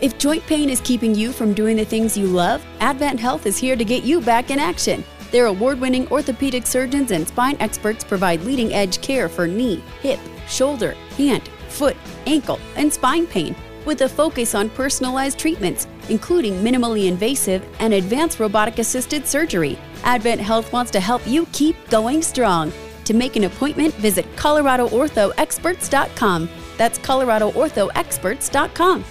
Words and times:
If 0.00 0.16
joint 0.16 0.46
pain 0.46 0.70
is 0.70 0.80
keeping 0.80 1.12
you 1.12 1.32
from 1.32 1.52
doing 1.52 1.76
the 1.76 1.84
things 1.84 2.16
you 2.16 2.28
love, 2.28 2.64
Advent 2.78 3.18
Health 3.18 3.46
is 3.46 3.58
here 3.58 3.74
to 3.74 3.84
get 3.84 4.04
you 4.04 4.20
back 4.20 4.50
in 4.50 4.60
action. 4.60 5.02
Their 5.32 5.46
award 5.46 5.80
winning 5.80 6.06
orthopedic 6.08 6.68
surgeons 6.68 7.10
and 7.10 7.26
spine 7.26 7.56
experts 7.58 8.04
provide 8.04 8.42
leading 8.42 8.72
edge 8.72 9.02
care 9.02 9.28
for 9.28 9.48
knee, 9.48 9.82
hip, 10.00 10.20
shoulder, 10.46 10.92
hand, 11.16 11.48
foot, 11.68 11.96
ankle, 12.26 12.60
and 12.76 12.92
spine 12.92 13.26
pain 13.26 13.56
with 13.84 14.02
a 14.02 14.08
focus 14.08 14.54
on 14.54 14.70
personalized 14.70 15.36
treatments, 15.36 15.88
including 16.08 16.62
minimally 16.62 17.08
invasive 17.08 17.66
and 17.80 17.92
advanced 17.92 18.38
robotic 18.38 18.78
assisted 18.78 19.26
surgery. 19.26 19.76
Advent 20.04 20.40
Health 20.40 20.72
wants 20.72 20.92
to 20.92 21.00
help 21.00 21.26
you 21.26 21.44
keep 21.52 21.74
going 21.88 22.22
strong. 22.22 22.72
To 23.04 23.14
make 23.14 23.34
an 23.34 23.42
appointment, 23.44 23.94
visit 23.94 24.26
coloradoorthoexperts.com. 24.36 26.48
That's 26.76 27.00
coloradoorthoexperts.com. 27.00 29.04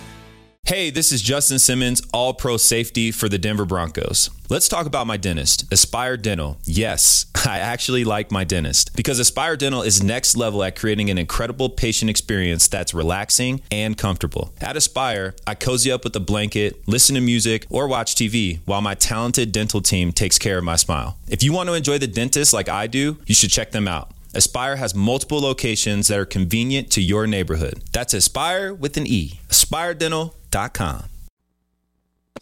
Hey, 0.68 0.90
this 0.90 1.14
is 1.14 1.22
Justin 1.22 1.60
Simmons, 1.60 2.02
All 2.12 2.34
Pro 2.34 2.58
Safety 2.58 3.10
for 3.10 3.30
the 3.30 3.38
Denver 3.38 3.64
Broncos. 3.64 4.30
Let's 4.50 4.68
talk 4.68 4.86
about 4.86 5.08
my 5.08 5.16
dentist, 5.16 5.64
Aspire 5.72 6.18
Dental. 6.18 6.58
Yes, 6.66 7.26
I 7.48 7.60
actually 7.60 8.04
like 8.04 8.34
my 8.34 8.44
dentist 8.44 8.94
because 8.94 9.18
Aspire 9.18 9.56
Dental 9.56 9.82
is 9.82 10.04
next 10.04 10.36
level 10.36 10.62
at 10.66 10.76
creating 10.76 11.10
an 11.10 11.18
incredible 11.18 11.70
patient 11.70 12.10
experience 12.10 12.68
that's 12.68 12.94
relaxing 12.94 13.62
and 13.72 13.98
comfortable. 13.98 14.54
At 14.60 14.76
Aspire, 14.76 15.36
I 15.48 15.56
cozy 15.56 15.90
up 15.90 16.04
with 16.04 16.14
a 16.18 16.20
blanket, 16.20 16.86
listen 16.86 17.16
to 17.16 17.22
music, 17.22 17.66
or 17.70 17.88
watch 17.88 18.16
TV 18.16 18.60
while 18.66 18.82
my 18.82 18.94
talented 18.94 19.54
dental 19.54 19.80
team 19.80 20.12
takes 20.12 20.38
care 20.38 20.58
of 20.58 20.66
my 20.66 20.76
smile. 20.76 21.18
If 21.30 21.44
you 21.44 21.54
want 21.54 21.70
to 21.70 21.76
enjoy 21.76 21.98
the 21.98 22.08
dentist 22.08 22.52
like 22.52 22.68
I 22.68 22.88
do, 22.88 23.18
you 23.26 23.36
should 23.36 23.52
check 23.52 23.72
them 23.72 23.88
out. 23.88 24.12
Aspire 24.38 24.76
has 24.76 24.94
multiple 24.94 25.40
locations 25.40 26.10
that 26.10 26.20
are 26.20 26.26
convenient 26.26 26.92
to 26.92 27.02
your 27.02 27.26
neighborhood. 27.26 27.84
That's 27.92 28.14
Aspire 28.14 28.72
with 28.72 28.96
an 28.96 29.08
E. 29.08 29.40
AspireDental.com. 29.50 31.06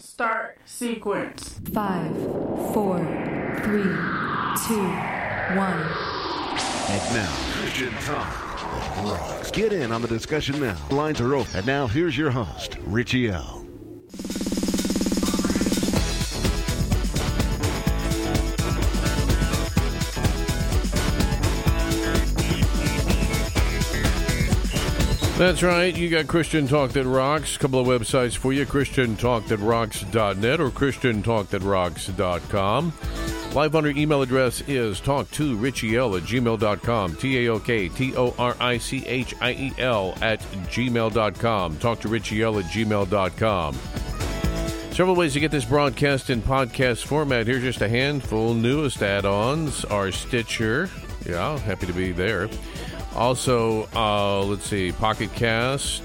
Start 0.01 0.57
sequence. 0.65 1.61
Five, 1.73 2.13
four, 2.73 2.97
three, 3.63 3.83
two, 4.67 4.83
one. 5.55 5.81
And 6.89 7.15
now, 7.15 7.33
Christian 7.53 7.93
Talk 8.01 9.05
rocks. 9.05 9.51
Get 9.51 9.71
in 9.71 9.93
on 9.93 10.01
the 10.01 10.09
discussion 10.09 10.59
now. 10.59 10.77
Lines 10.91 11.21
are 11.21 11.33
open. 11.33 11.55
And 11.55 11.65
now, 11.65 11.87
here's 11.87 12.17
your 12.17 12.29
host, 12.29 12.75
Richie 12.85 13.29
L. 13.29 13.65
That's 25.37 25.63
right. 25.63 25.93
You 25.93 26.09
got 26.09 26.27
Christian 26.27 26.65
Talk 26.65 26.91
That 26.91 27.03
Rocks. 27.03 27.57
A 27.57 27.59
couple 27.59 27.81
of 27.81 27.87
websites 27.87 28.37
for 28.37 28.53
you 28.53 28.65
ChristianTalkThatRocks.net 28.65 30.61
or 30.61 30.69
ChristianTalkThatRocks.com. 30.69 32.93
Live 33.53 33.73
your 33.73 33.97
email 33.97 34.21
address 34.21 34.61
is 34.61 35.01
talk2richiel 35.01 36.17
at 36.17 36.23
gmail.com. 36.23 37.15
T 37.17 37.45
A 37.45 37.51
O 37.51 37.59
K 37.59 37.89
T 37.89 38.15
O 38.15 38.33
R 38.39 38.55
I 38.61 38.77
C 38.77 39.05
H 39.05 39.35
I 39.41 39.51
E 39.51 39.73
L 39.77 40.17
at 40.21 40.39
gmail.com. 40.39 41.77
Talk 41.79 41.99
to 41.99 42.07
Richiel 42.07 42.63
at 42.63 42.71
gmail.com. 42.71 43.73
Several 44.93 45.17
ways 45.17 45.33
to 45.33 45.41
get 45.41 45.51
this 45.51 45.65
broadcast 45.65 46.29
in 46.29 46.41
podcast 46.41 47.03
format. 47.03 47.45
Here's 47.45 47.63
just 47.63 47.81
a 47.81 47.89
handful. 47.89 48.53
Newest 48.53 49.03
add 49.03 49.25
ons 49.25 49.83
are 49.83 50.13
Stitcher. 50.13 50.89
Yeah, 51.25 51.59
happy 51.59 51.87
to 51.87 51.93
be 51.93 52.13
there. 52.13 52.47
Also, 53.15 53.87
uh, 53.95 54.43
let's 54.43 54.65
see, 54.65 54.91
Pocket 54.91 55.33
Cast, 55.33 56.01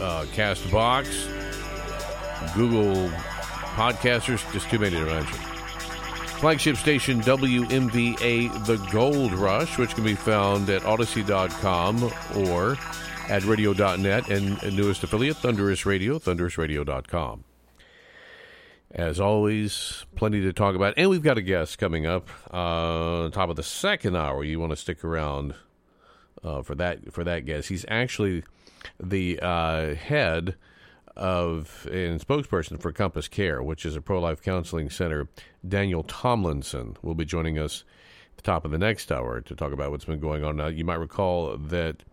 uh, 0.00 0.24
Castbox, 0.32 1.06
Google 2.54 3.10
Podcasters, 3.74 4.50
just 4.52 4.70
too 4.70 4.78
many 4.78 4.96
to 4.96 5.04
mention. 5.04 5.38
Flagship 6.38 6.76
station 6.76 7.20
WMVA 7.22 8.66
The 8.66 8.76
Gold 8.92 9.32
Rush, 9.32 9.78
which 9.78 9.94
can 9.94 10.04
be 10.04 10.14
found 10.14 10.68
at 10.68 10.84
Odyssey.com 10.84 12.12
or 12.36 12.76
at 13.28 13.44
radio.net, 13.44 14.28
and 14.28 14.62
newest 14.76 15.02
affiliate, 15.02 15.38
Thunderous 15.38 15.86
Radio, 15.86 16.18
thunderousradio.com. 16.18 17.44
As 18.94 19.18
always, 19.18 20.06
plenty 20.14 20.40
to 20.42 20.52
talk 20.52 20.76
about. 20.76 20.94
And 20.96 21.10
we've 21.10 21.22
got 21.22 21.36
a 21.36 21.42
guest 21.42 21.78
coming 21.78 22.06
up 22.06 22.28
uh, 22.52 23.28
top 23.30 23.50
of 23.50 23.56
the 23.56 23.64
second 23.64 24.16
hour. 24.16 24.44
You 24.44 24.60
want 24.60 24.70
to 24.70 24.76
stick 24.76 25.02
around 25.02 25.56
uh, 26.44 26.62
for 26.62 26.76
that 26.76 27.12
for 27.12 27.24
that 27.24 27.44
guest. 27.44 27.68
He's 27.68 27.84
actually 27.88 28.44
the 29.02 29.40
uh, 29.40 29.96
head 29.96 30.54
of 31.16 31.88
and 31.90 32.24
spokesperson 32.24 32.80
for 32.80 32.92
Compass 32.92 33.26
Care, 33.26 33.64
which 33.64 33.84
is 33.84 33.96
a 33.96 34.00
pro 34.00 34.20
life 34.20 34.40
counseling 34.40 34.90
center. 34.90 35.28
Daniel 35.66 36.04
Tomlinson 36.04 36.96
will 37.02 37.16
be 37.16 37.24
joining 37.24 37.58
us 37.58 37.82
at 38.30 38.36
the 38.36 38.42
top 38.42 38.64
of 38.64 38.70
the 38.70 38.78
next 38.78 39.10
hour 39.10 39.40
to 39.40 39.56
talk 39.56 39.72
about 39.72 39.90
what's 39.90 40.04
been 40.04 40.20
going 40.20 40.44
on. 40.44 40.54
Now, 40.54 40.68
you 40.68 40.84
might 40.84 41.00
recall 41.00 41.56
that 41.56 42.04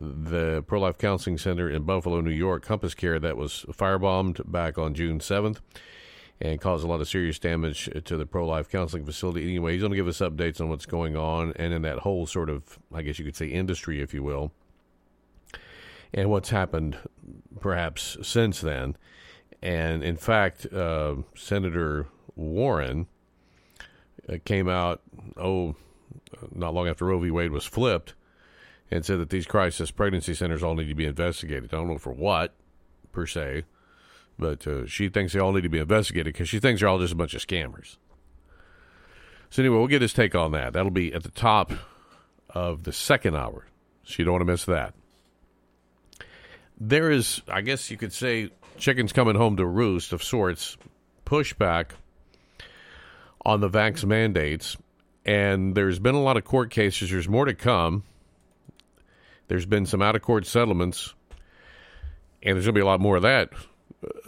the 0.00 0.62
pro 0.62 0.78
life 0.78 0.96
counseling 0.96 1.38
center 1.38 1.68
in 1.68 1.82
Buffalo, 1.82 2.20
New 2.20 2.30
York, 2.30 2.64
Compass 2.64 2.94
Care, 2.94 3.18
that 3.18 3.36
was 3.36 3.66
firebombed 3.72 4.48
back 4.48 4.78
on 4.78 4.94
June 4.94 5.18
7th 5.18 5.58
and 6.40 6.60
caused 6.60 6.84
a 6.84 6.86
lot 6.86 7.00
of 7.00 7.08
serious 7.08 7.38
damage 7.38 7.90
to 8.04 8.16
the 8.16 8.24
pro 8.24 8.46
life 8.46 8.68
counseling 8.68 9.04
facility. 9.04 9.42
Anyway, 9.42 9.72
he's 9.72 9.82
going 9.82 9.92
to 9.92 9.96
give 9.96 10.08
us 10.08 10.20
updates 10.20 10.60
on 10.60 10.68
what's 10.68 10.86
going 10.86 11.16
on 11.16 11.52
and 11.56 11.74
in 11.74 11.82
that 11.82 11.98
whole 11.98 12.26
sort 12.26 12.48
of, 12.48 12.78
I 12.92 13.02
guess 13.02 13.18
you 13.18 13.24
could 13.24 13.36
say, 13.36 13.46
industry, 13.46 14.00
if 14.00 14.14
you 14.14 14.22
will, 14.22 14.52
and 16.14 16.30
what's 16.30 16.50
happened 16.50 16.96
perhaps 17.60 18.16
since 18.22 18.60
then. 18.60 18.96
And 19.62 20.02
in 20.02 20.16
fact, 20.16 20.66
uh, 20.72 21.16
Senator 21.34 22.06
Warren 22.34 23.06
uh, 24.28 24.36
came 24.44 24.68
out, 24.68 25.02
oh, 25.36 25.76
not 26.54 26.72
long 26.72 26.88
after 26.88 27.04
Roe 27.04 27.18
v. 27.18 27.30
Wade 27.30 27.52
was 27.52 27.66
flipped, 27.66 28.14
and 28.90 29.04
said 29.04 29.20
that 29.20 29.30
these 29.30 29.46
crisis 29.46 29.90
pregnancy 29.90 30.34
centers 30.34 30.62
all 30.62 30.74
need 30.74 30.88
to 30.88 30.94
be 30.94 31.04
investigated. 31.04 31.74
I 31.74 31.76
don't 31.76 31.88
know 31.88 31.98
for 31.98 32.12
what, 32.12 32.54
per 33.12 33.26
se 33.26 33.64
but 34.40 34.66
uh, 34.66 34.86
she 34.86 35.08
thinks 35.10 35.34
they 35.34 35.38
all 35.38 35.52
need 35.52 35.62
to 35.62 35.68
be 35.68 35.78
investigated 35.78 36.32
because 36.32 36.48
she 36.48 36.58
thinks 36.58 36.80
they're 36.80 36.88
all 36.88 36.98
just 36.98 37.12
a 37.12 37.16
bunch 37.16 37.34
of 37.34 37.46
scammers. 37.46 37.98
So 39.50 39.62
anyway, 39.62 39.76
we'll 39.76 39.86
get 39.86 40.02
his 40.02 40.14
take 40.14 40.34
on 40.34 40.52
that. 40.52 40.72
That'll 40.72 40.90
be 40.90 41.12
at 41.12 41.22
the 41.22 41.30
top 41.30 41.72
of 42.48 42.84
the 42.84 42.92
second 42.92 43.36
hour. 43.36 43.66
So 44.04 44.16
you 44.18 44.24
don't 44.24 44.32
want 44.32 44.42
to 44.42 44.52
miss 44.52 44.64
that. 44.64 44.94
There 46.80 47.10
is, 47.10 47.42
I 47.46 47.60
guess 47.60 47.90
you 47.90 47.98
could 47.98 48.12
say, 48.12 48.50
chickens 48.78 49.12
coming 49.12 49.36
home 49.36 49.58
to 49.58 49.66
roost 49.66 50.12
of 50.12 50.22
sorts, 50.22 50.78
pushback 51.26 51.90
on 53.44 53.60
the 53.60 53.68
vax 53.68 54.04
mandates. 54.04 54.76
And 55.26 55.74
there's 55.74 55.98
been 55.98 56.14
a 56.14 56.22
lot 56.22 56.38
of 56.38 56.44
court 56.44 56.70
cases. 56.70 57.10
There's 57.10 57.28
more 57.28 57.44
to 57.44 57.54
come. 57.54 58.04
There's 59.48 59.66
been 59.66 59.84
some 59.84 60.00
out 60.00 60.16
of 60.16 60.22
court 60.22 60.46
settlements. 60.46 61.14
And 62.42 62.56
there's 62.56 62.64
going 62.64 62.74
to 62.74 62.78
be 62.78 62.82
a 62.82 62.86
lot 62.86 63.00
more 63.00 63.16
of 63.16 63.22
that 63.22 63.52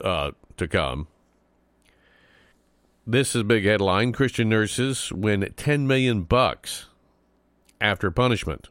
uh, 0.03 0.33
to 0.57 0.69
come. 0.69 1.09
This 3.07 3.35
is 3.35 3.41
a 3.41 3.45
big 3.45 3.65
headline. 3.65 4.13
Christian 4.13 4.49
nurses 4.49 5.13
win 5.13 5.53
10 5.57 5.87
million 5.87 6.23
bucks 6.23 6.87
after 7.81 8.11
punishment. 8.11 8.69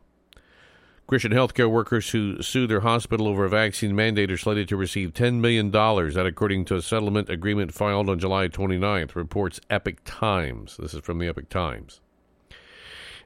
Christian 1.06 1.34
healthcare 1.34 1.70
workers 1.70 2.12
who 2.12 2.42
sued 2.42 2.70
their 2.70 2.80
hospital 2.80 3.28
over 3.28 3.44
a 3.44 3.50
vaccine 3.50 3.94
mandate 3.94 4.32
are 4.32 4.38
slated 4.38 4.70
to 4.70 4.78
receive 4.78 5.12
$10 5.12 5.42
million. 5.42 5.70
That, 5.70 6.26
according 6.26 6.64
to 6.66 6.76
a 6.76 6.82
settlement 6.82 7.30
agreement 7.30 7.74
filed 7.74 8.08
on 8.08 8.18
July 8.18 8.48
29th, 8.48 9.14
reports 9.16 9.60
Epoch 9.70 9.98
Times. 10.06 10.78
This 10.78 10.94
is 10.94 11.02
from 11.02 11.20
the 11.20 11.28
Epoch 11.28 11.50
Times. 11.50 12.00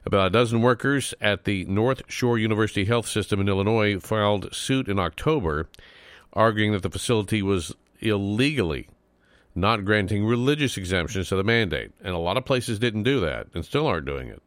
About 0.04 0.26
a 0.26 0.30
dozen 0.30 0.62
workers 0.62 1.14
at 1.20 1.44
the 1.44 1.64
North 1.66 2.02
Shore 2.08 2.38
University 2.38 2.86
Health 2.86 3.06
System 3.06 3.40
in 3.40 3.48
Illinois 3.48 4.00
filed 4.00 4.52
suit 4.52 4.88
in 4.88 4.98
October 4.98 5.68
arguing 6.36 6.72
that 6.72 6.82
the 6.82 6.90
facility 6.90 7.42
was 7.42 7.74
illegally 8.00 8.88
not 9.54 9.86
granting 9.86 10.26
religious 10.26 10.76
exemptions 10.76 11.30
to 11.30 11.36
the 11.36 11.42
mandate. 11.42 11.90
And 12.04 12.14
a 12.14 12.18
lot 12.18 12.36
of 12.36 12.44
places 12.44 12.78
didn't 12.78 13.04
do 13.04 13.20
that 13.20 13.46
and 13.54 13.64
still 13.64 13.86
aren't 13.86 14.06
doing 14.06 14.28
it. 14.28 14.42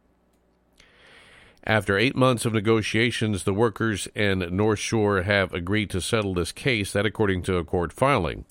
After 1.64 1.98
eight 1.98 2.16
months 2.16 2.46
of 2.46 2.54
negotiations, 2.54 3.44
the 3.44 3.52
workers 3.52 4.08
and 4.14 4.50
North 4.52 4.78
Shore 4.78 5.22
have 5.22 5.52
agreed 5.52 5.90
to 5.90 6.00
settle 6.00 6.32
this 6.32 6.52
case, 6.52 6.92
that 6.92 7.04
according 7.04 7.42
to 7.42 7.56
a 7.56 7.64
court 7.64 7.92
filing. 7.92 8.46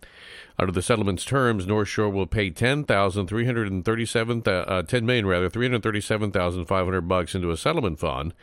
Under 0.60 0.72
the 0.72 0.84
settlement's 0.84 1.26
terms, 1.26 1.66
North 1.66 1.88
Shore 1.88 2.10
will 2.10 2.28
pay 2.28 2.52
ten 2.52 2.84
thousand 2.84 3.28
three 3.28 3.46
hundred 3.46 3.72
and 3.72 3.84
thirty-seven, 3.84 4.44
uh, 4.46 4.84
ten 4.84 5.06
million 5.06 5.26
rather, 5.26 5.50
three 5.50 5.66
hundred 5.66 5.82
thirty-seven 5.82 6.32
thousand 6.32 6.66
five 6.66 6.86
hundred 6.86 7.08
bucks 7.08 7.34
into 7.34 7.50
a 7.50 7.58
settlement 7.58 8.00
fund 8.00 8.34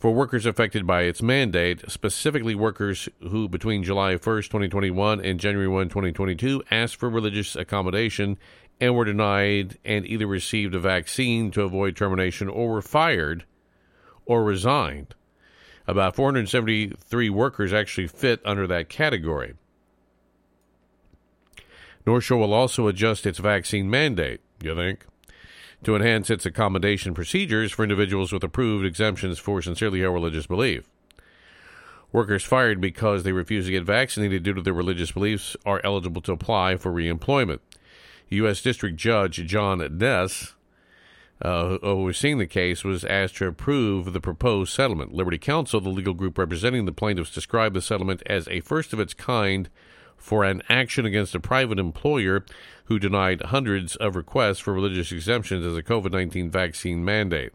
for 0.00 0.12
workers 0.12 0.46
affected 0.46 0.86
by 0.86 1.02
its 1.02 1.20
mandate, 1.20 1.90
specifically 1.90 2.54
workers 2.54 3.08
who 3.20 3.48
between 3.48 3.84
July 3.84 4.14
1st, 4.14 4.46
2021 4.46 5.22
and 5.22 5.38
January 5.38 5.68
1, 5.68 5.88
2022 5.90 6.64
asked 6.70 6.96
for 6.96 7.10
religious 7.10 7.54
accommodation 7.54 8.38
and 8.80 8.96
were 8.96 9.04
denied 9.04 9.76
and 9.84 10.06
either 10.06 10.26
received 10.26 10.74
a 10.74 10.80
vaccine 10.80 11.50
to 11.50 11.62
avoid 11.62 11.94
termination 11.94 12.48
or 12.48 12.70
were 12.70 12.82
fired 12.82 13.44
or 14.24 14.42
resigned. 14.42 15.14
About 15.86 16.16
473 16.16 17.28
workers 17.28 17.72
actually 17.72 18.06
fit 18.06 18.40
under 18.42 18.66
that 18.66 18.88
category. 18.88 19.54
North 22.06 22.24
Shore 22.24 22.38
will 22.38 22.54
also 22.54 22.86
adjust 22.86 23.26
its 23.26 23.38
vaccine 23.38 23.90
mandate, 23.90 24.40
you 24.62 24.74
think, 24.74 25.04
to 25.84 25.96
enhance 25.96 26.30
its 26.30 26.46
accommodation 26.46 27.14
procedures 27.14 27.72
for 27.72 27.82
individuals 27.82 28.32
with 28.32 28.44
approved 28.44 28.84
exemptions 28.84 29.38
for 29.38 29.62
sincerely 29.62 30.00
held 30.00 30.14
religious 30.14 30.46
belief. 30.46 30.88
Workers 32.12 32.44
fired 32.44 32.80
because 32.80 33.22
they 33.22 33.32
refuse 33.32 33.66
to 33.66 33.70
get 33.70 33.84
vaccinated 33.84 34.42
due 34.42 34.54
to 34.54 34.62
their 34.62 34.74
religious 34.74 35.12
beliefs 35.12 35.56
are 35.64 35.80
eligible 35.84 36.20
to 36.22 36.32
apply 36.32 36.76
for 36.76 36.92
reemployment. 36.92 37.60
U.S. 38.30 38.62
District 38.62 38.96
Judge 38.96 39.36
John 39.46 39.78
Kness, 39.78 40.54
uh, 41.44 41.78
overseeing 41.82 42.38
the 42.38 42.46
case, 42.46 42.84
was 42.84 43.04
asked 43.04 43.36
to 43.36 43.46
approve 43.46 44.12
the 44.12 44.20
proposed 44.20 44.72
settlement. 44.72 45.14
Liberty 45.14 45.38
Counsel, 45.38 45.80
the 45.80 45.88
legal 45.88 46.14
group 46.14 46.36
representing 46.36 46.84
the 46.84 46.92
plaintiffs, 46.92 47.32
described 47.32 47.74
the 47.74 47.80
settlement 47.80 48.22
as 48.26 48.48
a 48.48 48.60
first 48.60 48.92
of 48.92 49.00
its 49.00 49.14
kind 49.14 49.68
for 50.20 50.44
an 50.44 50.62
action 50.68 51.06
against 51.06 51.34
a 51.34 51.40
private 51.40 51.78
employer 51.78 52.44
who 52.84 52.98
denied 52.98 53.40
hundreds 53.40 53.96
of 53.96 54.14
requests 54.14 54.58
for 54.58 54.72
religious 54.72 55.10
exemptions 55.10 55.64
as 55.64 55.76
a 55.76 55.82
COVID 55.82 56.12
19 56.12 56.50
vaccine 56.50 57.04
mandate. 57.04 57.52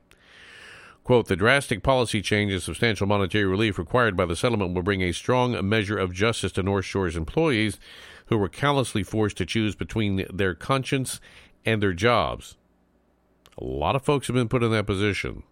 Quote, 1.04 1.28
the 1.28 1.36
drastic 1.36 1.84
policy 1.84 2.20
change 2.20 2.52
and 2.52 2.64
substantial 2.64 3.06
monetary 3.06 3.46
relief 3.46 3.78
required 3.78 4.18
by 4.18 4.26
the 4.26 4.36
settlement 4.36 4.74
will 4.74 4.82
bring 4.82 5.04
a 5.04 5.12
strong 5.12 5.70
measure 5.70 5.98
of 5.98 6.14
justice 6.14 6.52
to 6.54 6.64
North 6.64 6.86
Shore's 6.86 7.16
employees 7.16 7.80
who 8.26 8.38
were 8.40 8.50
callously 8.50 9.04
forced 9.04 9.38
to 9.38 9.46
choose 9.46 9.76
between 9.76 10.26
their 10.34 10.56
conscience 10.56 11.22
and 11.64 11.82
their 11.82 11.94
jobs. 11.94 12.58
A 13.60 13.64
lot 13.64 13.96
of 13.96 14.04
folks 14.04 14.26
have 14.28 14.34
been 14.34 14.50
put 14.50 14.64
in 14.64 14.72
that 14.72 14.88
position. 14.88 15.44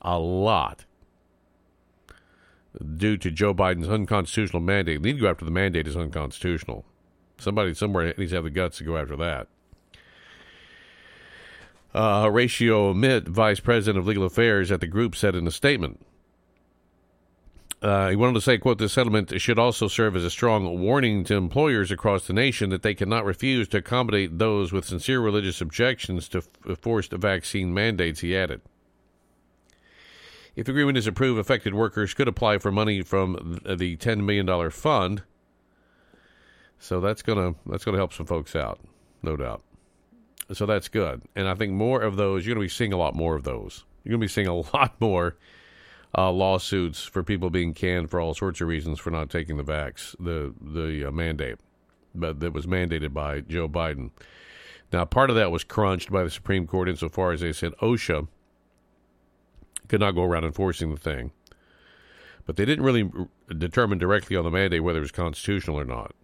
A 0.00 0.18
lot. 0.18 0.86
Due 2.96 3.16
to 3.18 3.30
Joe 3.30 3.52
Biden's 3.52 3.88
unconstitutional 3.88 4.62
mandate. 4.62 5.02
They 5.02 5.10
need 5.10 5.18
to 5.18 5.22
go 5.22 5.30
after 5.30 5.44
the 5.44 5.50
mandate 5.50 5.86
is 5.86 5.96
unconstitutional. 5.96 6.84
Somebody 7.38 7.74
somewhere 7.74 8.14
needs 8.16 8.30
to 8.30 8.36
have 8.36 8.44
the 8.44 8.50
guts 8.50 8.78
to 8.78 8.84
go 8.84 8.96
after 8.96 9.16
that. 9.16 9.48
Uh, 11.94 12.22
Horatio 12.22 12.94
Mihet, 12.94 13.28
Vice 13.28 13.60
President 13.60 13.98
of 13.98 14.06
Legal 14.06 14.24
Affairs 14.24 14.72
at 14.72 14.80
the 14.80 14.86
group, 14.86 15.14
said 15.14 15.34
in 15.34 15.46
a 15.46 15.50
statement. 15.50 16.00
Uh, 17.82 18.10
he 18.10 18.16
wanted 18.16 18.34
to 18.34 18.40
say, 18.40 18.56
quote, 18.56 18.78
this 18.78 18.92
settlement 18.92 19.38
should 19.40 19.58
also 19.58 19.88
serve 19.88 20.14
as 20.14 20.24
a 20.24 20.30
strong 20.30 20.80
warning 20.80 21.24
to 21.24 21.34
employers 21.34 21.90
across 21.90 22.26
the 22.26 22.32
nation 22.32 22.70
that 22.70 22.82
they 22.82 22.94
cannot 22.94 23.24
refuse 23.24 23.66
to 23.66 23.78
accommodate 23.78 24.38
those 24.38 24.72
with 24.72 24.84
sincere 24.84 25.20
religious 25.20 25.60
objections 25.60 26.28
to 26.28 26.38
f- 26.38 26.78
forced 26.78 27.12
vaccine 27.12 27.74
mandates, 27.74 28.20
he 28.20 28.36
added. 28.36 28.60
If 30.54 30.68
agreement 30.68 30.98
is 30.98 31.06
approved, 31.06 31.40
affected 31.40 31.74
workers 31.74 32.12
could 32.12 32.28
apply 32.28 32.58
for 32.58 32.70
money 32.70 33.02
from 33.02 33.60
the 33.64 33.96
$10 33.96 34.24
million 34.24 34.70
fund. 34.70 35.22
So 36.78 37.00
that's 37.00 37.22
gonna 37.22 37.54
that's 37.64 37.84
gonna 37.84 37.96
help 37.96 38.12
some 38.12 38.26
folks 38.26 38.56
out, 38.56 38.80
no 39.22 39.36
doubt. 39.36 39.62
So 40.52 40.66
that's 40.66 40.88
good, 40.88 41.22
and 41.36 41.46
I 41.46 41.54
think 41.54 41.72
more 41.72 42.02
of 42.02 42.16
those. 42.16 42.44
You're 42.44 42.56
gonna 42.56 42.64
be 42.64 42.68
seeing 42.68 42.92
a 42.92 42.96
lot 42.96 43.14
more 43.14 43.36
of 43.36 43.44
those. 43.44 43.84
You're 44.02 44.10
gonna 44.10 44.20
be 44.20 44.26
seeing 44.26 44.48
a 44.48 44.56
lot 44.74 45.00
more 45.00 45.36
uh, 46.18 46.32
lawsuits 46.32 47.04
for 47.04 47.22
people 47.22 47.50
being 47.50 47.72
canned 47.72 48.10
for 48.10 48.20
all 48.20 48.34
sorts 48.34 48.60
of 48.60 48.66
reasons 48.66 48.98
for 48.98 49.12
not 49.12 49.30
taking 49.30 49.58
the 49.58 49.62
vax, 49.62 50.16
the 50.18 50.52
the 50.60 51.06
uh, 51.06 51.12
mandate, 51.12 51.58
but 52.16 52.40
that 52.40 52.52
was 52.52 52.66
mandated 52.66 53.12
by 53.12 53.42
Joe 53.42 53.68
Biden. 53.68 54.10
Now, 54.92 55.04
part 55.04 55.30
of 55.30 55.36
that 55.36 55.52
was 55.52 55.62
crunched 55.62 56.10
by 56.10 56.24
the 56.24 56.30
Supreme 56.30 56.66
Court 56.66 56.88
insofar 56.88 57.30
as 57.30 57.42
they 57.42 57.52
said 57.52 57.74
OSHA 57.80 58.26
could 59.92 60.00
not 60.00 60.12
go 60.12 60.22
around 60.22 60.42
enforcing 60.42 60.90
the 60.90 60.96
thing, 60.98 61.32
but 62.46 62.56
they 62.56 62.64
didn't 62.64 62.82
really 62.82 63.10
determine 63.58 63.98
directly 63.98 64.34
on 64.34 64.42
the 64.42 64.50
mandate 64.50 64.82
whether 64.82 65.00
it 65.00 65.02
was 65.02 65.12
constitutional 65.12 65.78
or 65.78 65.84
not. 65.84 66.14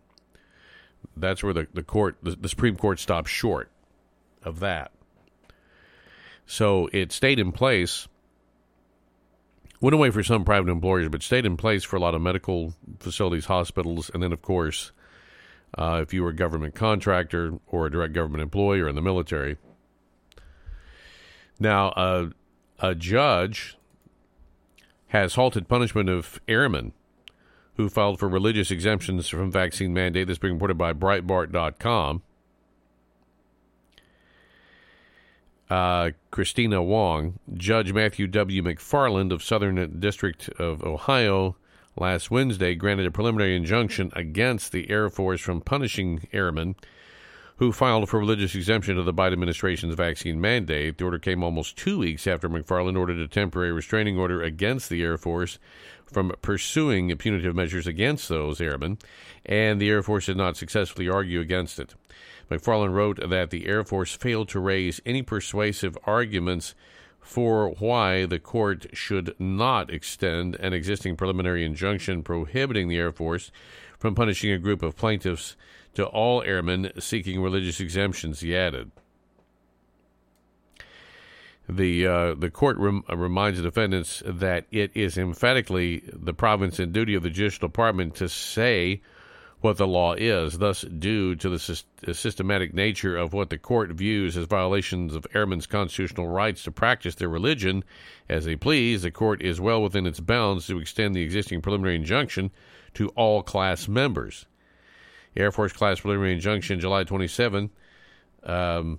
That's 1.14 1.42
where 1.42 1.52
the, 1.52 1.66
the 1.74 1.82
court, 1.82 2.16
the, 2.22 2.30
the 2.30 2.48
Supreme 2.48 2.76
Court, 2.76 2.98
stopped 2.98 3.28
short 3.28 3.70
of 4.42 4.60
that. 4.60 4.90
So 6.46 6.88
it 6.94 7.12
stayed 7.12 7.38
in 7.38 7.52
place. 7.52 8.08
Went 9.82 9.92
away 9.92 10.08
for 10.12 10.22
some 10.22 10.46
private 10.46 10.70
employers, 10.70 11.10
but 11.10 11.22
stayed 11.22 11.44
in 11.44 11.58
place 11.58 11.84
for 11.84 11.96
a 11.96 12.00
lot 12.00 12.14
of 12.14 12.22
medical 12.22 12.72
facilities, 13.00 13.44
hospitals, 13.44 14.10
and 14.14 14.22
then, 14.22 14.32
of 14.32 14.40
course, 14.40 14.92
uh, 15.76 16.00
if 16.02 16.14
you 16.14 16.22
were 16.22 16.30
a 16.30 16.34
government 16.34 16.74
contractor 16.74 17.58
or 17.66 17.84
a 17.84 17.90
direct 17.90 18.14
government 18.14 18.40
employee 18.40 18.80
or 18.80 18.88
in 18.88 18.94
the 18.94 19.02
military. 19.02 19.58
Now, 21.60 21.88
uh, 21.90 22.30
a 22.78 22.94
judge 22.94 23.76
has 25.08 25.34
halted 25.34 25.68
punishment 25.68 26.08
of 26.08 26.40
airmen 26.46 26.92
who 27.76 27.88
filed 27.88 28.18
for 28.18 28.28
religious 28.28 28.70
exemptions 28.70 29.28
from 29.28 29.50
vaccine 29.50 29.94
mandate. 29.94 30.26
This 30.26 30.38
being 30.38 30.54
reported 30.54 30.76
by 30.76 30.92
Breitbart.com. 30.92 32.22
Uh, 35.70 36.10
Kristina 36.32 36.84
Wong, 36.84 37.38
Judge 37.54 37.92
Matthew 37.92 38.26
W. 38.26 38.62
McFarland 38.62 39.32
of 39.32 39.42
Southern 39.42 40.00
District 40.00 40.48
of 40.58 40.82
Ohio, 40.82 41.56
last 41.94 42.30
Wednesday 42.30 42.74
granted 42.74 43.06
a 43.06 43.10
preliminary 43.10 43.54
injunction 43.54 44.10
against 44.16 44.72
the 44.72 44.90
Air 44.90 45.10
Force 45.10 45.40
from 45.40 45.60
punishing 45.60 46.26
airmen 46.32 46.74
who 47.58 47.72
filed 47.72 48.08
for 48.08 48.20
religious 48.20 48.54
exemption 48.54 48.96
to 48.96 49.02
the 49.02 49.12
Biden 49.12 49.32
administration's 49.32 49.94
vaccine 49.96 50.40
mandate. 50.40 50.96
The 50.96 51.04
order 51.04 51.18
came 51.18 51.42
almost 51.42 51.76
two 51.76 51.98
weeks 51.98 52.26
after 52.26 52.48
McFarland 52.48 52.96
ordered 52.96 53.18
a 53.18 53.26
temporary 53.26 53.72
restraining 53.72 54.16
order 54.16 54.42
against 54.42 54.88
the 54.88 55.02
Air 55.02 55.18
Force 55.18 55.58
from 56.06 56.32
pursuing 56.40 57.14
punitive 57.16 57.56
measures 57.56 57.86
against 57.86 58.28
those 58.28 58.60
airmen, 58.60 58.98
and 59.44 59.80
the 59.80 59.90
Air 59.90 60.04
Force 60.04 60.26
did 60.26 60.36
not 60.36 60.56
successfully 60.56 61.08
argue 61.08 61.40
against 61.40 61.80
it. 61.80 61.94
McFarland 62.48 62.94
wrote 62.94 63.28
that 63.28 63.50
the 63.50 63.66
Air 63.66 63.82
Force 63.82 64.14
failed 64.14 64.48
to 64.50 64.60
raise 64.60 65.00
any 65.04 65.22
persuasive 65.22 65.98
arguments 66.04 66.74
for 67.20 67.70
why 67.78 68.24
the 68.24 68.38
court 68.38 68.86
should 68.92 69.34
not 69.38 69.90
extend 69.90 70.54
an 70.56 70.72
existing 70.72 71.16
preliminary 71.16 71.64
injunction 71.64 72.22
prohibiting 72.22 72.88
the 72.88 72.96
Air 72.96 73.12
Force 73.12 73.50
from 73.98 74.14
punishing 74.14 74.52
a 74.52 74.58
group 74.58 74.82
of 74.82 74.96
plaintiffs 74.96 75.56
to 75.94 76.04
all 76.04 76.42
airmen 76.42 76.92
seeking 76.98 77.40
religious 77.40 77.80
exemptions, 77.80 78.40
he 78.40 78.56
added. 78.56 78.90
The 81.68 82.06
uh, 82.06 82.34
the 82.34 82.50
court 82.50 82.78
rem- 82.78 83.04
reminds 83.08 83.58
the 83.58 83.64
defendants 83.64 84.22
that 84.24 84.64
it 84.70 84.90
is 84.94 85.18
emphatically 85.18 86.02
the 86.06 86.32
province 86.32 86.78
and 86.78 86.94
duty 86.94 87.14
of 87.14 87.22
the 87.22 87.30
judicial 87.30 87.68
department 87.68 88.14
to 88.16 88.28
say 88.28 89.02
what 89.60 89.76
the 89.76 89.86
law 89.86 90.14
is. 90.14 90.58
Thus, 90.58 90.82
due 90.82 91.34
to 91.36 91.48
the 91.50 92.14
systematic 92.14 92.72
nature 92.72 93.16
of 93.16 93.32
what 93.32 93.50
the 93.50 93.58
court 93.58 93.90
views 93.90 94.36
as 94.36 94.46
violations 94.46 95.14
of 95.14 95.26
airmen's 95.34 95.66
constitutional 95.66 96.28
rights 96.28 96.62
to 96.62 96.70
practice 96.70 97.16
their 97.16 97.28
religion 97.28 97.84
as 98.28 98.44
they 98.44 98.56
please, 98.56 99.02
the 99.02 99.10
court 99.10 99.42
is 99.42 99.60
well 99.60 99.82
within 99.82 100.06
its 100.06 100.20
bounds 100.20 100.66
to 100.68 100.78
extend 100.78 101.14
the 101.14 101.22
existing 101.22 101.60
preliminary 101.60 101.96
injunction 101.96 102.50
to 102.94 103.08
all 103.10 103.42
class 103.42 103.88
members. 103.88 104.46
Air 105.38 105.52
Force 105.52 105.72
class 105.72 106.00
preliminary 106.00 106.34
injunction, 106.34 106.80
July 106.80 107.04
27. 107.04 107.70
Um, 108.42 108.98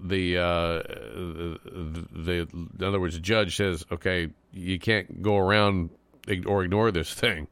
the, 0.00 0.38
uh, 0.38 0.82
the, 0.82 1.98
the 2.12 2.48
in 2.52 2.84
other 2.84 3.00
words, 3.00 3.14
the 3.14 3.20
judge 3.20 3.56
says, 3.56 3.84
okay, 3.90 4.28
you 4.52 4.78
can't 4.78 5.22
go 5.22 5.36
around 5.36 5.90
or 6.46 6.64
ignore 6.64 6.90
this 6.90 7.12
thing. 7.12 7.48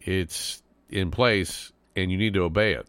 It's 0.00 0.62
in 0.88 1.10
place, 1.10 1.72
and 1.96 2.10
you 2.10 2.16
need 2.16 2.34
to 2.34 2.42
obey 2.42 2.72
it. 2.74 2.86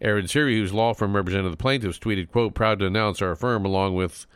Aaron 0.00 0.28
Siri, 0.28 0.56
whose 0.56 0.72
law 0.72 0.94
firm 0.94 1.16
represented 1.16 1.52
the 1.52 1.56
plaintiffs, 1.56 1.98
tweeted, 1.98 2.30
quote, 2.30 2.54
proud 2.54 2.78
to 2.78 2.86
announce 2.86 3.22
our 3.22 3.34
firm, 3.34 3.64
along 3.64 3.94
with 3.94 4.26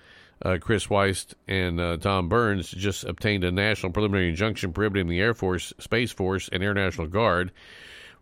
uh, 0.45 0.59
Chris 0.61 0.87
Wiest 0.87 1.35
and 1.47 1.81
uh, 1.81 1.97
Tom 1.99 2.29
Bruns, 2.29 2.71
just 2.71 3.05
obtained 3.05 3.45
a 3.45 3.53
national 3.53 3.93
preliminary 3.93 4.29
injunction 4.29 4.73
prohibiting 4.73 5.09
the 5.09 5.21
Air 5.21 5.35
Force, 5.35 5.73
Space 5.79 6.13
Force, 6.13 6.49
and 6.53 6.63
Air 6.63 6.75
National 6.75 7.07
Guard 7.07 7.53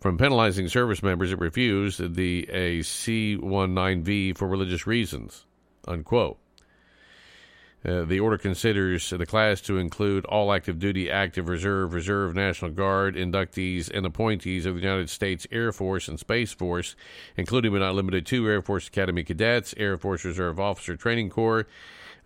from 0.01 0.19
penalizing 0.19 0.69
service 0.69 1.03
members 1.03 1.31
that 1.31 1.39
refused 1.39 2.15
the 2.15 2.49
a 2.51 2.83
C-19V 2.83 4.37
for 4.37 4.49
religious 4.49 4.87
reasons, 4.87 5.45
unquote. 5.87 6.39
Uh, 7.85 8.03
the 8.05 8.19
order 8.19 8.37
considers 8.37 9.09
the 9.11 9.25
class 9.25 9.61
to 9.61 9.79
include 9.79 10.25
all 10.25 10.53
active 10.53 10.81
duty, 10.81 11.09
active 11.09 11.49
reserve, 11.49 11.95
reserve, 11.95 12.35
National 12.35 12.73
Guard 12.73 13.15
inductees 13.15 13.89
and 13.89 14.05
appointees 14.05 14.67
of 14.67 14.75
the 14.75 14.81
United 14.81 15.09
States 15.09 15.47
Air 15.53 15.71
Force 15.71 16.09
and 16.09 16.19
Space 16.19 16.53
Force, 16.53 16.97
including 17.37 17.71
but 17.71 17.79
not 17.79 17.95
limited 17.95 18.27
to 18.27 18.49
Air 18.49 18.63
Force 18.63 18.89
Academy 18.89 19.23
cadets, 19.23 19.75
Air 19.77 19.97
Force 19.97 20.25
Reserve 20.25 20.59
Officer 20.59 20.97
Training 20.97 21.31
Corps 21.31 21.69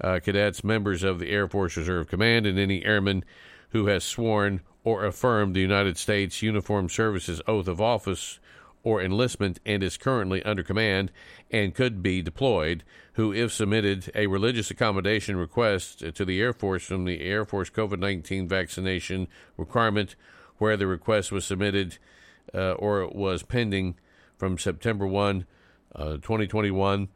uh, 0.02 0.21
cadets, 0.21 0.64
members 0.64 1.02
of 1.02 1.18
the 1.18 1.30
Air 1.30 1.49
Force 1.49 1.76
Reserve 1.76 2.09
Command, 2.09 2.47
and 2.47 2.59
any 2.59 2.85
airman 2.85 3.25
who 3.71 3.87
has 3.87 4.04
sworn 4.04 4.61
or 4.85 5.04
affirmed 5.04 5.54
the 5.54 5.61
United 5.61 5.97
States 5.97 6.42
Uniform 6.42 6.88
Services 6.88 7.40
oath 7.47 7.68
of 7.68 7.80
office 7.80 8.40
or 8.82 9.00
enlistment 9.00 9.61
and 9.64 9.82
is 9.82 9.97
currently 9.97 10.42
under 10.42 10.62
command 10.62 11.12
and 11.50 11.75
could 11.75 12.02
be 12.02 12.21
deployed, 12.21 12.82
who, 13.14 13.32
if 13.32 13.52
submitted 13.52 14.11
a 14.14 14.26
religious 14.26 14.71
accommodation 14.71 15.37
request 15.37 16.00
to 16.14 16.25
the 16.25 16.40
Air 16.40 16.52
Force 16.52 16.85
from 16.85 17.04
the 17.04 17.21
Air 17.21 17.44
Force 17.44 17.71
COVID 17.71 17.99
19 17.99 18.49
vaccination 18.49 19.28
requirement, 19.56 20.16
where 20.59 20.76
the 20.76 20.87
request 20.87 21.30
was 21.30 21.44
submitted 21.44 21.99
uh, 22.54 22.73
or 22.73 23.06
was 23.09 23.42
pending 23.42 23.94
from 24.37 24.59
September 24.59 25.06
1, 25.06 25.47
uh, 25.94 26.12
2021 26.14 27.09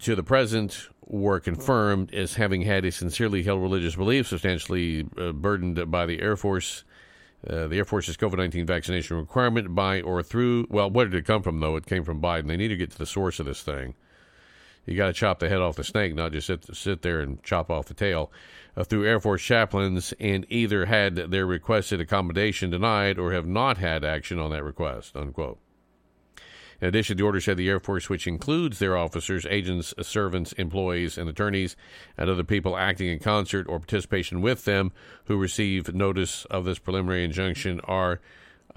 to 0.00 0.14
the 0.14 0.22
present 0.22 0.88
were 1.06 1.40
confirmed 1.40 2.12
as 2.14 2.34
having 2.34 2.62
had 2.62 2.84
a 2.84 2.92
sincerely 2.92 3.42
held 3.42 3.60
religious 3.60 3.96
belief 3.96 4.28
substantially 4.28 5.06
uh, 5.18 5.32
burdened 5.32 5.90
by 5.90 6.06
the 6.06 6.20
Air 6.20 6.36
Force. 6.36 6.84
Uh, 7.46 7.66
the 7.66 7.76
Air 7.76 7.84
Force's 7.84 8.16
COVID 8.16 8.38
19 8.38 8.64
vaccination 8.64 9.18
requirement 9.18 9.74
by 9.74 10.00
or 10.00 10.22
through, 10.22 10.66
well, 10.70 10.90
where 10.90 11.04
did 11.04 11.14
it 11.14 11.26
come 11.26 11.42
from, 11.42 11.60
though? 11.60 11.76
It 11.76 11.84
came 11.84 12.04
from 12.04 12.22
Biden. 12.22 12.46
They 12.46 12.56
need 12.56 12.68
to 12.68 12.76
get 12.76 12.90
to 12.92 12.98
the 12.98 13.06
source 13.06 13.38
of 13.38 13.46
this 13.46 13.62
thing. 13.62 13.94
You 14.86 14.96
got 14.96 15.06
to 15.06 15.12
chop 15.12 15.38
the 15.38 15.48
head 15.48 15.60
off 15.60 15.76
the 15.76 15.84
snake, 15.84 16.14
not 16.14 16.32
just 16.32 16.46
sit, 16.46 16.74
sit 16.74 17.02
there 17.02 17.20
and 17.20 17.42
chop 17.42 17.70
off 17.70 17.86
the 17.86 17.94
tail. 17.94 18.30
Uh, 18.76 18.82
through 18.82 19.06
Air 19.06 19.20
Force 19.20 19.42
chaplains, 19.42 20.12
and 20.18 20.44
either 20.48 20.86
had 20.86 21.16
their 21.16 21.46
requested 21.46 22.00
accommodation 22.00 22.70
denied 22.70 23.18
or 23.18 23.32
have 23.32 23.46
not 23.46 23.78
had 23.78 24.04
action 24.04 24.38
on 24.38 24.50
that 24.50 24.64
request. 24.64 25.16
Unquote. 25.16 25.58
In 26.80 26.88
addition, 26.88 27.16
the 27.16 27.22
order 27.22 27.40
said 27.40 27.56
the 27.56 27.68
Air 27.68 27.80
Force, 27.80 28.08
which 28.08 28.26
includes 28.26 28.78
their 28.78 28.96
officers, 28.96 29.46
agents, 29.48 29.94
servants, 30.02 30.52
employees, 30.52 31.16
and 31.16 31.28
attorneys, 31.28 31.76
and 32.18 32.28
other 32.28 32.44
people 32.44 32.76
acting 32.76 33.08
in 33.08 33.18
concert 33.18 33.66
or 33.68 33.78
participation 33.78 34.40
with 34.40 34.64
them 34.64 34.92
who 35.26 35.36
receive 35.36 35.94
notice 35.94 36.44
of 36.46 36.64
this 36.64 36.78
preliminary 36.78 37.24
injunction, 37.24 37.80
are 37.80 38.20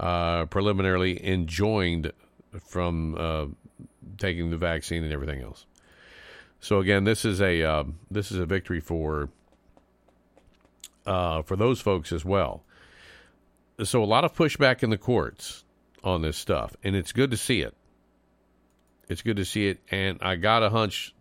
uh, 0.00 0.46
preliminarily 0.46 1.26
enjoined 1.26 2.12
from 2.66 3.16
uh, 3.18 3.46
taking 4.16 4.50
the 4.50 4.56
vaccine 4.56 5.02
and 5.02 5.12
everything 5.12 5.42
else. 5.42 5.66
So 6.60 6.80
again, 6.80 7.04
this 7.04 7.24
is 7.24 7.40
a 7.40 7.62
uh, 7.62 7.84
this 8.10 8.32
is 8.32 8.38
a 8.38 8.46
victory 8.46 8.80
for 8.80 9.28
uh, 11.06 11.42
for 11.42 11.56
those 11.56 11.80
folks 11.80 12.12
as 12.12 12.24
well. 12.24 12.64
So 13.82 14.02
a 14.02 14.06
lot 14.06 14.24
of 14.24 14.34
pushback 14.34 14.82
in 14.82 14.90
the 14.90 14.98
courts 14.98 15.64
on 16.02 16.22
this 16.22 16.36
stuff, 16.36 16.76
and 16.82 16.96
it's 16.96 17.12
good 17.12 17.30
to 17.30 17.36
see 17.36 17.60
it. 17.60 17.74
It's 19.08 19.22
good 19.22 19.36
to 19.36 19.44
see 19.44 19.68
it, 19.68 19.80
and 19.90 20.18
I 20.20 20.36
got 20.36 20.62
a 20.62 20.70
hunch, 20.70 21.14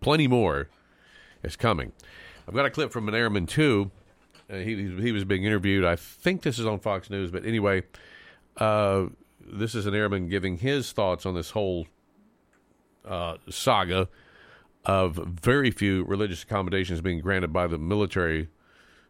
plenty 0.00 0.28
more 0.28 0.68
is 1.42 1.56
coming. 1.56 1.92
I've 2.46 2.54
got 2.54 2.66
a 2.66 2.70
clip 2.70 2.92
from 2.92 3.08
an 3.08 3.14
airman 3.14 3.46
too. 3.46 3.90
Uh, 4.50 4.56
he 4.56 4.74
he 5.00 5.12
was 5.12 5.24
being 5.24 5.44
interviewed. 5.44 5.84
I 5.84 5.96
think 5.96 6.42
this 6.42 6.58
is 6.58 6.66
on 6.66 6.80
Fox 6.80 7.08
News, 7.08 7.30
but 7.30 7.46
anyway, 7.46 7.84
uh, 8.58 9.06
this 9.40 9.74
is 9.74 9.86
an 9.86 9.94
airman 9.94 10.28
giving 10.28 10.58
his 10.58 10.92
thoughts 10.92 11.24
on 11.24 11.34
this 11.34 11.50
whole 11.50 11.86
uh, 13.06 13.36
saga 13.48 14.08
of 14.84 15.16
very 15.16 15.70
few 15.70 16.04
religious 16.04 16.42
accommodations 16.42 17.00
being 17.00 17.20
granted 17.20 17.52
by 17.52 17.66
the 17.66 17.78
military 17.78 18.48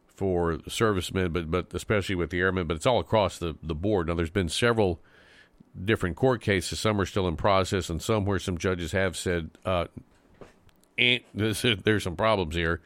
for 0.06 0.60
servicemen, 0.68 1.32
but 1.32 1.50
but 1.50 1.74
especially 1.74 2.14
with 2.14 2.30
the 2.30 2.38
airmen. 2.40 2.68
But 2.68 2.76
it's 2.76 2.86
all 2.86 3.00
across 3.00 3.38
the 3.38 3.56
the 3.62 3.74
board. 3.74 4.06
Now, 4.06 4.14
there's 4.14 4.30
been 4.30 4.48
several 4.48 5.00
different 5.82 6.16
court 6.16 6.40
cases. 6.40 6.80
Some 6.80 7.00
are 7.00 7.06
still 7.06 7.28
in 7.28 7.36
process, 7.36 7.88
and 7.88 8.00
some 8.00 8.24
where 8.24 8.38
some 8.38 8.58
judges 8.58 8.92
have 8.92 9.16
said, 9.16 9.50
uh, 9.64 9.86
eh, 10.98 11.20
this, 11.32 11.62
"There's 11.62 12.04
some 12.04 12.16
problems 12.16 12.54
here." 12.54 12.80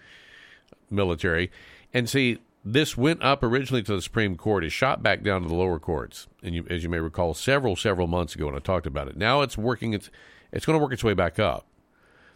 Military, 0.91 1.51
and 1.93 2.09
see, 2.09 2.39
this 2.65 2.97
went 2.97 3.23
up 3.23 3.43
originally 3.43 3.83
to 3.83 3.95
the 3.95 4.03
Supreme 4.03 4.37
Court. 4.37 4.65
is 4.65 4.73
shot 4.73 5.03
back 5.03 5.23
down 5.23 5.43
to 5.43 5.49
the 5.49 5.55
lower 5.55 5.79
courts, 5.79 6.27
and 6.43 6.55
you, 6.55 6.67
as 6.69 6.83
you 6.83 6.89
may 6.89 7.01
recall, 7.01 7.35
several 7.35 7.77
several 7.77 8.07
months 8.07 8.35
ago 8.35 8.47
when 8.47 8.55
I 8.55 8.61
talked 8.61 8.87
about 8.87 9.09
it. 9.09 9.17
Now 9.17 9.43
it's 9.43 9.59
working. 9.59 9.93
It's 9.93 10.11
it's 10.53 10.67
going 10.67 10.79
to 10.79 10.83
work 10.83 10.93
its 10.93 11.05
way 11.05 11.15
back 11.15 11.39
up. 11.39 11.67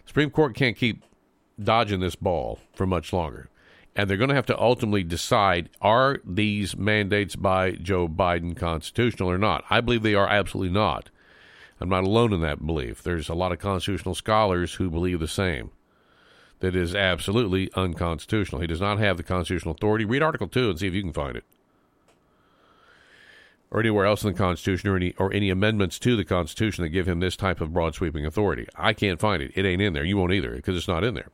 Supreme 0.05 0.31
Court 0.31 0.55
can't 0.55 0.77
keep 0.77 1.05
dodging 1.63 2.01
this 2.01 2.17
ball 2.17 2.59
for 2.75 2.87
much 2.87 3.13
longer. 3.13 3.49
And 3.95 4.09
they're 4.09 4.17
going 4.17 4.31
to 4.31 4.35
have 4.35 4.47
to 4.47 4.59
ultimately 4.59 5.03
decide 5.03 5.69
are 5.81 6.21
these 6.25 6.77
mandates 6.77 7.37
by 7.37 7.73
Joe 7.73 8.09
Biden 8.09 8.57
constitutional 8.57 9.31
or 9.31 9.39
not? 9.39 9.65
I 9.69 9.81
believe 9.81 10.03
they 10.03 10.15
are 10.15 10.29
absolutely 10.29 10.73
not. 10.73 11.11
I'm 11.83 11.89
not 11.89 12.05
alone 12.05 12.33
in 12.33 12.41
that 12.43 12.65
belief. 12.65 13.03
There's 13.03 13.29
a 13.29 13.35
lot 13.35 13.53
of 13.53 13.59
constitutional 13.59 14.15
scholars 14.15 14.75
who 14.75 14.89
believe 14.89 15.21
the 15.21 15.29
same. 15.29 15.73
That 16.61 16.77
is 16.77 16.95
absolutely 16.95 17.71
unconstitutional. 17.75 18.61
He 18.61 18.69
does 18.69 18.81
not 18.81 19.01
have 19.01 19.17
the 19.17 19.25
constitutional 19.25 19.75
authority. 19.75 20.05
Read 20.05 20.23
Article 20.23 20.47
2 20.47 20.71
and 20.71 20.79
see 20.79 20.87
if 20.87 20.95
you 20.95 21.03
can 21.03 21.13
find 21.13 21.37
it. 21.37 21.45
Or 23.73 23.81
anywhere 23.81 24.07
else 24.07 24.23
in 24.23 24.33
the 24.33 24.39
Constitution 24.39 24.91
or 24.91 24.97
any 24.97 25.15
or 25.19 25.33
any 25.33 25.51
amendments 25.51 25.99
to 26.01 26.15
the 26.15 26.25
Constitution 26.25 26.85
that 26.85 26.91
give 26.91 27.09
him 27.09 27.21
this 27.21 27.37
type 27.37 27.61
of 27.61 27.73
broad 27.73 27.95
sweeping 27.95 28.25
authority. 28.25 28.69
I 28.77 28.93
can't 28.93 29.19
find 29.19 29.43
it. 29.43 29.51
It 29.57 29.65
ain't 29.65 29.83
in 29.83 29.93
there. 29.93 30.05
You 30.05 30.19
won't 30.19 30.33
either 30.33 30.55
because 30.55 30.77
it's 30.77 30.87
not 30.87 31.03
in 31.03 31.15
there. 31.15 31.31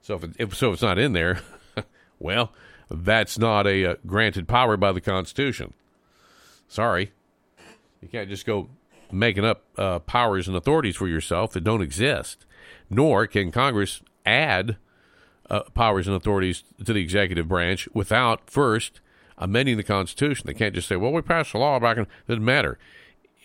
So 0.00 0.14
if, 0.14 0.24
it, 0.24 0.30
if 0.38 0.54
so, 0.54 0.68
if 0.68 0.74
it's 0.74 0.82
not 0.82 0.98
in 0.98 1.12
there, 1.12 1.40
well, 2.18 2.52
that's 2.90 3.38
not 3.38 3.66
a 3.66 3.84
uh, 3.84 3.94
granted 4.06 4.48
power 4.48 4.76
by 4.76 4.92
the 4.92 5.00
Constitution. 5.00 5.72
Sorry. 6.68 7.12
You 8.00 8.08
can't 8.08 8.28
just 8.28 8.46
go 8.46 8.68
making 9.10 9.44
up 9.44 9.64
uh, 9.76 9.98
powers 10.00 10.48
and 10.48 10.56
authorities 10.56 10.96
for 10.96 11.08
yourself 11.08 11.52
that 11.52 11.64
don't 11.64 11.82
exist. 11.82 12.44
Nor 12.90 13.26
can 13.26 13.50
Congress 13.50 14.02
add 14.24 14.76
uh, 15.50 15.62
powers 15.74 16.06
and 16.06 16.16
authorities 16.16 16.64
to 16.84 16.92
the 16.92 17.00
executive 17.00 17.48
branch 17.48 17.88
without 17.92 18.48
first 18.48 19.00
amending 19.38 19.76
the 19.76 19.82
Constitution. 19.82 20.46
They 20.46 20.54
can't 20.54 20.74
just 20.74 20.88
say, 20.88 20.96
well, 20.96 21.12
we 21.12 21.22
passed 21.22 21.54
a 21.54 21.58
law 21.58 21.78
back 21.78 21.96
in. 21.96 22.04
It 22.04 22.08
doesn't 22.28 22.44
matter. 22.44 22.78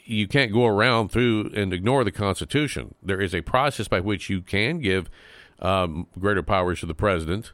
You 0.05 0.27
can't 0.27 0.51
go 0.51 0.65
around 0.65 1.09
through 1.09 1.51
and 1.55 1.73
ignore 1.73 2.03
the 2.03 2.11
Constitution. 2.11 2.95
There 3.03 3.21
is 3.21 3.35
a 3.35 3.41
process 3.41 3.87
by 3.87 3.99
which 3.99 4.29
you 4.29 4.41
can 4.41 4.79
give 4.79 5.09
um, 5.59 6.07
greater 6.19 6.43
powers 6.43 6.79
to 6.79 6.85
the 6.85 6.95
president 6.95 7.51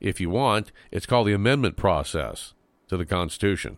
if 0.00 0.20
you 0.20 0.30
want. 0.30 0.72
It's 0.90 1.06
called 1.06 1.26
the 1.26 1.32
amendment 1.32 1.76
process 1.76 2.54
to 2.88 2.96
the 2.96 3.06
Constitution. 3.06 3.76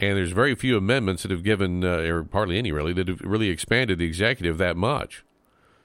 And 0.00 0.16
there's 0.16 0.32
very 0.32 0.54
few 0.54 0.76
amendments 0.76 1.22
that 1.22 1.30
have 1.30 1.42
given, 1.42 1.84
uh, 1.84 1.98
or 1.98 2.28
hardly 2.32 2.56
any 2.58 2.70
really, 2.70 2.92
that 2.92 3.08
have 3.08 3.20
really 3.20 3.48
expanded 3.48 3.98
the 3.98 4.06
executive 4.06 4.58
that 4.58 4.76
much 4.76 5.24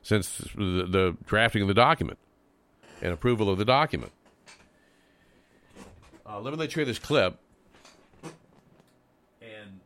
since 0.04 0.38
the, 0.56 0.86
the 0.88 1.18
drafting 1.26 1.64
of 1.64 1.68
the 1.68 1.74
document 1.74 2.20
and 3.02 3.12
approval 3.12 3.50
of 3.50 3.58
the 3.58 3.66
document. 3.66 4.12
Uh, 6.26 6.40
let 6.40 6.52
me 6.52 6.60
let 6.60 6.76
you 6.76 6.80
hear 6.80 6.86
this 6.86 7.00
clip. 7.00 7.38
And 9.42 9.80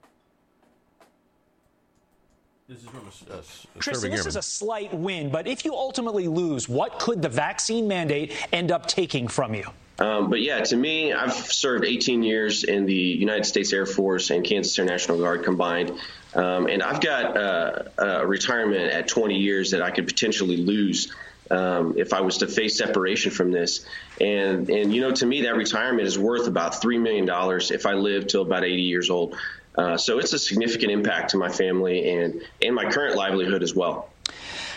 this 2.68 2.84
is 2.84 2.90
from 2.90 3.00
a, 3.00 3.34
a, 3.34 3.40
a 3.40 3.80
Tristan, 3.80 4.12
this 4.12 4.26
is 4.26 4.36
a 4.36 4.42
slight 4.42 4.94
win, 4.94 5.30
but 5.30 5.48
if 5.48 5.64
you 5.64 5.74
ultimately 5.74 6.28
lose, 6.28 6.68
what 6.68 7.00
could 7.00 7.22
the 7.22 7.30
vaccine 7.30 7.88
mandate 7.88 8.34
end 8.52 8.74
up 8.74 8.88
taking 8.88 9.30
from 9.30 9.56
you? 9.56 9.64
Um, 10.00 10.30
but 10.30 10.42
yeah, 10.42 10.60
to 10.60 10.76
me, 10.76 11.14
I've 11.14 11.34
served 11.34 11.86
18 11.86 12.24
years 12.24 12.66
in 12.66 12.86
the 12.86 12.94
United 12.94 13.46
States 13.46 13.72
Air 13.72 13.86
Force 13.86 14.32
and 14.32 14.44
Kansas 14.44 14.78
Air 14.78 14.84
National 14.84 15.18
Guard 15.18 15.46
combined. 15.46 15.94
Um, 16.36 16.68
and 16.68 16.84
I've 16.84 17.00
got 17.00 17.38
uh, 17.38 17.84
a 17.98 18.28
retirement 18.28 18.92
at 18.92 19.08
20 19.08 19.38
years 19.38 19.72
that 19.72 19.82
I 19.82 19.90
could 19.90 20.06
potentially 20.06 20.58
lose 20.58 21.14
um, 21.50 21.96
if 21.98 22.14
I 22.14 22.20
was 22.20 22.40
to 22.40 22.48
face 22.48 22.78
separation 22.78 23.32
from 23.32 23.52
this. 23.52 23.86
And, 24.20 24.70
and, 24.70 24.94
you 24.94 25.02
know, 25.02 25.12
to 25.14 25.26
me, 25.26 25.44
that 25.44 25.56
retirement 25.56 26.06
is 26.06 26.20
worth 26.20 26.48
about 26.48 26.74
$3 26.74 27.00
million 27.02 27.28
if 27.72 27.86
I 27.86 27.94
live 27.94 28.28
till 28.28 28.42
about 28.42 28.66
80 28.66 28.82
years 28.82 29.10
old. 29.10 29.38
Uh, 29.78 29.96
so 29.96 30.20
it's 30.20 30.34
a 30.34 30.40
significant 30.40 30.92
impact 30.92 31.30
to 31.30 31.38
my 31.38 31.50
family 31.50 32.10
and, 32.10 32.42
and 32.62 32.74
my 32.74 32.90
current 32.90 33.16
livelihood 33.16 33.62
as 33.62 33.76
well. 33.76 34.10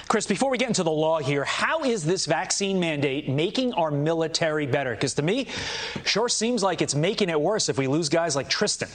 Chris, 0.08 0.26
before 0.26 0.50
we 0.50 0.58
get 0.58 0.66
into 0.66 0.82
the 0.82 0.90
law 0.90 1.20
here, 1.20 1.44
how 1.44 1.84
is 1.84 2.04
this 2.04 2.26
vaccine 2.26 2.80
mandate 2.80 3.28
making 3.28 3.72
our 3.74 3.92
military 3.92 4.66
better? 4.66 4.90
Because 4.90 5.14
to 5.14 5.22
me, 5.22 5.46
sure 6.04 6.28
seems 6.28 6.64
like 6.64 6.82
it's 6.82 6.96
making 6.96 7.30
it 7.30 7.40
worse 7.40 7.68
if 7.68 7.78
we 7.78 7.86
lose 7.86 8.08
guys 8.08 8.34
like 8.34 8.48
Tristan. 8.48 8.88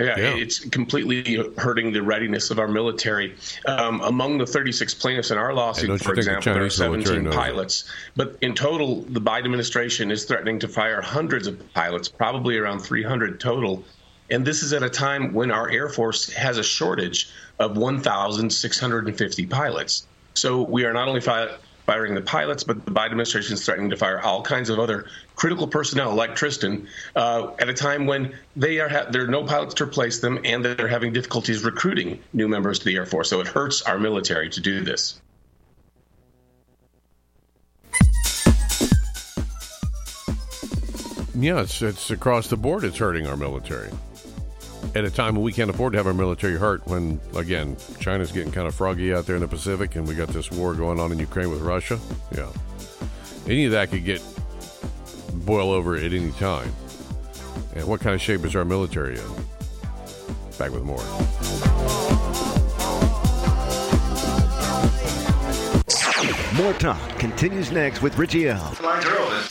Yeah, 0.00 0.18
yeah, 0.18 0.34
it's 0.34 0.58
completely 0.58 1.36
hurting 1.58 1.92
the 1.92 2.02
readiness 2.02 2.50
of 2.50 2.58
our 2.58 2.68
military. 2.68 3.36
Um, 3.66 4.00
among 4.00 4.38
the 4.38 4.46
36 4.46 4.94
plaintiffs 4.94 5.30
in 5.30 5.38
our 5.38 5.52
lawsuit, 5.52 6.00
for 6.02 6.14
example, 6.14 6.54
there 6.54 6.64
are 6.64 6.70
17 6.70 7.30
pilots. 7.30 7.84
But 8.16 8.38
in 8.40 8.54
total, 8.54 9.02
the 9.02 9.20
Biden 9.20 9.44
administration 9.44 10.10
is 10.10 10.24
threatening 10.24 10.58
to 10.60 10.68
fire 10.68 11.00
hundreds 11.02 11.46
of 11.46 11.72
pilots, 11.74 12.08
probably 12.08 12.56
around 12.56 12.80
300 12.80 13.38
total. 13.38 13.84
And 14.30 14.44
this 14.44 14.62
is 14.62 14.72
at 14.72 14.82
a 14.82 14.90
time 14.90 15.32
when 15.34 15.50
our 15.50 15.68
Air 15.68 15.88
Force 15.88 16.32
has 16.32 16.56
a 16.56 16.62
shortage 16.62 17.30
of 17.58 17.76
1,650 17.76 19.46
pilots. 19.46 20.06
So 20.34 20.62
we 20.62 20.84
are 20.84 20.92
not 20.92 21.08
only 21.08 21.20
fi- 21.20 21.50
firing 21.84 22.14
the 22.14 22.20
pilots, 22.20 22.62
but 22.62 22.84
the 22.84 22.92
Biden 22.92 23.06
administration 23.06 23.54
is 23.54 23.64
threatening 23.64 23.90
to 23.90 23.96
fire 23.96 24.20
all 24.20 24.42
kinds 24.42 24.70
of 24.70 24.78
other 24.78 25.06
critical 25.34 25.66
personnel 25.66 26.14
like 26.14 26.36
Tristan 26.36 26.86
uh, 27.16 27.50
at 27.58 27.68
a 27.68 27.74
time 27.74 28.06
when 28.06 28.32
they 28.54 28.78
are 28.78 28.88
ha- 28.88 29.06
there 29.10 29.24
are 29.24 29.28
no 29.28 29.42
pilots 29.42 29.74
to 29.74 29.84
replace 29.84 30.20
them 30.20 30.38
and 30.44 30.64
they're 30.64 30.86
having 30.86 31.12
difficulties 31.12 31.64
recruiting 31.64 32.20
new 32.32 32.46
members 32.46 32.78
to 32.78 32.84
the 32.84 32.94
Air 32.94 33.06
Force. 33.06 33.30
So 33.30 33.40
it 33.40 33.48
hurts 33.48 33.82
our 33.82 33.98
military 33.98 34.48
to 34.50 34.60
do 34.60 34.84
this. 34.84 35.20
It's, 41.42 41.82
it's 41.82 42.10
across 42.10 42.48
the 42.48 42.56
board. 42.56 42.84
It's 42.84 42.98
hurting 42.98 43.26
our 43.26 43.36
military 43.36 43.90
at 44.94 45.04
a 45.04 45.10
time 45.10 45.34
when 45.34 45.44
we 45.44 45.52
can't 45.52 45.70
afford 45.70 45.92
to 45.92 45.98
have 45.98 46.06
our 46.06 46.14
military 46.14 46.56
hurt 46.56 46.84
when 46.86 47.20
again 47.36 47.76
china's 48.00 48.32
getting 48.32 48.52
kind 48.52 48.66
of 48.66 48.74
froggy 48.74 49.14
out 49.14 49.26
there 49.26 49.36
in 49.36 49.42
the 49.42 49.48
pacific 49.48 49.96
and 49.96 50.06
we 50.06 50.14
got 50.14 50.28
this 50.28 50.50
war 50.50 50.74
going 50.74 50.98
on 50.98 51.12
in 51.12 51.18
ukraine 51.18 51.50
with 51.50 51.60
russia 51.60 51.98
yeah 52.36 52.48
any 53.46 53.66
of 53.66 53.72
that 53.72 53.90
could 53.90 54.04
get 54.04 54.22
boil 55.46 55.70
over 55.70 55.96
at 55.96 56.12
any 56.12 56.32
time 56.32 56.72
And 57.74 57.86
what 57.86 58.00
kind 58.00 58.14
of 58.14 58.20
shape 58.20 58.44
is 58.44 58.56
our 58.56 58.64
military 58.64 59.18
in? 59.18 59.46
Back 60.58 60.72
with 60.72 60.82
more. 60.82 60.98
More 66.56 66.72
talk 66.74 67.18
continues 67.18 67.70
next 67.70 68.02
with 68.02 68.18
Richie 68.18 68.48
L. 68.48 68.76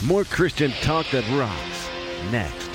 More 0.04 0.26
Christian 0.26 0.72
talk 0.82 1.10
that 1.12 1.28
rocks. 1.32 1.90
Next. 2.32 2.69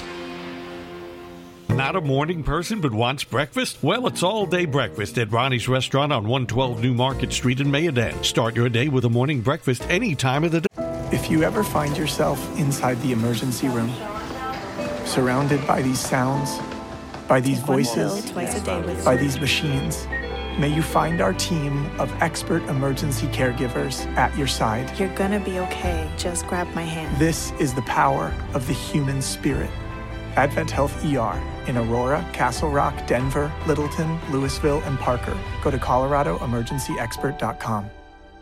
Not 1.74 1.96
a 1.96 2.00
morning 2.00 2.44
person 2.44 2.80
but 2.80 2.92
wants 2.92 3.24
breakfast? 3.24 3.78
Well, 3.82 4.06
it's 4.06 4.22
all 4.22 4.46
day 4.46 4.64
breakfast 4.64 5.18
at 5.18 5.32
Ronnie's 5.32 5.66
Restaurant 5.68 6.12
on 6.12 6.22
112 6.22 6.80
New 6.80 6.94
Market 6.94 7.32
Street 7.32 7.58
in 7.58 7.66
Mayodan. 7.66 8.24
Start 8.24 8.54
your 8.54 8.68
day 8.68 8.88
with 8.88 9.04
a 9.04 9.10
morning 9.10 9.40
breakfast 9.40 9.82
any 9.88 10.14
time 10.14 10.44
of 10.44 10.52
the 10.52 10.60
day. 10.60 10.68
If 11.10 11.28
you 11.28 11.42
ever 11.42 11.64
find 11.64 11.96
yourself 11.96 12.38
inside 12.60 13.02
the 13.02 13.10
emergency 13.10 13.68
room, 13.68 13.92
surrounded 15.04 15.66
by 15.66 15.82
these 15.82 15.98
sounds, 15.98 16.60
by 17.26 17.40
these 17.40 17.58
voices, 17.58 18.30
by 19.04 19.16
these 19.16 19.40
machines, 19.40 20.06
May 20.56 20.68
you 20.72 20.82
find 20.82 21.20
our 21.20 21.32
team 21.32 21.90
of 21.98 22.12
expert 22.22 22.62
emergency 22.68 23.26
caregivers 23.26 24.06
at 24.16 24.38
your 24.38 24.46
side. 24.46 24.96
You're 25.00 25.12
gonna 25.16 25.40
be 25.40 25.58
okay. 25.58 26.08
Just 26.16 26.46
grab 26.46 26.72
my 26.76 26.82
hand. 26.82 27.18
This 27.18 27.50
is 27.58 27.74
the 27.74 27.82
power 27.82 28.32
of 28.54 28.64
the 28.68 28.72
human 28.72 29.20
spirit. 29.20 29.68
Advent 30.36 30.70
Health 30.70 31.04
ER 31.04 31.42
in 31.66 31.76
Aurora, 31.76 32.24
Castle 32.32 32.70
Rock, 32.70 32.94
Denver, 33.06 33.52
Littleton, 33.66 34.18
Louisville, 34.30 34.80
and 34.84 34.98
Parker. 34.98 35.36
Go 35.62 35.70
to 35.70 35.78
ColoradoEmergencyExpert.com. 35.78 37.90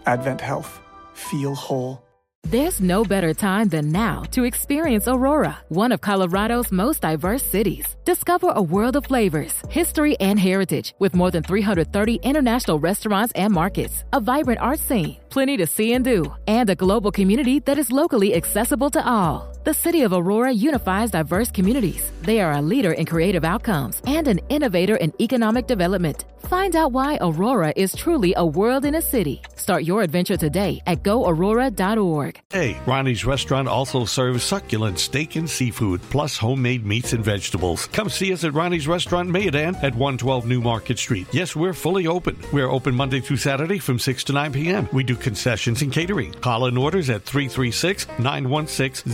Advent 0.06 0.40
Health. 0.40 0.80
Feel 1.14 1.54
whole. 1.54 2.02
There's 2.44 2.80
no 2.80 3.04
better 3.04 3.32
time 3.32 3.68
than 3.68 3.92
now 3.92 4.24
to 4.32 4.42
experience 4.44 5.06
Aurora, 5.06 5.58
one 5.68 5.92
of 5.92 6.00
Colorado's 6.00 6.72
most 6.72 7.00
diverse 7.00 7.42
cities. 7.42 7.96
Discover 8.04 8.52
a 8.54 8.62
world 8.62 8.96
of 8.96 9.06
flavors, 9.06 9.62
history, 9.68 10.18
and 10.18 10.40
heritage 10.40 10.92
with 10.98 11.14
more 11.14 11.30
than 11.30 11.44
330 11.44 12.16
international 12.16 12.80
restaurants 12.80 13.32
and 13.36 13.54
markets, 13.54 14.04
a 14.12 14.20
vibrant 14.20 14.60
art 14.60 14.80
scene, 14.80 15.18
plenty 15.30 15.56
to 15.56 15.66
see 15.66 15.92
and 15.92 16.04
do, 16.04 16.34
and 16.48 16.68
a 16.68 16.74
global 16.74 17.12
community 17.12 17.60
that 17.60 17.78
is 17.78 17.92
locally 17.92 18.34
accessible 18.34 18.90
to 18.90 19.08
all. 19.08 19.51
The 19.64 19.74
City 19.74 20.02
of 20.02 20.12
Aurora 20.12 20.50
unifies 20.50 21.12
diverse 21.12 21.52
communities. 21.52 22.10
They 22.22 22.40
are 22.40 22.50
a 22.50 22.60
leader 22.60 22.94
in 22.94 23.06
creative 23.06 23.44
outcomes 23.44 24.02
and 24.08 24.26
an 24.26 24.40
innovator 24.48 24.96
in 24.96 25.12
economic 25.20 25.68
development. 25.68 26.24
Find 26.48 26.74
out 26.74 26.90
why 26.90 27.18
Aurora 27.20 27.72
is 27.76 27.94
truly 27.94 28.34
a 28.36 28.44
world 28.44 28.84
in 28.84 28.96
a 28.96 29.00
city. 29.00 29.40
Start 29.54 29.84
your 29.84 30.02
adventure 30.02 30.36
today 30.36 30.82
at 30.88 31.04
goaurora.org. 31.04 32.40
Hey, 32.50 32.76
Ronnie's 32.84 33.24
restaurant 33.24 33.68
also 33.68 34.04
serves 34.04 34.42
succulent 34.42 34.98
steak 34.98 35.36
and 35.36 35.48
seafood, 35.48 36.02
plus 36.10 36.36
homemade 36.36 36.84
meats 36.84 37.12
and 37.12 37.24
vegetables. 37.24 37.86
Come 37.86 38.10
see 38.10 38.32
us 38.32 38.42
at 38.42 38.54
Ronnie's 38.54 38.88
Restaurant 38.88 39.30
Mayodan 39.30 39.76
at 39.76 39.94
112 39.94 40.44
New 40.46 40.60
Market 40.60 40.98
Street. 40.98 41.28
Yes, 41.32 41.54
we're 41.54 41.72
fully 41.72 42.08
open. 42.08 42.36
We're 42.52 42.68
open 42.68 42.96
Monday 42.96 43.20
through 43.20 43.36
Saturday 43.36 43.78
from 43.78 44.00
6 44.00 44.24
to 44.24 44.32
9 44.32 44.52
p.m. 44.52 44.88
We 44.92 45.04
do 45.04 45.14
concessions 45.14 45.80
and 45.82 45.92
catering. 45.92 46.32
Call 46.32 46.66
in 46.66 46.76
orders 46.76 47.08
at 47.08 47.22
336 47.22 48.08
916 48.18 49.12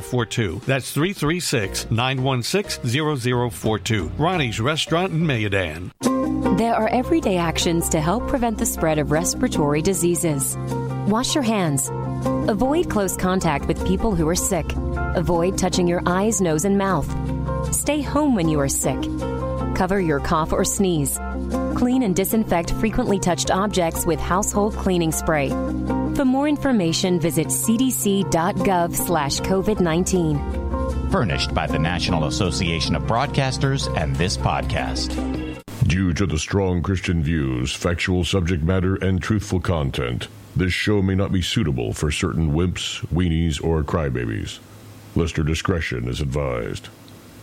0042. 0.00 0.60
That's 0.66 0.92
336 0.92 1.90
916 1.90 3.20
0042. 3.50 4.12
Ronnie's 4.18 4.60
Restaurant 4.60 5.12
in 5.12 5.20
Mayodan. 5.20 5.90
There 6.58 6.74
are 6.74 6.88
everyday 6.88 7.38
actions 7.38 7.88
to 7.88 8.00
help 8.00 8.28
prevent 8.28 8.58
the 8.58 8.66
spread 8.66 8.98
of 8.98 9.10
respiratory 9.10 9.82
diseases. 9.82 10.56
Wash 11.06 11.34
your 11.34 11.42
hands. 11.42 11.90
Avoid 12.48 12.90
close 12.90 13.16
contact 13.16 13.66
with 13.66 13.86
people 13.86 14.14
who 14.14 14.28
are 14.28 14.34
sick. 14.34 14.66
Avoid 15.16 15.56
touching 15.56 15.88
your 15.88 16.02
eyes, 16.06 16.40
nose, 16.40 16.64
and 16.64 16.76
mouth. 16.76 17.08
Stay 17.74 18.02
home 18.02 18.34
when 18.34 18.48
you 18.48 18.60
are 18.60 18.68
sick. 18.68 18.98
Cover 19.80 19.98
your 19.98 20.20
cough 20.20 20.52
or 20.52 20.62
sneeze. 20.62 21.18
Clean 21.74 22.02
and 22.02 22.14
disinfect 22.14 22.70
frequently 22.72 23.18
touched 23.18 23.50
objects 23.50 24.04
with 24.04 24.20
household 24.20 24.74
cleaning 24.74 25.10
spray. 25.10 25.48
For 25.48 26.26
more 26.26 26.46
information, 26.46 27.18
visit 27.18 27.46
cdc.gov 27.46 28.94
slash 28.94 29.40
COVID-19. 29.40 31.10
Furnished 31.10 31.54
by 31.54 31.66
the 31.66 31.78
National 31.78 32.26
Association 32.26 32.94
of 32.94 33.04
Broadcasters 33.04 33.88
and 33.96 34.14
this 34.16 34.36
podcast. 34.36 35.16
Due 35.86 36.12
to 36.12 36.26
the 36.26 36.38
strong 36.38 36.82
Christian 36.82 37.22
views, 37.22 37.72
factual 37.72 38.22
subject 38.22 38.62
matter, 38.62 38.96
and 38.96 39.22
truthful 39.22 39.60
content, 39.60 40.28
this 40.54 40.74
show 40.74 41.00
may 41.00 41.14
not 41.14 41.32
be 41.32 41.40
suitable 41.40 41.94
for 41.94 42.10
certain 42.10 42.52
wimps, 42.52 43.00
weenies, 43.06 43.64
or 43.64 43.82
crybabies. 43.82 44.58
Listener 45.14 45.44
discretion 45.44 46.06
is 46.06 46.20
advised. 46.20 46.90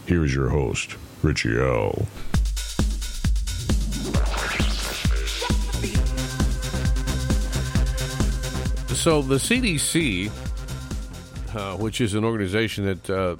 Here 0.05 0.23
is 0.23 0.35
your 0.35 0.49
host, 0.49 0.97
Richie 1.27 1.59
L. 1.59 2.07
So 8.95 9.21
the 9.21 9.35
CDC, 9.35 10.31
uh, 11.53 11.75
which 11.75 11.99
is 11.99 12.13
an 12.13 12.23
organization 12.23 12.85
that 12.85 13.09
uh, 13.09 13.35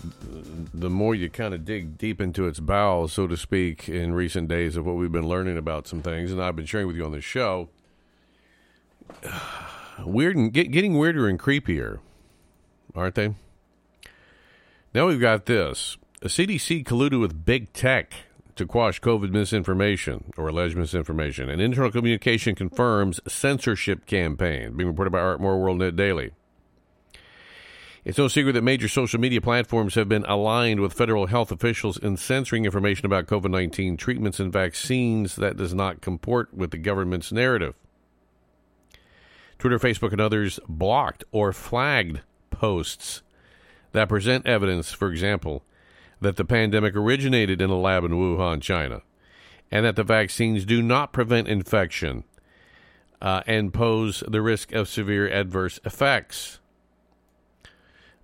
the 0.73 0.89
more 0.89 1.15
you 1.15 1.29
kind 1.29 1.53
of 1.53 1.63
dig 1.63 1.97
deep 1.97 2.19
into 2.19 2.45
its 2.45 2.59
bowels, 2.59 3.13
so 3.13 3.25
to 3.25 3.37
speak, 3.37 3.87
in 3.87 4.13
recent 4.13 4.49
days 4.49 4.75
of 4.75 4.85
what 4.85 4.97
we've 4.97 5.09
been 5.09 5.29
learning 5.29 5.57
about 5.57 5.87
some 5.87 6.01
things, 6.01 6.33
and 6.33 6.43
I've 6.43 6.57
been 6.57 6.65
sharing 6.65 6.87
with 6.87 6.97
you 6.97 7.05
on 7.05 7.13
this 7.13 7.23
show, 7.23 7.69
weird 10.05 10.35
and 10.35 10.51
get, 10.51 10.71
getting 10.71 10.97
weirder 10.97 11.29
and 11.29 11.39
creepier, 11.39 11.99
aren't 12.93 13.15
they? 13.15 13.33
Now 14.93 15.07
we've 15.07 15.21
got 15.21 15.45
this: 15.45 15.95
the 16.21 16.29
CDC 16.29 16.83
colluded 16.83 17.19
with 17.19 17.45
big 17.45 17.71
tech 17.73 18.13
to 18.55 18.65
quash 18.65 18.99
COVID 19.01 19.29
misinformation 19.29 20.31
or 20.35 20.47
alleged 20.47 20.75
misinformation. 20.75 21.47
An 21.49 21.59
internal 21.59 21.91
communication 21.91 22.55
confirms 22.55 23.19
censorship 23.27 24.05
campaign 24.07 24.75
being 24.75 24.87
reported 24.87 25.11
by 25.11 25.19
Art 25.19 25.39
World 25.39 25.77
Net 25.77 25.95
Daily. 25.95 26.31
It's 28.03 28.17
no 28.17 28.29
secret 28.29 28.53
that 28.53 28.63
major 28.63 28.87
social 28.87 29.19
media 29.19 29.41
platforms 29.41 29.95
have 29.95 30.09
been 30.09 30.25
aligned 30.25 30.79
with 30.79 30.93
federal 30.93 31.27
health 31.27 31.51
officials 31.51 31.97
in 31.97 32.17
censoring 32.17 32.65
information 32.65 33.05
about 33.05 33.27
COVID 33.27 33.51
19 33.51 33.97
treatments 33.97 34.39
and 34.39 34.51
vaccines 34.51 35.35
that 35.35 35.57
does 35.57 35.73
not 35.73 36.01
comport 36.01 36.53
with 36.53 36.71
the 36.71 36.77
government's 36.77 37.31
narrative. 37.31 37.75
Twitter, 39.59 39.77
Facebook, 39.77 40.13
and 40.13 40.21
others 40.21 40.59
blocked 40.67 41.25
or 41.31 41.51
flagged 41.51 42.21
posts 42.49 43.21
that 43.91 44.09
present 44.09 44.47
evidence, 44.47 44.91
for 44.91 45.11
example, 45.11 45.63
that 46.21 46.35
the 46.35 46.45
pandemic 46.45 46.95
originated 46.95 47.61
in 47.61 47.69
a 47.69 47.79
lab 47.79 48.03
in 48.03 48.11
Wuhan, 48.11 48.61
China, 48.61 49.01
and 49.71 49.85
that 49.85 49.95
the 49.95 50.03
vaccines 50.03 50.65
do 50.65 50.81
not 50.81 51.13
prevent 51.13 51.47
infection 51.47 52.23
uh, 53.21 53.41
and 53.45 53.73
pose 53.73 54.23
the 54.27 54.41
risk 54.41 54.71
of 54.71 54.87
severe 54.87 55.27
adverse 55.27 55.79
effects. 55.85 56.59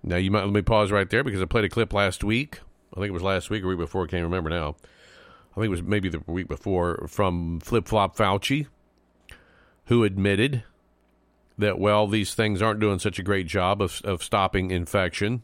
Now, 0.02 0.16
you 0.16 0.30
might 0.30 0.44
let 0.44 0.52
me 0.52 0.62
pause 0.62 0.92
right 0.92 1.08
there 1.08 1.24
because 1.24 1.40
I 1.40 1.46
played 1.46 1.64
a 1.64 1.68
clip 1.68 1.92
last 1.92 2.22
week. 2.22 2.60
I 2.92 2.96
think 2.96 3.08
it 3.08 3.12
was 3.12 3.22
last 3.22 3.50
week 3.50 3.64
or 3.64 3.68
week 3.68 3.78
before. 3.78 4.04
I 4.04 4.06
can't 4.06 4.22
remember 4.22 4.50
now. 4.50 4.76
I 5.52 5.54
think 5.54 5.66
it 5.66 5.70
was 5.70 5.82
maybe 5.82 6.08
the 6.08 6.22
week 6.26 6.48
before 6.48 7.06
from 7.08 7.60
Flip 7.60 7.86
Flop 7.86 8.16
Fauci, 8.16 8.66
who 9.86 10.04
admitted 10.04 10.64
that, 11.56 11.78
well, 11.78 12.06
these 12.06 12.34
things 12.34 12.60
aren't 12.60 12.80
doing 12.80 12.98
such 12.98 13.18
a 13.18 13.22
great 13.22 13.46
job 13.46 13.80
of, 13.80 14.00
of 14.04 14.22
stopping 14.22 14.70
infection 14.70 15.42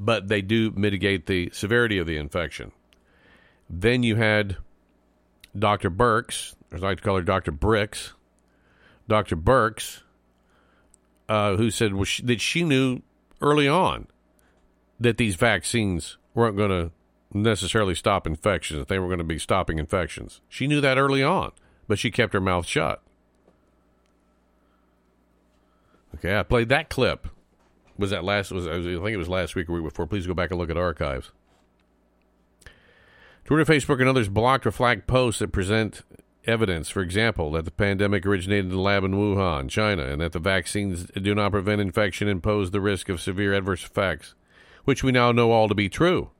but 0.00 0.28
they 0.28 0.40
do 0.40 0.70
mitigate 0.70 1.26
the 1.26 1.50
severity 1.52 1.98
of 1.98 2.06
the 2.06 2.16
infection. 2.16 2.72
Then 3.68 4.02
you 4.02 4.16
had 4.16 4.56
Dr. 5.56 5.90
Birx, 5.90 6.54
as 6.72 6.82
I 6.82 6.88
like 6.88 6.98
to 6.98 7.04
call 7.04 7.16
her 7.16 7.22
Dr. 7.22 7.52
Bricks, 7.52 8.14
Dr. 9.06 9.36
Birx, 9.36 10.00
uh, 11.28 11.56
who 11.56 11.70
said 11.70 11.94
well, 11.94 12.04
she, 12.04 12.22
that 12.24 12.40
she 12.40 12.64
knew 12.64 13.02
early 13.42 13.68
on 13.68 14.06
that 14.98 15.18
these 15.18 15.36
vaccines 15.36 16.16
weren't 16.34 16.56
going 16.56 16.70
to 16.70 16.90
necessarily 17.32 17.94
stop 17.94 18.26
infections, 18.26 18.78
that 18.78 18.88
they 18.88 18.98
were 18.98 19.06
going 19.06 19.18
to 19.18 19.24
be 19.24 19.38
stopping 19.38 19.78
infections. 19.78 20.40
She 20.48 20.66
knew 20.66 20.80
that 20.80 20.98
early 20.98 21.22
on, 21.22 21.52
but 21.86 21.98
she 21.98 22.10
kept 22.10 22.32
her 22.32 22.40
mouth 22.40 22.66
shut. 22.66 23.02
Okay, 26.16 26.38
I 26.38 26.42
played 26.42 26.70
that 26.70 26.88
clip 26.88 27.28
was 28.00 28.10
that 28.10 28.24
last? 28.24 28.50
Was 28.50 28.66
I 28.66 28.80
think 28.82 29.10
it 29.10 29.16
was 29.16 29.28
last 29.28 29.54
week 29.54 29.68
or 29.68 29.74
week 29.74 29.84
before? 29.84 30.06
Please 30.06 30.26
go 30.26 30.34
back 30.34 30.50
and 30.50 30.58
look 30.58 30.70
at 30.70 30.76
archives. 30.76 31.30
Twitter, 33.44 33.64
Facebook, 33.64 34.00
and 34.00 34.08
others 34.08 34.28
blocked 34.28 34.66
or 34.66 34.70
flagged 34.70 35.06
posts 35.06 35.40
that 35.40 35.52
present 35.52 36.02
evidence, 36.46 36.88
for 36.88 37.02
example, 37.02 37.52
that 37.52 37.64
the 37.64 37.70
pandemic 37.70 38.24
originated 38.24 38.66
in 38.66 38.72
a 38.72 38.80
lab 38.80 39.04
in 39.04 39.12
Wuhan, 39.12 39.68
China, 39.68 40.04
and 40.04 40.20
that 40.20 40.32
the 40.32 40.38
vaccines 40.38 41.06
do 41.20 41.34
not 41.34 41.52
prevent 41.52 41.80
infection 41.80 42.28
and 42.28 42.42
pose 42.42 42.70
the 42.70 42.80
risk 42.80 43.08
of 43.08 43.20
severe 43.20 43.52
adverse 43.52 43.84
effects, 43.84 44.34
which 44.84 45.02
we 45.04 45.12
now 45.12 45.32
know 45.32 45.52
all 45.52 45.68
to 45.68 45.74
be 45.74 45.88
true. 45.88 46.30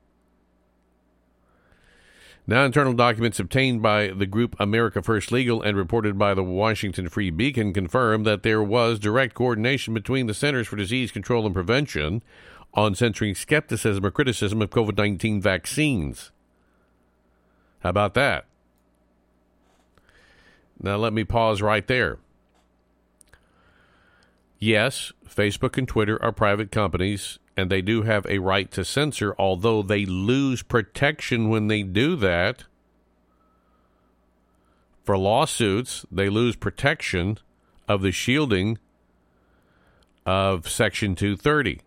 Now, 2.51 2.65
internal 2.65 2.91
documents 2.91 3.39
obtained 3.39 3.81
by 3.81 4.07
the 4.07 4.25
group 4.25 4.57
America 4.59 5.01
First 5.01 5.31
Legal 5.31 5.61
and 5.61 5.77
reported 5.77 6.19
by 6.19 6.33
the 6.33 6.43
Washington 6.43 7.07
Free 7.07 7.29
Beacon 7.29 7.71
confirm 7.71 8.25
that 8.25 8.43
there 8.43 8.61
was 8.61 8.99
direct 8.99 9.35
coordination 9.35 9.93
between 9.93 10.27
the 10.27 10.33
Centers 10.33 10.67
for 10.67 10.75
Disease 10.75 11.13
Control 11.13 11.45
and 11.45 11.55
Prevention, 11.55 12.21
on 12.73 12.93
censoring 12.93 13.35
skepticism 13.35 14.05
or 14.05 14.11
criticism 14.11 14.61
of 14.61 14.69
COVID 14.69 14.97
19 14.97 15.39
vaccines. 15.39 16.31
How 17.79 17.91
about 17.91 18.15
that? 18.15 18.47
Now, 20.77 20.97
let 20.97 21.13
me 21.13 21.23
pause 21.23 21.61
right 21.61 21.87
there. 21.87 22.19
Yes, 24.59 25.13
Facebook 25.25 25.77
and 25.77 25.87
Twitter 25.87 26.21
are 26.21 26.33
private 26.33 26.69
companies, 26.69 27.39
and 27.57 27.69
they 27.69 27.81
do 27.81 28.03
have 28.03 28.25
a 28.27 28.39
right 28.39 28.71
to 28.71 28.85
censor, 28.85 29.35
although 29.37 29.81
they 29.81 30.05
lose 30.05 30.63
protection 30.63 31.49
when 31.49 31.67
they 31.67 31.83
do 31.83 32.15
that. 32.15 32.63
For 35.03 35.17
lawsuits, 35.17 36.05
they 36.11 36.29
lose 36.29 36.55
protection 36.55 37.37
of 37.87 38.01
the 38.01 38.11
shielding 38.11 38.77
of 40.25 40.69
Section 40.69 41.15
230 41.15 41.81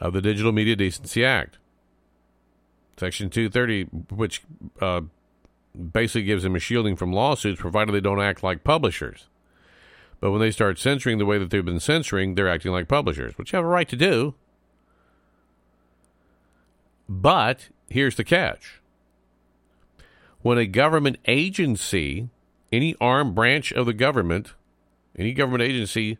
of 0.00 0.12
the 0.12 0.22
Digital 0.22 0.52
Media 0.52 0.76
Decency 0.76 1.24
Act. 1.24 1.58
Section 2.96 3.30
230, 3.30 3.84
which 4.14 4.42
uh, 4.80 5.02
basically 5.92 6.24
gives 6.24 6.42
them 6.42 6.56
a 6.56 6.58
shielding 6.58 6.96
from 6.96 7.12
lawsuits 7.12 7.60
provided 7.60 7.92
they 7.92 8.00
don't 8.00 8.20
act 8.20 8.42
like 8.42 8.64
publishers. 8.64 9.28
But 10.20 10.32
when 10.32 10.40
they 10.40 10.50
start 10.50 10.78
censoring 10.78 11.18
the 11.18 11.26
way 11.26 11.38
that 11.38 11.50
they've 11.50 11.64
been 11.64 11.80
censoring, 11.80 12.34
they're 12.34 12.48
acting 12.48 12.72
like 12.72 12.88
publishers, 12.88 13.38
which 13.38 13.52
you 13.52 13.56
have 13.56 13.64
a 13.64 13.68
right 13.68 13.88
to 13.88 13.96
do. 13.96 14.34
But 17.08 17.68
here's 17.88 18.16
the 18.16 18.24
catch 18.24 18.80
when 20.42 20.58
a 20.58 20.66
government 20.66 21.18
agency, 21.26 22.28
any 22.72 22.94
armed 23.00 23.34
branch 23.34 23.72
of 23.72 23.86
the 23.86 23.92
government, 23.92 24.54
any 25.16 25.32
government 25.32 25.62
agency 25.62 26.18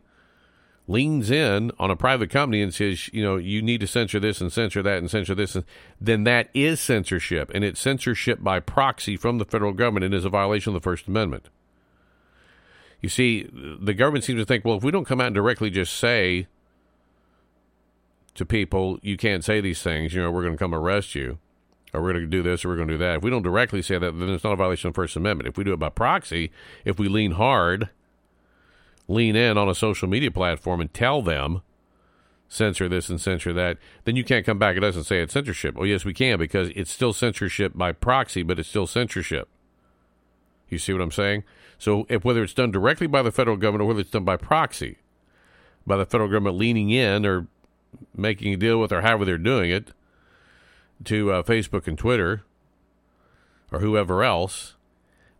leans 0.87 1.29
in 1.29 1.71
on 1.77 1.91
a 1.91 1.95
private 1.95 2.31
company 2.31 2.61
and 2.61 2.73
says, 2.73 3.13
you 3.13 3.23
know, 3.23 3.37
you 3.37 3.61
need 3.61 3.79
to 3.79 3.87
censor 3.87 4.19
this 4.19 4.41
and 4.41 4.51
censor 4.51 4.81
that 4.81 4.97
and 4.97 5.09
censor 5.09 5.35
this, 5.35 5.55
and 5.55 5.63
then 6.01 6.23
that 6.23 6.49
is 6.53 6.79
censorship, 6.79 7.51
and 7.53 7.63
it's 7.63 7.79
censorship 7.79 8.43
by 8.43 8.59
proxy 8.59 9.15
from 9.15 9.37
the 9.37 9.45
federal 9.45 9.71
government 9.71 10.03
and 10.03 10.13
is 10.13 10.25
a 10.25 10.29
violation 10.29 10.71
of 10.71 10.81
the 10.81 10.83
First 10.83 11.07
Amendment. 11.07 11.49
You 13.01 13.09
see, 13.09 13.49
the 13.51 13.93
government 13.93 14.25
seems 14.25 14.41
to 14.41 14.45
think, 14.45 14.65
well, 14.65 14.77
if 14.77 14.83
we 14.83 14.91
don't 14.91 15.05
come 15.05 15.21
out 15.21 15.27
and 15.27 15.35
directly 15.35 15.69
just 15.69 15.93
say 15.93 16.47
to 18.35 18.45
people, 18.45 18.99
you 19.01 19.15
can't 19.15 19.43
say 19.43 19.61
these 19.61 19.81
things, 19.81 20.13
you 20.13 20.21
know, 20.21 20.31
we're 20.31 20.43
going 20.43 20.53
to 20.53 20.59
come 20.59 20.75
arrest 20.75 21.15
you, 21.15 21.39
or 21.93 22.01
we're 22.01 22.11
going 22.11 22.25
to 22.25 22.29
do 22.29 22.43
this, 22.43 22.65
or 22.65 22.69
we're 22.69 22.75
going 22.75 22.89
to 22.89 22.95
do 22.95 22.99
that. 22.99 23.17
If 23.17 23.23
we 23.23 23.29
don't 23.29 23.41
directly 23.41 23.81
say 23.81 23.97
that, 23.97 24.19
then 24.19 24.29
it's 24.29 24.43
not 24.43 24.53
a 24.53 24.57
violation 24.57 24.89
of 24.89 24.93
the 24.93 25.01
First 25.01 25.15
Amendment. 25.15 25.47
If 25.47 25.57
we 25.57 25.63
do 25.63 25.73
it 25.73 25.79
by 25.79 25.89
proxy, 25.89 26.51
if 26.83 26.99
we 26.99 27.07
lean 27.07 27.31
hard 27.31 27.89
lean 29.09 29.35
in 29.35 29.57
on 29.57 29.67
a 29.67 29.75
social 29.75 30.07
media 30.07 30.31
platform 30.31 30.79
and 30.79 30.93
tell 30.93 31.21
them 31.21 31.61
censor 32.47 32.87
this 32.87 33.09
and 33.09 33.19
censor 33.19 33.51
that, 33.53 33.77
then 34.05 34.15
you 34.15 34.23
can't 34.23 34.45
come 34.45 34.59
back 34.59 34.77
at 34.77 34.83
us 34.83 34.95
and 34.95 35.05
say 35.05 35.19
it's 35.19 35.33
censorship. 35.33 35.75
Oh, 35.77 35.83
yes, 35.83 36.05
we 36.05 36.13
can 36.13 36.37
because 36.39 36.69
it's 36.75 36.91
still 36.91 37.11
censorship 37.11 37.73
by 37.75 37.91
proxy, 37.91 38.43
but 38.43 38.59
it's 38.59 38.69
still 38.69 38.87
censorship. 38.87 39.49
You 40.69 40.77
see 40.77 40.93
what 40.93 41.01
I'm 41.01 41.11
saying? 41.11 41.43
So, 41.79 42.05
if 42.09 42.23
whether 42.23 42.43
it's 42.43 42.53
done 42.53 42.71
directly 42.71 43.07
by 43.07 43.23
the 43.23 43.31
federal 43.31 43.57
government 43.57 43.83
or 43.83 43.85
whether 43.87 44.01
it's 44.01 44.11
done 44.11 44.25
by 44.25 44.37
proxy, 44.37 44.97
by 45.87 45.97
the 45.97 46.05
federal 46.05 46.29
government 46.29 46.57
leaning 46.57 46.91
in 46.91 47.25
or 47.25 47.47
making 48.15 48.53
a 48.53 48.57
deal 48.57 48.79
with 48.79 48.91
or 48.91 49.01
however 49.01 49.25
they're 49.25 49.37
doing 49.37 49.71
it 49.71 49.91
to 51.05 51.31
uh, 51.31 51.41
Facebook 51.41 51.87
and 51.87 51.97
Twitter 51.97 52.43
or 53.71 53.79
whoever 53.79 54.23
else, 54.23 54.75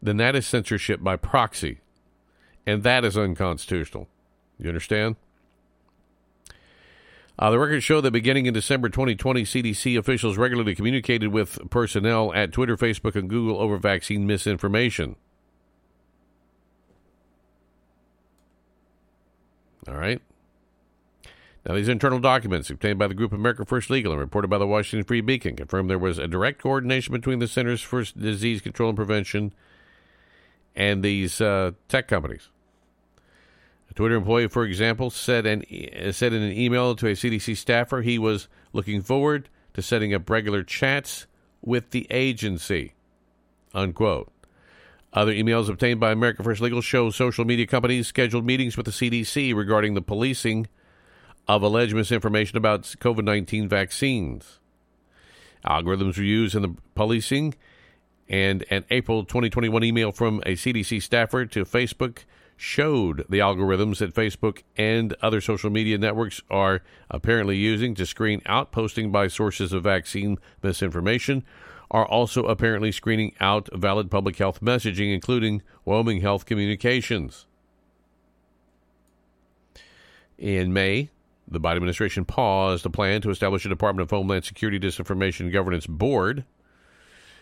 then 0.02 0.18
that 0.18 0.36
is 0.36 0.48
censorship 0.48 1.04
by 1.04 1.16
proxy 1.16 1.82
and 2.66 2.84
that 2.84 3.04
is 3.04 3.18
unconstitutional. 3.18 4.08
You 4.58 4.70
understand? 4.70 5.18
Uh, 7.38 7.50
the 7.50 7.60
records 7.60 7.84
show 7.84 8.02
that 8.02 8.12
beginning 8.12 8.46
in 8.46 8.54
December 8.54 8.90
2020, 8.90 9.44
CDC 9.44 9.98
officials 9.98 10.38
regularly 10.38 10.76
communicated 10.76 11.30
with 11.30 11.58
personnel 11.70 12.34
at 12.34 12.52
Twitter, 12.52 12.76
Facebook, 12.76 13.16
and 13.16 13.30
Google 13.30 13.60
over 13.60 13.78
vaccine 13.78 14.28
misinformation. 14.28 15.16
All 19.88 19.96
right. 19.96 20.22
Now, 21.66 21.76
these 21.76 21.90
internal 21.90 22.20
documents 22.20 22.70
obtained 22.70 23.00
by 23.00 23.08
the 23.08 23.14
group 23.14 23.34
America 23.34 23.66
First 23.66 23.90
Legal 23.90 24.12
and 24.12 24.22
reported 24.22 24.48
by 24.48 24.58
the 24.58 24.68
Washington 24.68 25.06
Free 25.06 25.22
Beacon 25.22 25.56
confirm 25.56 25.88
there 25.88 26.00
was 26.00 26.18
a 26.18 26.28
direct 26.28 26.62
coordination 26.62 27.12
between 27.12 27.40
the 27.40 27.48
Centers 27.48 27.82
for 27.82 28.04
Disease 28.04 28.62
Control 28.62 28.90
and 28.90 28.96
Prevention 28.96 29.54
and 30.76 31.04
these 31.04 31.42
uh, 31.42 31.72
tech 31.90 32.08
companies. 32.08 32.50
A 33.90 33.94
Twitter 33.94 34.16
employee, 34.16 34.48
for 34.48 34.64
example, 34.64 35.10
said, 35.10 35.46
an, 35.46 35.64
said 36.14 36.32
in 36.32 36.42
an 36.42 36.54
email 36.54 36.96
to 36.96 37.08
a 37.08 37.12
CDC 37.12 37.58
staffer 37.58 38.02
he 38.02 38.18
was 38.18 38.48
looking 38.72 39.02
forward 39.02 39.50
to 39.74 39.82
setting 39.82 40.14
up 40.14 40.30
regular 40.30 40.64
chats 40.64 41.28
with 41.62 41.92
the 41.92 42.08
agency. 42.10 42.94
Unquote. 43.74 44.32
Other 45.12 45.34
emails 45.34 45.70
obtained 45.70 46.00
by 46.00 46.12
America 46.12 46.44
First 46.44 46.62
Legal 46.62 46.82
show 46.82 47.10
social 47.10 47.44
media 47.44 47.66
companies 47.66 48.08
scheduled 48.08 48.46
meetings 48.46 48.78
with 48.78 48.86
the 48.86 48.92
CDC 48.92 49.56
regarding 49.56 49.96
the 49.96 50.02
policing 50.02 50.68
of 51.48 51.64
alleged 51.64 51.96
misinformation 51.96 52.58
about 52.58 52.84
COVID 52.84 53.24
19 53.24 53.68
vaccines. 53.68 54.60
Algorithms 55.66 56.18
were 56.18 56.24
used 56.24 56.54
in 56.54 56.62
the 56.62 56.76
policing, 56.94 57.56
and 58.28 58.64
an 58.70 58.86
April 58.92 59.24
2021 59.26 59.84
email 59.84 60.12
from 60.12 60.42
a 60.46 60.54
CDC 60.54 61.02
staffer 61.02 61.46
to 61.48 61.66
Facebook 61.66 62.20
showed 62.56 63.26
the 63.30 63.40
algorithms 63.40 63.98
that 63.98 64.14
Facebook 64.14 64.62
and 64.78 65.16
other 65.22 65.42
social 65.42 65.72
media 65.72 65.98
networks 65.98 66.42
are 66.52 66.84
apparently 67.10 67.58
using 67.58 67.96
to 67.96 68.06
screen 68.06 68.42
out 68.46 68.72
posting 68.72 69.12
by 69.12 69.28
sources 69.28 69.74
of 69.74 69.84
vaccine 69.84 70.38
misinformation 70.62 71.44
are 71.92 72.06
also 72.06 72.46
apparently 72.46 72.92
screening 72.92 73.34
out 73.40 73.70
valid 73.74 74.12
public 74.12 74.38
health 74.38 74.62
messaging, 74.62 75.14
including 75.14 75.62
Wyoming 75.86 76.22
Health 76.22 76.46
Communications. 76.46 77.46
In 80.38 80.72
May, 80.72 81.10
the 81.48 81.60
Biden 81.60 81.78
administration 81.78 82.26
paused 82.26 82.86
a 82.86 82.90
plan 82.90 83.22
to 83.22 83.30
establish 83.30 83.66
a 83.66 83.70
Department 83.70 84.04
of 84.04 84.12
Homeland 84.12 84.46
Security 84.46 84.80
Disinformation 84.80 85.52
Governance 85.52 85.88
Board 85.88 86.46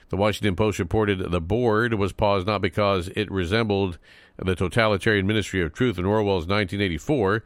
the 0.10 0.18
Washington 0.18 0.56
Post 0.56 0.80
reported 0.80 1.32
the 1.32 1.42
board 1.42 1.94
was 1.96 2.14
paused 2.14 2.48
not 2.48 2.62
because 2.62 3.10
it 3.10 3.30
resembled 3.30 3.98
the 4.38 4.56
totalitarian 4.56 5.28
Ministry 5.28 5.62
of 5.62 5.74
Truth 5.74 5.98
in 5.98 6.06
Orwell's 6.06 6.48
1984, 6.48 7.44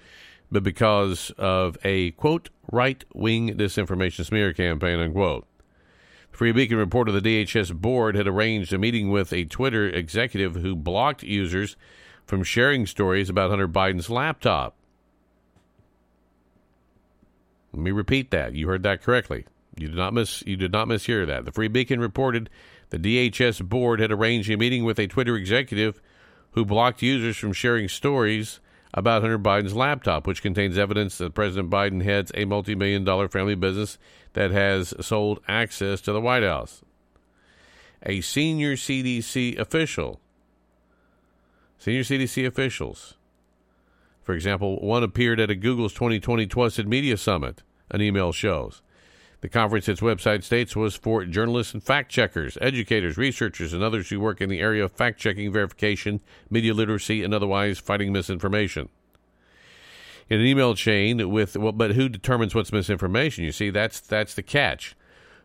but 0.51 0.63
because 0.63 1.31
of 1.37 1.77
a, 1.83 2.11
quote, 2.11 2.49
right 2.71 3.03
wing 3.13 3.57
disinformation 3.57 4.25
smear 4.25 4.53
campaign, 4.53 4.99
unquote. 4.99 5.47
Free 6.31 6.51
Beacon 6.51 6.77
reported 6.77 7.11
the 7.11 7.21
DHS 7.21 7.73
board 7.73 8.15
had 8.15 8.27
arranged 8.27 8.73
a 8.73 8.77
meeting 8.77 9.09
with 9.11 9.31
a 9.33 9.45
Twitter 9.45 9.87
executive 9.87 10.55
who 10.55 10.75
blocked 10.75 11.23
users 11.23 11.75
from 12.25 12.43
sharing 12.43 12.85
stories 12.85 13.29
about 13.29 13.49
Hunter 13.49 13.67
Biden's 13.67 14.09
laptop. 14.09 14.75
Let 17.73 17.83
me 17.83 17.91
repeat 17.91 18.31
that. 18.31 18.53
You 18.55 18.67
heard 18.67 18.83
that 18.83 19.01
correctly. 19.01 19.45
You 19.77 19.87
did 19.87 19.97
not 19.97 20.13
miss. 20.13 20.43
You 20.45 20.57
did 20.57 20.71
not 20.71 20.87
mishear 20.87 21.25
that. 21.27 21.45
The 21.45 21.51
Free 21.51 21.67
Beacon 21.67 21.99
reported 21.99 22.49
the 22.89 22.97
DHS 22.97 23.67
board 23.67 23.99
had 23.99 24.11
arranged 24.11 24.49
a 24.49 24.57
meeting 24.57 24.83
with 24.83 24.99
a 24.99 25.07
Twitter 25.07 25.35
executive 25.35 26.01
who 26.51 26.65
blocked 26.65 27.01
users 27.01 27.37
from 27.37 27.53
sharing 27.53 27.87
stories 27.87 28.59
about 28.93 29.21
Hunter 29.21 29.39
Biden's 29.39 29.75
laptop, 29.75 30.27
which 30.27 30.41
contains 30.41 30.77
evidence 30.77 31.17
that 31.17 31.33
President 31.33 31.69
Biden 31.69 32.03
heads 32.03 32.31
a 32.35 32.43
multi-million 32.43 33.05
dollar 33.05 33.29
family 33.29 33.55
business 33.55 33.97
that 34.33 34.51
has 34.51 34.93
sold 34.99 35.39
access 35.47 36.01
to 36.01 36.11
the 36.11 36.21
White 36.21 36.43
House. 36.43 36.81
A 38.03 38.21
senior 38.21 38.75
CDC 38.75 39.57
official, 39.59 40.19
senior 41.77 42.01
CDC 42.01 42.47
officials, 42.47 43.15
for 44.23 44.33
example, 44.33 44.79
one 44.79 45.03
appeared 45.03 45.39
at 45.39 45.49
a 45.49 45.55
Google's 45.55 45.93
2020 45.93 46.47
Trusted 46.47 46.87
Media 46.87 47.17
Summit. 47.17 47.63
An 47.89 48.01
email 48.01 48.31
shows 48.31 48.81
the 49.41 49.49
conference, 49.49 49.89
its 49.89 50.01
website 50.01 50.43
states, 50.43 50.75
was 50.75 50.95
for 50.95 51.25
journalists 51.25 51.73
and 51.73 51.83
fact 51.83 52.11
checkers, 52.11 52.59
educators, 52.61 53.17
researchers, 53.17 53.73
and 53.73 53.81
others 53.83 54.09
who 54.09 54.19
work 54.19 54.39
in 54.39 54.49
the 54.49 54.59
area 54.59 54.85
of 54.85 54.91
fact 54.91 55.19
checking, 55.19 55.51
verification, 55.51 56.21
media 56.49 56.75
literacy, 56.75 57.23
and 57.23 57.33
otherwise 57.33 57.79
fighting 57.79 58.13
misinformation. 58.13 58.87
In 60.31 60.39
an 60.39 60.45
email 60.45 60.75
chain 60.75 61.29
with, 61.29 61.57
well, 61.57 61.73
but 61.73 61.91
who 61.91 62.07
determines 62.07 62.55
what's 62.55 62.71
misinformation? 62.71 63.43
You 63.43 63.51
see, 63.51 63.69
that's 63.69 63.99
that's 63.99 64.33
the 64.33 64.41
catch. 64.41 64.95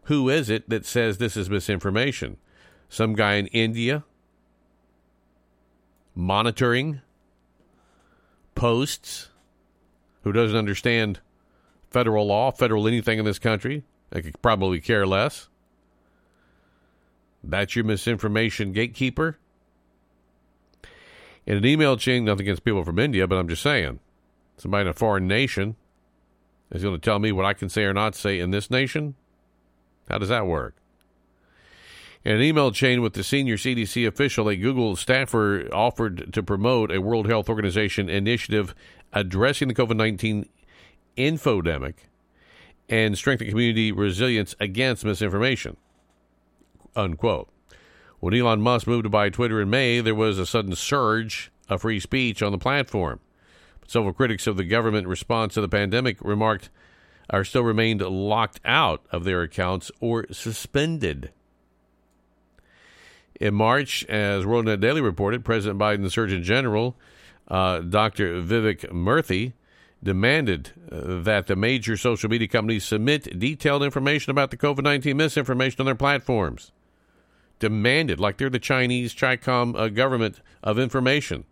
Who 0.05 0.29
is 0.29 0.49
it 0.49 0.69
that 0.69 0.87
says 0.87 1.19
this 1.19 1.37
is 1.37 1.51
misinformation? 1.51 2.37
Some 2.89 3.15
guy 3.15 3.35
in 3.35 3.49
India 3.49 4.05
monitoring 6.15 7.01
posts 8.55 9.31
who 10.23 10.31
doesn't 10.31 10.57
understand 10.57 11.19
federal 11.91 12.29
law, 12.29 12.53
federal 12.53 12.87
anything 12.87 13.19
in 13.19 13.25
this 13.25 13.41
country. 13.41 13.83
I 14.13 14.21
could 14.21 14.41
probably 14.41 14.81
care 14.81 15.05
less. 15.05 15.49
That's 17.43 17.75
your 17.75 17.85
misinformation 17.85 18.71
gatekeeper. 18.71 19.37
In 21.45 21.57
an 21.57 21.67
email 21.67 21.97
chain, 21.97 22.25
nothing 22.25 22.43
against 22.43 22.65
people 22.65 22.85
from 22.85 23.01
India, 23.01 23.27
but 23.27 23.35
I'm 23.35 23.49
just 23.49 23.65
saying, 23.65 23.99
somebody 24.57 24.83
in 24.83 24.89
a 24.89 24.93
foreign 24.93 25.27
nation 25.27 25.77
is 26.71 26.83
going 26.83 26.95
to 26.95 27.01
tell 27.01 27.19
me 27.19 27.33
what 27.33 27.45
I 27.45 27.55
can 27.55 27.69
say 27.69 27.85
or 27.85 27.95
not 27.95 28.15
say 28.15 28.41
in 28.41 28.51
this 28.51 28.71
nation? 28.71 29.15
How 30.09 30.19
does 30.19 30.29
that 30.29 30.47
work? 30.47 30.75
In 32.25 32.35
an 32.35 32.43
email 32.43 32.73
chain 32.73 33.03
with 33.03 33.13
the 33.13 33.23
senior 33.23 33.57
CDC 33.57 34.07
official, 34.07 34.49
a 34.49 34.57
Google 34.57 34.97
staffer 34.97 35.69
offered 35.73 36.33
to 36.33 36.43
promote 36.43 36.91
a 36.91 37.01
World 37.01 37.29
Health 37.29 37.49
Organization 37.49 38.09
initiative 38.09 38.75
addressing 39.13 39.69
the 39.69 39.75
COVID 39.75 39.97
19 39.97 40.49
infodemic 41.17 41.95
and 42.89 43.17
strengthen 43.17 43.49
community 43.49 43.93
resilience 43.93 44.55
against 44.59 45.05
misinformation. 45.05 45.77
Unquote. 46.95 47.49
When 48.19 48.35
Elon 48.35 48.61
Musk 48.61 48.87
moved 48.87 49.05
to 49.05 49.11
buy 49.11 49.29
Twitter 49.29 49.61
in 49.61 49.71
May, 49.71 50.01
there 50.01 50.15
was 50.15 50.39
a 50.39 50.47
sudden 50.47 50.75
surge 50.75 51.53
of 51.69 51.83
free 51.83 52.01
speech 52.01 52.43
on 52.43 52.53
the 52.53 52.59
platform. 52.59 53.21
Several 53.87 54.13
critics 54.13 54.47
of 54.47 54.57
the 54.57 54.65
government 54.65 55.07
response 55.07 55.55
to 55.55 55.61
the 55.61 55.69
pandemic 55.69 56.19
remarked 56.21 56.71
are 57.31 57.45
still 57.45 57.63
remained 57.63 58.01
locked 58.01 58.61
out 58.65 59.05
of 59.11 59.25
their 59.25 59.43
accounts 59.43 59.91
or 60.01 60.27
suspended. 60.33 61.33
In 63.41 63.55
March, 63.55 64.05
as 64.07 64.45
WorldNet 64.45 64.81
Daily 64.81 65.01
reported, 65.01 65.45
President 65.45 65.79
Biden's 65.79 66.15
Surgeon 66.15 66.43
General, 66.43 66.97
uh, 67.49 67.81
Dr. 67.81 68.41
Vivek 68.43 68.91
Murthy, 68.93 69.53
demanded 70.03 70.71
uh, 70.91 71.23
that 71.23 71.47
the 71.47 71.57
major 71.57 71.97
social 71.97 72.31
media 72.31 72.49
companies 72.49 72.85
submit 72.85 73.39
detailed 73.39 73.83
information 73.83 74.31
about 74.31 74.51
the 74.51 74.57
COVID 74.57 74.83
19 74.83 75.17
misinformation 75.17 75.81
on 75.81 75.87
their 75.87 75.95
platforms. 75.95 76.73
Demanded, 77.59 78.21
like 78.21 78.37
they're 78.37 78.51
the 78.51 78.59
Chinese 78.59 79.15
CHICOM 79.15 79.79
uh, 79.79 79.89
government 79.89 80.41
of 80.63 80.79
information, 80.79 81.45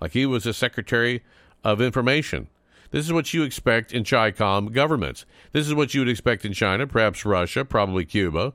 like 0.00 0.12
he 0.12 0.26
was 0.26 0.44
the 0.44 0.54
Secretary 0.54 1.22
of 1.64 1.80
Information. 1.80 2.48
This 2.90 3.06
is 3.06 3.12
what 3.12 3.34
you 3.34 3.42
expect 3.42 3.92
in 3.92 4.04
CHICOM 4.04 4.72
governments. 4.72 5.26
This 5.52 5.66
is 5.66 5.74
what 5.74 5.94
you 5.94 6.00
would 6.02 6.08
expect 6.08 6.44
in 6.44 6.52
China, 6.52 6.86
perhaps 6.86 7.24
Russia, 7.24 7.64
probably 7.64 8.04
Cuba. 8.04 8.52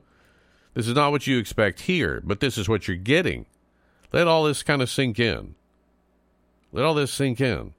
This 0.72 0.88
is 0.88 0.94
not 0.94 1.10
what 1.10 1.26
you 1.26 1.36
expect 1.36 1.80
here, 1.80 2.22
but 2.24 2.40
this 2.40 2.56
is 2.56 2.68
what 2.68 2.88
you're 2.88 2.96
getting. 2.96 3.44
Let 4.12 4.28
all 4.28 4.44
this 4.44 4.62
kind 4.62 4.80
of 4.80 4.88
sink 4.88 5.18
in. 5.18 5.56
Let 6.72 6.86
all 6.86 6.94
this 6.94 7.12
sink 7.12 7.40
in. 7.40 7.74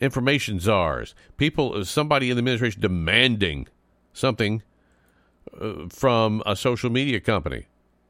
Information 0.00 0.60
czars, 0.60 1.14
people, 1.36 1.84
somebody 1.84 2.30
in 2.30 2.36
the 2.36 2.40
administration 2.40 2.80
demanding 2.80 3.68
something 4.12 4.62
uh, 5.60 5.88
from 5.88 6.42
a 6.44 6.54
social 6.54 6.90
media 6.90 7.20
company 7.20 7.66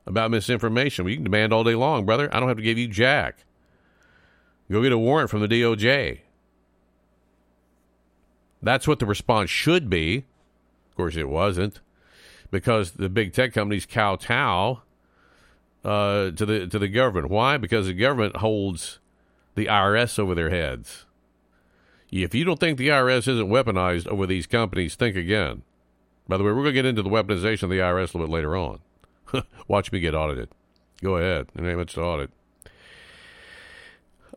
about 0.07 0.31
misinformation. 0.31 1.05
Well, 1.05 1.14
can 1.14 1.25
demand 1.25 1.53
all 1.53 1.64
day 1.64 1.75
long, 1.75 2.05
brother. 2.05 2.29
I 2.35 2.40
don't 2.40 2.48
have 2.48 2.59
to 2.59 2.62
give 2.62 2.79
you 2.79 2.88
jack. 2.88 3.44
Go 4.72 4.82
get 4.82 4.90
a 4.90 4.96
warrant 4.96 5.28
from 5.28 5.40
the 5.40 5.48
DOJ. 5.48 6.20
That's 8.62 8.88
what 8.88 9.00
the 9.00 9.06
response 9.06 9.50
should 9.50 9.90
be. 9.90 10.24
Of 10.88 10.96
course, 10.96 11.14
it 11.14 11.28
wasn't 11.28 11.80
because 12.50 12.92
the 12.92 13.11
big 13.11 13.35
tech 13.35 13.52
companies 13.52 13.85
kowtow 13.85 14.80
uh, 15.85 16.30
to 16.30 16.46
the 16.46 16.66
to 16.68 16.78
the 16.78 16.88
government. 16.88 17.28
Why? 17.28 17.58
Because 17.58 17.87
the 17.87 17.92
government 17.92 18.37
holds 18.37 18.98
the 19.56 19.66
IRS 19.66 20.18
over 20.18 20.35
their 20.35 20.48
heads. 20.48 21.04
If 22.11 22.35
you 22.35 22.44
don't 22.44 22.58
think 22.58 22.78
the 22.78 22.88
IRS 22.88 23.28
isn't 23.28 23.50
weaponized 23.50 24.06
over 24.06 24.26
these 24.26 24.46
companies, 24.46 24.94
think 24.94 25.16
again. 25.16 25.64
By 26.26 26.38
the 26.38 26.44
way, 26.44 26.52
we're 26.52 26.62
going 26.62 26.66
to 26.66 26.72
get 26.72 26.87
into 26.87 27.02
the 27.02 27.11
weaponization 27.11 27.64
of 27.64 27.70
the 27.70 27.78
IRS 27.78 28.14
a 28.14 28.18
little 28.18 28.26
bit 28.26 28.30
later 28.30 28.56
on. 28.56 28.80
Watch 29.68 29.92
me 29.92 30.00
get 30.00 30.14
audited. 30.14 30.48
Go 31.02 31.16
ahead. 31.16 31.48
There 31.54 31.68
ain't 31.68 31.78
much 31.78 31.92
to 31.94 32.02
audit 32.02 32.30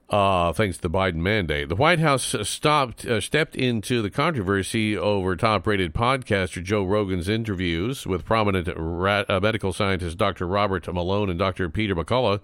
uh, 0.09 0.53
thanks 0.53 0.77
to 0.77 0.83
the 0.83 0.89
Biden 0.89 1.15
mandate. 1.15 1.69
The 1.69 1.75
White 1.75 1.99
House 1.99 2.35
stopped, 2.43 3.05
uh, 3.05 3.19
stepped 3.19 3.55
into 3.55 4.01
the 4.01 4.11
controversy 4.11 4.95
over 4.95 5.35
top-rated 5.35 5.93
podcaster 5.93 6.63
Joe 6.63 6.83
Rogan's 6.83 7.27
interviews 7.27 8.05
with 8.05 8.23
prominent 8.23 8.69
rat, 8.75 9.29
uh, 9.29 9.39
medical 9.39 9.73
scientist 9.73 10.17
Dr. 10.17 10.47
Robert 10.47 10.91
Malone 10.93 11.29
and 11.29 11.39
Dr. 11.39 11.69
Peter 11.69 11.95
McCullough, 11.95 12.39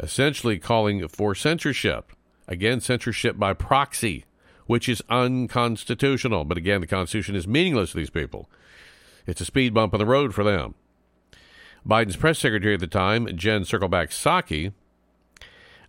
essentially 0.00 0.58
calling 0.58 1.06
for 1.06 1.34
censorship. 1.34 2.12
Again, 2.48 2.80
censorship 2.80 3.38
by 3.38 3.52
proxy, 3.52 4.24
which 4.66 4.88
is 4.88 5.02
unconstitutional. 5.08 6.44
But 6.44 6.58
again, 6.58 6.80
the 6.80 6.86
Constitution 6.86 7.36
is 7.36 7.46
meaningless 7.46 7.92
to 7.92 7.96
these 7.96 8.10
people. 8.10 8.50
It's 9.26 9.40
a 9.40 9.46
speed 9.46 9.72
bump 9.72 9.94
on 9.94 10.00
the 10.00 10.06
road 10.06 10.34
for 10.34 10.44
them. 10.44 10.74
Biden's 11.86 12.16
press 12.16 12.38
secretary 12.38 12.74
at 12.74 12.80
the 12.80 12.86
time, 12.86 13.26
Jen 13.36 13.62
Circleback 13.62 14.08
Psaki, 14.08 14.72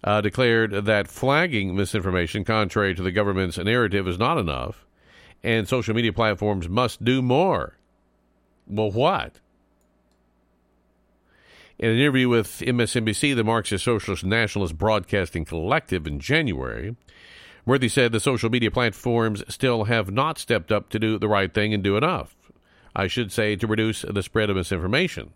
uh, 0.03 0.21
declared 0.21 0.86
that 0.86 1.08
flagging 1.08 1.75
misinformation 1.75 2.43
contrary 2.43 2.93
to 2.95 3.03
the 3.03 3.12
government's 3.12 3.58
narrative 3.58 4.08
is 4.08 4.19
not 4.19 4.38
enough, 4.38 4.86
and 5.43 5.67
social 5.67 5.95
media 5.95 6.13
platforms 6.13 6.69
must 6.69 7.03
do 7.03 7.21
more. 7.21 7.77
Well, 8.67 8.91
what? 8.91 9.39
In 11.77 11.89
an 11.89 11.97
interview 11.97 12.29
with 12.29 12.63
MSNBC, 12.65 13.36
the 13.36 13.43
Marxist 13.43 13.84
Socialist 13.84 14.23
Nationalist 14.23 14.77
Broadcasting 14.77 15.43
Collective 15.43 16.08
in 16.08 16.19
January, 16.19 16.95
Murthy 17.67 17.91
said 17.91 18.12
the 18.12 18.19
social 18.19 18.49
media 18.49 18.71
platforms 18.71 19.43
still 19.49 19.86
have 19.86 20.12
not 20.12 20.38
stepped 20.38 20.71
up 20.71 20.89
to 20.89 20.99
do 20.99 21.17
the 21.17 21.27
right 21.27 21.53
thing 21.53 21.73
and 21.73 21.84
do 21.84 21.97
enough. 21.97 22.36
I 22.95 23.08
should 23.08 23.31
say 23.31 23.55
to 23.58 23.67
reduce 23.67 24.03
the 24.03 24.23
spread 24.23 24.49
of 24.49 24.55
misinformation. 24.55 25.34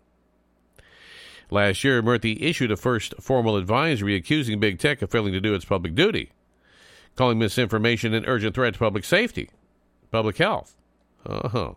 Last 1.50 1.82
year, 1.82 2.02
Murthy 2.02 2.40
issued 2.40 2.70
a 2.70 2.76
first 2.76 3.14
formal 3.20 3.56
advisory 3.56 4.14
accusing 4.14 4.60
big 4.60 4.78
tech 4.78 5.02
of 5.02 5.10
failing 5.10 5.32
to 5.32 5.40
do 5.40 5.54
its 5.54 5.64
public 5.64 5.94
duty, 5.94 6.30
calling 7.16 7.38
misinformation 7.38 8.14
an 8.14 8.24
urgent 8.26 8.54
threat 8.54 8.74
to 8.74 8.78
public 8.78 9.04
safety, 9.04 9.50
public 10.10 10.38
health. 10.38 10.76
Uh-huh. 11.26 11.74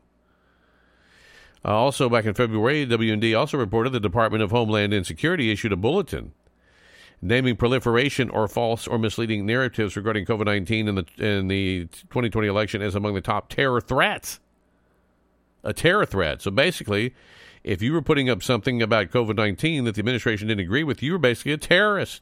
Uh, 1.66 1.68
also, 1.68 2.10
back 2.10 2.26
in 2.26 2.34
February, 2.34 2.86
WND 2.86 3.38
also 3.38 3.58
reported 3.58 3.92
the 3.92 4.00
Department 4.00 4.44
of 4.44 4.52
Homeland 4.52 4.94
Insecurity 4.94 5.52
issued 5.52 5.72
a 5.72 5.78
bulletin 5.78 6.34
naming 7.24 7.56
proliferation 7.56 8.30
or 8.30 8.48
false 8.50 8.86
or 8.86 9.00
misleading 9.00 9.46
narratives 9.46 9.96
regarding 9.96 10.26
COVID 10.26 10.46
19 10.46 10.90
in 10.90 10.96
the, 10.96 11.06
in 11.18 11.48
the 11.48 11.86
2020 11.86 12.48
election 12.48 12.82
as 12.82 12.96
among 12.96 13.14
the 13.14 13.22
top 13.22 13.50
terror 13.50 13.80
threats. 13.80 14.40
A 15.64 15.72
terror 15.72 16.06
threat. 16.06 16.42
So 16.42 16.52
basically, 16.52 17.14
if 17.64 17.82
you 17.82 17.94
were 17.94 18.02
putting 18.02 18.30
up 18.30 18.44
something 18.44 18.82
about 18.82 19.10
COVID 19.10 19.36
19 19.36 19.86
that 19.86 19.96
the 19.96 20.00
administration 20.00 20.48
didn't 20.48 20.66
agree 20.66 20.84
with, 20.84 21.02
you 21.02 21.14
were 21.14 21.18
basically 21.18 21.54
a 21.54 21.58
terrorist. 21.58 22.22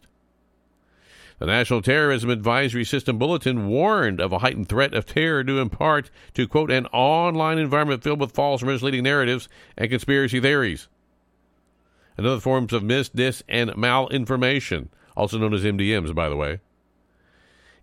The 1.39 1.47
National 1.47 1.81
Terrorism 1.81 2.29
Advisory 2.29 2.85
System 2.85 3.17
Bulletin 3.17 3.67
warned 3.67 4.21
of 4.21 4.31
a 4.31 4.39
heightened 4.39 4.69
threat 4.69 4.93
of 4.93 5.07
terror 5.07 5.43
due 5.43 5.59
in 5.59 5.71
part 5.71 6.11
to, 6.35 6.47
quote, 6.47 6.69
an 6.69 6.85
online 6.87 7.57
environment 7.57 8.03
filled 8.03 8.19
with 8.19 8.31
false 8.31 8.61
or 8.61 8.67
misleading 8.67 9.03
narratives 9.03 9.49
and 9.75 9.89
conspiracy 9.89 10.39
theories 10.39 10.87
and 12.17 12.27
other 12.27 12.39
forms 12.39 12.73
of 12.73 12.83
mis, 12.83 13.09
dis, 13.09 13.41
and 13.49 13.71
malinformation, 13.71 14.89
also 15.17 15.39
known 15.39 15.53
as 15.55 15.63
MDMs, 15.63 16.13
by 16.13 16.29
the 16.29 16.35
way, 16.35 16.59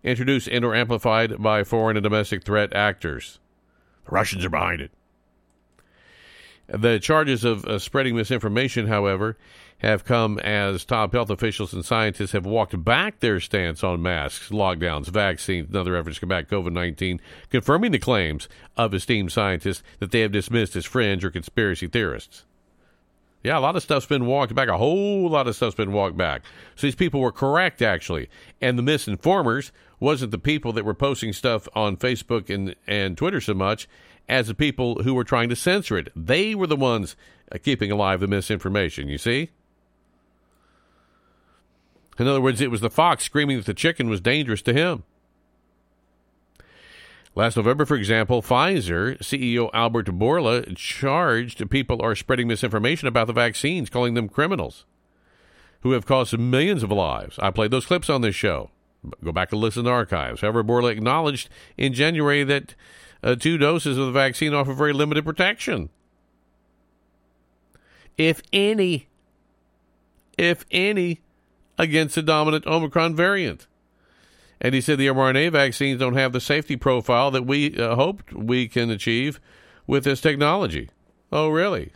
introduced 0.05 0.49
and 0.49 0.64
or 0.64 0.77
amplified 0.77 1.42
by 1.42 1.64
foreign 1.64 1.97
and 1.97 2.05
domestic 2.05 2.44
threat 2.44 2.73
actors. 2.73 3.40
The 4.05 4.12
Russians 4.12 4.44
are 4.44 4.51
behind 4.51 4.81
it. 4.81 4.92
The 6.69 6.99
charges 6.99 7.45
of 7.45 7.65
uh, 7.65 7.79
spreading 7.79 8.15
misinformation, 8.15 8.89
however, 8.89 9.39
have 9.79 10.05
come 10.05 10.39
as 10.41 10.85
top 10.85 11.13
health 11.13 11.31
officials 11.31 11.73
and 11.73 11.85
scientists 11.85 12.33
have 12.33 12.45
walked 12.45 12.85
back 12.85 13.21
their 13.21 13.41
stance 13.41 13.83
on 13.83 14.03
masks, 14.03 14.51
lockdowns, 14.51 15.07
vaccines, 15.07 15.69
and 15.69 15.77
other 15.77 15.97
efforts 15.97 16.17
to 16.17 16.21
combat 16.21 16.49
COVID 16.49 16.73
19, 16.73 17.21
confirming 17.49 17.93
the 17.93 17.99
claims 17.99 18.49
of 18.77 18.93
esteemed 18.93 19.33
scientists 19.33 19.83
that 19.99 20.11
they 20.11 20.21
have 20.21 20.33
dismissed 20.33 20.77
as 20.77 20.85
fringe 20.85 21.25
or 21.25 21.31
conspiracy 21.31 21.87
theorists. 21.87 22.45
Yeah, 23.43 23.57
a 23.57 23.61
lot 23.61 23.77
of 23.77 23.83
stuff's 23.83 24.07
been 24.07 24.27
walked 24.27 24.55
back. 24.55 24.69
A 24.69 24.77
whole 24.77 25.31
lot 25.31 25.47
of 25.47 25.55
stuff's 25.55 25.77
been 25.77 25.93
walked 25.93 26.17
back. 26.17 26.43
So 26.75 26.87
these 26.87 26.97
people 26.97 27.21
were 27.21 27.33
correct, 27.33 27.81
actually. 27.81 28.29
And 28.61 28.77
the 28.77 28.83
misinformers 28.83 29.71
wasn't 30.01 30.33
the 30.33 30.39
people 30.39 30.73
that 30.73 30.85
were 30.85 30.95
posting 30.95 31.33
stuff 31.33 31.69
on 31.75 31.97
Facebook 31.97 32.53
and, 32.53 32.75
and 32.87 33.17
Twitter 33.17 33.41
so 33.41 33.55
much 33.55 33.89
as 34.29 34.49
the 34.49 34.55
people 34.55 35.03
who 35.03 35.14
were 35.14 35.25
trying 35.25 35.49
to 35.49 35.57
censor 35.57 35.97
it. 35.97 36.12
They 36.14 36.55
were 36.55 36.67
the 36.67 36.77
ones 36.77 37.17
uh, 37.51 37.59
keeping 37.59 37.91
alive 37.91 38.21
the 38.21 38.27
misinformation, 38.27 39.09
you 39.09 39.19
see? 39.19 39.51
In 42.19 42.27
other 42.27 42.41
words, 42.41 42.61
it 42.61 42.71
was 42.71 42.81
the 42.81 42.91
fox 42.91 43.25
screaming 43.25 43.59
that 43.59 43.67
the 43.67 43.75
chicken 43.75 44.09
was 44.09 44.21
dangerous 44.21 44.62
to 44.62 44.73
him. 44.73 45.05
Last 47.35 47.57
November, 47.57 47.87
for 47.87 47.95
example, 47.95 48.43
Pfizer 48.43 49.17
CEO 49.19 49.71
Albert 49.73 50.07
Bourla 50.07 50.77
charged 50.77 51.71
people 51.71 52.03
are 52.03 52.17
spreading 52.17 52.49
misinformation 52.49 53.07
about 53.07 53.29
the 53.29 53.33
vaccines, 53.33 53.88
calling 53.88 54.14
them 54.14 54.29
criminals 54.29 54.85
who 55.83 55.93
have 55.93 56.07
cost 56.07 56.37
millions 56.37 56.83
of 56.83 56.91
lives. 56.91 57.38
I 57.38 57.53
played 57.53 57.71
those 57.71 57.87
clips 57.87 58.11
on 58.11 58.23
this 58.23 58.35
show. 58.35 58.71
Go 59.23 59.31
back 59.31 59.53
and 59.53 59.61
listen 59.61 59.85
to 59.85 59.91
archives. 59.91 60.41
However, 60.41 60.64
Bourla 60.64 60.91
acknowledged 60.91 61.49
in 61.77 61.93
January 61.93 62.43
that 62.43 62.75
uh, 63.23 63.35
two 63.35 63.59
doses 63.59 63.99
of 63.99 64.07
the 64.07 64.13
vaccine 64.13 64.55
offer 64.55 64.73
very 64.73 64.93
limited 64.93 65.25
protection. 65.25 65.89
If 68.17 68.43
any, 68.53 69.09
if 70.37 70.65
any, 70.71 71.21
against 71.79 72.17
the 72.17 72.23
dominant 72.23 72.67
Omicron 72.67 73.15
variant. 73.15 73.67
And 74.61 74.75
he 74.75 74.81
said 74.81 74.99
the 74.99 75.07
mRNA 75.07 75.53
vaccines 75.53 76.01
don't 76.01 76.17
have 76.17 76.33
the 76.33 76.41
safety 76.41 76.77
profile 76.77 77.31
that 77.31 77.47
we 77.47 77.77
uh, 77.77 77.95
hoped 77.95 78.33
we 78.33 78.67
can 78.67 78.91
achieve 78.91 79.39
with 79.87 80.05
this 80.05 80.21
technology. 80.21 80.91
Oh, 81.31 81.49
really? 81.49 81.93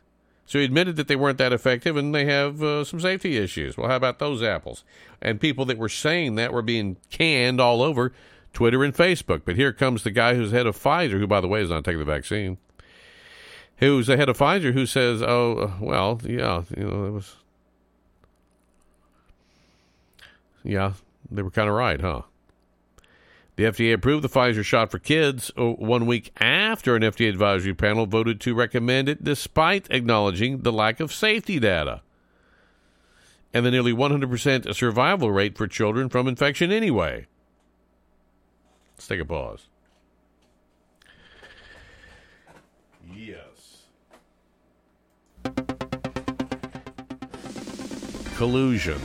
So 0.47 0.59
he 0.59 0.65
admitted 0.65 0.97
that 0.97 1.09
they 1.09 1.17
weren't 1.17 1.39
that 1.39 1.53
effective 1.53 1.97
and 1.97 2.15
they 2.15 2.25
have 2.27 2.63
uh, 2.63 2.85
some 2.85 3.01
safety 3.01 3.37
issues. 3.37 3.77
Well, 3.77 3.89
how 3.89 3.97
about 3.97 4.19
those 4.19 4.43
apples? 4.43 4.85
And 5.21 5.41
people 5.41 5.65
that 5.67 5.79
were 5.79 5.89
saying 5.89 6.35
that 6.37 6.53
were 6.53 6.63
being 6.63 6.99
canned 7.11 7.61
all 7.61 7.83
over 7.83 8.13
Twitter 8.53 8.85
and 8.85 8.95
Facebook. 8.95 9.43
But 9.45 9.57
here 9.57 9.73
comes 9.73 10.03
the 10.03 10.11
guy 10.11 10.35
who's 10.35 10.53
head 10.53 10.67
of 10.67 10.77
Pfizer, 10.77 11.19
who, 11.19 11.27
by 11.27 11.41
the 11.41 11.49
way, 11.49 11.63
is 11.63 11.71
not 11.71 11.85
taking 11.85 11.99
the 11.99 12.05
vaccine, 12.05 12.59
who's 13.77 14.07
the 14.07 14.17
head 14.17 14.29
of 14.29 14.39
Pfizer, 14.39 14.73
who 14.73 14.87
says, 14.87 15.23
oh, 15.23 15.57
uh, 15.57 15.73
well, 15.81 16.21
yeah, 16.25 16.63
you 16.77 16.85
know, 16.85 17.07
it 17.07 17.11
was. 17.11 17.37
Yeah, 20.65 20.93
they 21.31 21.43
were 21.43 21.51
kind 21.51 21.69
of 21.69 21.75
right, 21.75 22.01
huh? 22.01 22.23
The 23.57 23.65
FDA 23.65 23.93
approved 23.93 24.25
the 24.25 24.29
Pfizer 24.29 24.65
shot 24.65 24.91
for 24.91 24.99
kids 24.99 25.51
uh, 25.59 25.73
one 25.73 26.07
week 26.07 26.33
after 26.41 26.97
an 26.97 27.03
FDA 27.03 27.29
advisory 27.29 27.75
panel 27.75 28.07
voted 28.07 28.41
to 28.43 28.55
recommend 28.55 29.09
it, 29.09 29.25
despite 29.25 29.91
acknowledging 29.91 30.59
the 30.59 30.73
lack 30.73 31.01
of 31.01 31.13
safety 31.13 31.59
data 31.59 32.03
and 33.53 33.67
the 33.67 33.71
nearly 33.71 33.93
100% 33.93 34.75
survival 34.75 35.31
rate 35.31 35.57
for 35.57 35.67
children 35.67 36.09
from 36.09 36.27
infection 36.27 36.73
anyway. 36.73 37.27
Let's 39.03 39.09
take 39.09 39.21
a 39.21 39.25
pause. 39.25 39.67
Yes. 43.13 43.83
Collusion 48.37 49.01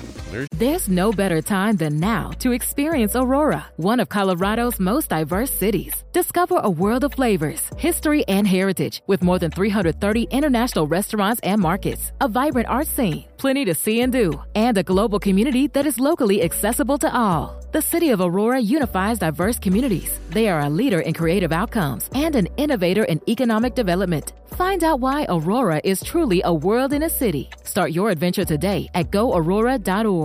there's 0.51 0.89
no 0.89 1.11
better 1.11 1.41
time 1.41 1.77
than 1.77 1.99
now 1.99 2.31
to 2.39 2.51
experience 2.51 3.15
Aurora, 3.15 3.65
one 3.77 3.99
of 3.99 4.09
Colorado's 4.09 4.79
most 4.79 5.09
diverse 5.09 5.51
cities. 5.51 6.03
Discover 6.11 6.59
a 6.63 6.69
world 6.69 7.03
of 7.03 7.13
flavors, 7.13 7.61
history, 7.77 8.27
and 8.27 8.47
heritage 8.47 9.01
with 9.07 9.23
more 9.23 9.39
than 9.39 9.51
330 9.51 10.23
international 10.31 10.87
restaurants 10.87 11.39
and 11.43 11.61
markets, 11.61 12.11
a 12.21 12.27
vibrant 12.27 12.67
art 12.67 12.87
scene, 12.87 13.25
plenty 13.37 13.65
to 13.65 13.75
see 13.75 14.01
and 14.01 14.11
do, 14.11 14.33
and 14.55 14.77
a 14.77 14.83
global 14.83 15.19
community 15.19 15.67
that 15.67 15.85
is 15.85 15.99
locally 15.99 16.43
accessible 16.43 16.97
to 16.97 17.15
all. 17.15 17.63
The 17.71 17.81
city 17.81 18.09
of 18.09 18.21
Aurora 18.21 18.59
unifies 18.59 19.19
diverse 19.19 19.59
communities. 19.59 20.19
They 20.29 20.49
are 20.49 20.61
a 20.61 20.69
leader 20.69 21.01
in 21.01 21.13
creative 21.13 21.51
outcomes 21.51 22.09
and 22.15 22.35
an 22.35 22.47
innovator 22.57 23.03
in 23.03 23.21
economic 23.27 23.75
development. 23.75 24.33
Find 24.55 24.83
out 24.83 24.99
why 24.99 25.25
Aurora 25.29 25.81
is 25.83 26.01
truly 26.01 26.41
a 26.43 26.53
world 26.53 26.93
in 26.93 27.03
a 27.03 27.09
city. 27.09 27.49
Start 27.63 27.91
your 27.91 28.09
adventure 28.09 28.45
today 28.45 28.89
at 28.93 29.11
goaurora.org. 29.11 30.16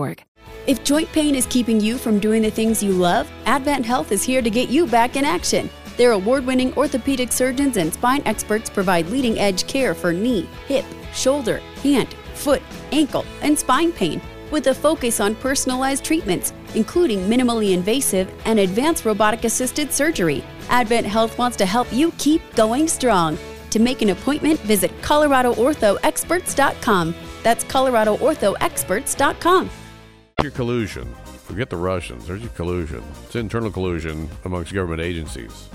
If 0.67 0.85
joint 0.85 1.11
pain 1.13 1.35
is 1.35 1.47
keeping 1.47 1.81
you 1.81 1.99
from 1.99 2.21
doing 2.21 2.43
the 2.43 2.51
things 2.51 2.83
you 2.83 2.93
love, 2.93 3.31
Advent 3.47 3.85
Health 3.85 4.13
is 4.13 4.23
here 4.23 4.43
to 4.43 4.51
get 4.51 4.69
you 4.69 4.87
back 4.87 5.17
in 5.17 5.25
action. 5.25 5.69
Their 5.97 6.13
award 6.13 6.47
winning 6.47 6.73
orthopedic 6.75 7.33
surgeons 7.33 7.77
and 7.77 7.93
spine 7.93 8.23
experts 8.25 8.71
provide 8.71 9.09
leading 9.09 9.39
edge 9.39 9.67
care 9.67 9.95
for 9.95 10.13
knee, 10.13 10.49
hip, 10.67 10.85
shoulder, 11.13 11.59
hand, 11.83 12.15
foot, 12.35 12.63
ankle, 12.93 13.25
and 13.43 13.59
spine 13.59 13.93
pain 13.93 14.23
with 14.53 14.69
a 14.69 14.75
focus 14.75 15.19
on 15.19 15.35
personalized 15.37 16.05
treatments, 16.05 16.53
including 16.75 17.21
minimally 17.29 17.73
invasive 17.73 18.33
and 18.45 18.61
advanced 18.61 19.05
robotic 19.05 19.45
assisted 19.45 19.93
surgery. 19.93 20.45
Advent 20.69 21.07
Health 21.07 21.37
wants 21.39 21.57
to 21.57 21.67
help 21.67 21.93
you 21.93 22.13
keep 22.19 22.41
going 22.55 22.87
strong. 22.87 23.37
To 23.71 23.81
make 23.81 24.03
an 24.03 24.11
appointment, 24.11 24.61
visit 24.61 24.93
ColoradoOrthoExperts.com. 25.01 27.15
That's 27.43 27.65
ColoradoOrthoExperts.com. 27.65 29.71
Your 30.41 30.51
collusion. 30.51 31.13
Forget 31.45 31.71
the 31.71 31.77
Russians. 31.77 32.27
There's 32.27 32.41
your 32.41 32.51
collusion. 32.51 33.03
It's 33.27 33.37
internal 33.37 33.71
collusion 33.71 34.29
amongst 34.45 34.73
government 34.73 35.01
agencies. 35.01 35.69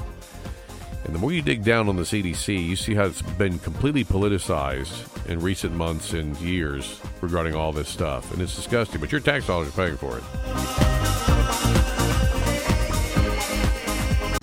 And 1.06 1.16
the 1.16 1.20
more 1.20 1.32
you 1.32 1.42
dig 1.42 1.64
down 1.64 1.88
on 1.88 1.96
the 1.96 2.04
CDC, 2.04 2.68
you 2.68 2.76
see 2.76 2.94
how 2.94 3.06
it's 3.06 3.22
been 3.22 3.60
completely 3.60 4.04
politicized 4.04 5.26
in 5.30 5.40
recent 5.40 5.74
months 5.74 6.12
and 6.12 6.36
years 6.38 7.00
regarding 7.22 7.56
all 7.56 7.72
this 7.72 7.88
stuff. 7.88 8.34
And 8.34 8.42
it's 8.42 8.56
disgusting, 8.56 9.00
but 9.00 9.12
your 9.12 9.22
tax 9.22 9.48
dollars 9.48 9.70
are 9.70 9.72
paying 9.72 9.96
for 9.96 10.18
it. 10.18 11.77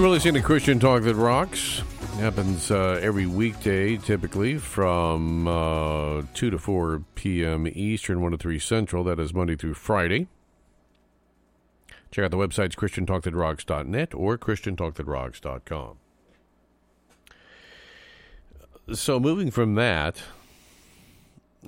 You're 0.00 0.08
listening 0.08 0.34
to 0.34 0.42
Christian 0.42 0.78
Talk 0.80 1.02
That 1.02 1.14
Rocks. 1.14 1.82
It 2.02 2.20
happens 2.20 2.70
uh, 2.70 2.98
every 3.02 3.26
weekday, 3.26 3.96
typically 3.96 4.56
from 4.56 5.46
uh, 5.46 6.22
2 6.32 6.50
to 6.50 6.58
4 6.58 7.02
p.m. 7.14 7.66
Eastern, 7.66 8.20
1 8.22 8.32
to 8.32 8.38
3 8.38 8.58
Central. 8.58 9.04
That 9.04 9.20
is 9.20 9.34
Monday 9.34 9.56
through 9.56 9.74
Friday. 9.74 10.28
Check 12.10 12.24
out 12.24 12.30
the 12.30 12.36
websites 12.36 12.74
ChristianTalkThatRocks.net 12.74 14.14
or 14.14 14.36
ChristianTalkThatRocks.com. 14.36 15.99
So, 18.92 19.20
moving 19.20 19.52
from 19.52 19.76
that, 19.76 20.20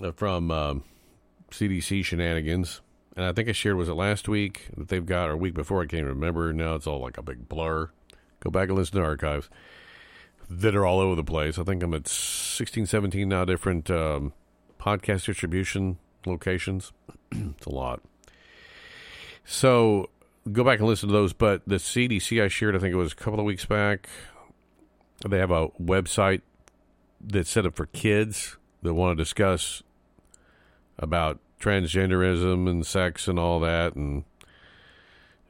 uh, 0.02 0.10
from 0.12 0.82
CDC 1.50 2.04
shenanigans, 2.04 2.80
and 3.16 3.24
I 3.24 3.32
think 3.32 3.48
I 3.48 3.52
shared 3.52 3.76
was 3.76 3.88
it 3.88 3.94
last 3.94 4.28
week 4.28 4.68
that 4.76 4.88
they've 4.88 5.04
got, 5.04 5.28
or 5.28 5.36
week 5.36 5.54
before, 5.54 5.82
I 5.82 5.86
can't 5.86 6.06
remember. 6.06 6.52
Now 6.52 6.74
it's 6.74 6.86
all 6.86 7.00
like 7.00 7.18
a 7.18 7.22
big 7.22 7.48
blur. 7.48 7.90
Go 8.40 8.50
back 8.50 8.68
and 8.68 8.76
listen 8.76 8.96
to 8.96 9.04
archives 9.04 9.48
that 10.50 10.74
are 10.74 10.84
all 10.84 10.98
over 10.98 11.14
the 11.14 11.24
place. 11.24 11.58
I 11.58 11.62
think 11.62 11.82
I'm 11.82 11.94
at 11.94 12.08
16, 12.08 12.86
17 12.86 13.28
now 13.28 13.44
different 13.44 13.90
um, 13.90 14.32
podcast 14.80 15.26
distribution 15.26 15.98
locations. 16.26 16.92
it's 17.32 17.66
a 17.66 17.70
lot. 17.70 18.02
So 19.44 20.10
go 20.50 20.64
back 20.64 20.80
and 20.80 20.88
listen 20.88 21.08
to 21.08 21.12
those. 21.12 21.32
But 21.32 21.62
the 21.66 21.76
CDC 21.76 22.42
I 22.42 22.48
shared, 22.48 22.74
I 22.74 22.78
think 22.80 22.92
it 22.92 22.96
was 22.96 23.12
a 23.12 23.16
couple 23.16 23.38
of 23.38 23.46
weeks 23.46 23.64
back. 23.64 24.08
They 25.28 25.38
have 25.38 25.52
a 25.52 25.68
website 25.80 26.40
that's 27.22 27.50
set 27.50 27.66
up 27.66 27.74
for 27.74 27.86
kids 27.86 28.56
that 28.82 28.94
want 28.94 29.16
to 29.16 29.22
discuss 29.22 29.82
about 30.98 31.38
transgenderism 31.60 32.68
and 32.68 32.84
sex 32.84 33.28
and 33.28 33.38
all 33.38 33.60
that 33.60 33.94
and 33.94 34.24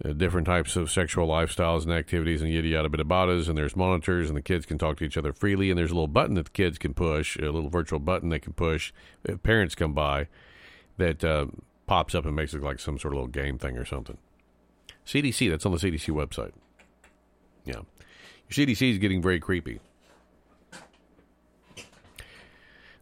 uh, 0.05 0.13
different 0.13 0.47
types 0.47 0.77
of 0.77 0.91
sexual 0.91 1.27
lifestyles 1.27 1.83
and 1.83 1.93
activities 1.93 2.43
and 2.43 2.53
yada 2.53 2.69
yada 2.69 2.89
bit 2.89 3.01
about 3.01 3.29
us. 3.29 3.49
And 3.49 3.57
there's 3.57 3.77
monitors 3.77 4.29
and 4.29 4.37
the 4.37 4.43
kids 4.43 4.67
can 4.67 4.79
talk 4.79 4.99
to 4.99 5.05
each 5.05 5.17
other 5.17 5.33
freely. 5.33 5.71
And 5.71 5.79
there's 5.79 5.91
a 5.91 5.95
little 5.95 6.09
button 6.09 6.35
that 6.35 6.47
the 6.47 6.51
kids 6.51 6.79
can 6.79 6.93
push 6.93 7.37
a 7.37 7.51
little 7.51 7.71
virtual 7.71 7.99
button 7.99 8.29
they 8.29 8.39
can 8.39 8.53
push. 8.53 8.93
If 9.25 9.43
parents 9.43 9.75
come 9.75 9.95
by 9.95 10.29
that 10.99 11.25
uh, 11.25 11.47
pops 11.87 12.15
up 12.15 12.27
and 12.27 12.37
makes 12.37 12.53
it 12.53 12.63
like 12.63 12.81
some 12.81 12.99
sort 12.99 13.15
of 13.15 13.17
little 13.17 13.29
game 13.29 13.59
thing 13.59 13.79
or 13.79 13.85
something. 13.85 14.19
Cdc 15.07 15.51
that's 15.51 15.67
on 15.67 15.73
the 15.73 15.79
cdc 15.79 16.09
website. 16.09 16.53
Yeah. 17.65 17.81
Your 18.49 18.67
cdc 18.67 18.91
is 18.91 18.99
getting 18.99 19.23
very 19.23 19.41
creepy 19.41 19.81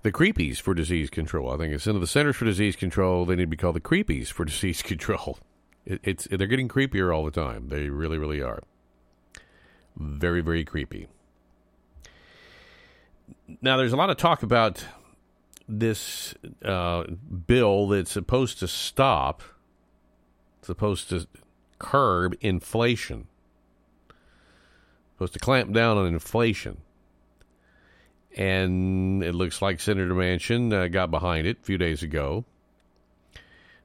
the 0.02 0.12
creepies 0.12 0.60
for 0.60 0.74
disease 0.74 1.10
control. 1.10 1.50
I 1.52 1.56
think 1.56 1.72
instead 1.72 1.94
of 1.94 2.00
the 2.00 2.06
Centers 2.06 2.36
for 2.36 2.44
Disease 2.44 2.76
Control, 2.76 3.24
they 3.24 3.36
need 3.36 3.44
to 3.44 3.48
be 3.48 3.56
called 3.56 3.76
the 3.76 3.80
creepies 3.80 4.28
for 4.28 4.44
disease 4.46 4.82
control. 4.82 5.38
It, 5.84 6.00
it's 6.02 6.28
they're 6.30 6.46
getting 6.46 6.68
creepier 6.68 7.14
all 7.14 7.24
the 7.24 7.30
time. 7.30 7.68
They 7.68 7.88
really, 7.88 8.18
really 8.18 8.40
are. 8.40 8.62
Very, 9.96 10.40
very 10.40 10.64
creepy. 10.64 11.08
Now, 13.60 13.76
there's 13.76 13.92
a 13.92 13.96
lot 13.96 14.10
of 14.10 14.16
talk 14.16 14.42
about 14.42 14.84
this 15.68 16.34
uh, 16.64 17.04
bill 17.46 17.88
that's 17.88 18.10
supposed 18.10 18.58
to 18.60 18.68
stop, 18.68 19.42
supposed 20.62 21.10
to 21.10 21.26
curb 21.78 22.36
inflation, 22.40 23.26
supposed 25.14 25.32
to 25.32 25.38
clamp 25.38 25.72
down 25.72 25.98
on 25.98 26.06
inflation 26.06 26.78
and 28.36 29.22
it 29.22 29.34
looks 29.34 29.60
like 29.60 29.80
Senator 29.80 30.14
Manchin 30.14 30.72
uh, 30.72 30.88
got 30.88 31.10
behind 31.10 31.46
it 31.46 31.58
a 31.60 31.64
few 31.64 31.78
days 31.78 32.02
ago. 32.02 32.44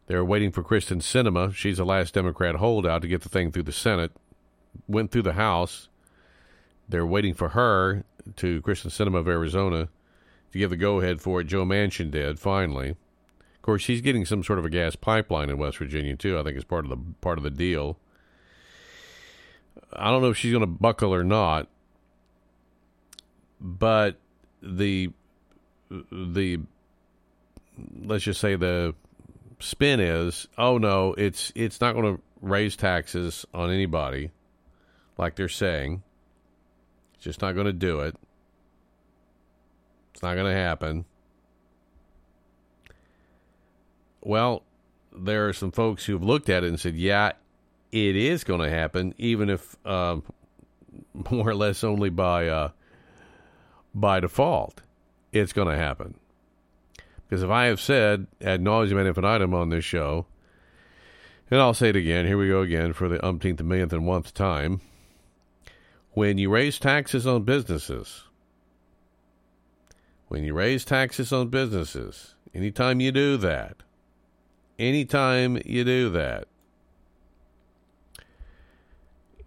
They're 0.07 0.25
waiting 0.25 0.51
for 0.51 0.63
Kyrsten 0.63 1.01
Sinema. 1.01 1.53
She's 1.53 1.77
the 1.77 1.85
last 1.85 2.13
Democrat 2.13 2.55
holdout 2.55 3.01
to 3.01 3.07
get 3.07 3.21
the 3.21 3.29
thing 3.29 3.51
through 3.51 3.63
the 3.63 3.71
Senate. 3.71 4.11
Went 4.87 5.11
through 5.11 5.23
the 5.23 5.33
House. 5.33 5.89
They're 6.87 7.05
waiting 7.05 7.33
for 7.33 7.49
her 7.49 8.03
to 8.35 8.61
Kyrsten 8.61 8.91
Sinema 8.91 9.17
of 9.17 9.27
Arizona 9.27 9.89
to 10.51 10.57
give 10.57 10.69
the 10.69 10.77
go 10.77 10.99
ahead 10.99 11.21
for 11.21 11.41
it. 11.41 11.45
Joe 11.45 11.65
Manchin 11.65 12.11
did 12.11 12.39
finally. 12.39 12.89
Of 12.89 13.61
course, 13.63 13.81
she's 13.81 14.01
getting 14.01 14.25
some 14.25 14.43
sort 14.43 14.59
of 14.59 14.65
a 14.65 14.69
gas 14.69 14.95
pipeline 14.95 15.49
in 15.49 15.57
West 15.57 15.77
Virginia 15.77 16.15
too. 16.15 16.37
I 16.37 16.43
think 16.43 16.55
it's 16.55 16.65
part 16.65 16.85
of 16.85 16.91
the 16.91 16.97
part 17.21 17.39
of 17.39 17.43
the 17.43 17.49
deal. 17.49 17.97
I 19.91 20.11
don't 20.11 20.21
know 20.21 20.29
if 20.29 20.37
she's 20.37 20.51
going 20.51 20.61
to 20.61 20.67
buckle 20.67 21.13
or 21.13 21.23
not, 21.23 21.67
but 23.59 24.19
the 24.65 25.11
the 26.11 26.59
let's 28.03 28.23
just 28.23 28.41
say 28.41 28.55
the 28.55 28.95
spin 29.59 29.99
is 29.99 30.47
oh 30.57 30.77
no 30.77 31.13
it's 31.17 31.51
it's 31.55 31.79
not 31.79 31.93
going 31.93 32.15
to 32.15 32.21
raise 32.41 32.75
taxes 32.75 33.45
on 33.53 33.71
anybody 33.71 34.31
like 35.17 35.35
they're 35.35 35.49
saying. 35.49 36.03
It's 37.15 37.23
just 37.23 37.41
not 37.41 37.53
going 37.53 37.67
to 37.67 37.73
do 37.73 38.01
it. 38.01 38.15
It's 40.13 40.21
not 40.21 40.35
going 40.35 40.53
to 40.53 40.59
happen. 40.59 41.05
Well 44.21 44.63
there 45.17 45.47
are 45.47 45.53
some 45.53 45.71
folks 45.71 46.05
who've 46.05 46.23
looked 46.23 46.49
at 46.49 46.63
it 46.63 46.67
and 46.67 46.77
said 46.77 46.93
yeah 46.95 47.31
it 47.93 48.17
is 48.17 48.43
going 48.43 48.59
to 48.59 48.69
happen 48.69 49.13
even 49.17 49.49
if 49.49 49.77
uh, 49.85 50.17
more 51.31 51.49
or 51.49 51.55
less 51.55 51.83
only 51.85 52.09
by 52.09 52.47
uh, 52.49 52.69
by 53.95 54.19
default, 54.19 54.81
it's 55.31 55.53
going 55.53 55.69
to 55.69 55.77
happen. 55.77 56.15
Because 57.27 57.41
if 57.41 57.49
I 57.49 57.65
have 57.65 57.81
said 57.81 58.27
ad 58.41 58.61
nauseum 58.61 58.99
and 58.99 59.07
infinitum 59.07 59.53
on 59.53 59.69
this 59.69 59.85
show, 59.85 60.27
and 61.49 61.59
I'll 61.59 61.73
say 61.73 61.89
it 61.89 61.95
again, 61.95 62.25
here 62.25 62.37
we 62.37 62.49
go 62.49 62.61
again 62.61 62.93
for 62.93 63.07
the 63.07 63.25
umpteenth, 63.25 63.61
millionth, 63.63 63.93
and 63.93 64.05
one 64.05 64.23
time. 64.23 64.81
When 66.11 66.37
you 66.37 66.49
raise 66.49 66.79
taxes 66.79 67.25
on 67.25 67.43
businesses, 67.43 68.23
when 70.27 70.43
you 70.43 70.53
raise 70.53 70.85
taxes 70.85 71.31
on 71.31 71.49
businesses, 71.49 72.35
anytime 72.53 72.99
you 72.99 73.11
do 73.11 73.37
that, 73.37 73.77
anytime 74.79 75.59
you 75.65 75.83
do 75.83 76.09
that, 76.11 76.47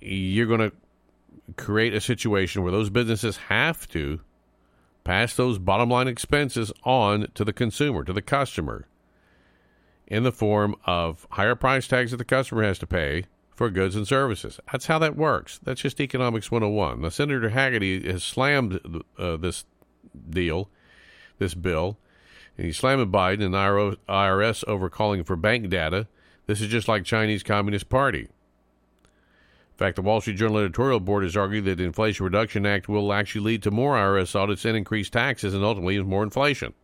you're 0.01 0.47
going 0.47 0.71
to 0.71 0.73
create 1.57 1.95
a 1.95 2.01
situation 2.01 2.63
where 2.63 2.73
those 2.73 2.91
businesses 2.91 3.37
have 3.37 3.89
to 3.89 4.21
pass 5.09 5.35
those 5.35 5.57
bottom 5.57 5.89
line 5.89 6.07
expenses 6.07 6.71
on 6.85 7.29
to 7.33 7.43
the 7.43 7.53
consumer, 7.53 8.05
to 8.05 8.13
the 8.13 8.21
customer, 8.21 8.87
in 10.07 10.23
the 10.23 10.31
form 10.31 10.77
of 10.85 11.27
higher 11.31 11.55
price 11.55 11.89
tags 11.89 12.11
that 12.11 12.19
the 12.19 12.27
customer 12.27 12.63
has 12.63 12.79
to 12.79 12.87
pay 12.87 13.25
for 13.55 13.71
goods 13.71 13.97
and 13.97 14.07
services. 14.07 14.61
That's 14.71 14.85
how 14.85 14.99
that 14.99 15.17
works. 15.17 15.61
That's 15.63 15.81
just 15.81 15.99
economics 15.99 16.51
101. 16.51 17.01
Now, 17.01 17.09
Senator 17.09 17.49
Hagerty 17.49 18.05
has 18.05 18.23
slammed 18.23 19.03
uh, 19.17 19.39
this 19.39 19.65
deal, 20.29 20.69
this 21.39 21.55
bill, 21.55 21.97
and 22.59 22.67
he's 22.67 22.77
slamming 22.77 23.11
Biden 23.11 23.47
and 23.47 23.55
IRS 23.55 24.63
over 24.69 24.91
calling 24.91 25.25
for 25.25 25.37
bank 25.37 25.71
data. 25.71 26.07
This 26.47 26.61
is 26.61 26.69
just 26.69 26.87
like 26.87 27.05
Chinese 27.05 27.43
Communist 27.43 27.89
Party. 27.89 28.29
In 29.79 29.87
fact, 29.87 29.95
the 29.95 30.03
Wall 30.03 30.21
Street 30.21 30.37
Journal 30.37 30.59
editorial 30.59 30.99
board 30.99 31.23
has 31.23 31.37
argued 31.37 31.65
that 31.67 31.77
the 31.79 31.85
Inflation 31.85 32.25
Reduction 32.25 32.67
Act 32.67 32.89
will 32.89 33.13
actually 33.13 33.43
lead 33.43 33.63
to 33.63 33.71
more 33.71 33.95
IRS 33.95 34.35
audits 34.35 34.65
and 34.65 34.77
increased 34.77 35.13
taxes 35.13 35.55
and 35.55 35.63
ultimately 35.63 36.03
more 36.03 36.25
inflation. 36.25 36.75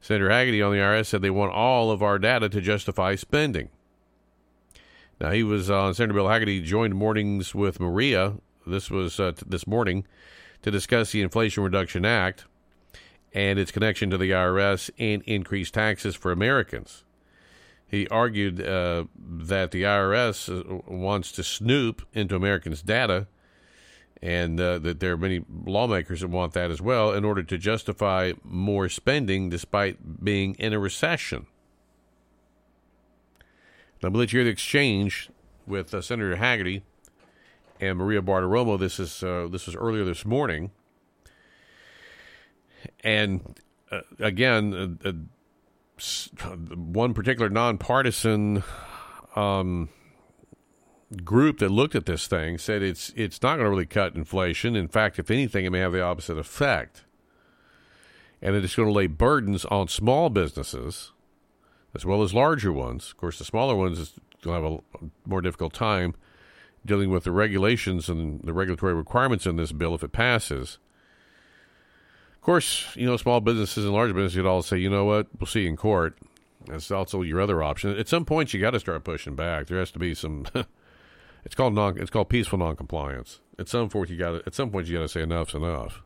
Senator 0.00 0.30
Hagerty 0.30 0.64
on 0.64 0.72
the 0.72 0.78
IRS 0.78 1.04
said 1.04 1.20
they 1.20 1.28
want 1.28 1.52
all 1.52 1.90
of 1.90 2.02
our 2.02 2.18
data 2.18 2.48
to 2.48 2.62
justify 2.62 3.14
spending. 3.14 3.68
Now, 5.20 5.32
he 5.32 5.42
was 5.42 5.68
on 5.68 5.90
uh, 5.90 5.92
Senator 5.92 6.14
Bill 6.14 6.24
Hagerty 6.24 6.64
joined 6.64 6.94
mornings 6.94 7.54
with 7.54 7.78
Maria. 7.78 8.36
This 8.66 8.90
was 8.90 9.20
uh, 9.20 9.32
t- 9.32 9.44
this 9.46 9.66
morning 9.66 10.06
to 10.62 10.70
discuss 10.70 11.12
the 11.12 11.20
Inflation 11.20 11.62
Reduction 11.62 12.06
Act 12.06 12.46
and 13.34 13.58
its 13.58 13.70
connection 13.70 14.08
to 14.08 14.16
the 14.16 14.30
IRS 14.30 14.88
and 14.98 15.22
increased 15.24 15.74
taxes 15.74 16.16
for 16.16 16.32
Americans. 16.32 17.04
He 17.88 18.08
argued 18.08 18.60
uh, 18.60 19.04
that 19.16 19.70
the 19.70 19.84
IRS 19.84 20.48
uh, 20.48 20.82
wants 20.92 21.30
to 21.32 21.44
snoop 21.44 22.02
into 22.12 22.34
Americans' 22.34 22.82
data, 22.82 23.28
and 24.20 24.60
uh, 24.60 24.78
that 24.80 24.98
there 24.98 25.12
are 25.12 25.16
many 25.16 25.44
lawmakers 25.64 26.20
that 26.22 26.28
want 26.28 26.52
that 26.54 26.70
as 26.70 26.82
well 26.82 27.12
in 27.12 27.24
order 27.24 27.44
to 27.44 27.58
justify 27.58 28.32
more 28.42 28.88
spending 28.88 29.48
despite 29.50 30.24
being 30.24 30.54
in 30.54 30.72
a 30.72 30.78
recession. 30.78 31.46
Now, 34.02 34.08
let 34.08 34.32
you 34.32 34.38
hear 34.38 34.44
the 34.44 34.50
exchange 34.50 35.30
with 35.66 35.94
uh, 35.94 36.00
Senator 36.00 36.36
Hagerty 36.36 36.82
and 37.80 37.98
Maria 37.98 38.20
Bartiromo. 38.20 38.78
This 38.78 38.98
is 38.98 39.22
uh, 39.22 39.48
this 39.50 39.66
was 39.66 39.76
earlier 39.76 40.04
this 40.04 40.24
morning, 40.24 40.70
and 43.04 43.58
uh, 43.90 44.00
again, 44.18 45.26
one 45.98 47.14
particular 47.14 47.48
nonpartisan 47.48 48.62
um, 49.34 49.88
group 51.24 51.58
that 51.58 51.70
looked 51.70 51.94
at 51.94 52.06
this 52.06 52.26
thing 52.26 52.58
said 52.58 52.82
it's 52.82 53.12
it's 53.16 53.42
not 53.42 53.56
going 53.56 53.64
to 53.64 53.70
really 53.70 53.86
cut 53.86 54.14
inflation. 54.14 54.76
In 54.76 54.88
fact, 54.88 55.18
if 55.18 55.30
anything, 55.30 55.64
it 55.64 55.70
may 55.70 55.78
have 55.78 55.92
the 55.92 56.02
opposite 56.02 56.38
effect, 56.38 57.04
and 58.42 58.54
that 58.54 58.58
it 58.58 58.64
is 58.64 58.74
going 58.74 58.88
to 58.88 58.94
lay 58.94 59.06
burdens 59.06 59.64
on 59.66 59.88
small 59.88 60.28
businesses 60.28 61.12
as 61.94 62.04
well 62.04 62.22
as 62.22 62.34
larger 62.34 62.72
ones. 62.72 63.10
Of 63.10 63.16
course, 63.16 63.38
the 63.38 63.44
smaller 63.44 63.74
ones 63.74 64.14
will 64.44 64.52
have 64.52 64.64
a 64.64 64.78
more 65.24 65.40
difficult 65.40 65.72
time 65.72 66.14
dealing 66.84 67.10
with 67.10 67.24
the 67.24 67.32
regulations 67.32 68.08
and 68.08 68.40
the 68.42 68.52
regulatory 68.52 68.94
requirements 68.94 69.46
in 69.46 69.56
this 69.56 69.72
bill 69.72 69.94
if 69.94 70.04
it 70.04 70.12
passes 70.12 70.78
course, 72.46 72.86
you 72.94 73.04
know, 73.04 73.16
small 73.16 73.40
businesses 73.40 73.84
and 73.84 73.92
large 73.92 74.14
businesses 74.14 74.36
could 74.36 74.46
all 74.46 74.62
say, 74.62 74.78
you 74.78 74.88
know 74.88 75.04
what, 75.04 75.26
we'll 75.38 75.48
see 75.48 75.62
you 75.62 75.68
in 75.68 75.76
court. 75.76 76.16
That's 76.66 76.90
also 76.90 77.22
your 77.22 77.40
other 77.40 77.62
option. 77.62 77.96
At 77.98 78.08
some 78.08 78.24
point, 78.24 78.54
you 78.54 78.60
got 78.60 78.70
to 78.70 78.80
start 78.80 79.04
pushing 79.04 79.34
back. 79.34 79.66
There 79.66 79.78
has 79.78 79.90
to 79.92 79.98
be 79.98 80.14
some. 80.14 80.46
it's 81.44 81.54
called 81.54 81.74
non. 81.74 81.98
It's 81.98 82.10
called 82.10 82.28
peaceful 82.28 82.58
noncompliance. 82.58 83.40
At 83.58 83.68
some 83.68 83.88
point, 83.88 84.10
you 84.10 84.16
got. 84.16 84.46
At 84.46 84.54
some 84.54 84.70
point, 84.70 84.88
you 84.88 84.96
got 84.96 85.02
to 85.02 85.08
say 85.08 85.22
enough's 85.22 85.54
enough. 85.54 86.02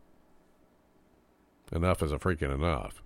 Enough 1.72 2.02
is 2.02 2.12
a 2.12 2.18
freaking 2.18 2.54
enough. 2.54 3.02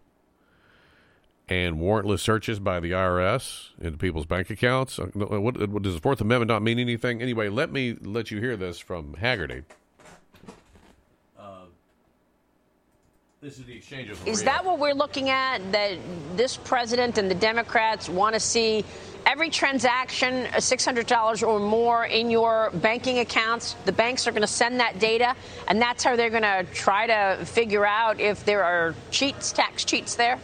And 1.49 1.77
warrantless 1.77 2.21
searches 2.21 2.59
by 2.59 2.81
the 2.81 2.93
IRS 2.93 3.71
into 3.79 3.99
people's 3.99 4.27
bank 4.27 4.51
accounts. 4.51 4.99
Uh, 4.99 5.07
what, 5.15 5.69
what 5.69 5.83
does 5.83 5.95
the 5.95 6.01
Fourth 6.01 6.21
Amendment 6.21 6.49
not 6.49 6.63
mean 6.63 6.79
anything? 6.79 7.21
Anyway, 7.21 7.49
let 7.49 7.71
me 7.71 7.97
let 8.01 8.31
you 8.31 8.41
hear 8.41 8.57
this 8.57 8.79
from 8.79 9.15
Hagerty. 9.17 9.65
This 13.45 13.59
is 13.59 13.67
the 13.67 13.77
exchange 13.77 14.09
of. 14.09 14.27
Is 14.27 14.43
that 14.45 14.65
what 14.65 14.79
we're 14.79 14.95
looking 14.95 15.29
at? 15.29 15.59
That 15.71 15.99
this 16.35 16.57
president 16.57 17.19
and 17.19 17.31
the 17.31 17.35
Democrats 17.35 18.09
want 18.09 18.33
to 18.33 18.41
see 18.41 18.87
every 19.27 19.51
transaction 19.51 20.47
uh, 20.47 20.57
$600 20.57 21.47
or 21.47 21.61
more 21.61 22.07
in 22.07 22.31
your 22.31 22.71
banking 22.73 23.19
accounts. 23.19 23.77
The 23.85 23.93
banks 23.93 24.27
are 24.27 24.31
going 24.31 24.41
to 24.41 24.47
send 24.47 24.81
that 24.81 24.99
data, 24.99 25.37
and 25.69 25.79
that's 25.79 26.03
how 26.03 26.17
they're 26.17 26.31
going 26.31 26.41
to 26.43 26.65
try 26.73 27.07
to 27.07 27.45
figure 27.45 27.85
out 27.85 28.19
if 28.19 28.47
there 28.47 28.65
are 28.65 28.95
cheats, 29.11 29.53
tax 29.53 29.85
cheats 29.85 30.15
there. 30.15 30.41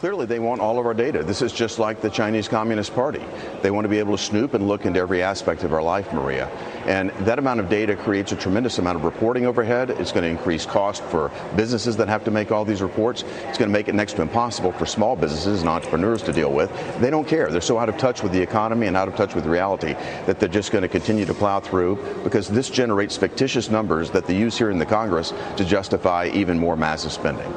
Clearly, 0.00 0.26
they 0.26 0.38
want 0.38 0.60
all 0.60 0.78
of 0.78 0.86
our 0.86 0.94
data. 0.94 1.24
This 1.24 1.42
is 1.42 1.52
just 1.52 1.80
like 1.80 2.00
the 2.00 2.08
Chinese 2.08 2.46
Communist 2.46 2.94
Party. 2.94 3.20
They 3.62 3.72
want 3.72 3.84
to 3.84 3.88
be 3.88 3.98
able 3.98 4.16
to 4.16 4.22
snoop 4.22 4.54
and 4.54 4.68
look 4.68 4.86
into 4.86 5.00
every 5.00 5.24
aspect 5.24 5.64
of 5.64 5.72
our 5.72 5.82
life, 5.82 6.12
Maria. 6.12 6.46
And 6.86 7.10
that 7.26 7.40
amount 7.40 7.58
of 7.58 7.68
data 7.68 7.96
creates 7.96 8.30
a 8.30 8.36
tremendous 8.36 8.78
amount 8.78 8.96
of 8.96 9.04
reporting 9.04 9.44
overhead. 9.44 9.90
It's 9.90 10.12
going 10.12 10.22
to 10.22 10.28
increase 10.30 10.64
cost 10.64 11.02
for 11.02 11.32
businesses 11.56 11.96
that 11.96 12.06
have 12.06 12.22
to 12.24 12.30
make 12.30 12.52
all 12.52 12.64
these 12.64 12.80
reports. 12.80 13.24
It's 13.48 13.58
going 13.58 13.68
to 13.68 13.72
make 13.72 13.88
it 13.88 13.94
next 13.96 14.12
to 14.14 14.22
impossible 14.22 14.70
for 14.70 14.86
small 14.86 15.16
businesses 15.16 15.62
and 15.62 15.68
entrepreneurs 15.68 16.22
to 16.22 16.32
deal 16.32 16.52
with. 16.52 16.70
They 17.00 17.10
don't 17.10 17.26
care. 17.26 17.50
They're 17.50 17.60
so 17.60 17.76
out 17.76 17.88
of 17.88 17.98
touch 17.98 18.22
with 18.22 18.30
the 18.30 18.40
economy 18.40 18.86
and 18.86 18.96
out 18.96 19.08
of 19.08 19.16
touch 19.16 19.34
with 19.34 19.46
reality 19.46 19.94
that 20.26 20.38
they're 20.38 20.48
just 20.48 20.70
going 20.70 20.82
to 20.82 20.88
continue 20.88 21.24
to 21.24 21.34
plow 21.34 21.58
through 21.58 21.96
because 22.22 22.46
this 22.46 22.70
generates 22.70 23.16
fictitious 23.16 23.68
numbers 23.68 24.12
that 24.12 24.26
they 24.26 24.36
use 24.36 24.56
here 24.56 24.70
in 24.70 24.78
the 24.78 24.86
Congress 24.86 25.32
to 25.56 25.64
justify 25.64 26.30
even 26.32 26.56
more 26.56 26.76
massive 26.76 27.10
spending. 27.10 27.52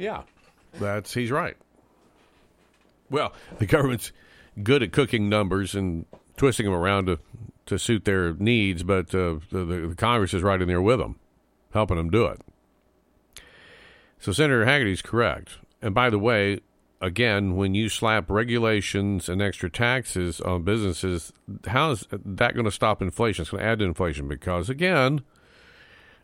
Yeah, 0.00 0.22
that's 0.78 1.12
he's 1.12 1.30
right. 1.30 1.58
Well, 3.10 3.34
the 3.58 3.66
government's 3.66 4.12
good 4.62 4.82
at 4.82 4.92
cooking 4.92 5.28
numbers 5.28 5.74
and 5.74 6.06
twisting 6.38 6.64
them 6.64 6.74
around 6.74 7.06
to 7.06 7.18
to 7.66 7.78
suit 7.78 8.06
their 8.06 8.32
needs, 8.32 8.82
but 8.82 9.14
uh, 9.14 9.36
the, 9.50 9.86
the 9.88 9.94
Congress 9.98 10.32
is 10.32 10.42
right 10.42 10.60
in 10.60 10.68
there 10.68 10.80
with 10.80 11.00
them, 11.00 11.16
helping 11.74 11.98
them 11.98 12.08
do 12.08 12.24
it. 12.24 12.40
So 14.18 14.32
Senator 14.32 14.64
Hagerty's 14.64 15.02
correct. 15.02 15.58
And 15.82 15.94
by 15.94 16.08
the 16.08 16.18
way, 16.18 16.60
again, 17.02 17.56
when 17.56 17.74
you 17.74 17.90
slap 17.90 18.30
regulations 18.30 19.28
and 19.28 19.42
extra 19.42 19.68
taxes 19.68 20.40
on 20.40 20.62
businesses, 20.62 21.32
how 21.66 21.90
is 21.90 22.06
that 22.10 22.54
going 22.54 22.64
to 22.64 22.70
stop 22.70 23.02
inflation? 23.02 23.42
It's 23.42 23.50
going 23.50 23.62
to 23.62 23.68
add 23.68 23.80
to 23.80 23.84
inflation 23.84 24.28
because, 24.28 24.70
again, 24.70 25.20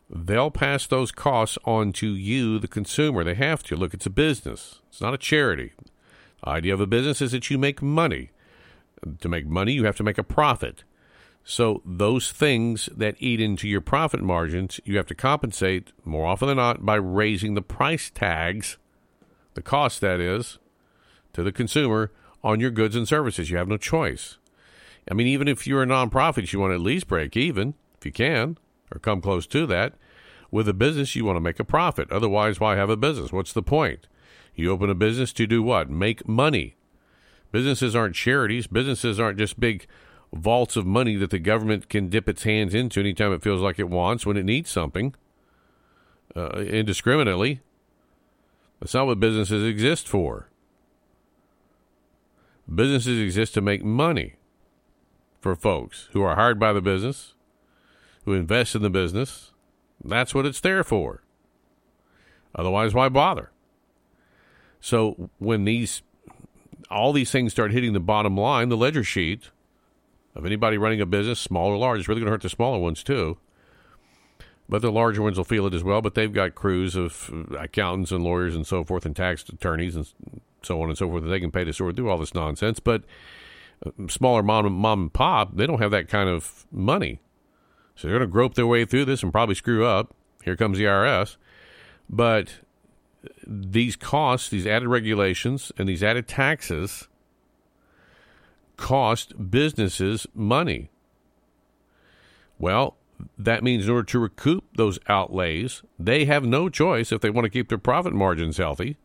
they'll 0.09 0.51
pass 0.51 0.87
those 0.87 1.11
costs 1.11 1.57
on 1.65 1.91
to 1.93 2.07
you, 2.07 2.59
the 2.59 2.67
consumer. 2.67 3.23
They 3.23 3.35
have 3.35 3.63
to. 3.63 3.75
Look, 3.75 3.93
it's 3.93 4.05
a 4.05 4.11
business, 4.11 4.81
it's 4.89 5.01
not 5.01 5.13
a 5.13 5.17
charity. 5.17 5.73
The 6.43 6.49
idea 6.49 6.73
of 6.73 6.81
a 6.81 6.87
business 6.87 7.21
is 7.21 7.31
that 7.31 7.49
you 7.49 7.57
make 7.57 7.81
money. 7.81 8.31
To 9.19 9.29
make 9.29 9.45
money, 9.45 9.73
you 9.73 9.85
have 9.85 9.97
to 9.97 10.03
make 10.03 10.17
a 10.17 10.23
profit. 10.23 10.83
So, 11.43 11.81
those 11.85 12.31
things 12.31 12.89
that 12.95 13.15
eat 13.19 13.39
into 13.39 13.69
your 13.69 13.79
profit 13.79 14.21
margins, 14.21 14.81
you 14.83 14.97
have 14.97 15.05
to 15.07 15.15
compensate 15.15 15.93
more 16.03 16.25
often 16.25 16.47
than 16.49 16.57
not 16.57 16.85
by 16.85 16.95
raising 16.95 17.53
the 17.53 17.61
price 17.61 18.09
tags, 18.13 18.77
the 19.53 19.61
cost 19.61 20.01
that 20.01 20.19
is, 20.19 20.57
to 21.33 21.43
the 21.43 21.51
consumer 21.51 22.11
on 22.43 22.59
your 22.59 22.71
goods 22.71 22.95
and 22.95 23.07
services. 23.07 23.49
You 23.49 23.57
have 23.57 23.67
no 23.67 23.77
choice. 23.77 24.37
I 25.09 25.13
mean, 25.13 25.27
even 25.27 25.47
if 25.47 25.65
you're 25.65 25.83
a 25.83 25.85
nonprofit, 25.85 26.51
you 26.51 26.59
want 26.59 26.71
to 26.71 26.75
at 26.75 26.81
least 26.81 27.07
break 27.07 27.37
even 27.37 27.75
if 27.97 28.05
you 28.05 28.11
can 28.11 28.57
or 28.91 28.99
come 28.99 29.21
close 29.21 29.47
to 29.47 29.65
that. 29.67 29.93
With 30.49 30.69
a 30.69 30.73
business, 30.73 31.15
you 31.15 31.25
want 31.25 31.35
to 31.35 31.41
make 31.41 31.59
a 31.59 31.65
profit. 31.65 32.11
Otherwise, 32.11 32.59
why 32.59 32.75
have 32.75 32.89
a 32.89 32.97
business? 32.97 33.31
What's 33.31 33.53
the 33.53 33.61
point? 33.61 34.07
You 34.55 34.71
open 34.71 34.89
a 34.89 34.95
business 34.95 35.33
to 35.33 35.45
do 35.45 35.61
what? 35.61 35.89
Make 35.89 36.27
money. 36.27 36.75
Businesses 37.51 37.95
aren't 37.95 38.15
charities. 38.15 38.67
Businesses 38.67 39.19
aren't 39.19 39.37
just 39.37 39.59
big 39.59 39.87
vaults 40.33 40.75
of 40.75 40.85
money 40.85 41.15
that 41.15 41.29
the 41.29 41.39
government 41.39 41.89
can 41.89 42.09
dip 42.09 42.27
its 42.27 42.43
hands 42.43 42.73
into 42.73 42.99
anytime 42.99 43.33
it 43.33 43.43
feels 43.43 43.61
like 43.61 43.79
it 43.79 43.89
wants 43.89 44.25
when 44.25 44.37
it 44.37 44.43
needs 44.43 44.69
something 44.69 45.15
uh, 46.35 46.59
indiscriminately. 46.59 47.61
That's 48.79 48.93
not 48.93 49.07
what 49.07 49.19
businesses 49.19 49.65
exist 49.65 50.07
for. 50.07 50.49
Businesses 52.73 53.19
exist 53.19 53.53
to 53.53 53.61
make 53.61 53.83
money 53.83 54.35
for 55.39 55.55
folks 55.55 56.09
who 56.11 56.21
are 56.21 56.35
hired 56.35 56.59
by 56.59 56.73
the 56.73 56.81
business 56.81 57.33
who 58.27 58.33
invest 58.33 58.75
in 58.75 58.81
the 58.81 58.89
business. 58.89 59.53
That's 60.03 60.35
what 60.35 60.45
it's 60.45 60.59
there 60.59 60.83
for. 60.83 61.23
Otherwise, 62.53 62.93
why 62.93 63.07
bother? 63.07 63.51
So 64.81 65.29
when 65.39 65.63
these 65.63 66.01
all 66.91 67.13
these 67.13 67.31
things 67.31 67.53
start 67.53 67.71
hitting 67.71 67.93
the 67.93 68.01
bottom 68.01 68.35
line, 68.35 68.67
the 68.67 68.75
ledger 68.75 69.03
sheet 69.03 69.49
of 70.35 70.45
anybody 70.45 70.77
running 70.77 70.99
a 70.99 71.05
business, 71.05 71.39
small 71.39 71.69
or 71.69 71.77
large, 71.77 72.01
is 72.01 72.09
really 72.09 72.19
going 72.19 72.27
to 72.27 72.31
hurt 72.31 72.41
the 72.41 72.49
smaller 72.49 72.79
ones 72.79 73.01
too. 73.01 73.37
But 74.67 74.81
the 74.81 74.91
larger 74.91 75.21
ones 75.21 75.37
will 75.37 75.45
feel 75.45 75.65
it 75.65 75.73
as 75.73 75.83
well. 75.85 76.01
But 76.01 76.15
they've 76.15 76.31
got 76.31 76.53
crews 76.53 76.97
of 76.97 77.31
accountants 77.57 78.11
and 78.11 78.25
lawyers 78.25 78.57
and 78.57 78.67
so 78.67 78.83
forth, 78.83 79.05
and 79.05 79.15
tax 79.15 79.47
attorneys 79.47 79.95
and 79.95 80.05
so 80.63 80.81
on 80.81 80.89
and 80.89 80.97
so 80.97 81.07
forth 81.07 81.23
that 81.23 81.29
they 81.29 81.39
can 81.39 81.51
pay 81.51 81.63
to 81.63 81.71
sort 81.71 81.95
through 81.95 82.09
all 82.09 82.17
this 82.17 82.33
nonsense. 82.33 82.81
But 82.81 83.03
uh, 83.85 83.91
smaller 84.09 84.43
mom, 84.43 84.69
mom 84.73 85.01
and 85.03 85.13
pop, 85.13 85.55
they 85.55 85.65
don't 85.65 85.81
have 85.81 85.91
that 85.91 86.09
kind 86.09 86.27
of 86.27 86.65
money. 86.73 87.21
So 87.97 88.07
they're 88.07 88.17
going 88.17 88.29
to 88.29 88.31
grope 88.31 88.53
their 88.53 88.67
way 88.67 88.85
through 88.85 89.05
this 89.05 89.23
and 89.23 89.31
probably 89.31 89.55
screw 89.55 89.85
up. 89.85 90.15
Here 90.43 90.55
comes 90.55 90.77
the 90.77 90.85
IRS. 90.85 91.35
But 92.09 92.59
these 93.45 93.95
costs, 93.95 94.49
these 94.49 94.67
added 94.67 94.87
regulations, 94.87 95.71
and 95.77 95.89
these 95.89 96.03
added 96.03 96.27
taxes 96.27 97.07
cost 98.77 99.49
businesses 99.49 100.27
money. 100.35 100.91
Well, 102.59 102.95
that 103.37 103.63
means 103.63 103.85
in 103.85 103.89
order 103.89 104.05
to 104.05 104.19
recoup 104.19 104.63
those 104.75 104.99
outlays, 105.09 105.81
they 105.99 106.25
have 106.25 106.45
no 106.45 106.69
choice 106.69 107.11
if 107.11 107.21
they 107.21 107.31
want 107.31 107.45
to 107.45 107.49
keep 107.49 107.69
their 107.69 107.79
profit 107.79 108.13
margins 108.13 108.57
healthy, 108.57 108.97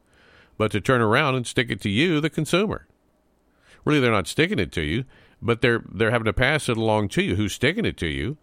but 0.59 0.71
to 0.73 0.81
turn 0.83 1.01
around 1.01 1.35
and 1.35 1.47
stick 1.47 1.71
it 1.71 1.81
to 1.81 1.89
you, 1.89 2.21
the 2.21 2.29
consumer. 2.29 2.87
Really, 3.87 4.01
they're 4.01 4.13
not 4.13 4.29
sticking 4.29 4.59
it 4.59 4.71
to 4.73 4.83
you, 4.83 5.05
but 5.41 5.63
they're 5.63 5.83
they're 5.91 6.11
having 6.11 6.27
to 6.27 6.33
pass 6.33 6.69
it 6.69 6.77
along 6.77 7.09
to 7.11 7.23
you. 7.23 7.37
Who's 7.37 7.55
sticking 7.55 7.87
it 7.87 7.97
to 7.97 8.07
you? 8.07 8.37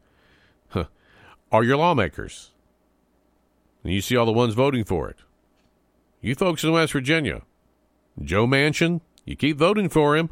Are 1.52 1.64
your 1.64 1.78
lawmakers. 1.78 2.52
And 3.84 3.94
you 3.94 4.02
see 4.02 4.16
all 4.16 4.26
the 4.26 4.32
ones 4.32 4.54
voting 4.54 4.84
for 4.84 5.10
it. 5.10 5.18
You 6.22 6.36
folks 6.36 6.64
in 6.64 6.72
West 6.72 6.94
Virginia, 6.94 7.44
Joe 8.22 8.46
Manchin, 8.46 9.02
you 9.26 9.36
keep 9.36 9.58
voting 9.58 9.90
for 9.90 10.18
him. 10.18 10.30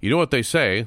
You 0.00 0.10
know 0.10 0.16
what 0.16 0.30
they 0.30 0.42
say 0.42 0.86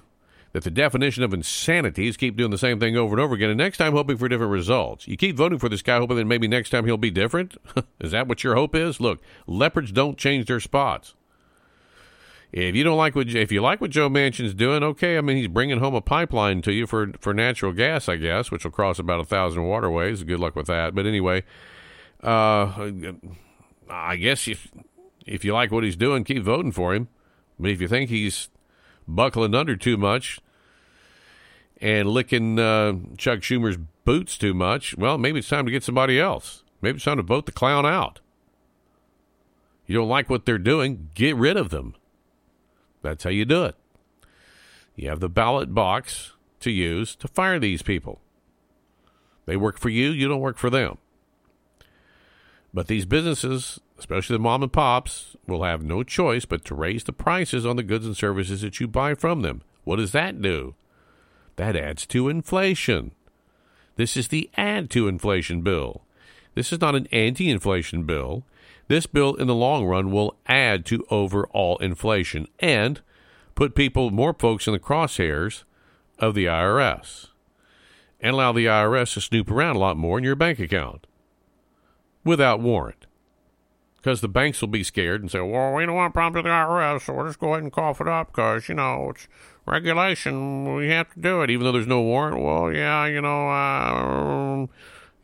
that 0.54 0.64
the 0.64 0.72
definition 0.72 1.24
of 1.24 1.34
insanity 1.34 2.08
is 2.08 2.18
keep 2.18 2.36
doing 2.36 2.52
the 2.52 2.58
same 2.58 2.80
thing 2.80 2.97
over 2.97 3.14
and 3.14 3.22
over 3.22 3.36
again, 3.36 3.49
and 3.49 3.58
next 3.58 3.78
time 3.78 3.93
hoping 3.93 4.18
for 4.18 4.28
different 4.28 4.52
results. 4.52 5.08
You 5.08 5.18
keep 5.18 5.36
voting 5.36 5.60
for 5.60 5.70
this 5.70 5.82
guy, 5.82 5.97
hoping 5.97 6.18
that 6.18 6.26
maybe 6.26 6.47
next 6.47 6.72
time 6.72 6.86
he'll 6.86 6.97
be 6.97 7.12
different. 7.12 7.56
is 7.99 8.12
that 8.12 8.28
what 8.28 8.43
your 8.43 8.56
hope 8.56 8.76
is? 8.76 8.99
Look, 8.99 9.22
leopards 9.47 9.91
don't 9.91 10.18
change 10.18 10.47
their 10.47 10.60
spots. 10.60 11.16
If 12.52 12.76
you 12.76 12.84
don't 12.84 12.97
like 12.97 13.16
what 13.16 13.30
if 13.30 13.52
you 13.52 13.62
like 13.62 13.80
what 13.80 13.91
Joe 13.91 14.10
Manchin's 14.10 14.54
doing, 14.54 14.84
okay. 14.84 15.18
I 15.18 15.22
mean, 15.22 15.38
he's 15.38 15.47
bringing 15.47 15.80
home 15.80 15.95
a 15.95 16.02
pipeline 16.02 16.62
to 16.64 16.74
you 16.74 16.86
for 16.86 17.12
for 17.20 17.34
natural 17.34 17.72
gas, 17.72 18.10
I 18.10 18.18
guess, 18.18 18.52
which 18.52 18.66
will 18.66 18.72
cross 18.72 18.99
about 18.99 19.22
a 19.22 19.26
thousand 19.26 19.64
waterways. 19.64 20.24
Good 20.24 20.39
luck 20.39 20.56
with 20.56 20.68
that. 20.68 20.93
But 20.93 21.06
anyway, 21.06 21.43
uh, 22.22 22.91
I 23.89 24.18
guess 24.18 24.49
if 24.49 24.70
if 25.26 25.45
you 25.45 25.54
like 25.54 25.72
what 25.72 25.86
he's 25.86 25.95
doing, 25.95 26.26
keep 26.26 26.43
voting 26.43 26.74
for 26.74 26.93
him. 26.93 27.08
But 27.58 27.72
if 27.72 27.80
you 27.80 27.88
think 27.88 28.10
he's 28.10 28.49
buckling 29.08 29.56
under 29.56 29.78
too 29.78 29.95
much 29.95 30.41
and 31.80 32.10
licking 32.10 32.60
uh, 32.60 32.93
Chuck 33.18 33.39
Schumer's 33.39 33.78
boots 34.04 34.38
too 34.38 34.54
much, 34.54 34.97
well, 34.97 35.18
maybe 35.18 35.39
it's 35.39 35.47
time 35.47 35.66
to 35.66 35.72
get 35.72 35.84
somebody 35.84 36.20
else. 36.20 36.64
Maybe 36.82 36.97
it's 36.97 37.06
time 37.06 37.18
to 37.18 37.24
vote 37.24 37.45
the 37.45 37.52
clown 37.52 37.86
out. 37.86 38.20
You 39.86 39.95
don't 39.95 40.10
like 40.10 40.30
what 40.30 40.45
they're 40.45 40.58
doing, 40.58 41.10
get 41.14 41.36
rid 41.36 41.56
of 41.56 41.70
them. 41.70 41.95
That's 43.02 43.24
how 43.24 43.30
you 43.30 43.45
do 43.45 43.66
it. 43.66 43.76
You 44.95 45.10
have 45.10 45.20
the 45.20 45.30
ballot 45.30 45.74
box 45.74 46.34
to 46.60 46.72
use 46.72 47.16
to 47.16 47.28
fire 47.28 47.60
these 47.60 47.82
people. 47.82 48.20
They 49.45 49.58
work 49.58 49.80
for 49.80 49.89
you, 49.89 50.12
you 50.12 50.28
don't 50.28 50.41
work 50.41 50.58
for 50.58 50.70
them. 50.70 50.97
But 52.74 52.88
these 52.88 53.06
businesses, 53.06 53.80
especially 53.97 54.36
the 54.36 54.43
mom 54.43 54.64
and 54.64 54.72
pops, 54.72 55.36
will 55.47 55.64
have 55.64 55.84
no 55.84 56.04
choice 56.04 56.45
but 56.45 56.64
to 56.66 56.76
raise 56.76 57.04
the 57.04 57.14
prices 57.14 57.66
on 57.66 57.76
the 57.76 57.84
goods 57.84 58.06
and 58.06 58.16
services 58.16 58.62
that 58.62 58.80
you 58.80 58.88
buy 58.88 59.16
from 59.16 59.41
them. 59.41 59.62
What 59.84 59.97
does 59.97 60.12
that 60.12 60.41
do? 60.41 60.76
That 61.58 61.76
adds 61.76 62.06
to 62.08 62.30
inflation. 62.30 63.12
This 63.95 64.16
is 64.16 64.30
the 64.30 64.49
add 64.56 64.89
to 64.91 65.08
inflation 65.08 65.62
bill. 65.62 66.02
This 66.56 66.72
is 66.72 66.80
not 66.80 66.95
an 66.95 67.08
anti 67.12 67.49
inflation 67.49 68.04
bill. 68.04 68.43
This 68.88 69.05
bill, 69.05 69.36
in 69.36 69.47
the 69.47 69.55
long 69.55 69.86
run, 69.86 70.11
will 70.11 70.36
add 70.47 70.86
to 70.88 71.05
overall 71.09 71.77
inflation 71.77 72.47
and 72.59 73.01
put 73.55 73.75
people, 73.75 74.11
more 74.11 74.34
folks, 74.34 74.67
in 74.67 74.73
the 74.73 74.79
crosshairs 74.79 75.63
of 76.19 76.36
the 76.36 76.45
IRS 76.45 77.27
and 78.21 78.34
allow 78.34 78.51
the 78.51 78.65
IRS 78.65 79.13
to 79.15 79.21
snoop 79.21 79.49
around 79.49 79.75
a 79.75 79.79
lot 79.79 79.97
more 79.97 80.17
in 80.17 80.23
your 80.23 80.36
bank 80.36 80.59
account 80.59 81.07
without 82.23 82.59
warrant. 82.59 83.07
Because 83.97 84.21
the 84.21 84.27
banks 84.27 84.61
will 84.61 84.67
be 84.67 84.84
scared 84.84 85.21
and 85.21 85.29
say, 85.29 85.41
well, 85.41 85.73
we 85.73 85.86
don't 85.86 85.95
want 85.95 86.13
problems 86.13 86.43
with 86.43 86.45
the 86.45 86.49
IRS, 86.49 87.01
so 87.01 87.13
we'll 87.13 87.27
just 87.27 87.39
go 87.39 87.49
ahead 87.53 87.63
and 87.63 87.71
cough 87.71 88.01
it 88.01 88.07
up 88.07 88.27
because, 88.27 88.67
you 88.67 88.73
know, 88.73 89.11
it's 89.11 89.27
regulation. 89.67 90.75
We 90.75 90.89
have 90.89 91.13
to 91.13 91.19
do 91.19 91.41
it, 91.41 91.51
even 91.51 91.65
though 91.65 91.71
there's 91.71 91.86
no 91.86 92.01
warrant. 92.01 92.41
Well, 92.41 92.71
yeah, 92.73 93.05
you 93.05 93.21
know, 93.21 93.49
uh, 93.49 94.67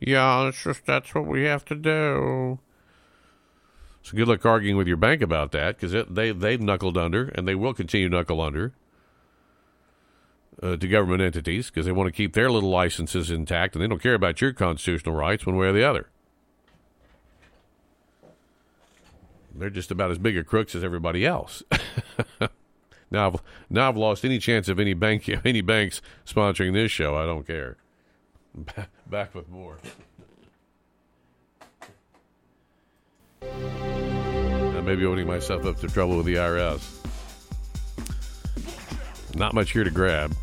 Yeah, 0.00 0.48
it's 0.48 0.62
just 0.62 0.86
that's 0.86 1.12
what 1.12 1.26
we 1.26 1.42
have 1.44 1.64
to 1.66 1.74
do. 1.74 2.60
So 4.08 4.16
good 4.16 4.26
luck 4.26 4.46
arguing 4.46 4.78
with 4.78 4.86
your 4.86 4.96
bank 4.96 5.20
about 5.20 5.52
that 5.52 5.78
because 5.78 6.06
they 6.08 6.32
they've 6.32 6.60
knuckled 6.60 6.96
under 6.96 7.28
and 7.28 7.46
they 7.46 7.54
will 7.54 7.74
continue 7.74 8.08
to 8.08 8.16
knuckle 8.16 8.40
under 8.40 8.72
uh, 10.62 10.76
to 10.76 10.88
government 10.88 11.20
entities 11.20 11.66
because 11.66 11.84
they 11.84 11.92
want 11.92 12.06
to 12.06 12.16
keep 12.16 12.32
their 12.32 12.50
little 12.50 12.70
licenses 12.70 13.30
intact 13.30 13.74
and 13.74 13.84
they 13.84 13.86
don't 13.86 14.02
care 14.02 14.14
about 14.14 14.40
your 14.40 14.54
constitutional 14.54 15.14
rights 15.14 15.44
one 15.44 15.58
way 15.58 15.66
or 15.66 15.74
the 15.74 15.84
other. 15.84 16.08
They're 19.54 19.68
just 19.68 19.90
about 19.90 20.10
as 20.10 20.16
big 20.16 20.38
a 20.38 20.44
crooks 20.44 20.74
as 20.74 20.82
everybody 20.82 21.26
else. 21.26 21.62
now, 23.10 23.26
I've, 23.26 23.42
now 23.68 23.90
I've 23.90 23.98
lost 23.98 24.24
any 24.24 24.38
chance 24.38 24.70
of 24.70 24.80
any 24.80 24.94
bank 24.94 25.28
any 25.44 25.60
banks 25.60 26.00
sponsoring 26.24 26.72
this 26.72 26.90
show. 26.90 27.14
I 27.14 27.26
don't 27.26 27.46
care. 27.46 27.76
Back 29.06 29.34
with 29.34 29.50
more. 29.50 29.76
I 34.88 34.94
may 34.94 35.04
opening 35.04 35.26
myself 35.26 35.66
up 35.66 35.78
to 35.80 35.86
trouble 35.86 36.16
with 36.16 36.24
the 36.24 36.36
IRS. 36.36 36.80
Not 39.34 39.52
much 39.52 39.72
here 39.72 39.84
to 39.84 39.90
grab. 39.90 40.34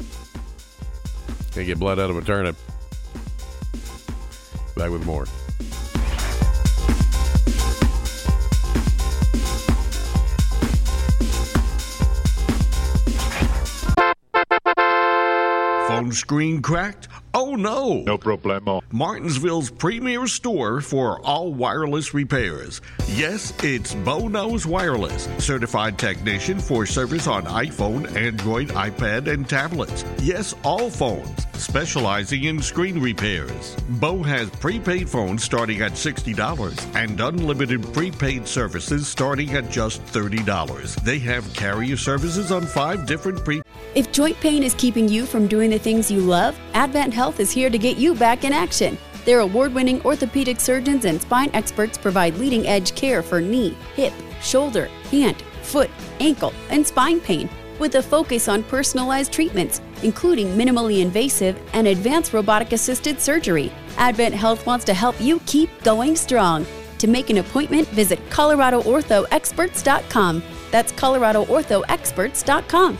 Can't 1.52 1.66
get 1.66 1.80
blood 1.80 1.98
out 1.98 2.12
of 2.12 2.18
a 2.18 2.22
turnip. 2.22 2.56
Back 4.76 4.92
with 4.92 5.04
more. 5.04 5.26
Phone 15.96 16.12
screen 16.12 16.62
cracked? 16.62 17.08
Oh 17.34 17.56
no! 17.56 18.02
No 18.02 18.18
problemo. 18.18 18.82
Martinsville's 18.92 19.72
premier 19.72 20.28
store 20.28 20.82
for 20.82 21.20
all 21.22 21.54
wireless 21.54 22.14
repairs. 22.14 22.82
Yes, 23.08 23.54
it's 23.64 23.94
Bo 23.94 24.28
Knows 24.28 24.66
Wireless, 24.66 25.30
certified 25.38 25.98
technician 25.98 26.60
for 26.60 26.86
service 26.86 27.28
on 27.28 27.46
iPhone, 27.46 28.14
Android, 28.14 28.70
iPad, 28.70 29.32
and 29.32 29.48
tablets. 29.48 30.04
Yes, 30.22 30.54
all 30.64 30.90
phones, 30.90 31.46
specializing 31.54 32.44
in 32.44 32.62
screen 32.62 33.00
repairs. 33.00 33.76
Bo 34.02 34.22
has 34.22 34.50
prepaid 34.50 35.10
phones 35.10 35.44
starting 35.44 35.82
at 35.82 35.94
$60 35.94 36.96
and 36.96 37.22
unlimited 37.22 37.94
prepaid 37.94 38.48
services 38.48 39.08
starting 39.08 39.52
at 39.52 39.70
just 39.72 40.06
$30. 40.08 40.96
They 41.04 41.20
have 41.20 41.54
carrier 41.54 41.96
services 41.96 42.52
on 42.52 42.66
five 42.66 43.06
different 43.06 43.46
pre. 43.46 43.62
If 43.96 44.12
joint 44.12 44.40
pain 44.42 44.62
is 44.62 44.74
keeping 44.74 45.08
you 45.08 45.26
from 45.26 45.48
doing 45.48 45.70
the 45.70 45.80
things 45.80 46.12
you 46.12 46.20
love, 46.20 46.60
Advent 46.74 47.14
Health 47.14 47.40
is 47.40 47.50
here 47.50 47.70
to 47.70 47.78
get 47.78 47.96
you 47.96 48.14
back 48.14 48.44
in 48.44 48.52
action. 48.52 48.98
Their 49.24 49.40
award 49.40 49.74
winning 49.74 50.02
orthopedic 50.02 50.60
surgeons 50.60 51.06
and 51.06 51.22
spine 51.22 51.50
experts 51.54 51.98
provide 51.98 52.36
leading 52.36 52.68
edge 52.68 52.94
care 52.96 53.24
for 53.24 53.40
knee, 53.40 53.74
hip, 53.96 54.12
shoulder, 54.42 54.90
hand, 55.10 55.42
foot, 55.62 55.90
ankle, 56.20 56.52
and 56.70 56.86
spine 56.86 57.22
pain 57.22 57.50
with 57.80 57.96
a 57.96 58.04
focus 58.04 58.50
on 58.50 58.64
personalized 58.64 59.32
treatments, 59.32 59.80
including 60.04 60.58
minimally 60.58 61.00
invasive 61.00 61.58
and 61.72 61.88
advanced 61.88 62.34
robotic 62.34 62.74
assisted 62.74 63.22
surgery. 63.22 63.72
Advent 63.96 64.36
Health 64.36 64.66
wants 64.66 64.84
to 64.86 64.94
help 64.94 65.16
you 65.22 65.40
keep 65.46 65.70
going 65.84 66.18
strong. 66.18 66.66
To 66.98 67.08
make 67.08 67.30
an 67.30 67.38
appointment, 67.38 67.88
visit 67.90 68.20
ColoradoOrthoExperts.com. 68.30 70.44
That's 70.70 70.92
ColoradoOrthoExperts.com. 70.92 72.98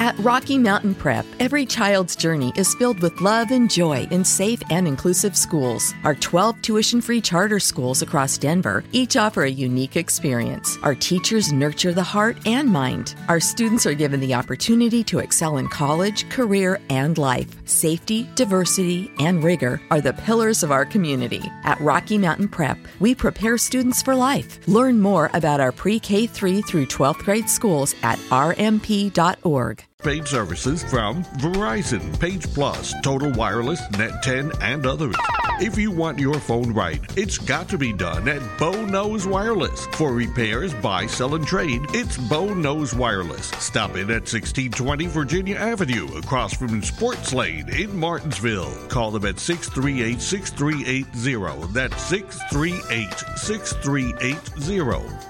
At 0.00 0.18
Rocky 0.20 0.56
Mountain 0.56 0.94
Prep, 0.94 1.26
every 1.40 1.66
child's 1.66 2.16
journey 2.16 2.54
is 2.56 2.74
filled 2.76 3.00
with 3.00 3.20
love 3.20 3.50
and 3.50 3.70
joy 3.70 4.08
in 4.10 4.24
safe 4.24 4.62
and 4.70 4.88
inclusive 4.88 5.36
schools. 5.36 5.92
Our 6.04 6.14
12 6.14 6.62
tuition 6.62 7.02
free 7.02 7.20
charter 7.20 7.60
schools 7.60 8.00
across 8.00 8.38
Denver 8.38 8.82
each 8.92 9.18
offer 9.18 9.42
a 9.42 9.50
unique 9.50 9.98
experience. 9.98 10.78
Our 10.82 10.94
teachers 10.94 11.52
nurture 11.52 11.92
the 11.92 12.02
heart 12.02 12.38
and 12.46 12.70
mind. 12.70 13.14
Our 13.28 13.40
students 13.40 13.84
are 13.84 13.92
given 13.92 14.20
the 14.20 14.32
opportunity 14.32 15.04
to 15.04 15.18
excel 15.18 15.58
in 15.58 15.68
college, 15.68 16.26
career, 16.30 16.80
and 16.88 17.18
life. 17.18 17.54
Safety, 17.68 18.26
diversity, 18.36 19.12
and 19.18 19.44
rigor 19.44 19.82
are 19.90 20.00
the 20.00 20.14
pillars 20.14 20.62
of 20.62 20.70
our 20.70 20.86
community. 20.86 21.42
At 21.64 21.78
Rocky 21.78 22.16
Mountain 22.16 22.48
Prep, 22.48 22.78
we 23.00 23.14
prepare 23.14 23.58
students 23.58 24.00
for 24.00 24.14
life. 24.14 24.66
Learn 24.66 24.98
more 24.98 25.28
about 25.34 25.60
our 25.60 25.72
pre 25.72 26.00
K 26.00 26.26
3 26.26 26.62
through 26.62 26.86
12th 26.86 27.18
grade 27.18 27.50
schools 27.50 27.94
at 28.02 28.18
rmp.org. 28.30 29.89
Paid 30.02 30.26
services 30.26 30.82
from 30.82 31.24
Verizon, 31.40 32.18
Page 32.18 32.46
Plus, 32.54 32.94
Total 33.02 33.30
Wireless, 33.32 33.82
Net 33.98 34.22
10, 34.22 34.50
and 34.62 34.86
others. 34.86 35.14
If 35.60 35.76
you 35.76 35.90
want 35.90 36.18
your 36.18 36.40
phone 36.40 36.72
right, 36.72 37.02
it's 37.18 37.36
got 37.36 37.68
to 37.68 37.76
be 37.76 37.92
done 37.92 38.26
at 38.26 38.40
Bo 38.58 38.86
Knows 38.86 39.26
Wireless. 39.26 39.84
For 39.92 40.14
repairs, 40.14 40.72
buy, 40.72 41.06
sell, 41.06 41.34
and 41.34 41.46
trade, 41.46 41.82
it's 41.90 42.16
Bo 42.16 42.54
Knows 42.54 42.94
Wireless. 42.94 43.48
Stop 43.58 43.90
in 43.90 44.10
at 44.10 44.24
1620 44.24 45.06
Virginia 45.08 45.56
Avenue, 45.56 46.08
across 46.16 46.54
from 46.54 46.82
Sports 46.82 47.34
Lane 47.34 47.68
in 47.68 47.94
Martinsville. 47.94 48.72
Call 48.88 49.10
them 49.10 49.26
at 49.26 49.38
638 49.38 50.22
6380. 50.22 51.72
That's 51.74 52.02
638 52.04 53.38
6380. 53.38 55.29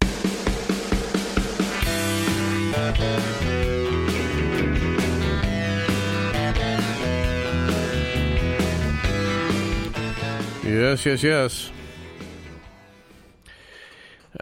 Yes, 10.71 11.05
yes, 11.05 11.21
yes. 11.21 11.71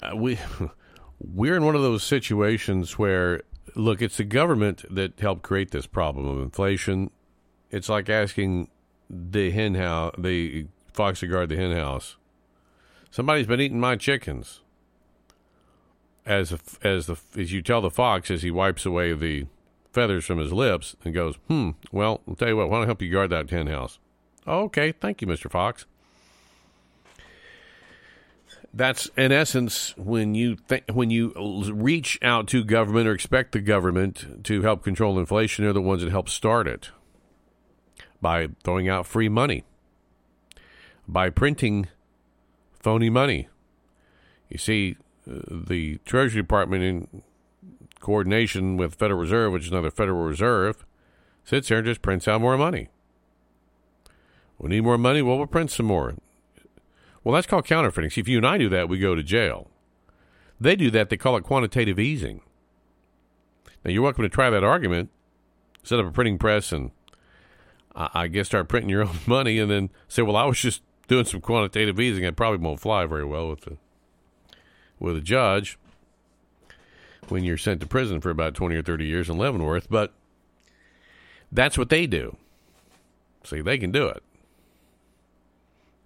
Uh, 0.04 0.16
we 0.16 0.38
we're 1.20 1.56
in 1.56 1.66
one 1.66 1.74
of 1.74 1.82
those 1.82 2.04
situations 2.04 3.00
where 3.00 3.42
look, 3.74 4.00
it's 4.00 4.18
the 4.18 4.24
government 4.24 4.86
that 4.94 5.20
helped 5.20 5.42
create 5.42 5.72
this 5.72 5.88
problem 5.88 6.28
of 6.28 6.40
inflation. 6.40 7.10
It's 7.72 7.90
like 7.90 8.10
asking 8.10 8.70
the 9.10 9.50
hen 9.50 9.74
house, 9.74 10.14
the 10.20 10.68
fox 10.94 11.22
to 11.22 11.28
guard 11.28 11.50
the 11.50 11.56
hen 11.56 11.72
house. 11.72 12.18
Somebody's 13.10 13.48
been 13.48 13.62
eating 13.62 13.80
my 13.80 13.96
chickens. 13.96 14.62
As 16.28 16.52
a, 16.52 16.60
as 16.84 17.08
the 17.08 17.16
as 17.36 17.52
you 17.52 17.64
tell 17.64 17.82
the 17.82 17.90
fox 17.90 18.30
as 18.30 18.44
he 18.44 18.52
wipes 18.52 18.86
away 18.86 19.14
the 19.14 19.48
feathers 19.92 20.26
from 20.26 20.38
his 20.38 20.54
lips 20.54 20.96
and 21.04 21.12
goes, 21.12 21.38
"Hmm, 21.48 21.72
well, 21.92 22.22
I'll 22.28 22.36
tell 22.36 22.50
you 22.50 22.58
what, 22.58 22.70
why 22.70 22.78
don't 22.78 22.84
I 22.84 22.86
help 22.86 23.02
you 23.02 23.12
guard 23.12 23.32
that 23.32 23.50
hen 23.50 23.66
house?" 23.66 23.98
okay, 24.48 24.92
thank 24.92 25.22
you, 25.22 25.28
Mr. 25.28 25.50
Fox 25.50 25.88
that's 28.74 29.09
in 29.17 29.32
essence 29.32 29.95
when 29.97 30.36
you 30.36 30.55
th- 30.67 30.84
when 30.93 31.09
you 31.09 31.34
reach 31.74 32.20
out 32.22 32.47
to 32.47 32.63
government 32.63 33.07
or 33.07 33.13
expect 33.13 33.51
the 33.51 33.59
government 33.59 34.43
to 34.43 34.61
help 34.61 34.84
control 34.84 35.17
inflation 35.17 35.63
they're 35.63 35.74
the 35.74 35.82
ones 35.82 36.03
that 36.03 36.11
help 36.11 36.30
start 36.30 36.67
it 36.67 36.91
by 38.22 38.47
throwing 38.63 38.88
out 38.88 39.05
free 39.05 39.30
money 39.30 39.63
by 41.09 41.30
printing 41.30 41.88
phony 42.80 43.09
money. 43.09 43.49
You 44.47 44.57
see 44.57 44.95
uh, 45.30 45.39
the 45.49 45.97
treasury 46.05 46.41
department 46.41 46.84
in 46.84 47.24
coordination 47.99 48.78
with 48.78 48.95
federal 48.95 49.20
reserve 49.20 49.51
which 49.51 49.65
is 49.65 49.72
another 49.72 49.91
federal 49.91 50.24
reserve 50.24 50.86
sits 51.43 51.67
there 51.67 51.80
and 51.80 51.88
just 51.88 52.01
prints 52.01 52.28
out 52.28 52.39
more 52.39 52.57
money. 52.57 52.89
We 54.57 54.70
need 54.70 54.82
more 54.82 54.97
money 54.97 55.22
well 55.22 55.38
we'll 55.38 55.47
print 55.47 55.72
some 55.72 55.88
more 55.88 56.15
well, 57.30 57.36
that's 57.36 57.46
called 57.46 57.66
counterfeiting. 57.66 58.10
See, 58.10 58.22
if 58.22 58.28
you 58.28 58.38
and 58.38 58.48
I 58.48 58.58
do 58.58 58.70
that, 58.70 58.90
we 58.90 58.98
go 58.98 59.14
to 59.14 59.22
jail. 59.22 59.70
They 60.60 60.76
do 60.76 60.90
that, 60.90 61.10
they 61.10 61.16
call 61.16 61.38
it 61.38 61.44
quantitative 61.44 62.00
easing. 62.00 62.42
Now, 63.86 63.92
you're 63.92 64.02
welcome 64.02 64.24
to 64.24 64.30
try 64.30 64.50
that 64.50 64.64
argument. 64.64 65.12
Set 65.84 66.00
up 66.00 66.08
a 66.08 66.12
printing 66.12 66.40
press 66.40 66.72
and 66.72 66.90
I 67.94 68.30
guess 68.30 68.48
start 68.48 68.68
printing 68.68 68.90
your 68.90 69.04
own 69.08 69.20
money 69.28 69.60
and 69.60 69.70
then 69.70 69.92
say, 70.08 70.24
well, 70.24 70.36
I 70.36 70.46
was 70.46 70.58
just 70.58 70.82
doing 71.08 71.26
some 71.26 71.40
quantitative 71.40 72.00
easing. 72.00 72.24
It 72.24 72.36
probably 72.36 72.66
won't 72.66 72.80
fly 72.80 73.06
very 73.06 73.26
well 73.26 73.48
with 73.48 73.62
the 73.62 73.78
with 74.98 75.16
a 75.16 75.22
judge 75.22 75.78
when 77.28 77.44
you're 77.44 77.58
sent 77.58 77.80
to 77.82 77.86
prison 77.86 78.22
for 78.22 78.32
about 78.32 78.56
20 78.56 78.76
or 78.76 78.82
30 78.82 79.06
years 79.06 79.30
in 79.30 79.38
Leavenworth, 79.38 79.88
but 79.88 80.14
that's 81.52 81.78
what 81.78 81.90
they 81.90 82.08
do. 82.08 82.38
See, 83.44 83.62
they 83.62 83.78
can 83.78 83.92
do 83.92 84.08
it. 84.08 84.24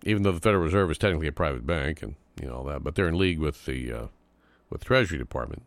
Even 0.04 0.24
though 0.24 0.32
the 0.32 0.40
Federal 0.40 0.64
Reserve 0.64 0.92
is 0.92 0.98
technically 0.98 1.28
a 1.28 1.32
private 1.32 1.66
bank 1.66 2.02
and 2.02 2.16
you 2.40 2.48
know 2.48 2.56
all 2.56 2.64
that, 2.66 2.84
but 2.84 2.96
they're 2.96 3.08
in 3.08 3.18
league 3.18 3.40
with 3.40 3.66
the 3.66 3.92
uh, 3.92 4.08
with 4.70 4.84
Treasury 4.84 5.18
Department. 5.18 5.64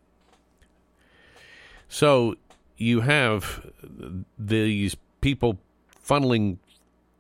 So 1.89 2.37
you 2.77 3.01
have 3.03 3.71
these 4.39 4.97
people 5.21 5.59
funneling 6.05 6.59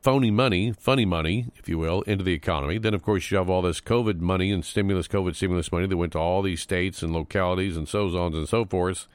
phony 0.02 0.30
money, 0.30 0.72
funny 0.72 1.04
money, 1.04 1.46
if 1.56 1.68
you 1.68 1.78
will, 1.78 2.02
into 2.02 2.22
the 2.22 2.32
economy. 2.32 2.78
Then, 2.78 2.94
of 2.94 3.02
course, 3.02 3.28
you 3.30 3.38
have 3.38 3.50
all 3.50 3.62
this 3.62 3.80
COVID 3.80 4.20
money 4.20 4.52
and 4.52 4.64
stimulus, 4.64 5.08
COVID 5.08 5.34
stimulus 5.34 5.72
money 5.72 5.86
that 5.86 5.96
went 5.96 6.12
to 6.12 6.18
all 6.18 6.42
these 6.42 6.60
states 6.60 7.02
and 7.02 7.12
localities 7.12 7.76
and 7.76 7.88
so 7.88 8.06
on 8.16 8.34
and 8.34 8.48
so 8.48 8.64
forth. 8.64 9.08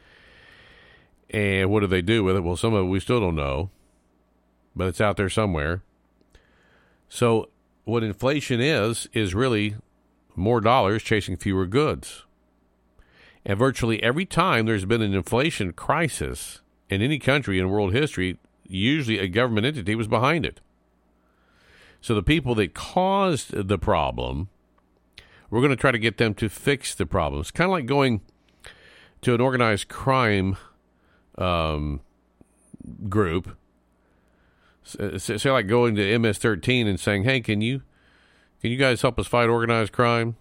And 1.29 1.69
what 1.69 1.79
do 1.79 1.87
they 1.87 2.01
do 2.01 2.25
with 2.25 2.35
it? 2.35 2.43
Well, 2.43 2.57
some 2.57 2.73
of 2.73 2.85
it 2.85 2.89
we 2.89 2.99
still 2.99 3.21
don't 3.21 3.37
know, 3.37 3.69
but 4.75 4.87
it's 4.87 4.99
out 4.99 5.15
there 5.15 5.29
somewhere. 5.29 5.81
So, 7.07 7.47
what 7.83 8.03
inflation 8.03 8.61
is, 8.61 9.07
is 9.13 9.33
really 9.33 9.75
more 10.35 10.61
dollars 10.61 11.03
chasing 11.03 11.37
fewer 11.37 11.65
goods. 11.65 12.25
And 13.45 13.57
virtually 13.57 14.01
every 14.03 14.25
time 14.25 14.65
there's 14.65 14.85
been 14.85 15.01
an 15.01 15.13
inflation 15.13 15.73
crisis 15.73 16.61
in 16.89 17.01
any 17.01 17.19
country 17.19 17.59
in 17.59 17.69
world 17.69 17.93
history, 17.93 18.37
usually 18.67 19.19
a 19.19 19.27
government 19.27 19.65
entity 19.65 19.95
was 19.95 20.07
behind 20.07 20.45
it. 20.45 20.59
So 22.01 22.15
the 22.15 22.23
people 22.23 22.55
that 22.55 22.73
caused 22.73 23.53
the 23.53 23.77
problem, 23.77 24.49
we're 25.49 25.59
going 25.59 25.71
to 25.71 25.75
try 25.75 25.91
to 25.91 25.99
get 25.99 26.17
them 26.17 26.33
to 26.35 26.49
fix 26.49 26.95
the 26.95 27.05
problem. 27.05 27.41
It's 27.41 27.51
kind 27.51 27.69
of 27.69 27.73
like 27.73 27.85
going 27.85 28.21
to 29.21 29.35
an 29.35 29.41
organized 29.41 29.87
crime 29.87 30.57
um, 31.37 32.01
group. 33.07 33.55
Say, 34.83 35.37
say 35.37 35.51
like 35.51 35.67
going 35.67 35.95
to 35.95 36.19
MS-13 36.19 36.87
and 36.87 36.99
saying, 36.99 37.23
"Hey, 37.23 37.41
can 37.41 37.61
you 37.61 37.83
can 38.61 38.71
you 38.71 38.77
guys 38.77 39.01
help 39.01 39.19
us 39.19 39.27
fight 39.27 39.49
organized 39.49 39.91
crime?" 39.91 40.35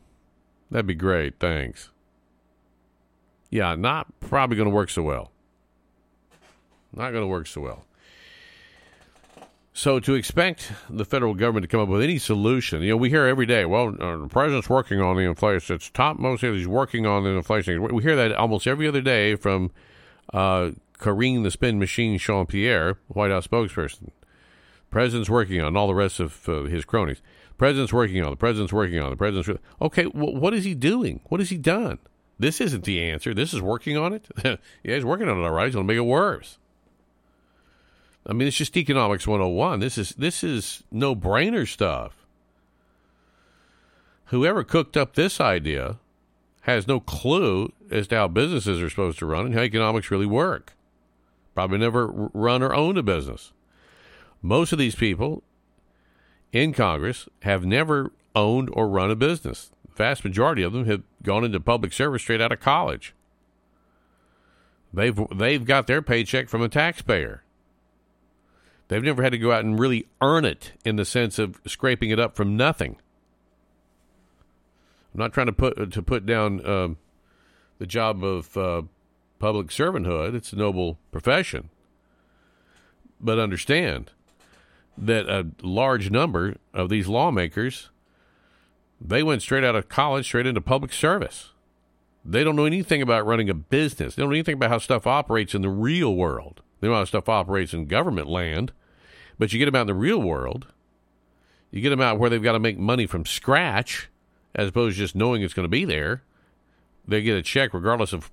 That'd 0.70 0.86
be 0.86 0.94
great. 0.94 1.38
Thanks. 1.40 1.90
Yeah, 3.50 3.74
not 3.74 4.06
probably 4.20 4.56
going 4.56 4.68
to 4.68 4.74
work 4.74 4.90
so 4.90 5.02
well. 5.02 5.32
Not 6.94 7.10
going 7.10 7.22
to 7.22 7.26
work 7.26 7.46
so 7.46 7.60
well. 7.60 7.84
So 9.72 10.00
to 10.00 10.14
expect 10.14 10.72
the 10.88 11.04
federal 11.04 11.34
government 11.34 11.64
to 11.64 11.68
come 11.68 11.80
up 11.80 11.88
with 11.88 12.02
any 12.02 12.18
solution, 12.18 12.82
you 12.82 12.90
know, 12.90 12.96
we 12.96 13.08
hear 13.08 13.26
every 13.26 13.46
day, 13.46 13.64
well, 13.64 13.94
uh, 14.00 14.16
the 14.16 14.28
president's 14.28 14.68
working 14.68 15.00
on 15.00 15.16
the 15.16 15.22
inflation. 15.22 15.76
It's 15.76 15.90
top 15.90 16.18
most 16.18 16.42
He's 16.42 16.66
working 16.66 17.06
on 17.06 17.24
the 17.24 17.30
inflation. 17.30 17.82
We 17.82 18.02
hear 18.02 18.16
that 18.16 18.32
almost 18.32 18.66
every 18.66 18.86
other 18.88 19.00
day 19.00 19.36
from 19.36 19.70
uh, 20.34 20.72
the 21.00 21.50
Spin 21.50 21.78
Machine 21.78 22.18
Jean 22.18 22.46
Pierre, 22.46 22.98
White 23.08 23.30
House 23.30 23.46
spokesperson. 23.46 24.10
President's 24.90 25.30
working 25.30 25.60
on 25.60 25.76
all 25.76 25.86
the 25.86 25.94
rest 25.94 26.20
of 26.20 26.48
uh, 26.48 26.62
his 26.62 26.84
cronies. 26.84 27.22
President's 27.58 27.92
working 27.92 28.22
on. 28.24 28.30
The 28.30 28.36
president's 28.36 28.72
working 28.72 28.98
on. 28.98 29.10
The 29.10 29.16
president's 29.16 29.60
okay. 29.82 30.04
W- 30.04 30.38
what 30.38 30.54
is 30.54 30.64
he 30.64 30.74
doing? 30.74 31.20
What 31.28 31.40
has 31.40 31.50
he 31.50 31.58
done? 31.58 31.98
This 32.38 32.60
isn't 32.60 32.84
the 32.84 33.02
answer. 33.02 33.34
This 33.34 33.52
is 33.52 33.60
working 33.60 33.96
on 33.96 34.14
it. 34.14 34.26
yeah, 34.44 34.56
he's 34.82 35.04
working 35.04 35.28
on 35.28 35.38
it 35.38 35.42
all 35.42 35.50
right. 35.50 35.66
He's 35.66 35.74
going 35.74 35.86
to 35.86 35.92
make 35.92 35.98
it 35.98 36.08
worse. 36.08 36.58
I 38.26 38.32
mean, 38.32 38.48
it's 38.48 38.56
just 38.56 38.76
economics 38.76 39.26
101. 39.26 39.80
This 39.80 39.98
is 39.98 40.10
this 40.10 40.42
is 40.42 40.84
no 40.90 41.14
brainer 41.14 41.68
stuff. 41.68 42.26
Whoever 44.26 44.64
cooked 44.64 44.96
up 44.96 45.14
this 45.14 45.40
idea 45.40 45.98
has 46.62 46.86
no 46.86 47.00
clue 47.00 47.72
as 47.90 48.06
to 48.08 48.16
how 48.16 48.28
businesses 48.28 48.80
are 48.80 48.90
supposed 48.90 49.18
to 49.18 49.26
run 49.26 49.46
and 49.46 49.54
how 49.54 49.62
economics 49.62 50.10
really 50.10 50.26
work. 50.26 50.74
Probably 51.54 51.78
never 51.78 52.06
run 52.06 52.62
or 52.62 52.74
owned 52.74 52.96
a 52.96 53.02
business. 53.02 53.52
Most 54.42 54.72
of 54.72 54.78
these 54.78 54.94
people 54.94 55.42
in 56.52 56.72
Congress 56.72 57.28
have 57.42 57.64
never 57.64 58.12
owned 58.34 58.70
or 58.72 58.88
run 58.88 59.10
a 59.10 59.16
business. 59.16 59.70
The 59.88 59.94
vast 59.94 60.24
majority 60.24 60.62
of 60.62 60.72
them 60.72 60.86
have 60.86 61.02
gone 61.22 61.44
into 61.44 61.60
public 61.60 61.92
service 61.92 62.22
straight 62.22 62.40
out 62.40 62.52
of 62.52 62.60
college. 62.60 63.14
They've 64.92 65.18
they've 65.34 65.64
got 65.64 65.86
their 65.86 66.02
paycheck 66.02 66.48
from 66.48 66.62
a 66.62 66.68
taxpayer. 66.68 67.44
They've 68.88 69.04
never 69.04 69.22
had 69.22 69.32
to 69.32 69.38
go 69.38 69.52
out 69.52 69.64
and 69.64 69.78
really 69.78 70.08
earn 70.20 70.44
it 70.44 70.72
in 70.84 70.96
the 70.96 71.04
sense 71.04 71.38
of 71.38 71.60
scraping 71.64 72.10
it 72.10 72.18
up 72.18 72.34
from 72.34 72.56
nothing. 72.56 72.96
I'm 75.14 75.20
not 75.20 75.32
trying 75.32 75.46
to 75.46 75.52
put 75.52 75.92
to 75.92 76.02
put 76.02 76.26
down 76.26 76.64
uh, 76.64 76.88
the 77.78 77.86
job 77.86 78.24
of 78.24 78.56
uh, 78.56 78.82
public 79.38 79.68
servanthood. 79.68 80.34
It's 80.34 80.52
a 80.52 80.56
noble 80.56 80.98
profession, 81.12 81.70
but 83.20 83.38
understand 83.38 84.10
that 84.98 85.26
a 85.26 85.46
large 85.62 86.10
number 86.10 86.56
of 86.74 86.88
these 86.88 87.08
lawmakers 87.08 87.90
they 89.00 89.22
went 89.22 89.42
straight 89.42 89.64
out 89.64 89.76
of 89.76 89.88
college, 89.88 90.26
straight 90.26 90.46
into 90.46 90.60
public 90.60 90.92
service. 90.92 91.52
They 92.24 92.44
don't 92.44 92.56
know 92.56 92.66
anything 92.66 93.00
about 93.00 93.24
running 93.24 93.48
a 93.48 93.54
business. 93.54 94.14
They 94.14 94.22
don't 94.22 94.28
know 94.30 94.34
anything 94.34 94.54
about 94.54 94.70
how 94.70 94.78
stuff 94.78 95.06
operates 95.06 95.54
in 95.54 95.62
the 95.62 95.70
real 95.70 96.14
world. 96.14 96.60
They 96.80 96.88
know 96.88 96.94
how 96.94 97.04
stuff 97.04 97.28
operates 97.28 97.72
in 97.72 97.86
government 97.86 98.28
land. 98.28 98.72
But 99.38 99.52
you 99.52 99.58
get 99.58 99.64
them 99.64 99.74
out 99.74 99.82
in 99.82 99.86
the 99.86 99.94
real 99.94 100.20
world, 100.20 100.66
you 101.70 101.80
get 101.80 101.90
them 101.90 102.00
out 102.02 102.18
where 102.18 102.28
they've 102.28 102.42
got 102.42 102.52
to 102.52 102.58
make 102.58 102.78
money 102.78 103.06
from 103.06 103.24
scratch, 103.24 104.10
as 104.54 104.68
opposed 104.68 104.96
to 104.96 105.02
just 105.02 105.14
knowing 105.14 105.40
it's 105.40 105.54
going 105.54 105.64
to 105.64 105.68
be 105.68 105.86
there. 105.86 106.22
They 107.08 107.22
get 107.22 107.38
a 107.38 107.42
check 107.42 107.72
regardless 107.72 108.12
of 108.12 108.30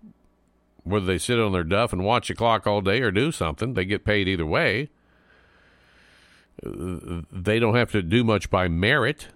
whether 0.83 1.05
they 1.05 1.17
sit 1.17 1.39
on 1.39 1.53
their 1.53 1.63
duff 1.63 1.93
and 1.93 2.03
watch 2.03 2.27
the 2.27 2.35
clock 2.35 2.67
all 2.67 2.81
day 2.81 3.01
or 3.01 3.11
do 3.11 3.31
something. 3.31 3.73
They 3.73 3.85
get 3.85 4.03
paid 4.03 4.27
either 4.27 4.45
way. 4.45 4.89
They 6.63 7.59
don't 7.59 7.75
have 7.75 7.91
to 7.91 8.01
do 8.01 8.23
much 8.23 8.49
by 8.49 8.67
merit. 8.67 9.27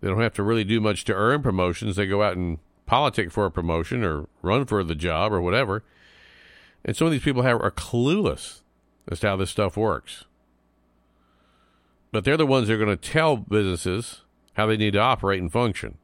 They 0.00 0.08
don't 0.08 0.20
have 0.20 0.34
to 0.34 0.42
really 0.42 0.64
do 0.64 0.80
much 0.80 1.04
to 1.04 1.14
earn 1.14 1.42
promotions. 1.42 1.96
They 1.96 2.06
go 2.06 2.22
out 2.22 2.36
and 2.36 2.58
politic 2.86 3.30
for 3.30 3.46
a 3.46 3.50
promotion 3.50 4.02
or 4.04 4.26
run 4.42 4.64
for 4.66 4.82
the 4.82 4.96
job 4.96 5.32
or 5.32 5.40
whatever. 5.40 5.84
And 6.84 6.96
some 6.96 7.06
of 7.06 7.12
these 7.12 7.22
people 7.22 7.42
have, 7.42 7.60
are 7.60 7.70
clueless 7.70 8.62
as 9.08 9.20
to 9.20 9.28
how 9.28 9.36
this 9.36 9.50
stuff 9.50 9.76
works. 9.76 10.24
But 12.10 12.24
they're 12.24 12.36
the 12.36 12.46
ones 12.46 12.68
that 12.68 12.74
are 12.74 12.84
going 12.84 12.96
to 12.96 13.10
tell 13.10 13.36
businesses 13.36 14.22
how 14.54 14.66
they 14.66 14.76
need 14.76 14.92
to 14.92 14.98
operate 14.98 15.40
and 15.40 15.50
function. 15.50 15.96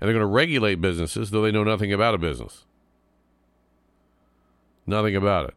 And 0.00 0.08
they're 0.08 0.14
going 0.14 0.22
to 0.22 0.26
regulate 0.26 0.80
businesses, 0.80 1.30
though 1.30 1.42
they 1.42 1.52
know 1.52 1.64
nothing 1.64 1.92
about 1.92 2.14
a 2.14 2.18
business. 2.18 2.64
Nothing 4.86 5.14
about 5.14 5.48
it. 5.48 5.54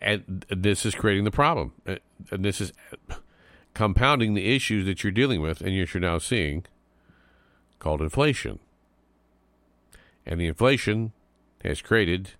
And 0.00 0.44
this 0.48 0.86
is 0.86 0.94
creating 0.94 1.24
the 1.24 1.30
problem. 1.30 1.72
Uh, 1.86 1.96
and 2.30 2.44
this 2.44 2.60
is 2.60 2.72
compounding 3.74 4.34
the 4.34 4.54
issues 4.54 4.86
that 4.86 5.04
you're 5.04 5.10
dealing 5.10 5.40
with 5.40 5.60
and 5.60 5.74
you're 5.74 6.00
now 6.00 6.18
seeing 6.18 6.64
called 7.78 8.00
inflation. 8.00 8.58
And 10.26 10.40
the 10.40 10.46
inflation 10.46 11.12
has 11.64 11.82
created 11.82 12.30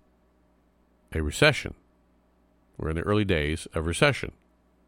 a 1.13 1.21
recession. 1.21 1.75
We're 2.77 2.89
in 2.89 2.95
the 2.95 3.01
early 3.03 3.25
days 3.25 3.67
of 3.73 3.85
recession. 3.85 4.31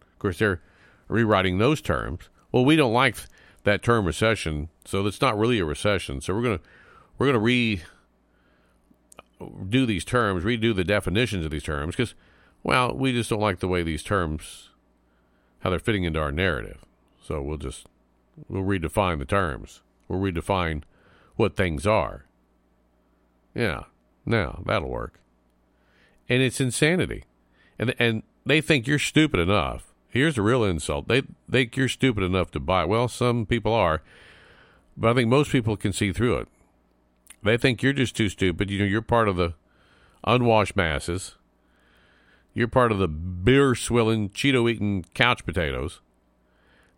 Of 0.01 0.19
course, 0.19 0.39
they're 0.39 0.61
rewriting 1.07 1.57
those 1.57 1.81
terms. 1.81 2.29
Well, 2.51 2.65
we 2.65 2.75
don't 2.75 2.93
like 2.93 3.17
that 3.63 3.83
term 3.83 4.05
recession, 4.05 4.69
so 4.85 5.05
it's 5.05 5.21
not 5.21 5.37
really 5.37 5.59
a 5.59 5.65
recession. 5.65 6.21
So 6.21 6.33
we're 6.33 6.43
gonna 6.43 6.59
we're 7.17 7.27
gonna 7.27 7.39
re 7.39 7.81
do 9.69 9.85
these 9.85 10.05
terms, 10.05 10.43
redo 10.43 10.75
the 10.75 10.83
definitions 10.83 11.45
of 11.45 11.51
these 11.51 11.63
terms, 11.63 11.95
because 11.95 12.15
well, 12.63 12.93
we 12.93 13.11
just 13.11 13.29
don't 13.29 13.39
like 13.39 13.59
the 13.59 13.67
way 13.67 13.83
these 13.83 14.03
terms 14.03 14.69
how 15.59 15.69
they're 15.69 15.79
fitting 15.79 16.03
into 16.03 16.19
our 16.19 16.31
narrative. 16.31 16.79
So 17.21 17.41
we'll 17.41 17.57
just 17.57 17.87
we'll 18.49 18.63
redefine 18.63 19.19
the 19.19 19.25
terms. 19.25 19.81
We'll 20.07 20.19
redefine 20.19 20.83
what 21.35 21.55
things 21.55 21.87
are. 21.87 22.25
Yeah, 23.55 23.83
now 24.25 24.61
that'll 24.65 24.89
work 24.89 25.19
and 26.29 26.41
it's 26.41 26.61
insanity. 26.61 27.23
And 27.77 27.93
and 27.99 28.23
they 28.45 28.61
think 28.61 28.87
you're 28.87 28.99
stupid 28.99 29.39
enough. 29.39 29.93
Here's 30.09 30.37
a 30.37 30.41
real 30.41 30.63
insult. 30.63 31.07
They 31.07 31.23
think 31.49 31.75
you're 31.75 31.89
stupid 31.89 32.23
enough 32.23 32.51
to 32.51 32.59
buy. 32.59 32.85
Well, 32.85 33.07
some 33.07 33.45
people 33.45 33.73
are, 33.73 34.01
but 34.95 35.11
I 35.11 35.13
think 35.13 35.29
most 35.29 35.51
people 35.51 35.75
can 35.75 35.93
see 35.93 36.11
through 36.11 36.37
it. 36.37 36.47
They 37.41 37.57
think 37.57 37.81
you're 37.81 37.93
just 37.93 38.15
too 38.15 38.29
stupid. 38.29 38.69
You 38.69 38.79
know, 38.79 38.85
you're 38.85 39.01
part 39.01 39.27
of 39.27 39.35
the 39.35 39.53
unwashed 40.23 40.75
masses. 40.75 41.35
You're 42.53 42.67
part 42.67 42.91
of 42.91 42.99
the 42.99 43.07
beer 43.07 43.75
swilling, 43.75 44.29
Cheeto 44.29 44.69
eating 44.69 45.05
couch 45.13 45.45
potatoes. 45.45 46.01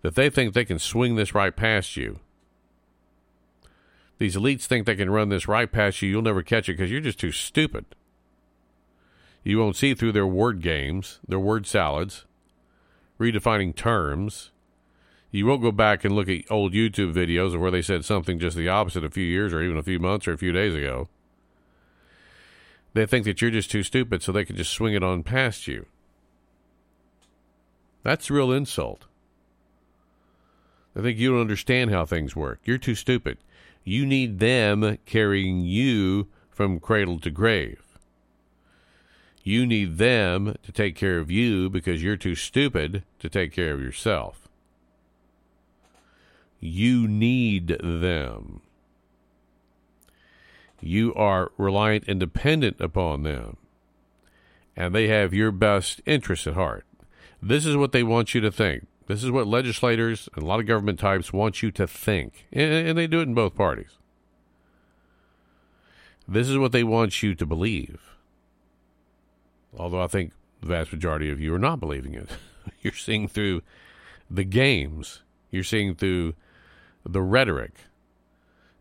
That 0.02 0.16
they 0.16 0.30
think 0.30 0.54
they 0.54 0.66
can 0.66 0.80
swing 0.80 1.16
this 1.16 1.34
right 1.34 1.56
past 1.56 1.96
you. 1.96 2.20
These 4.18 4.36
elites 4.36 4.66
think 4.66 4.86
they 4.86 4.96
can 4.96 5.10
run 5.10 5.30
this 5.30 5.48
right 5.48 5.72
past 5.72 6.02
you. 6.02 6.10
You'll 6.10 6.22
never 6.22 6.44
catch 6.44 6.70
it 6.70 6.74
because 6.74 6.92
you're 6.92 7.02
just 7.02 7.20
too 7.20 7.32
stupid. 7.32 7.86
You 9.44 9.60
won't 9.60 9.76
see 9.76 9.94
through 9.94 10.14
their 10.14 10.28
word 10.28 10.62
games, 10.62 11.20
their 11.28 11.40
word 11.40 11.68
salads, 11.68 12.26
redefining 13.20 13.76
terms. 13.76 14.52
You 15.32 15.46
won't 15.46 15.62
go 15.62 15.72
back 15.72 16.06
and 16.06 16.16
look 16.16 16.30
at 16.30 16.50
old 16.50 16.74
YouTube 16.74 17.14
videos 17.14 17.54
of 17.54 17.62
where 17.62 17.72
they 17.72 17.82
said 17.82 18.06
something 18.06 18.40
just 18.40 18.56
the 18.56 18.70
opposite 18.70 19.04
a 19.04 19.10
few 19.10 19.26
years 19.26 19.54
or 19.54 19.62
even 19.62 19.78
a 19.78 19.84
few 19.84 20.00
months 20.00 20.28
or 20.28 20.34
a 20.34 20.38
few 20.38 20.52
days 20.52 20.74
ago. 20.74 21.10
They 22.96 23.06
think 23.06 23.26
that 23.26 23.42
you're 23.42 23.52
just 23.52 23.70
too 23.70 23.84
stupid 23.84 24.24
so 24.24 24.32
they 24.32 24.46
can 24.46 24.56
just 24.56 24.72
swing 24.72 24.94
it 24.94 25.04
on 25.04 25.22
past 25.22 25.68
you. 25.68 25.86
That's 28.04 28.32
real 28.32 28.54
insult. 28.54 29.06
I 30.96 31.02
think 31.02 31.20
you 31.20 31.32
don't 31.32 31.42
understand 31.42 31.92
how 31.92 32.06
things 32.06 32.38
work. 32.38 32.62
You're 32.64 32.78
too 32.78 32.96
stupid. 32.96 33.38
You 33.84 34.06
need 34.06 34.40
them 34.40 34.98
carrying 35.06 35.60
you 35.60 36.28
from 36.50 36.80
cradle 36.80 37.20
to 37.20 37.30
grave. 37.30 37.82
You 39.44 39.66
need 39.66 39.98
them 39.98 40.56
to 40.64 40.72
take 40.72 40.96
care 40.96 41.20
of 41.20 41.30
you 41.30 41.70
because 41.70 42.02
you're 42.02 42.16
too 42.16 42.34
stupid 42.34 43.04
to 43.20 43.28
take 43.28 43.52
care 43.52 43.74
of 43.74 43.82
yourself. 43.82 44.48
You 46.62 47.10
need 47.10 47.78
them. 47.84 48.62
You 50.82 51.14
are 51.16 51.52
reliant 51.58 52.06
and 52.08 52.20
dependent 52.20 52.80
upon 52.80 53.24
them. 53.24 53.58
And 54.76 54.94
they 54.94 55.08
have 55.08 55.34
your 55.34 55.52
best 55.52 56.02
interests 56.06 56.48
at 56.48 56.54
heart. 56.54 56.86
This 57.42 57.66
is 57.66 57.78
what 57.78 57.92
they 57.92 58.04
want 58.04 58.34
you 58.34 58.42
to 58.42 58.52
think. 58.52 58.88
This 59.08 59.24
is 59.24 59.32
what 59.32 59.48
legislators 59.48 60.28
and 60.34 60.44
a 60.44 60.46
lot 60.46 60.60
of 60.60 60.66
government 60.66 61.00
types 61.00 61.32
want 61.32 61.62
you 61.62 61.72
to 61.72 61.88
think. 61.88 62.48
And 62.52 62.98
they 62.98 63.08
do 63.08 63.20
it 63.20 63.28
in 63.28 63.34
both 63.34 63.56
parties. 63.56 63.98
This 66.28 66.50
is 66.50 66.58
what 66.58 66.72
they 66.72 66.84
want 66.84 67.22
you 67.22 67.36
to 67.36 67.46
believe. 67.46 68.02
Although 69.78 70.02
I 70.02 70.08
think 70.08 70.34
the 70.62 70.68
vast 70.68 70.92
majority 70.92 71.30
of 71.30 71.40
you 71.40 71.54
are 71.54 71.60
not 71.60 71.80
believing 71.80 72.16
it. 72.16 72.30
You're 72.82 72.94
seeing 72.94 73.28
through 73.28 73.62
the 74.30 74.44
games, 74.44 75.22
you're 75.52 75.64
seeing 75.64 75.94
through 75.94 76.34
the 77.06 77.22
rhetoric 77.22 77.74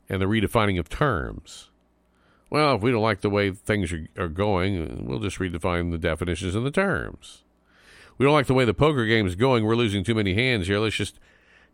and 0.09 0.21
the 0.21 0.27
redefining 0.27 0.79
of 0.79 0.89
terms. 0.89 1.71
Well, 2.55 2.77
if 2.77 2.83
we 2.83 2.93
don't 2.93 3.03
like 3.03 3.21
the 3.21 3.31
way 3.31 3.51
things 3.51 3.93
are, 3.93 4.07
are 4.17 4.29
going, 4.29 5.07
we'll 5.09 5.19
just 5.19 5.41
redefine 5.41 5.91
the 5.91 5.99
definitions 5.99 6.55
and 6.55 6.65
the 6.65 6.71
terms. 6.71 7.43
We 8.17 8.25
don't 8.25 8.33
like 8.33 8.47
the 8.47 8.55
way 8.55 8.65
the 8.65 8.73
poker 8.73 9.07
game 9.07 9.27
is 9.27 9.35
going. 9.35 9.65
We're 9.65 9.75
losing 9.75 10.05
too 10.05 10.15
many 10.15 10.35
hands 10.35 10.69
here. 10.69 10.79
Let's 10.79 10.95
just 10.95 11.19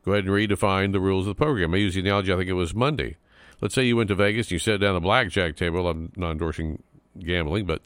go 0.07 0.13
ahead 0.13 0.25
and 0.25 0.33
redefine 0.33 0.93
the 0.93 0.99
rules 1.01 1.27
of 1.27 1.37
the 1.37 1.45
poker 1.45 1.59
game. 1.59 1.75
I 1.75 1.77
use 1.77 1.93
the 1.93 2.01
analogy, 2.01 2.33
I 2.33 2.37
think 2.39 2.49
it 2.49 2.55
was 2.55 2.75
Monday. 2.75 3.19
Let's 3.61 3.75
say 3.75 3.85
you 3.85 3.95
went 3.95 4.09
to 4.09 4.15
Vegas 4.15 4.47
and 4.47 4.53
you 4.53 4.59
sat 4.59 4.81
down 4.81 4.93
at 4.93 4.93
the 4.95 5.01
blackjack 5.01 5.55
table. 5.55 5.87
I'm 5.87 6.13
not 6.17 6.31
endorsing 6.31 6.83
gambling, 7.19 7.67
but 7.67 7.83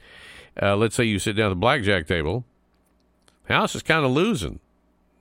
uh, 0.63 0.77
let's 0.77 0.95
say 0.95 1.03
you 1.03 1.19
sit 1.19 1.35
down 1.35 1.47
at 1.47 1.49
the 1.49 1.57
blackjack 1.57 2.07
table. 2.07 2.45
The 3.49 3.55
house 3.55 3.75
is 3.75 3.83
kind 3.83 4.05
of 4.05 4.13
losing. 4.13 4.61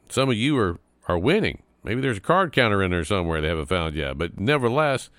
Some 0.10 0.30
of 0.30 0.36
you 0.36 0.56
are, 0.60 0.80
are 1.08 1.18
winning. 1.18 1.64
Maybe 1.84 2.02
there's 2.02 2.18
a 2.18 2.22
card 2.22 2.52
counter 2.52 2.84
in 2.84 2.92
there 2.92 3.04
somewhere 3.04 3.42
they 3.42 3.48
haven't 3.48 3.66
found 3.66 3.96
yet. 3.96 4.20
But 4.20 4.40
nevertheless, 4.40 5.10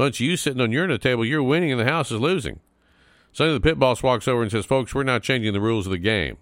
bunch 0.00 0.18
of 0.18 0.26
you 0.26 0.34
sitting 0.34 0.62
on 0.62 0.72
your 0.72 0.84
end 0.84 0.92
of 0.92 0.98
the 0.98 1.08
table, 1.08 1.26
you're 1.26 1.42
winning 1.42 1.70
and 1.70 1.78
the 1.78 1.84
house 1.84 2.10
is 2.10 2.18
losing. 2.18 2.58
Suddenly 3.32 3.58
the 3.58 3.62
pit 3.62 3.78
boss 3.78 4.02
walks 4.02 4.26
over 4.26 4.40
and 4.40 4.50
says, 4.50 4.64
Folks, 4.64 4.94
we're 4.94 5.02
not 5.02 5.22
changing 5.22 5.52
the 5.52 5.60
rules 5.60 5.86
of 5.86 5.92
the 5.92 5.98
game. 5.98 6.38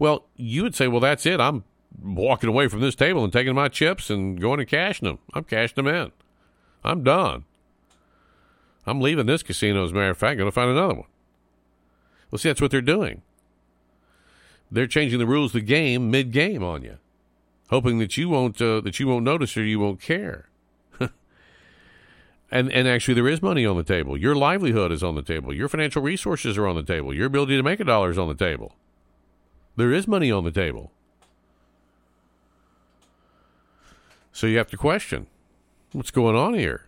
Well, 0.00 0.26
you 0.34 0.64
would 0.64 0.74
say, 0.74 0.88
Well, 0.88 1.00
that's 1.00 1.26
it. 1.26 1.40
I'm 1.40 1.62
walking 2.02 2.48
away 2.48 2.66
from 2.66 2.80
this 2.80 2.96
table 2.96 3.22
and 3.22 3.32
taking 3.32 3.54
my 3.54 3.68
chips 3.68 4.10
and 4.10 4.40
going 4.40 4.58
and 4.58 4.68
cashing 4.68 5.06
them. 5.06 5.20
I'm 5.32 5.44
cashing 5.44 5.76
them 5.76 5.86
in. 5.86 6.10
I'm 6.82 7.04
done. 7.04 7.44
I'm 8.84 9.00
leaving 9.00 9.26
this 9.26 9.44
casino, 9.44 9.84
as 9.84 9.92
a 9.92 9.94
matter 9.94 10.10
of 10.10 10.18
fact, 10.18 10.38
going 10.38 10.48
to 10.48 10.52
find 10.52 10.70
another 10.70 10.94
one. 10.94 11.08
Well, 12.30 12.38
see, 12.38 12.48
that's 12.48 12.60
what 12.60 12.72
they're 12.72 12.80
doing. 12.80 13.22
They're 14.72 14.88
changing 14.88 15.20
the 15.20 15.26
rules 15.26 15.54
of 15.54 15.60
the 15.60 15.66
game 15.66 16.10
mid-game 16.10 16.64
on 16.64 16.82
you, 16.82 16.98
hoping 17.70 18.00
that 18.00 18.16
you 18.16 18.28
won't 18.28 18.60
uh, 18.60 18.80
that 18.80 18.98
you 18.98 19.06
won't 19.06 19.24
notice 19.24 19.56
or 19.56 19.64
you 19.64 19.78
won't 19.78 20.00
care. 20.00 20.47
And 22.50 22.72
and 22.72 22.88
actually, 22.88 23.14
there 23.14 23.28
is 23.28 23.42
money 23.42 23.66
on 23.66 23.76
the 23.76 23.82
table. 23.82 24.16
Your 24.16 24.34
livelihood 24.34 24.90
is 24.90 25.02
on 25.02 25.14
the 25.14 25.22
table. 25.22 25.52
Your 25.52 25.68
financial 25.68 26.00
resources 26.00 26.56
are 26.56 26.66
on 26.66 26.76
the 26.76 26.82
table. 26.82 27.12
Your 27.12 27.26
ability 27.26 27.56
to 27.56 27.62
make 27.62 27.80
a 27.80 27.84
dollar 27.84 28.10
is 28.10 28.18
on 28.18 28.28
the 28.28 28.34
table. 28.34 28.74
There 29.76 29.92
is 29.92 30.08
money 30.08 30.32
on 30.32 30.44
the 30.44 30.50
table. 30.50 30.90
So 34.32 34.46
you 34.46 34.56
have 34.58 34.70
to 34.70 34.76
question 34.76 35.26
what's 35.92 36.10
going 36.10 36.36
on 36.36 36.54
here. 36.54 36.86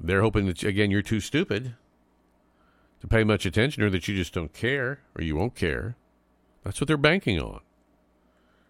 They're 0.00 0.22
hoping 0.22 0.46
that 0.46 0.62
again 0.62 0.90
you're 0.90 1.02
too 1.02 1.20
stupid 1.20 1.76
to 3.00 3.06
pay 3.06 3.22
much 3.22 3.46
attention 3.46 3.82
or 3.82 3.90
that 3.90 4.08
you 4.08 4.16
just 4.16 4.34
don't 4.34 4.52
care 4.52 5.00
or 5.14 5.22
you 5.22 5.36
won't 5.36 5.54
care. 5.54 5.96
That's 6.64 6.80
what 6.80 6.88
they're 6.88 6.96
banking 6.96 7.40
on. 7.40 7.60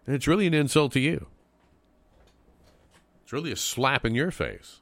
And 0.05 0.15
it's 0.15 0.27
really 0.27 0.45
an 0.45 0.53
insult 0.53 0.91
to 0.93 0.99
you. 0.99 1.27
It's 3.25 3.33
really 3.33 3.51
a 3.51 3.55
slap 3.55 4.05
in 4.05 4.13
your 4.13 4.29
face. 4.29 4.81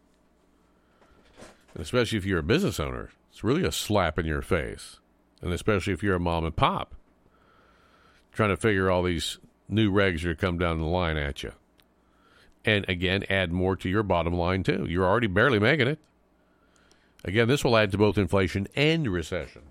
And 1.73 1.81
especially 1.81 2.17
if 2.17 2.25
you're 2.25 2.39
a 2.39 2.43
business 2.43 2.77
owner, 2.77 3.09
it's 3.31 3.41
really 3.41 3.63
a 3.63 3.71
slap 3.71 4.19
in 4.19 4.25
your 4.25 4.41
face. 4.41 4.99
And 5.41 5.53
especially 5.53 5.93
if 5.93 6.03
you're 6.03 6.17
a 6.17 6.19
mom 6.19 6.43
and 6.43 6.53
pop 6.53 6.93
trying 8.33 8.49
to 8.49 8.57
figure 8.57 8.91
all 8.91 9.01
these 9.01 9.37
new 9.69 9.89
regs 9.89 10.23
that 10.23 10.39
come 10.39 10.57
down 10.57 10.79
the 10.79 10.85
line 10.85 11.15
at 11.15 11.41
you. 11.41 11.53
And 12.65 12.83
again, 12.89 13.23
add 13.29 13.53
more 13.53 13.77
to 13.77 13.87
your 13.87 14.03
bottom 14.03 14.33
line, 14.33 14.63
too. 14.63 14.87
You're 14.89 15.05
already 15.05 15.27
barely 15.27 15.59
making 15.59 15.87
it. 15.87 15.99
Again, 17.23 17.47
this 17.47 17.63
will 17.63 17.77
add 17.77 17.91
to 17.91 17.97
both 17.97 18.17
inflation 18.17 18.67
and 18.75 19.07
recession. 19.07 19.61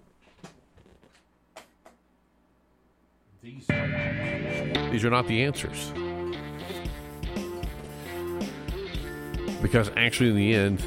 These, 3.43 3.67
these 3.67 5.05
are 5.05 5.11
not 5.11 5.27
the 5.27 5.43
answers. 5.43 5.93
Because 9.63 9.91
actually, 9.97 10.31
in 10.31 10.37
the 10.37 10.55
end, 10.55 10.85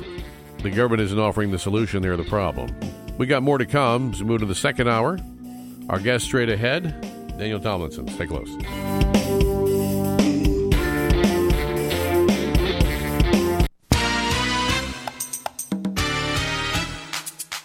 the 0.62 0.70
government 0.70 1.02
isn't 1.02 1.18
offering 1.18 1.52
the 1.52 1.60
solution, 1.60 2.02
they're 2.02 2.18
the 2.18 2.24
problem. 2.26 2.76
We 3.18 3.26
got 3.26 3.42
more 3.42 3.58
to 3.58 3.66
come 3.66 4.12
as 4.12 4.22
we 4.22 4.28
move 4.28 4.42
to 4.42 4.46
the 4.46 4.54
second 4.54 4.90
hour. 4.90 5.18
Our 5.90 6.00
guest 6.00 6.26
straight 6.26 6.50
ahead, 6.50 7.02
Daniel 7.38 7.60
Tomlinson. 7.60 8.08
Stay 8.10 8.28
close. 8.28 8.50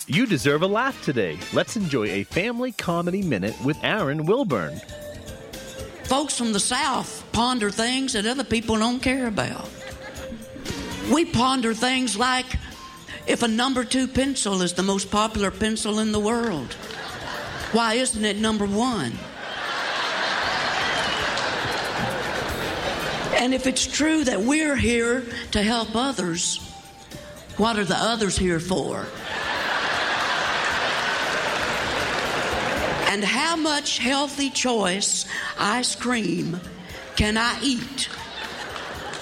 You 0.07 0.27
deserve 0.27 0.63
a 0.63 0.67
laugh 0.67 1.03
today. 1.05 1.39
Let's 1.53 1.77
enjoy 1.77 2.07
a 2.07 2.25
family 2.25 2.73
comedy 2.73 3.23
minute 3.23 3.55
with 3.65 3.79
Aaron 3.83 4.27
Wilburn. 4.27 4.81
Folks 6.05 6.37
from 6.37 6.53
the 6.53 6.61
South 6.61 7.25
ponder 7.33 7.71
things 7.71 8.13
that 8.15 8.27
other 8.27 8.45
people 8.45 8.77
don't 8.77 9.01
care 9.01 9.29
about. 9.29 9.69
We 11.11 11.25
ponder 11.25 11.75
things 11.75 12.17
like 12.17 12.47
if 13.27 13.43
a 13.43 13.49
number 13.49 13.85
two 13.85 14.07
pencil 14.07 14.63
is 14.63 14.75
the 14.75 14.83
most 14.83 15.11
popular 15.11 15.51
pencil 15.51 15.99
in 15.99 16.13
the 16.13 16.21
world, 16.21 16.73
why 17.73 17.95
isn't 17.95 18.25
it 18.25 18.37
number 18.37 18.67
one? 18.67 19.13
And 23.41 23.55
if 23.55 23.67
it's 23.67 23.87
true 23.87 24.23
that 24.25 24.41
we're 24.41 24.77
here 24.77 25.25
to 25.53 25.63
help 25.63 25.97
others, 25.97 26.59
what 27.57 27.79
are 27.79 27.85
the 27.85 27.97
others 27.97 28.37
here 28.37 28.61
for? 28.61 29.07
And 33.09 33.25
how 33.25 33.57
much 33.57 33.99
healthy 33.99 34.51
choice 34.51 35.27
ice 35.59 35.97
cream 35.97 36.61
can 37.17 37.37
I 37.37 37.59
eat 37.63 38.09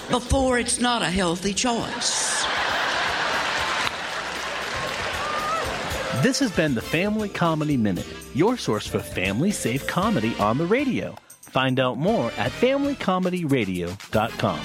before 0.09 0.57
it's 0.57 0.79
not 0.79 1.01
a 1.01 1.09
healthy 1.09 1.53
choice? 1.53 2.43
This 6.23 6.39
has 6.39 6.51
been 6.51 6.75
the 6.75 6.81
Family 6.81 7.29
Comedy 7.29 7.77
Minute, 7.77 8.07
your 8.33 8.57
source 8.57 8.87
for 8.87 8.99
family 8.99 9.51
safe 9.51 9.87
comedy 9.87 10.35
on 10.39 10.57
the 10.57 10.65
radio. 10.65 11.15
Find 11.41 11.79
out 11.79 11.97
more 11.97 12.27
at 12.37 12.51
familycomedyradio.com. 12.51 14.59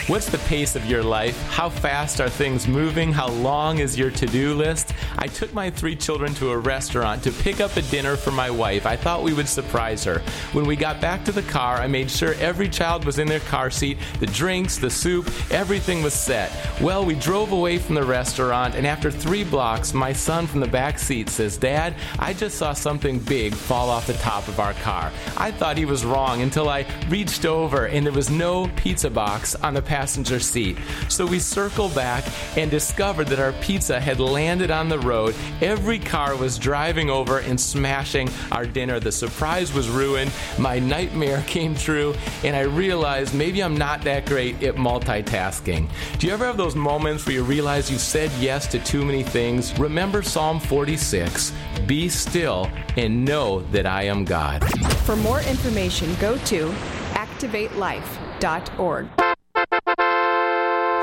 What's 0.07 0.29
the 0.29 0.37
pace 0.39 0.75
of 0.75 0.85
your 0.85 1.03
life? 1.03 1.41
How 1.49 1.69
fast 1.69 2.21
are 2.21 2.29
things 2.29 2.67
moving? 2.67 3.11
How 3.11 3.27
long 3.27 3.79
is 3.79 3.97
your 3.97 4.11
to 4.11 4.25
do 4.25 4.53
list? 4.53 4.93
I 5.17 5.27
took 5.27 5.53
my 5.53 5.69
three 5.69 5.95
children 5.95 6.33
to 6.35 6.51
a 6.51 6.57
restaurant 6.57 7.23
to 7.23 7.31
pick 7.31 7.59
up 7.59 7.75
a 7.75 7.81
dinner 7.83 8.15
for 8.15 8.31
my 8.31 8.49
wife. 8.49 8.85
I 8.85 8.95
thought 8.95 9.23
we 9.23 9.33
would 9.33 9.47
surprise 9.47 10.03
her. 10.05 10.19
When 10.53 10.65
we 10.65 10.75
got 10.75 11.01
back 11.01 11.25
to 11.25 11.31
the 11.31 11.41
car, 11.43 11.77
I 11.77 11.87
made 11.87 12.09
sure 12.09 12.35
every 12.35 12.69
child 12.69 13.05
was 13.05 13.19
in 13.19 13.27
their 13.27 13.41
car 13.41 13.69
seat, 13.69 13.97
the 14.19 14.27
drinks, 14.27 14.77
the 14.77 14.89
soup, 14.89 15.29
everything 15.51 16.01
was 16.01 16.13
set. 16.13 16.51
Well, 16.81 17.05
we 17.05 17.15
drove 17.15 17.51
away 17.51 17.77
from 17.77 17.95
the 17.95 18.03
restaurant, 18.03 18.75
and 18.75 18.87
after 18.87 19.11
three 19.11 19.43
blocks, 19.43 19.93
my 19.93 20.13
son 20.13 20.47
from 20.47 20.61
the 20.61 20.67
back 20.67 20.99
seat 20.99 21.29
says, 21.29 21.57
Dad, 21.57 21.95
I 22.19 22.33
just 22.33 22.57
saw 22.57 22.73
something 22.73 23.19
big 23.19 23.53
fall 23.53 23.89
off 23.89 24.07
the 24.07 24.13
top 24.13 24.47
of 24.47 24.59
our 24.59 24.73
car. 24.73 25.11
I 25.35 25.51
thought 25.51 25.77
he 25.77 25.85
was 25.85 26.05
wrong 26.05 26.41
until 26.41 26.69
I 26.69 26.85
reached 27.09 27.45
over 27.45 27.87
and 27.87 28.05
there 28.05 28.13
was 28.13 28.29
no 28.29 28.67
pizza 28.75 29.09
box 29.09 29.55
on 29.67 29.73
the 29.73 29.81
passenger 29.81 30.39
seat. 30.39 30.77
So 31.09 31.25
we 31.25 31.39
circled 31.39 31.93
back 31.93 32.23
and 32.55 32.71
discovered 32.71 33.27
that 33.27 33.39
our 33.39 33.51
pizza 33.61 33.99
had 33.99 34.19
landed 34.19 34.71
on 34.71 34.87
the 34.87 34.99
road. 34.99 35.35
Every 35.61 35.99
car 35.99 36.37
was 36.37 36.57
driving 36.57 37.09
over 37.09 37.39
and 37.39 37.59
smashing 37.59 38.29
our 38.53 38.65
dinner. 38.65 39.01
The 39.01 39.11
surprise 39.11 39.73
was 39.73 39.89
ruined. 39.89 40.31
My 40.57 40.79
nightmare 40.79 41.43
came 41.47 41.75
true, 41.75 42.15
and 42.43 42.55
I 42.55 42.61
realized 42.61 43.35
maybe 43.35 43.61
I'm 43.61 43.75
not 43.75 44.01
that 44.03 44.25
great 44.25 44.63
at 44.63 44.75
multitasking. 44.75 45.89
Do 46.17 46.27
you 46.27 46.33
ever 46.33 46.45
have 46.45 46.57
those 46.57 46.75
moments 46.75 47.25
where 47.25 47.35
you 47.35 47.43
realize 47.43 47.91
you 47.91 47.97
said 47.97 48.31
yes 48.39 48.67
to 48.67 48.79
too 48.79 49.03
many 49.03 49.23
things? 49.23 49.77
Remember 49.77 50.21
Psalm 50.21 50.61
46 50.61 51.51
Be 51.85 52.07
still 52.07 52.69
and 52.95 53.25
know 53.25 53.61
that 53.73 53.85
I 53.85 54.03
am 54.03 54.23
God. 54.23 54.63
For 55.03 55.17
more 55.17 55.41
information, 55.41 56.15
go 56.21 56.37
to 56.37 56.69
activatelife.org. 57.13 59.26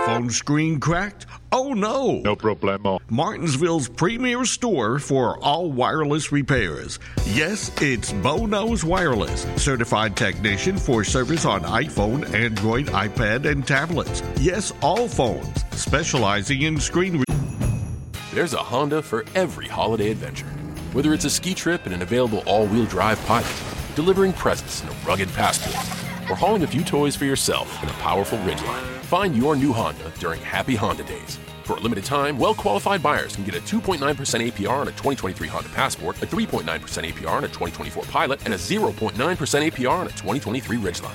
Phone 0.07 0.29
screen 0.29 0.81
cracked? 0.81 1.25
Oh 1.51 1.73
no! 1.73 2.19
No 2.21 2.37
problemo. 2.37 3.01
Martinsville's 3.09 3.89
premier 3.89 4.45
store 4.45 4.99
for 4.99 5.39
all 5.43 5.73
wireless 5.73 6.31
repairs. 6.31 6.99
Yes, 7.27 7.71
it's 7.81 8.13
Bo 8.13 8.45
Knows 8.45 8.85
Wireless, 8.85 9.47
certified 9.57 10.15
technician 10.15 10.77
for 10.77 11.05
service 11.05 11.47
on 11.47 11.63
iPhone, 11.63 12.31
Android, 12.35 12.87
iPad, 12.89 13.47
and 13.51 13.67
tablets. 13.67 14.23
Yes, 14.39 14.73
all 14.83 15.09
phones, 15.09 15.65
specializing 15.71 16.63
in 16.63 16.79
screen. 16.79 17.19
Re- 17.19 17.37
There's 18.35 18.53
a 18.53 18.59
Honda 18.59 19.01
for 19.01 19.25
every 19.35 19.69
holiday 19.69 20.11
adventure. 20.11 20.47
Whether 20.93 21.15
it's 21.15 21.25
a 21.25 21.31
ski 21.31 21.55
trip 21.55 21.87
and 21.87 21.95
an 21.95 22.03
available 22.03 22.43
all-wheel 22.47 22.85
drive 22.87 23.25
pilot, 23.25 23.51
delivering 23.97 24.35
presents 24.35 24.83
in 24.83 24.89
a 24.91 24.93
rugged 25.07 25.33
passport, 25.33 25.77
or 26.31 26.37
hauling 26.37 26.63
a 26.63 26.67
few 26.67 26.85
toys 26.85 27.17
for 27.17 27.25
yourself 27.25 27.83
in 27.83 27.89
a 27.89 27.93
powerful 27.95 28.39
Ridgeline. 28.41 28.94
Find 29.05 29.37
your 29.37 29.55
new 29.55 29.73
Honda 29.73 30.11
during 30.19 30.41
Happy 30.41 30.75
Honda 30.75 31.05
Days. 31.05 31.39
For 31.65 31.77
a 31.77 31.81
limited 31.81 32.05
time, 32.05 32.39
well 32.39 32.55
qualified 32.55 33.03
buyers 33.03 33.35
can 33.37 33.45
get 33.45 33.55
a 33.55 33.61
2.9% 33.61 33.99
APR 33.99 34.71
on 34.71 34.89
a 34.89 34.93
2023 34.93 35.47
Honda 35.47 35.69
Passport, 35.71 36.23
a 36.23 36.27
3.9% 36.27 36.65
APR 36.65 37.31
on 37.31 37.45
a 37.45 37.49
2024 37.49 38.05
Pilot, 38.05 38.45
and 38.47 38.55
a 38.55 38.57
0.9% 38.57 39.13
APR 39.13 39.91
on 39.91 40.07
a 40.07 40.11
2023 40.11 40.79
Ridgeline. 40.79 41.15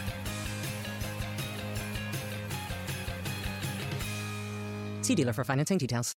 See 5.02 5.16
dealer 5.16 5.34
for 5.34 5.44
financing 5.44 5.80
details. 5.80 6.14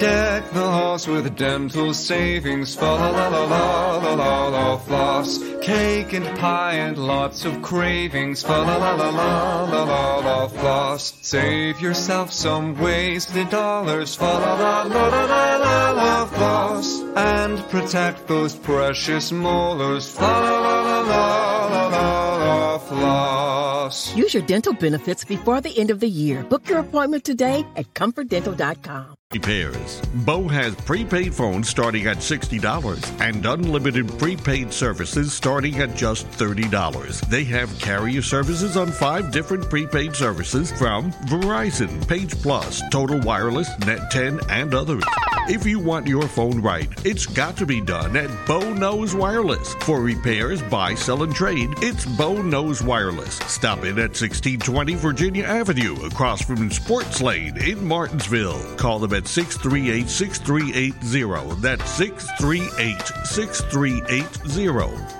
Deck 0.00 0.50
the 0.52 0.64
halls 0.64 1.06
with 1.06 1.36
dental 1.36 1.92
savings. 1.92 2.74
Fa 2.74 2.86
la 2.86 3.10
la 3.10 3.28
la 3.28 3.96
la 3.98 4.14
la 4.14 4.48
la 4.48 4.78
floss. 4.78 5.38
Cake 5.60 6.14
and 6.14 6.24
pie 6.38 6.76
and 6.76 6.96
lots 6.96 7.44
of 7.44 7.60
cravings. 7.60 8.42
Fa 8.42 8.62
la 8.62 8.78
la 8.78 8.94
la 8.94 9.10
la 9.10 9.64
la 9.64 9.82
la 9.84 10.16
la 10.16 10.48
floss. 10.48 11.12
Save 11.20 11.82
yourself 11.82 12.32
some 12.32 12.80
wasted 12.80 13.50
dollars. 13.50 14.14
Fa 14.14 14.24
la 14.24 14.54
la 14.54 14.82
la 14.84 15.06
la 15.08 15.24
la 15.26 15.56
la 15.58 15.90
la 15.90 16.24
floss. 16.24 17.02
And 17.14 17.58
protect 17.68 18.26
those 18.26 18.54
precious 18.56 19.30
molars. 19.30 20.08
Fa 20.16 20.22
la 20.22 20.60
la 20.60 20.80
la 20.80 21.00
la 21.12 21.66
la 21.66 21.86
la 21.88 22.29
la 22.40 22.78
floss. 22.78 24.14
Use 24.16 24.34
your 24.34 24.42
dental 24.44 24.72
benefits 24.72 25.24
before 25.24 25.60
the 25.60 25.78
end 25.78 25.90
of 25.90 26.00
the 26.00 26.08
year. 26.08 26.42
Book 26.44 26.68
your 26.68 26.80
appointment 26.80 27.24
today 27.24 27.64
at 27.76 27.92
comfortdental.com. 27.94 29.14
Repairs. 29.32 30.02
Bo 30.26 30.48
has 30.48 30.74
prepaid 30.74 31.32
phones 31.32 31.68
starting 31.68 32.08
at 32.08 32.16
$60 32.16 33.20
and 33.20 33.46
unlimited 33.46 34.18
prepaid 34.18 34.72
services 34.72 35.32
starting 35.32 35.78
at 35.78 35.94
just 35.94 36.28
$30. 36.32 37.20
They 37.28 37.44
have 37.44 37.78
carrier 37.78 38.22
services 38.22 38.76
on 38.76 38.90
five 38.90 39.30
different 39.30 39.70
prepaid 39.70 40.16
services 40.16 40.72
from 40.72 41.12
Verizon, 41.30 42.08
Page 42.08 42.34
Plus, 42.42 42.82
Total 42.90 43.20
Wireless, 43.20 43.70
Net 43.86 44.10
10, 44.10 44.40
and 44.48 44.74
others. 44.74 45.04
If 45.48 45.64
you 45.64 45.78
want 45.78 46.08
your 46.08 46.26
phone 46.26 46.60
right, 46.60 46.88
it's 47.04 47.26
got 47.26 47.56
to 47.58 47.66
be 47.66 47.80
done 47.80 48.16
at 48.16 48.30
Bo 48.48 48.72
Knows 48.74 49.14
Wireless. 49.14 49.74
For 49.74 50.00
repairs, 50.00 50.60
buy, 50.62 50.94
sell, 50.94 51.22
and 51.22 51.34
trade, 51.34 51.70
it's 51.78 52.04
Bo 52.04 52.29
Knows 52.38 52.82
Wireless. 52.82 53.36
Stop 53.46 53.78
in 53.80 53.98
at 53.98 54.14
1620 54.16 54.94
Virginia 54.94 55.44
Avenue 55.44 55.96
across 56.06 56.40
from 56.42 56.70
Sports 56.70 57.20
Lane 57.20 57.56
in 57.56 57.84
Martinsville. 57.84 58.60
Call 58.76 58.98
them 58.98 59.12
at 59.14 59.26
638 59.26 60.08
6380. 60.08 61.60
That's 61.60 61.90
638 61.90 63.26
6380. 63.26 65.19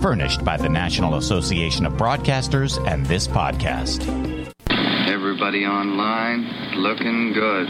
Furnished 0.00 0.44
by 0.44 0.56
the 0.56 0.68
National 0.68 1.16
Association 1.16 1.84
of 1.84 1.94
Broadcasters 1.94 2.78
and 2.86 3.04
this 3.06 3.26
podcast. 3.26 4.06
Everybody 5.08 5.66
online 5.66 6.46
looking 6.76 7.32
good. 7.32 7.68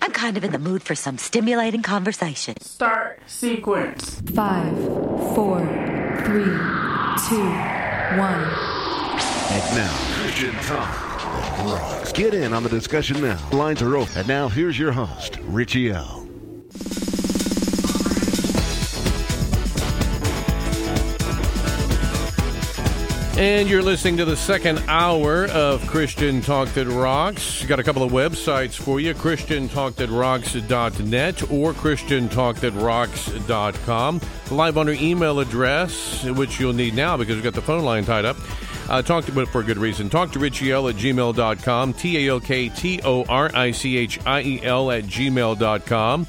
I'm 0.00 0.12
kind 0.12 0.38
of 0.38 0.44
in 0.44 0.52
the 0.52 0.58
mood 0.58 0.82
for 0.82 0.94
some 0.94 1.18
stimulating 1.18 1.82
conversation. 1.82 2.58
Start 2.60 3.20
sequence. 3.26 4.20
Five, 4.34 4.76
four, 5.34 5.58
three, 6.24 6.56
two, 7.28 7.48
one. 8.18 8.48
And 9.50 9.76
now, 9.76 9.96
Christian 10.22 10.54
Talk 10.62 11.64
Rocks. 11.64 12.12
Get 12.12 12.32
in 12.32 12.52
on 12.54 12.62
the 12.62 12.68
discussion 12.70 13.20
now. 13.20 13.38
Lines 13.52 13.82
are 13.82 13.96
open. 13.96 14.16
And 14.16 14.28
now, 14.28 14.48
here's 14.48 14.78
your 14.78 14.92
host, 14.92 15.38
Richie 15.42 15.90
L. 15.90 16.27
And 23.38 23.70
you're 23.70 23.82
listening 23.82 24.16
to 24.16 24.24
the 24.24 24.36
second 24.36 24.82
hour 24.88 25.46
of 25.50 25.86
Christian 25.86 26.40
Talk 26.40 26.70
That 26.70 26.88
Rocks. 26.88 27.64
Got 27.66 27.78
a 27.78 27.84
couple 27.84 28.02
of 28.02 28.10
websites 28.10 28.74
for 28.74 28.98
you 28.98 29.14
ChristianTalkThatRocks.net 29.14 31.42
or 31.44 31.72
ChristianTalkThatRocks.com. 31.72 34.20
Live 34.50 34.76
on 34.76 34.88
our 34.88 34.94
email 34.94 35.38
address, 35.38 36.24
which 36.24 36.58
you'll 36.58 36.72
need 36.72 36.96
now 36.96 37.16
because 37.16 37.36
we've 37.36 37.44
got 37.44 37.54
the 37.54 37.62
phone 37.62 37.84
line 37.84 38.04
tied 38.04 38.24
up. 38.24 38.36
Uh, 38.88 39.02
talk 39.02 39.24
to, 39.26 39.32
but 39.32 39.46
for 39.46 39.60
a 39.60 39.64
good 39.64 39.78
reason. 39.78 40.10
Talk 40.10 40.32
to 40.32 40.40
Richiel 40.40 40.90
at 40.90 40.96
gmail.com. 40.96 41.92
T 41.92 42.26
A 42.26 42.32
O 42.32 42.40
K 42.40 42.68
T 42.70 43.00
O 43.04 43.22
R 43.24 43.52
I 43.54 43.70
C 43.70 43.98
H 43.98 44.18
I 44.26 44.42
E 44.42 44.60
L 44.64 44.90
at 44.90 45.04
gmail.com. 45.04 46.26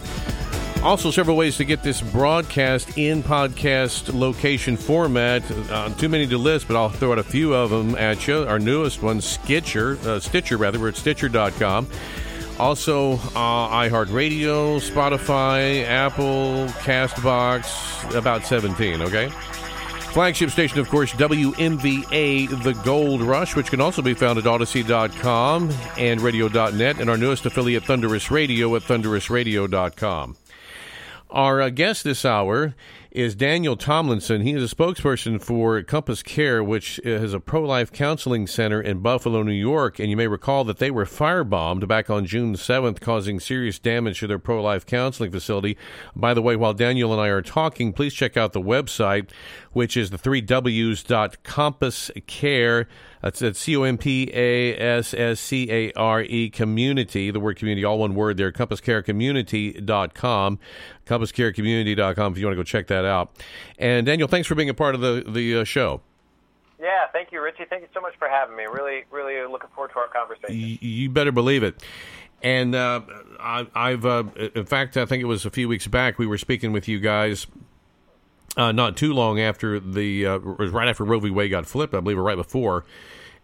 Also, 0.84 1.12
several 1.12 1.36
ways 1.36 1.58
to 1.58 1.66
get 1.66 1.84
this 1.84 2.02
broadcast 2.02 2.98
in 2.98 3.22
podcast 3.22 4.14
location 4.18 4.78
format. 4.78 5.44
Uh, 5.70 5.90
too 5.96 6.08
many 6.08 6.26
to 6.26 6.38
list, 6.38 6.70
but 6.70 6.78
I'll 6.78 6.90
throw 6.90 7.12
out 7.12 7.20
a 7.20 7.24
few 7.24 7.54
of 7.54 7.70
them 7.70 7.96
at 7.96 8.26
you. 8.28 8.48
Our 8.48 8.60
newest 8.60 9.04
one, 9.04 9.20
Stitcher, 9.20 9.98
uh, 10.06 10.20
Stitcher 10.20 10.56
rather. 10.56 10.80
We're 10.80 10.90
at 10.90 10.96
Stitcher.com. 10.96 11.88
Also, 12.60 13.14
uh, 13.14 13.18
iHeartRadio, 13.70 14.80
Spotify, 14.80 15.86
Apple, 15.86 16.68
Castbox, 16.80 18.16
about 18.16 18.46
17, 18.46 19.02
okay? 19.02 19.30
Flagship 20.12 20.50
station, 20.50 20.80
of 20.80 20.90
course, 20.90 21.12
WMVA 21.12 22.64
The 22.64 22.74
Gold 22.84 23.22
Rush, 23.22 23.56
which 23.56 23.70
can 23.70 23.80
also 23.80 24.02
be 24.02 24.14
found 24.14 24.40
at 24.40 24.46
Audacy.com 24.46 25.70
and 25.98 26.22
Radio.net, 26.22 27.00
and 27.00 27.10
our 27.10 27.18
newest 27.18 27.46
affiliate, 27.46 27.84
Thunderous 27.84 28.32
Radio, 28.32 28.76
at 28.76 28.82
ThunderousRadio.com. 28.84 30.36
Our 31.30 31.62
uh, 31.62 31.70
guest 31.70 32.04
this 32.04 32.26
hour 32.26 32.74
is 33.12 33.34
Daniel 33.34 33.76
Tomlinson. 33.76 34.42
He 34.42 34.54
is 34.54 34.72
a 34.72 34.76
spokesperson 34.76 35.42
for 35.42 35.82
Compass 35.82 36.22
Care, 36.22 36.64
which 36.64 37.00
is 37.00 37.34
a 37.34 37.40
pro 37.40 37.62
life 37.62 37.92
counseling 37.92 38.46
center 38.46 38.80
in 38.80 39.00
Buffalo, 39.00 39.42
New 39.42 39.52
York. 39.52 40.00
And 40.00 40.12
you 40.12 40.18
may 40.18 40.28
recall 40.28 40.64
that 40.66 40.78
they 40.78 40.92
were 40.92 41.06
firebombed 41.06 41.88
back 41.88 42.12
on 42.12 42.28
June 42.28 42.54
7th, 42.54 43.00
causing 43.00 43.40
serious 43.40 43.80
damage 43.80 44.20
to 44.20 44.28
their 44.28 44.38
pro 44.38 44.62
life 44.62 44.86
counseling 44.86 45.32
facility. 45.32 45.76
By 46.16 46.36
the 46.36 46.44
way, 46.44 46.56
while 46.56 46.74
Daniel 46.74 47.12
and 47.12 47.22
I 47.22 47.30
are 47.30 47.42
talking, 47.42 47.94
please 47.94 48.14
check 48.14 48.38
out 48.38 48.54
the 48.54 48.62
website, 48.62 49.32
which 49.72 49.98
is 49.98 50.12
the 50.12 50.18
three 50.18 50.42
W's 50.42 51.02
dot 51.02 51.42
Compass 51.44 52.12
Care. 52.28 52.88
That's 53.22 53.42
at 53.42 53.58
C 53.58 53.76
O 53.76 53.84
M 53.84 53.98
P 53.98 54.32
A 54.34 54.78
S 54.78 55.14
S 55.14 55.42
C 55.42 55.70
A 55.70 55.92
R 55.94 56.22
E 56.22 56.50
community, 56.50 57.32
the 57.32 57.40
word 57.40 57.58
community, 57.58 57.84
all 57.84 58.00
one 58.00 58.16
word 58.16 58.38
there, 58.38 58.52
compasscarecommunity.com, 58.52 60.60
compasscarecommunity.com 61.06 62.32
if 62.32 62.38
you 62.38 62.46
want 62.46 62.54
to 62.54 62.60
go 62.60 62.64
check 62.64 62.88
that 62.88 62.99
out. 63.06 63.32
And 63.78 64.06
Daniel, 64.06 64.28
thanks 64.28 64.48
for 64.48 64.56
being 64.56 64.70
a 64.70 64.74
part 64.74 64.96
of 64.96 65.02
the, 65.02 65.24
the 65.28 65.60
uh, 65.60 65.64
show. 65.64 66.02
Yeah, 66.80 67.08
thank 67.12 67.32
you, 67.32 67.42
Richie. 67.42 67.66
Thank 67.70 67.82
you 67.82 67.90
so 67.94 68.00
much 68.00 68.16
for 68.18 68.30
having 68.30 68.56
me. 68.56 68.64
Really, 68.64 69.04
really 69.12 69.46
looking 69.50 69.70
forward 69.76 69.92
to 69.94 70.00
our 70.00 70.08
conversation. 70.08 70.58
Y- 70.58 70.80
you 70.82 71.10
better 71.10 71.32
believe 71.32 71.64
it. 71.64 71.84
And 72.42 72.74
uh, 72.74 73.02
I, 73.40 73.68
I've, 73.76 74.06
uh, 74.06 74.24
in 74.56 74.66
fact, 74.66 74.96
I 74.96 75.06
think 75.06 75.22
it 75.22 75.26
was 75.26 75.46
a 75.46 75.50
few 75.50 75.68
weeks 75.68 75.88
back 75.88 76.18
we 76.18 76.26
were 76.26 76.38
speaking 76.38 76.72
with 76.72 76.88
you 76.88 77.00
guys 77.00 77.48
uh, 78.58 78.72
not 78.72 78.98
too 78.98 79.14
long 79.14 79.40
after 79.40 79.80
the 79.80 80.26
uh, 80.26 80.38
right 80.38 80.88
after 80.88 81.04
Roe 81.04 81.20
v. 81.20 81.30
Wade 81.30 81.52
got 81.52 81.66
flipped, 81.66 81.94
I 81.94 82.00
believe, 82.00 82.18
or 82.18 82.24
right 82.24 82.36
before, 82.36 82.86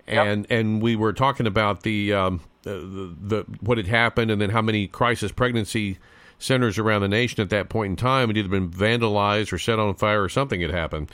and 0.07 0.41
yep. 0.41 0.59
and 0.59 0.81
we 0.81 0.95
were 0.95 1.13
talking 1.13 1.47
about 1.47 1.83
the, 1.83 2.13
um, 2.13 2.41
the, 2.63 3.15
the 3.21 3.45
what 3.61 3.77
had 3.77 3.87
happened, 3.87 4.31
and 4.31 4.41
then 4.41 4.49
how 4.49 4.61
many 4.61 4.87
crisis 4.87 5.31
pregnancy 5.31 5.97
centers 6.45 6.77
around 6.77 7.01
the 7.01 7.07
nation 7.07 7.41
at 7.41 7.49
that 7.49 7.69
point 7.69 7.91
in 7.91 7.95
time 7.95 8.29
had 8.29 8.37
either 8.37 8.49
been 8.49 8.69
vandalized 8.69 9.51
or 9.51 9.57
set 9.57 9.79
on 9.79 9.95
fire 9.95 10.23
or 10.23 10.29
something 10.29 10.61
had 10.61 10.71
happened. 10.71 11.11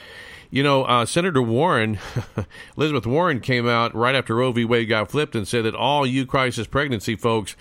You 0.50 0.64
know, 0.64 0.84
uh, 0.84 1.06
Senator 1.06 1.42
Warren, 1.42 1.98
Elizabeth 2.78 3.08
Warren, 3.08 3.40
came 3.40 3.68
out 3.68 3.96
right 3.96 4.14
after 4.14 4.36
Roe 4.36 4.52
v. 4.52 4.66
Wade 4.66 4.90
got 4.90 5.10
flipped 5.10 5.34
and 5.34 5.48
said 5.48 5.64
that 5.64 5.76
all 5.76 6.06
you 6.06 6.26
crisis 6.26 6.68
pregnancy 6.68 7.16
folks 7.16 7.56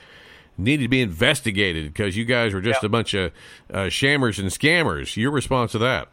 needed 0.59 0.83
to 0.85 0.89
be 0.89 1.01
investigated 1.01 1.93
because 1.93 2.17
you 2.17 2.25
guys 2.25 2.53
were 2.53 2.61
just 2.61 2.79
yep. 2.79 2.85
a 2.85 2.89
bunch 2.89 3.15
of 3.15 3.33
uh, 3.73 3.89
shammers 3.89 4.39
and 4.39 4.51
scammers. 4.51 5.17
Your 5.17 5.31
response 5.31 5.73
to 5.73 5.79
that? 5.79 6.09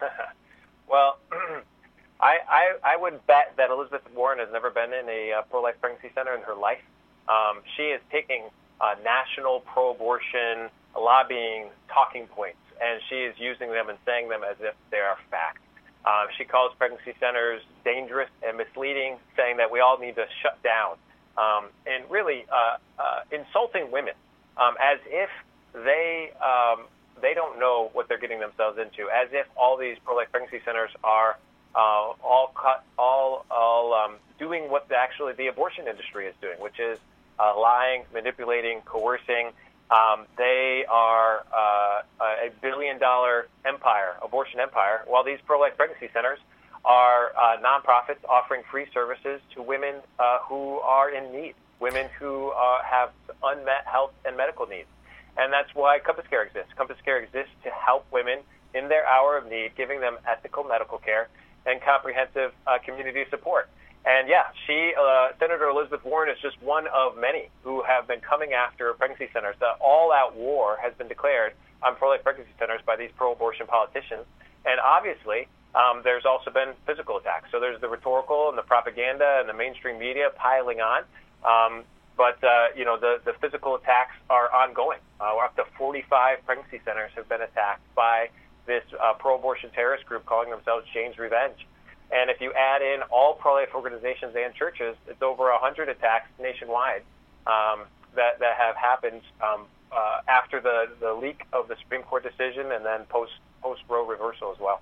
well, 0.88 1.18
I, 2.20 2.38
I, 2.48 2.72
I 2.84 2.96
would 2.96 3.26
bet 3.26 3.54
that 3.56 3.70
Elizabeth 3.70 4.02
Warren 4.14 4.38
has 4.38 4.48
never 4.52 4.70
been 4.70 4.92
in 4.92 5.08
a 5.08 5.32
uh, 5.32 5.42
pro-life 5.50 5.74
pregnancy 5.80 6.10
center 6.14 6.34
in 6.34 6.42
her 6.42 6.54
life. 6.54 6.82
Um, 7.28 7.62
she 7.76 7.82
is 7.82 8.00
taking 8.12 8.44
uh, 8.80 8.94
national 9.04 9.60
pro-abortion 9.60 10.68
lobbying 10.98 11.68
talking 11.92 12.26
points, 12.28 12.58
and 12.80 13.00
she 13.08 13.16
is 13.16 13.34
using 13.38 13.70
them 13.70 13.88
and 13.88 13.98
saying 14.04 14.28
them 14.28 14.42
as 14.42 14.56
if 14.60 14.74
they 14.90 14.98
are 14.98 15.16
fact. 15.30 15.58
Uh, 16.04 16.26
she 16.38 16.44
calls 16.44 16.72
pregnancy 16.78 17.14
centers 17.18 17.62
dangerous 17.84 18.30
and 18.46 18.56
misleading, 18.56 19.16
saying 19.36 19.56
that 19.56 19.70
we 19.70 19.80
all 19.80 19.98
need 19.98 20.14
to 20.14 20.24
shut 20.42 20.62
down, 20.62 20.96
um, 21.36 21.66
and 21.86 22.08
really 22.10 22.46
uh, 22.52 22.76
uh, 22.98 23.20
insulting 23.32 23.90
women 23.90 24.14
um, 24.56 24.74
as 24.80 24.98
if 25.06 25.30
they 25.74 26.30
um, 26.40 26.84
they 27.20 27.34
don't 27.34 27.58
know 27.58 27.90
what 27.92 28.08
they're 28.08 28.18
getting 28.18 28.40
themselves 28.40 28.78
into, 28.78 29.10
as 29.10 29.28
if 29.32 29.46
all 29.56 29.76
these 29.76 29.96
pro-life 30.04 30.28
pregnancy 30.30 30.60
centers 30.64 30.90
are 31.02 31.38
uh, 31.74 32.12
all 32.22 32.52
cut, 32.54 32.84
all 32.98 33.44
all 33.50 33.94
um, 33.94 34.16
doing 34.38 34.70
what 34.70 34.88
the, 34.88 34.96
actually 34.96 35.32
the 35.32 35.48
abortion 35.48 35.88
industry 35.88 36.26
is 36.26 36.34
doing, 36.40 36.58
which 36.60 36.78
is 36.78 36.98
uh, 37.38 37.58
lying, 37.58 38.04
manipulating, 38.12 38.80
coercing. 38.84 39.50
Um, 39.90 40.26
they 40.36 40.84
are 40.88 41.46
uh, 41.54 42.02
a 42.20 42.50
billion 42.60 42.98
dollar 42.98 43.48
empire, 43.64 44.16
abortion 44.22 44.58
empire, 44.60 45.04
while 45.06 45.22
these 45.22 45.38
pro 45.46 45.60
life 45.60 45.76
pregnancy 45.76 46.08
centers 46.12 46.38
are 46.84 47.32
uh, 47.36 47.56
nonprofits 47.58 48.22
offering 48.28 48.62
free 48.70 48.86
services 48.94 49.40
to 49.54 49.62
women 49.62 49.96
uh, 50.18 50.38
who 50.48 50.78
are 50.80 51.10
in 51.10 51.32
need, 51.32 51.54
women 51.80 52.08
who 52.18 52.50
uh, 52.50 52.78
have 52.82 53.10
unmet 53.42 53.84
health 53.86 54.12
and 54.24 54.36
medical 54.36 54.66
needs. 54.66 54.88
And 55.36 55.52
that's 55.52 55.74
why 55.74 55.98
Compass 55.98 56.26
Care 56.30 56.44
exists. 56.44 56.72
Compass 56.76 56.96
Care 57.04 57.18
exists 57.18 57.52
to 57.64 57.70
help 57.70 58.06
women 58.12 58.38
in 58.74 58.88
their 58.88 59.06
hour 59.06 59.36
of 59.36 59.46
need, 59.48 59.72
giving 59.76 60.00
them 60.00 60.16
ethical 60.26 60.64
medical 60.64 60.98
care 60.98 61.28
and 61.66 61.80
comprehensive 61.82 62.52
uh, 62.66 62.78
community 62.84 63.24
support. 63.30 63.68
And 64.06 64.28
yeah, 64.28 64.54
she, 64.66 64.94
uh, 64.94 65.34
Senator 65.38 65.68
Elizabeth 65.68 66.04
Warren, 66.04 66.30
is 66.30 66.38
just 66.40 66.62
one 66.62 66.86
of 66.94 67.18
many 67.18 67.50
who 67.64 67.82
have 67.82 68.06
been 68.06 68.20
coming 68.20 68.52
after 68.52 68.94
pregnancy 68.94 69.28
centers. 69.32 69.56
The 69.58 69.72
all-out 69.80 70.36
war 70.36 70.78
has 70.80 70.94
been 70.94 71.08
declared 71.08 71.54
on 71.82 71.96
pro-life 71.96 72.22
pregnancy 72.22 72.52
centers 72.58 72.80
by 72.86 72.94
these 72.94 73.10
pro-abortion 73.16 73.66
politicians, 73.66 74.24
and 74.64 74.78
obviously, 74.78 75.48
um, 75.74 76.02
there's 76.04 76.24
also 76.24 76.50
been 76.50 76.72
physical 76.86 77.18
attacks. 77.18 77.50
So 77.50 77.58
there's 77.58 77.80
the 77.80 77.88
rhetorical 77.88 78.48
and 78.48 78.56
the 78.56 78.62
propaganda 78.62 79.38
and 79.40 79.48
the 79.48 79.52
mainstream 79.52 79.98
media 79.98 80.30
piling 80.36 80.80
on. 80.80 81.02
Um, 81.44 81.84
but 82.16 82.42
uh, 82.42 82.68
you 82.74 82.84
know 82.84 82.98
the 82.98 83.20
the 83.24 83.34
physical 83.40 83.74
attacks 83.76 84.16
are 84.30 84.50
ongoing. 84.52 84.98
Uh, 85.20 85.36
up 85.36 85.54
to 85.56 85.64
45 85.76 86.38
pregnancy 86.46 86.80
centers 86.84 87.10
have 87.14 87.28
been 87.28 87.42
attacked 87.42 87.82
by 87.94 88.30
this 88.66 88.82
uh, 89.00 89.12
pro-abortion 89.14 89.70
terrorist 89.70 90.06
group 90.06 90.24
calling 90.26 90.50
themselves 90.50 90.86
Jane's 90.92 91.18
Revenge. 91.18 91.66
And 92.10 92.30
if 92.30 92.40
you 92.40 92.52
add 92.52 92.82
in 92.82 93.02
all 93.10 93.34
pro-life 93.34 93.70
organizations 93.74 94.34
and 94.36 94.54
churches, 94.54 94.96
it's 95.08 95.22
over 95.22 95.44
100 95.44 95.88
attacks 95.88 96.28
nationwide 96.40 97.02
um, 97.46 97.84
that, 98.14 98.38
that 98.38 98.56
have 98.56 98.76
happened 98.76 99.22
um, 99.42 99.66
uh, 99.90 100.20
after 100.28 100.60
the, 100.60 100.88
the 101.00 101.12
leak 101.12 101.42
of 101.52 101.68
the 101.68 101.76
Supreme 101.82 102.02
Court 102.02 102.22
decision 102.22 102.72
and 102.72 102.84
then 102.84 103.04
post 103.08 103.32
post 103.62 103.82
Roe 103.88 104.06
reversal 104.06 104.52
as 104.52 104.58
well. 104.60 104.80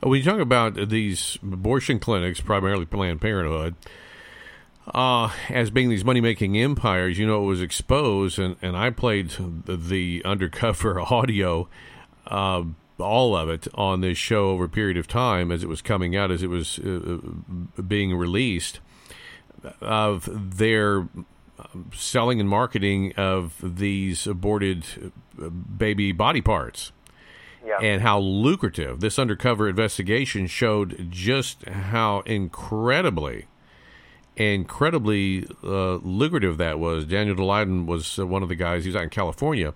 When 0.00 0.18
you 0.18 0.24
talk 0.24 0.40
about 0.40 0.74
these 0.88 1.38
abortion 1.42 1.98
clinics, 1.98 2.40
primarily 2.40 2.84
Planned 2.84 3.20
Parenthood, 3.20 3.74
uh, 4.92 5.30
as 5.48 5.70
being 5.70 5.88
these 5.88 6.04
money 6.04 6.20
making 6.20 6.56
empires, 6.58 7.18
you 7.18 7.26
know, 7.26 7.44
it 7.44 7.46
was 7.46 7.62
exposed, 7.62 8.38
and, 8.38 8.56
and 8.60 8.76
I 8.76 8.90
played 8.90 9.30
the, 9.30 9.76
the 9.76 10.22
undercover 10.24 11.00
audio. 11.12 11.68
Uh, 12.26 12.64
all 12.98 13.36
of 13.36 13.48
it 13.48 13.66
on 13.74 14.00
this 14.00 14.18
show 14.18 14.50
over 14.50 14.64
a 14.64 14.68
period 14.68 14.96
of 14.96 15.08
time 15.08 15.50
as 15.50 15.62
it 15.62 15.68
was 15.68 15.82
coming 15.82 16.16
out, 16.16 16.30
as 16.30 16.42
it 16.42 16.48
was 16.48 16.78
uh, 16.78 17.18
being 17.86 18.16
released, 18.16 18.80
of 19.80 20.28
their 20.58 21.08
selling 21.94 22.40
and 22.40 22.48
marketing 22.48 23.12
of 23.16 23.54
these 23.62 24.26
aborted 24.26 24.84
uh, 25.40 25.48
baby 25.48 26.12
body 26.12 26.40
parts. 26.40 26.92
Yeah. 27.64 27.78
And 27.80 28.02
how 28.02 28.18
lucrative 28.18 28.98
this 28.98 29.20
undercover 29.20 29.68
investigation 29.68 30.48
showed 30.48 31.06
just 31.10 31.64
how 31.68 32.22
incredibly, 32.26 33.46
incredibly 34.34 35.46
uh, 35.62 35.94
lucrative 35.96 36.56
that 36.58 36.80
was. 36.80 37.04
Daniel 37.04 37.36
Daleiden 37.36 37.86
was 37.86 38.18
uh, 38.18 38.26
one 38.26 38.42
of 38.42 38.48
the 38.48 38.56
guys, 38.56 38.82
he 38.82 38.88
was 38.88 38.96
out 38.96 39.04
in 39.04 39.10
California, 39.10 39.74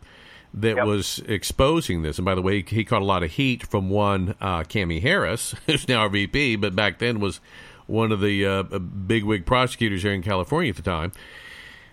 that 0.55 0.77
yep. 0.77 0.87
was 0.87 1.21
exposing 1.27 2.03
this. 2.03 2.19
And 2.19 2.25
by 2.25 2.35
the 2.35 2.43
way, 2.43 2.63
he 2.63 2.85
caught 2.85 3.03
a 3.03 3.05
lot 3.05 3.23
of 3.23 3.33
heat 3.33 3.67
from 3.67 3.91
one 3.91 4.35
uh, 4.41 4.61
Cami 4.61 5.01
Harris, 5.03 5.55
who's 5.67 5.89
now 5.89 6.01
our 6.01 6.09
VP, 6.09 6.57
but 6.57 6.75
back 6.75 6.99
then 6.99 7.21
was 7.21 7.41
one 7.87 8.13
of 8.13 8.21
the 8.21 8.45
uh, 8.45 8.63
bigwig 8.63 9.47
prosecutors 9.47 10.03
here 10.03 10.13
in 10.13 10.23
California 10.23 10.71
at 10.71 10.77
the 10.77 10.83
time, 10.83 11.13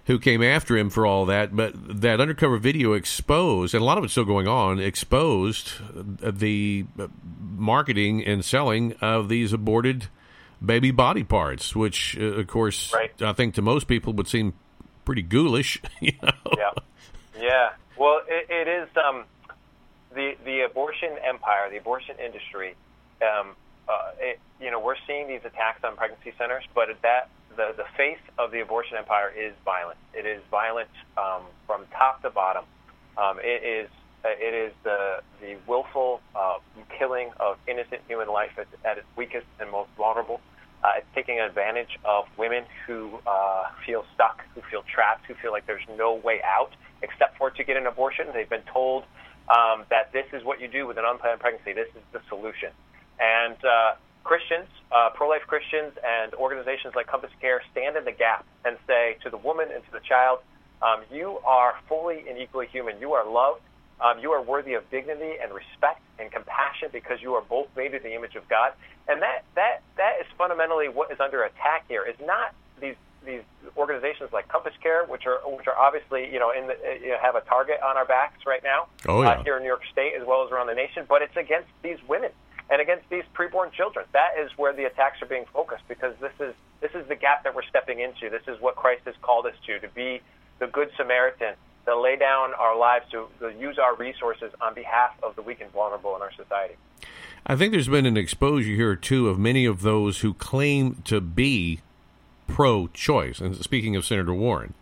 who 0.05 0.17
came 0.17 0.41
after 0.41 0.75
him 0.75 0.89
for 0.89 1.05
all 1.05 1.25
that. 1.27 1.55
But 1.55 2.01
that 2.01 2.19
undercover 2.19 2.57
video 2.57 2.93
exposed, 2.93 3.73
and 3.73 3.81
a 3.81 3.85
lot 3.85 3.97
of 3.97 4.03
it's 4.03 4.13
still 4.13 4.25
going 4.25 4.47
on, 4.47 4.79
exposed 4.79 5.73
the 5.95 6.85
marketing 7.39 8.25
and 8.25 8.43
selling 8.43 8.93
of 9.01 9.29
these 9.29 9.53
aborted 9.53 10.07
baby 10.65 10.91
body 10.91 11.23
parts, 11.23 11.75
which, 11.75 12.17
uh, 12.19 12.23
of 12.23 12.47
course, 12.47 12.93
right. 12.93 13.21
I 13.21 13.33
think 13.33 13.55
to 13.55 13.61
most 13.61 13.87
people 13.87 14.13
would 14.13 14.27
seem 14.27 14.53
pretty 15.05 15.21
ghoulish. 15.21 15.81
You 16.01 16.13
know? 16.21 16.31
Yeah. 16.57 16.71
Yeah. 17.39 17.69
Well, 18.03 18.19
it, 18.27 18.51
it 18.51 18.67
is 18.67 18.89
um, 18.99 19.23
the 20.13 20.33
the 20.43 20.67
abortion 20.67 21.15
empire, 21.23 21.71
the 21.71 21.77
abortion 21.77 22.17
industry, 22.19 22.75
um, 23.23 23.55
uh, 23.87 24.11
it, 24.19 24.39
you 24.59 24.71
know, 24.71 24.81
we're 24.81 24.99
seeing 25.07 25.29
these 25.29 25.39
attacks 25.45 25.85
on 25.85 25.95
pregnancy 25.95 26.33
centers, 26.37 26.65
but 26.75 26.89
that 27.01 27.29
the 27.55 27.71
the 27.77 27.85
face 27.95 28.19
of 28.37 28.51
the 28.51 28.59
abortion 28.59 28.97
empire 28.97 29.31
is 29.31 29.53
violent. 29.63 29.97
It 30.13 30.25
is 30.25 30.41
violent 30.51 30.89
um, 31.15 31.43
from 31.65 31.85
top 31.97 32.21
to 32.23 32.29
bottom. 32.29 32.65
Um, 33.17 33.39
it 33.39 33.63
is 33.63 33.89
uh, 34.25 34.35
it 34.35 34.53
is 34.53 34.73
the 34.83 35.23
the 35.39 35.55
willful 35.65 36.19
uh, 36.35 36.57
killing 36.99 37.31
of 37.39 37.55
innocent 37.69 38.01
human 38.09 38.27
life 38.27 38.51
at, 38.57 38.67
at 38.83 38.97
its 38.97 39.07
weakest 39.15 39.47
and 39.61 39.71
most 39.71 39.91
vulnerable. 39.95 40.41
Uh, 40.83 40.97
it's 40.97 41.07
taking 41.15 41.39
advantage 41.39 41.97
of 42.03 42.25
women 42.37 42.65
who 42.85 43.17
uh, 43.25 43.63
feel 43.85 44.03
stuck, 44.13 44.43
who 44.55 44.61
feel 44.69 44.83
trapped, 44.93 45.25
who 45.25 45.33
feel 45.35 45.53
like 45.53 45.65
there's 45.65 45.87
no 45.97 46.15
way 46.15 46.41
out 46.43 46.71
except 47.03 47.37
for 47.37 47.51
to 47.51 47.63
get 47.63 47.77
an 47.77 47.85
abortion. 47.85 48.27
They've 48.33 48.49
been 48.49 48.67
told 48.71 49.03
um, 49.49 49.83
that 49.89 50.11
this 50.13 50.25
is 50.33 50.43
what 50.43 50.61
you 50.61 50.67
do 50.67 50.87
with 50.87 50.97
an 50.97 51.03
unplanned 51.05 51.39
pregnancy. 51.39 51.73
This 51.73 51.89
is 51.95 52.03
the 52.13 52.21
solution. 52.29 52.71
And 53.19 53.57
uh, 53.63 53.95
Christians, 54.23 54.67
uh, 54.91 55.09
pro-life 55.13 55.43
Christians, 55.47 55.93
and 55.99 56.33
organizations 56.33 56.95
like 56.95 57.07
Compass 57.07 57.31
Care 57.41 57.61
stand 57.71 57.97
in 57.97 58.05
the 58.05 58.11
gap 58.11 58.45
and 58.65 58.77
say 58.87 59.17
to 59.23 59.29
the 59.29 59.37
woman 59.37 59.67
and 59.73 59.83
to 59.83 59.91
the 59.91 59.99
child, 59.99 60.39
um, 60.81 61.03
"You 61.11 61.39
are 61.45 61.75
fully 61.87 62.23
and 62.27 62.37
equally 62.39 62.67
human. 62.67 62.99
You 62.99 63.13
are 63.13 63.27
loved. 63.27 63.61
Um, 64.01 64.19
you 64.19 64.31
are 64.31 64.41
worthy 64.41 64.73
of 64.73 64.89
dignity 64.89 65.33
and 65.41 65.53
respect 65.53 66.01
and 66.19 66.31
compassion 66.31 66.89
because 66.91 67.21
you 67.21 67.35
are 67.35 67.43
both 67.43 67.67
made 67.75 67.93
in 67.93 68.01
the 68.01 68.15
image 68.15 68.35
of 68.35 68.47
God." 68.47 68.73
And 69.07 69.21
that 69.21 69.43
that 69.55 69.83
that 69.97 70.13
is 70.21 70.27
fundamentally 70.37 70.87
what 70.87 71.11
is 71.11 71.19
under 71.19 71.43
attack 71.43 71.85
here. 71.87 72.03
Is 72.03 72.19
not 72.25 72.55
these 72.79 72.95
these 73.25 73.41
organizations 73.77 74.31
like 74.31 74.47
Compass 74.47 74.73
Care, 74.81 75.05
which 75.05 75.25
are 75.25 75.39
which 75.49 75.67
are 75.67 75.77
obviously 75.77 76.31
you 76.31 76.39
know 76.39 76.51
in 76.51 76.67
the, 76.67 76.73
uh, 76.73 77.19
have 77.21 77.35
a 77.35 77.41
target 77.41 77.79
on 77.83 77.97
our 77.97 78.05
backs 78.05 78.45
right 78.45 78.63
now 78.63 78.87
oh, 79.07 79.21
yeah. 79.21 79.31
uh, 79.31 79.43
here 79.43 79.57
in 79.57 79.63
New 79.63 79.69
York 79.69 79.83
State 79.91 80.13
as 80.19 80.25
well 80.27 80.45
as 80.45 80.51
around 80.51 80.67
the 80.67 80.75
nation, 80.75 81.05
but 81.07 81.21
it's 81.21 81.35
against 81.35 81.69
these 81.81 81.97
women 82.07 82.31
and 82.69 82.81
against 82.81 83.09
these 83.09 83.23
preborn 83.35 83.71
children. 83.71 84.05
That 84.13 84.31
is 84.39 84.51
where 84.57 84.73
the 84.73 84.85
attacks 84.85 85.21
are 85.21 85.25
being 85.25 85.45
focused 85.53 85.83
because 85.87 86.15
this 86.21 86.33
is 86.39 86.53
this 86.81 86.91
is 86.93 87.07
the 87.07 87.15
gap 87.15 87.43
that 87.43 87.55
we're 87.55 87.63
stepping 87.63 87.99
into. 87.99 88.29
This 88.29 88.47
is 88.47 88.59
what 88.61 88.75
Christ 88.75 89.01
has 89.05 89.15
called 89.21 89.45
us 89.45 89.55
to 89.67 89.79
to 89.79 89.87
be 89.89 90.21
the 90.59 90.67
good 90.67 90.89
Samaritan, 90.97 91.55
to 91.85 91.99
lay 91.99 92.15
down 92.15 92.53
our 92.53 92.77
lives, 92.77 93.05
to, 93.11 93.27
to 93.39 93.53
use 93.59 93.77
our 93.77 93.95
resources 93.95 94.51
on 94.61 94.73
behalf 94.73 95.11
of 95.21 95.35
the 95.35 95.41
weak 95.41 95.61
and 95.61 95.71
vulnerable 95.71 96.15
in 96.15 96.21
our 96.21 96.31
society. 96.31 96.75
I 97.45 97.55
think 97.55 97.73
there's 97.73 97.89
been 97.89 98.05
an 98.05 98.15
exposure 98.15 98.71
here 98.71 98.95
too 98.95 99.27
of 99.27 99.37
many 99.37 99.65
of 99.65 99.81
those 99.81 100.19
who 100.19 100.33
claim 100.33 101.01
to 101.05 101.19
be 101.19 101.81
pro-choice. 102.47 103.39
And 103.39 103.55
speaking 103.57 103.95
of 103.95 104.05
Senator 104.05 104.33
Warren, 104.33 104.73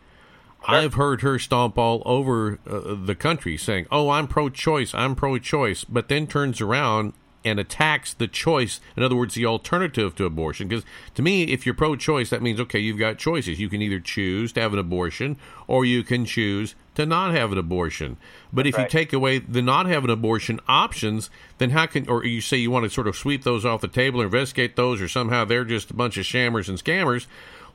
Sure. 0.64 0.76
I've 0.76 0.94
heard 0.94 1.22
her 1.22 1.40
stomp 1.40 1.76
all 1.80 2.04
over 2.06 2.60
uh, 2.70 2.94
the 2.94 3.16
country 3.16 3.58
saying, 3.58 3.88
"Oh, 3.92 4.12
I'm 4.12 4.28
pro-choice, 4.28 4.94
I'm 4.94 5.16
pro-choice," 5.16 5.86
but 5.86 6.08
then 6.08 6.28
turns 6.28 6.62
around 6.62 7.14
and 7.44 7.60
attacks 7.60 8.14
the 8.14 8.28
choice. 8.28 8.80
In 8.96 9.04
other 9.04 9.16
words, 9.16 9.34
the 9.34 9.46
alternative 9.46 10.16
to 10.16 10.26
abortion. 10.26 10.68
Because 10.68 10.86
to 11.16 11.22
me, 11.22 11.44
if 11.44 11.66
you're 11.66 11.76
pro 11.76 11.96
choice, 11.96 12.30
that 12.30 12.42
means, 12.42 12.60
okay, 12.60 12.80
you've 12.80 13.00
got 13.00 13.18
choices. 13.18 13.60
You 13.60 13.70
can 13.70 13.82
either 13.82 14.00
choose 14.00 14.54
to 14.54 14.62
have 14.62 14.74
an 14.74 14.80
abortion 14.80 15.38
or 15.68 15.86
you 15.86 16.04
can 16.04 16.26
choose 16.26 16.76
to 16.96 17.06
not 17.06 17.34
have 17.34 17.52
an 17.52 17.58
abortion. 17.58 18.18
But 18.52 18.68
if 18.68 18.78
right. 18.78 18.84
you 18.84 18.90
take 18.90 19.14
away 19.14 19.40
the 19.40 19.62
not 19.62 19.86
have 19.86 20.04
an 20.04 20.10
abortion 20.10 20.60
options, 20.68 21.30
then 21.58 21.72
how 21.72 21.86
can, 21.86 22.08
or 22.08 22.26
you 22.26 22.42
say 22.42 22.58
you 22.58 22.70
want 22.70 22.84
to 22.84 22.90
sort 22.90 23.08
of 23.08 23.16
sweep 23.16 23.44
those 23.44 23.66
off 23.66 23.82
the 23.82 23.88
table 23.88 24.22
or 24.22 24.26
investigate 24.26 24.76
those, 24.76 25.02
or 25.02 25.08
somehow 25.08 25.46
they're 25.46 25.66
just 25.66 25.92
a 25.92 25.96
bunch 25.96 26.18
of 26.18 26.26
shammers 26.26 26.70
and 26.70 26.78
scammers. 26.78 27.28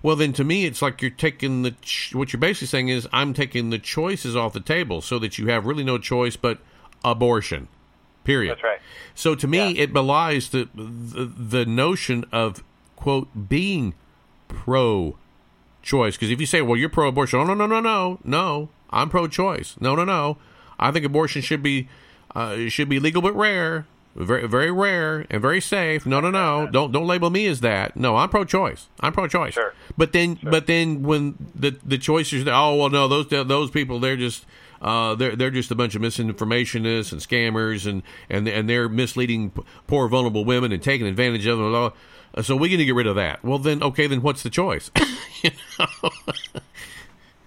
Well, 0.02 0.16
then 0.16 0.34
to 0.34 0.44
me, 0.44 0.66
it's 0.66 0.82
like 0.82 1.00
you're 1.00 1.10
taking 1.10 1.62
the, 1.62 1.74
what 2.12 2.32
you're 2.32 2.40
basically 2.40 2.66
saying 2.68 2.88
is, 2.88 3.08
I'm 3.12 3.32
taking 3.32 3.70
the 3.70 3.78
choices 3.78 4.36
off 4.36 4.52
the 4.52 4.60
table 4.60 5.00
so 5.00 5.18
that 5.18 5.38
you 5.38 5.46
have 5.46 5.66
really 5.66 5.84
no 5.84 5.98
choice 5.98 6.36
but 6.36 6.58
abortion. 7.02 7.68
Period. 8.26 8.50
That's 8.50 8.64
right. 8.64 8.80
So 9.14 9.36
to 9.36 9.46
me, 9.46 9.58
yeah. 9.58 9.82
it 9.84 9.92
belies 9.92 10.50
the, 10.50 10.68
the, 10.74 11.24
the 11.24 11.64
notion 11.64 12.24
of 12.32 12.64
quote 12.96 13.28
being 13.48 13.94
pro-choice. 14.48 16.16
Because 16.16 16.30
if 16.30 16.40
you 16.40 16.46
say, 16.46 16.60
"Well, 16.60 16.76
you're 16.76 16.88
pro-abortion," 16.88 17.38
oh 17.38 17.44
no, 17.44 17.54
no, 17.54 17.66
no, 17.66 17.80
no, 17.80 18.18
no, 18.24 18.68
I'm 18.90 19.10
pro-choice. 19.10 19.76
No, 19.80 19.94
no, 19.94 20.04
no. 20.04 20.38
I 20.76 20.90
think 20.90 21.06
abortion 21.06 21.40
should 21.40 21.62
be 21.62 21.88
uh, 22.34 22.68
should 22.68 22.88
be 22.88 22.98
legal 22.98 23.22
but 23.22 23.34
rare, 23.36 23.86
very 24.16 24.48
very 24.48 24.72
rare 24.72 25.24
and 25.30 25.40
very 25.40 25.60
safe. 25.60 26.04
No, 26.04 26.18
no, 26.18 26.32
no. 26.32 26.66
Don't 26.72 26.90
don't 26.90 27.06
label 27.06 27.30
me 27.30 27.46
as 27.46 27.60
that. 27.60 27.96
No, 27.96 28.16
I'm 28.16 28.28
pro-choice. 28.28 28.88
I'm 28.98 29.12
pro-choice. 29.12 29.54
Sure. 29.54 29.72
But 29.96 30.12
then, 30.12 30.36
sure. 30.38 30.50
but 30.50 30.66
then 30.66 31.04
when 31.04 31.36
the 31.54 31.78
the 31.84 31.96
choices, 31.96 32.44
oh 32.48 32.74
well, 32.74 32.90
no, 32.90 33.06
those 33.06 33.28
those 33.28 33.70
people, 33.70 34.00
they're 34.00 34.16
just 34.16 34.44
uh, 34.80 35.14
they're 35.14 35.36
they're 35.36 35.50
just 35.50 35.70
a 35.70 35.74
bunch 35.74 35.94
of 35.94 36.02
misinformationists 36.02 37.12
and 37.12 37.20
scammers, 37.20 37.86
and 37.86 38.02
and 38.28 38.48
and 38.48 38.68
they're 38.68 38.88
misleading 38.88 39.52
poor 39.86 40.08
vulnerable 40.08 40.44
women 40.44 40.72
and 40.72 40.82
taking 40.82 41.06
advantage 41.06 41.46
of 41.46 41.58
them. 41.58 41.92
Uh, 42.34 42.42
so 42.42 42.56
we 42.56 42.68
need 42.68 42.76
to 42.78 42.84
get 42.84 42.94
rid 42.94 43.06
of 43.06 43.16
that. 43.16 43.42
Well, 43.44 43.58
then 43.58 43.82
okay, 43.82 44.06
then 44.06 44.22
what's 44.22 44.42
the 44.42 44.50
choice? 44.50 44.90
you 45.42 45.50
know? 45.78 46.10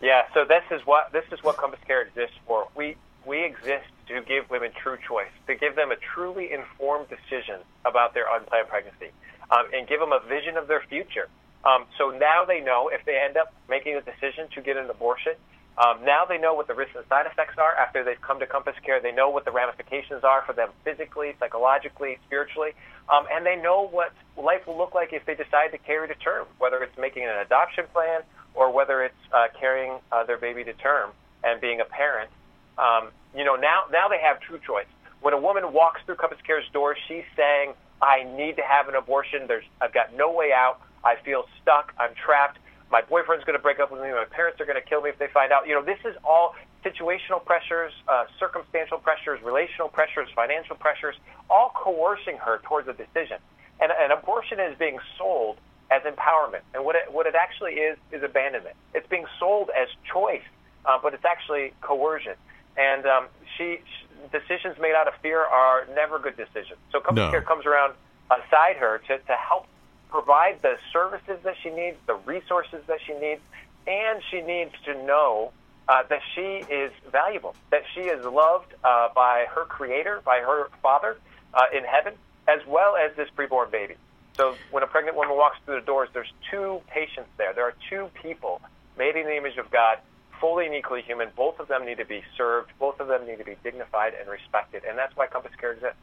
Yeah. 0.01 0.23
So 0.33 0.45
this 0.45 0.63
is 0.71 0.85
what 0.85 1.11
this 1.11 1.25
is 1.31 1.43
what 1.43 1.57
Compass 1.57 1.79
Care 1.85 2.01
exists 2.01 2.35
for. 2.47 2.67
We 2.75 2.95
we 3.25 3.43
exist 3.43 3.87
to 4.07 4.21
give 4.21 4.49
women 4.49 4.71
true 4.81 4.97
choice, 5.07 5.29
to 5.47 5.55
give 5.55 5.75
them 5.75 5.91
a 5.91 5.95
truly 5.95 6.51
informed 6.51 7.07
decision 7.09 7.59
about 7.85 8.13
their 8.13 8.25
unplanned 8.33 8.67
pregnancy, 8.67 9.11
um, 9.51 9.67
and 9.73 9.87
give 9.87 9.99
them 9.99 10.11
a 10.11 10.19
vision 10.27 10.57
of 10.57 10.67
their 10.67 10.81
future. 10.89 11.27
Um, 11.63 11.85
so 11.97 12.09
now 12.09 12.45
they 12.45 12.61
know 12.61 12.89
if 12.89 13.05
they 13.05 13.17
end 13.17 13.37
up 13.37 13.53
making 13.69 13.95
a 13.95 14.01
decision 14.01 14.47
to 14.55 14.61
get 14.61 14.77
an 14.77 14.89
abortion, 14.89 15.33
um, 15.77 16.03
now 16.03 16.25
they 16.27 16.37
know 16.37 16.53
what 16.53 16.67
the 16.67 16.73
risks 16.73 16.95
and 16.95 17.05
side 17.07 17.25
effects 17.25 17.55
are 17.57 17.73
after 17.75 18.03
they've 18.03 18.21
come 18.21 18.39
to 18.39 18.47
Compass 18.47 18.75
Care. 18.85 18.99
They 19.01 19.13
know 19.13 19.29
what 19.29 19.45
the 19.45 19.51
ramifications 19.51 20.23
are 20.23 20.43
for 20.45 20.53
them 20.53 20.69
physically, 20.83 21.35
psychologically, 21.39 22.17
spiritually, 22.25 22.71
um, 23.07 23.25
and 23.31 23.45
they 23.45 23.55
know 23.55 23.87
what 23.87 24.11
life 24.35 24.67
will 24.67 24.77
look 24.77 24.93
like 24.93 25.13
if 25.13 25.25
they 25.25 25.35
decide 25.35 25.71
to 25.71 25.77
carry 25.77 26.07
to 26.07 26.15
term, 26.15 26.47
whether 26.57 26.83
it's 26.83 26.97
making 26.97 27.23
an 27.23 27.37
adoption 27.45 27.85
plan 27.93 28.21
or 28.53 28.71
whether 28.71 29.03
it's 29.03 29.23
uh, 29.31 29.47
carrying 29.57 29.99
uh, 30.11 30.23
their 30.25 30.37
baby 30.37 30.63
to 30.65 30.73
term 30.73 31.11
and 31.43 31.61
being 31.61 31.79
a 31.79 31.85
parent. 31.85 32.29
Um, 32.77 33.09
you 33.35 33.45
know, 33.45 33.55
now 33.55 33.83
now 33.91 34.07
they 34.09 34.19
have 34.19 34.41
true 34.41 34.59
choice. 34.59 34.87
When 35.21 35.33
a 35.33 35.39
woman 35.39 35.71
walks 35.71 36.01
through 36.05 36.15
Compass 36.15 36.39
Care's 36.45 36.67
door, 36.73 36.95
she's 37.07 37.27
saying, 37.37 37.73
"I 38.01 38.23
need 38.23 38.55
to 38.57 38.63
have 38.63 38.87
an 38.89 38.95
abortion. 38.95 39.47
There's 39.47 39.65
I've 39.81 39.93
got 39.93 40.15
no 40.15 40.31
way 40.31 40.51
out. 40.51 40.81
I 41.03 41.15
feel 41.23 41.45
stuck. 41.61 41.93
I'm 41.97 42.13
trapped." 42.15 42.59
My 42.91 43.01
boyfriend's 43.01 43.45
going 43.45 43.57
to 43.57 43.61
break 43.61 43.79
up 43.79 43.91
with 43.91 44.01
me, 44.01 44.09
my 44.09 44.25
parents 44.25 44.59
are 44.59 44.65
going 44.65 44.81
to 44.81 44.87
kill 44.87 45.01
me 45.01 45.09
if 45.09 45.19
they 45.19 45.27
find 45.27 45.51
out. 45.51 45.67
You 45.67 45.75
know, 45.75 45.83
this 45.83 45.99
is 46.05 46.15
all 46.23 46.55
situational 46.83 47.43
pressures, 47.43 47.91
uh, 48.07 48.25
circumstantial 48.39 48.97
pressures, 48.97 49.41
relational 49.43 49.89
pressures, 49.89 50.29
financial 50.35 50.75
pressures, 50.75 51.15
all 51.49 51.71
coercing 51.75 52.37
her 52.37 52.59
towards 52.63 52.87
a 52.87 52.93
decision. 52.93 53.37
And, 53.79 53.91
and 53.91 54.11
abortion 54.11 54.59
is 54.59 54.77
being 54.77 54.97
sold 55.17 55.57
as 55.91 56.01
empowerment. 56.03 56.61
And 56.73 56.83
what 56.85 56.95
it, 56.95 57.11
what 57.11 57.25
it 57.25 57.35
actually 57.35 57.73
is, 57.73 57.97
is 58.11 58.23
abandonment. 58.23 58.75
It's 58.93 59.07
being 59.07 59.25
sold 59.39 59.69
as 59.75 59.87
choice, 60.11 60.45
uh, 60.85 60.97
but 61.01 61.13
it's 61.13 61.25
actually 61.25 61.73
coercion. 61.81 62.35
And 62.77 63.05
um, 63.05 63.27
she, 63.57 63.79
she, 63.83 64.05
decisions 64.31 64.77
made 64.79 64.95
out 64.95 65.07
of 65.07 65.13
fear 65.21 65.41
are 65.41 65.87
never 65.95 66.19
good 66.19 66.37
decisions. 66.37 66.79
So 66.91 66.99
Compass 66.99 67.25
no. 67.25 67.31
Care 67.31 67.41
comes 67.41 67.65
around 67.65 67.93
aside 68.29 68.77
her 68.77 69.01
to, 69.07 69.17
to 69.17 69.33
help 69.33 69.65
provide 70.09 70.61
the 70.61 70.77
services 70.91 71.39
that 71.43 71.55
she 71.61 71.69
needs, 71.69 71.97
the 72.07 72.15
resources 72.15 72.81
that 72.87 72.99
she 73.05 73.13
needs, 73.13 73.41
and 73.87 74.21
she 74.29 74.41
needs 74.41 74.71
to 74.85 74.93
know 75.05 75.51
uh, 75.87 76.03
that 76.09 76.21
she 76.35 76.63
is 76.71 76.91
valuable, 77.11 77.55
that 77.71 77.83
she 77.93 78.01
is 78.01 78.23
loved 78.25 78.73
uh, 78.83 79.09
by 79.15 79.45
her 79.53 79.65
Creator, 79.65 80.21
by 80.23 80.39
her 80.39 80.69
Father 80.81 81.17
uh, 81.53 81.61
in 81.75 81.83
heaven, 81.83 82.13
as 82.47 82.59
well 82.67 82.95
as 82.95 83.15
this 83.15 83.27
preborn 83.35 83.71
baby. 83.71 83.95
So 84.37 84.55
when 84.71 84.83
a 84.83 84.87
pregnant 84.87 85.17
woman 85.17 85.35
walks 85.35 85.57
through 85.65 85.79
the 85.79 85.85
doors, 85.85 86.09
there's 86.13 86.31
two 86.51 86.81
patients 86.87 87.29
there. 87.37 87.53
There 87.53 87.65
are 87.65 87.75
two 87.89 88.09
people 88.21 88.61
made 88.97 89.15
in 89.15 89.25
the 89.25 89.35
image 89.35 89.57
of 89.57 89.69
God, 89.71 89.97
fully 90.39 90.65
and 90.65 90.75
equally 90.75 91.01
human. 91.01 91.29
Both 91.35 91.59
of 91.59 91.67
them 91.67 91.85
need 91.85 91.97
to 91.97 92.05
be 92.05 92.23
served. 92.37 92.71
Both 92.79 92.99
of 92.99 93.07
them 93.07 93.25
need 93.27 93.39
to 93.39 93.43
be 93.43 93.55
dignified 93.63 94.13
and 94.19 94.29
respected, 94.29 94.83
and 94.87 94.97
that's 94.97 95.15
why 95.15 95.27
Compass 95.27 95.51
Care 95.59 95.73
exists. 95.73 95.97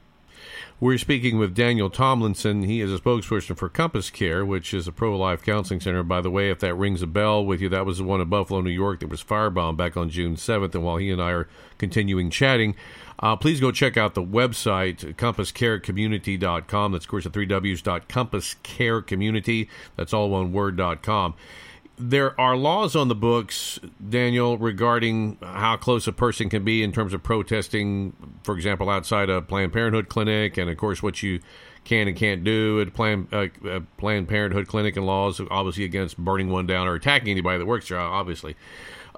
We're 0.79 0.99
speaking 0.99 1.39
with 1.39 1.55
Daniel 1.55 1.89
Tomlinson. 1.89 2.65
He 2.65 2.81
is 2.83 2.93
a 2.93 2.99
spokesperson 2.99 3.57
for 3.57 3.69
Compass 3.69 4.11
Care, 4.11 4.45
which 4.45 4.75
is 4.75 4.87
a 4.87 4.93
pro 4.93 5.17
life 5.17 5.43
counseling 5.43 5.81
center. 5.81 6.03
By 6.03 6.21
the 6.21 6.31
way, 6.31 6.51
if 6.51 6.59
that 6.61 6.75
rings 6.75 7.01
a 7.01 7.07
bell 7.07 7.45
with 7.45 7.63
you, 7.63 7.71
that 7.71 7.87
was 7.87 7.99
the 7.99 8.05
one 8.05 8.21
in 8.21 8.29
Buffalo, 8.29 8.61
New 8.61 8.71
York 8.71 9.01
that 9.01 9.09
was 9.09 9.23
firebombed 9.23 9.79
back 9.79 9.97
on 9.97 10.11
June 10.11 10.37
7th. 10.37 10.75
And 10.75 10.85
while 10.85 10.99
he 10.99 11.11
and 11.11 11.23
I 11.23 11.31
are 11.31 11.49
continuing 11.79 12.29
chatting, 12.29 12.75
uh, 13.21 13.37
please 13.37 13.61
go 13.61 13.73
check 13.73 13.97
out 13.97 14.15
the 14.15 14.23
website, 14.23 15.15
compasscarecommunity.com. 15.15 16.93
That's, 16.93 17.07
of 17.07 17.11
course, 17.11 17.25
the 17.25 17.31
three 17.31 17.47
W's 17.47 17.81
dot 17.81 18.09
compasscarecommunity. 18.09 19.69
That's 19.97 20.13
all 20.13 20.29
one 20.29 20.53
word 20.53 20.77
dot 20.77 21.03
com 21.03 21.35
there 21.99 22.39
are 22.41 22.57
laws 22.57 22.95
on 22.95 23.09
the 23.09 23.15
books, 23.15 23.81
Daniel, 24.09 24.59
regarding 24.59 25.39
how 25.43 25.77
close 25.77 26.07
a 26.07 26.13
person 26.13 26.49
can 26.49 26.65
be 26.65 26.83
in 26.83 26.93
terms 26.93 27.15
of 27.15 27.23
protesting, 27.23 28.15
for 28.43 28.55
example, 28.55 28.91
outside 28.91 29.31
a 29.31 29.41
Planned 29.41 29.73
Parenthood 29.73 30.09
clinic, 30.09 30.57
and 30.57 30.69
of 30.71 30.77
course, 30.77 31.03
what 31.03 31.23
you 31.23 31.41
can 31.85 32.09
and 32.09 32.17
can't 32.17 32.45
do 32.45 32.81
at 32.81 32.93
Planned, 32.93 33.29
uh, 33.33 33.47
uh, 33.67 33.81
Planned 33.97 34.29
Parenthood 34.29 34.67
clinic, 34.67 34.97
and 34.97 35.07
laws 35.07 35.41
obviously 35.51 35.85
against 35.85 36.19
burning 36.19 36.51
one 36.51 36.67
down 36.67 36.87
or 36.87 36.95
attacking 36.95 37.31
anybody 37.31 37.59
that 37.59 37.67
works 37.67 37.89
there, 37.89 37.99
obviously. 37.99 38.57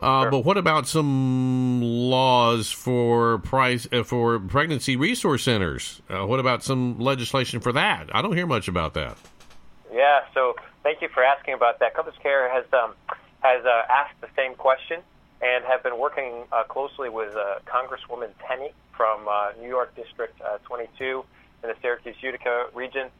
Uh, 0.00 0.30
But 0.30 0.44
what 0.44 0.56
about 0.56 0.86
some 0.86 1.82
laws 1.82 2.70
for 2.70 3.38
price 3.38 3.88
uh, 3.90 4.04
for 4.04 4.38
pregnancy 4.38 4.96
resource 4.96 5.42
centers? 5.42 6.00
Uh, 6.08 6.24
what 6.26 6.38
about 6.38 6.62
some 6.62 7.00
legislation 7.00 7.58
for 7.58 7.72
that? 7.72 8.08
I 8.14 8.22
don't 8.22 8.36
hear 8.36 8.46
much 8.46 8.68
about 8.68 8.94
that. 8.94 9.16
Yeah, 9.92 10.20
so 10.34 10.54
thank 10.88 11.02
you 11.02 11.08
for 11.12 11.22
asking 11.22 11.52
about 11.52 11.80
that. 11.80 11.92
Compass 11.92 12.14
Care 12.22 12.48
has 12.48 12.64
um, 12.72 12.94
has 13.40 13.60
uh, 13.66 13.82
asked 13.92 14.18
the 14.22 14.28
same 14.34 14.54
question 14.54 15.02
and 15.42 15.62
have 15.64 15.82
been 15.82 15.98
working 15.98 16.44
uh, 16.50 16.64
closely 16.64 17.10
with 17.10 17.36
uh, 17.36 17.58
Congresswoman 17.68 18.30
Tenney 18.48 18.72
from 18.96 19.28
uh, 19.28 19.52
New 19.60 19.68
York 19.68 19.94
District 19.94 20.34
uh, 20.40 20.56
22 20.64 21.24
in 21.62 21.68
the 21.68 21.76
Syracuse 21.82 22.16
Utica 22.22 22.68
region 22.74 23.10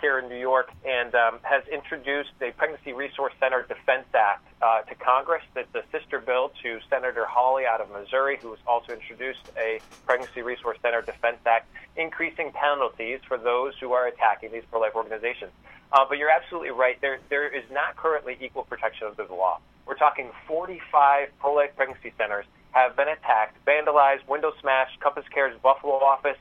here 0.00 0.18
in 0.18 0.28
New 0.28 0.38
York, 0.38 0.70
and 0.84 1.14
um, 1.14 1.38
has 1.42 1.62
introduced 1.68 2.30
a 2.40 2.50
Pregnancy 2.52 2.92
Resource 2.92 3.32
Center 3.40 3.62
Defense 3.62 4.06
Act 4.14 4.46
uh, 4.62 4.82
to 4.82 4.94
Congress. 4.94 5.42
That's 5.54 5.74
a 5.74 5.82
sister 5.92 6.20
bill 6.20 6.52
to 6.62 6.78
Senator 6.90 7.24
Hawley 7.24 7.64
out 7.66 7.80
of 7.80 7.90
Missouri, 7.90 8.38
who 8.40 8.50
has 8.50 8.58
also 8.66 8.92
introduced 8.92 9.40
a 9.56 9.80
Pregnancy 10.06 10.42
Resource 10.42 10.78
Center 10.82 11.02
Defense 11.02 11.38
Act, 11.46 11.68
increasing 11.96 12.52
penalties 12.52 13.20
for 13.26 13.38
those 13.38 13.74
who 13.80 13.92
are 13.92 14.06
attacking 14.06 14.52
these 14.52 14.64
pro-life 14.70 14.94
organizations. 14.94 15.52
Uh, 15.92 16.04
but 16.08 16.18
you're 16.18 16.30
absolutely 16.30 16.70
right. 16.70 17.00
There, 17.00 17.18
there 17.30 17.48
is 17.48 17.64
not 17.70 17.96
currently 17.96 18.36
equal 18.40 18.64
protection 18.64 19.06
under 19.08 19.24
the 19.24 19.34
law. 19.34 19.60
We're 19.86 19.94
talking 19.94 20.30
45 20.48 21.28
pro-life 21.38 21.70
pregnancy 21.76 22.12
centers 22.18 22.44
have 22.72 22.96
been 22.96 23.08
attacked, 23.08 23.64
vandalized, 23.64 24.28
window 24.28 24.52
smashed, 24.60 25.00
Compass 25.00 25.24
Care's 25.32 25.58
Buffalo 25.62 25.94
office 25.94 26.36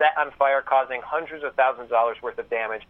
set 0.00 0.16
on 0.16 0.32
fire, 0.38 0.62
causing 0.62 1.00
hundreds 1.04 1.44
of 1.44 1.54
thousands 1.54 1.84
of 1.84 1.90
dollars 1.90 2.16
worth 2.22 2.38
of 2.38 2.48
damage, 2.48 2.82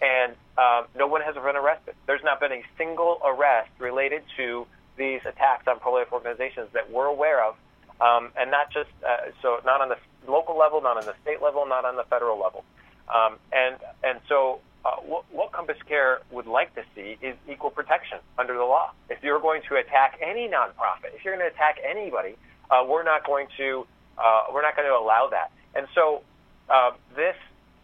and 0.00 0.32
um, 0.56 0.86
no 0.96 1.06
one 1.06 1.20
has 1.20 1.34
been 1.34 1.56
arrested. 1.56 1.94
There's 2.06 2.22
not 2.22 2.38
been 2.40 2.52
a 2.52 2.62
single 2.78 3.20
arrest 3.24 3.70
related 3.78 4.22
to 4.36 4.66
these 4.96 5.20
attacks 5.26 5.66
on 5.66 5.80
pro-life 5.80 6.12
organizations 6.12 6.68
that 6.72 6.90
we're 6.90 7.06
aware 7.06 7.44
of, 7.44 7.56
um, 8.00 8.30
and 8.38 8.50
not 8.50 8.70
just 8.72 8.90
uh, 9.04 9.30
so 9.42 9.58
not 9.66 9.80
on 9.80 9.88
the 9.88 9.98
local 10.30 10.56
level, 10.56 10.80
not 10.80 10.96
on 10.96 11.04
the 11.04 11.14
state 11.22 11.42
level, 11.42 11.66
not 11.66 11.84
on 11.84 11.96
the 11.96 12.04
federal 12.04 12.38
level, 12.40 12.64
um, 13.12 13.38
and 13.52 13.76
and 14.04 14.20
so 14.28 14.60
uh, 14.84 14.96
what, 14.96 15.24
what 15.32 15.52
Compass 15.52 15.78
Care 15.88 16.20
would 16.30 16.46
like 16.46 16.74
to 16.74 16.82
see 16.94 17.16
is 17.20 17.36
equal 17.50 17.70
protection 17.70 18.18
under 18.38 18.54
the 18.54 18.64
law. 18.64 18.92
If 19.10 19.18
you're 19.22 19.40
going 19.40 19.62
to 19.68 19.76
attack 19.76 20.18
any 20.22 20.48
nonprofit, 20.48 21.14
if 21.14 21.24
you're 21.24 21.36
going 21.36 21.48
to 21.48 21.54
attack 21.54 21.78
anybody, 21.84 22.36
uh, 22.70 22.84
we're 22.88 23.04
not 23.04 23.26
going 23.26 23.48
to 23.58 23.86
uh, 24.18 24.44
we're 24.52 24.62
not 24.62 24.76
going 24.76 24.88
to 24.88 24.94
allow 24.94 25.28
that. 25.30 25.50
And 25.74 25.86
so 25.94 26.22
uh, 26.68 26.92
this 27.16 27.36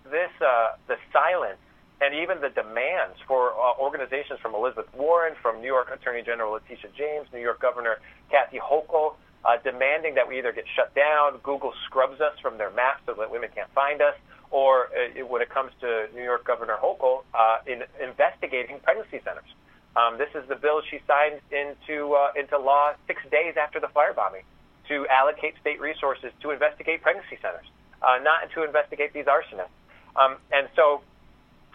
this 0.04 0.30
uh, 0.40 0.76
the 0.86 0.96
silence 1.12 1.58
and 2.00 2.14
even 2.14 2.40
the 2.40 2.50
demands 2.50 3.18
for 3.26 3.50
uh, 3.52 3.74
organizations 3.80 4.38
from 4.40 4.54
Elizabeth 4.54 4.86
Warren, 4.94 5.34
from 5.42 5.60
New 5.60 5.66
York 5.66 5.90
Attorney 5.92 6.22
General 6.22 6.52
Letitia 6.52 6.90
James, 6.96 7.26
New 7.32 7.40
York 7.40 7.60
Governor 7.60 7.98
Kathy 8.30 8.58
Hochul, 8.58 9.14
uh, 9.44 9.56
demanding 9.64 10.14
that 10.14 10.28
we 10.28 10.38
either 10.38 10.52
get 10.52 10.64
shut 10.76 10.94
down, 10.94 11.38
Google 11.42 11.72
scrubs 11.86 12.20
us 12.20 12.38
from 12.40 12.56
their 12.58 12.70
maps 12.70 13.02
so 13.06 13.14
that 13.14 13.30
women 13.30 13.50
can't 13.54 13.70
find 13.74 14.00
us, 14.00 14.14
or 14.50 14.86
uh, 14.94 15.26
when 15.26 15.42
it 15.42 15.50
comes 15.50 15.72
to 15.80 16.06
New 16.14 16.22
York 16.22 16.44
Governor 16.44 16.76
Hochul 16.80 17.24
uh, 17.34 17.58
in 17.66 17.82
investigating 18.00 18.78
pregnancy 18.82 19.20
centers. 19.24 19.50
Um, 19.96 20.18
this 20.18 20.28
is 20.34 20.48
the 20.48 20.54
bill 20.54 20.82
she 20.88 21.00
signed 21.06 21.40
into 21.50 22.14
uh, 22.14 22.30
into 22.38 22.58
law 22.58 22.92
six 23.06 23.22
days 23.30 23.54
after 23.58 23.80
the 23.80 23.88
firebombing 23.88 24.46
to 24.88 25.06
allocate 25.08 25.54
state 25.60 25.80
resources 25.80 26.30
to 26.42 26.50
investigate 26.50 27.02
pregnancy 27.02 27.38
centers, 27.42 27.66
uh, 28.02 28.18
not 28.22 28.50
to 28.54 28.64
investigate 28.64 29.12
these 29.12 29.26
arsonists. 29.26 29.68
Um, 30.16 30.36
and 30.52 30.68
so 30.74 31.02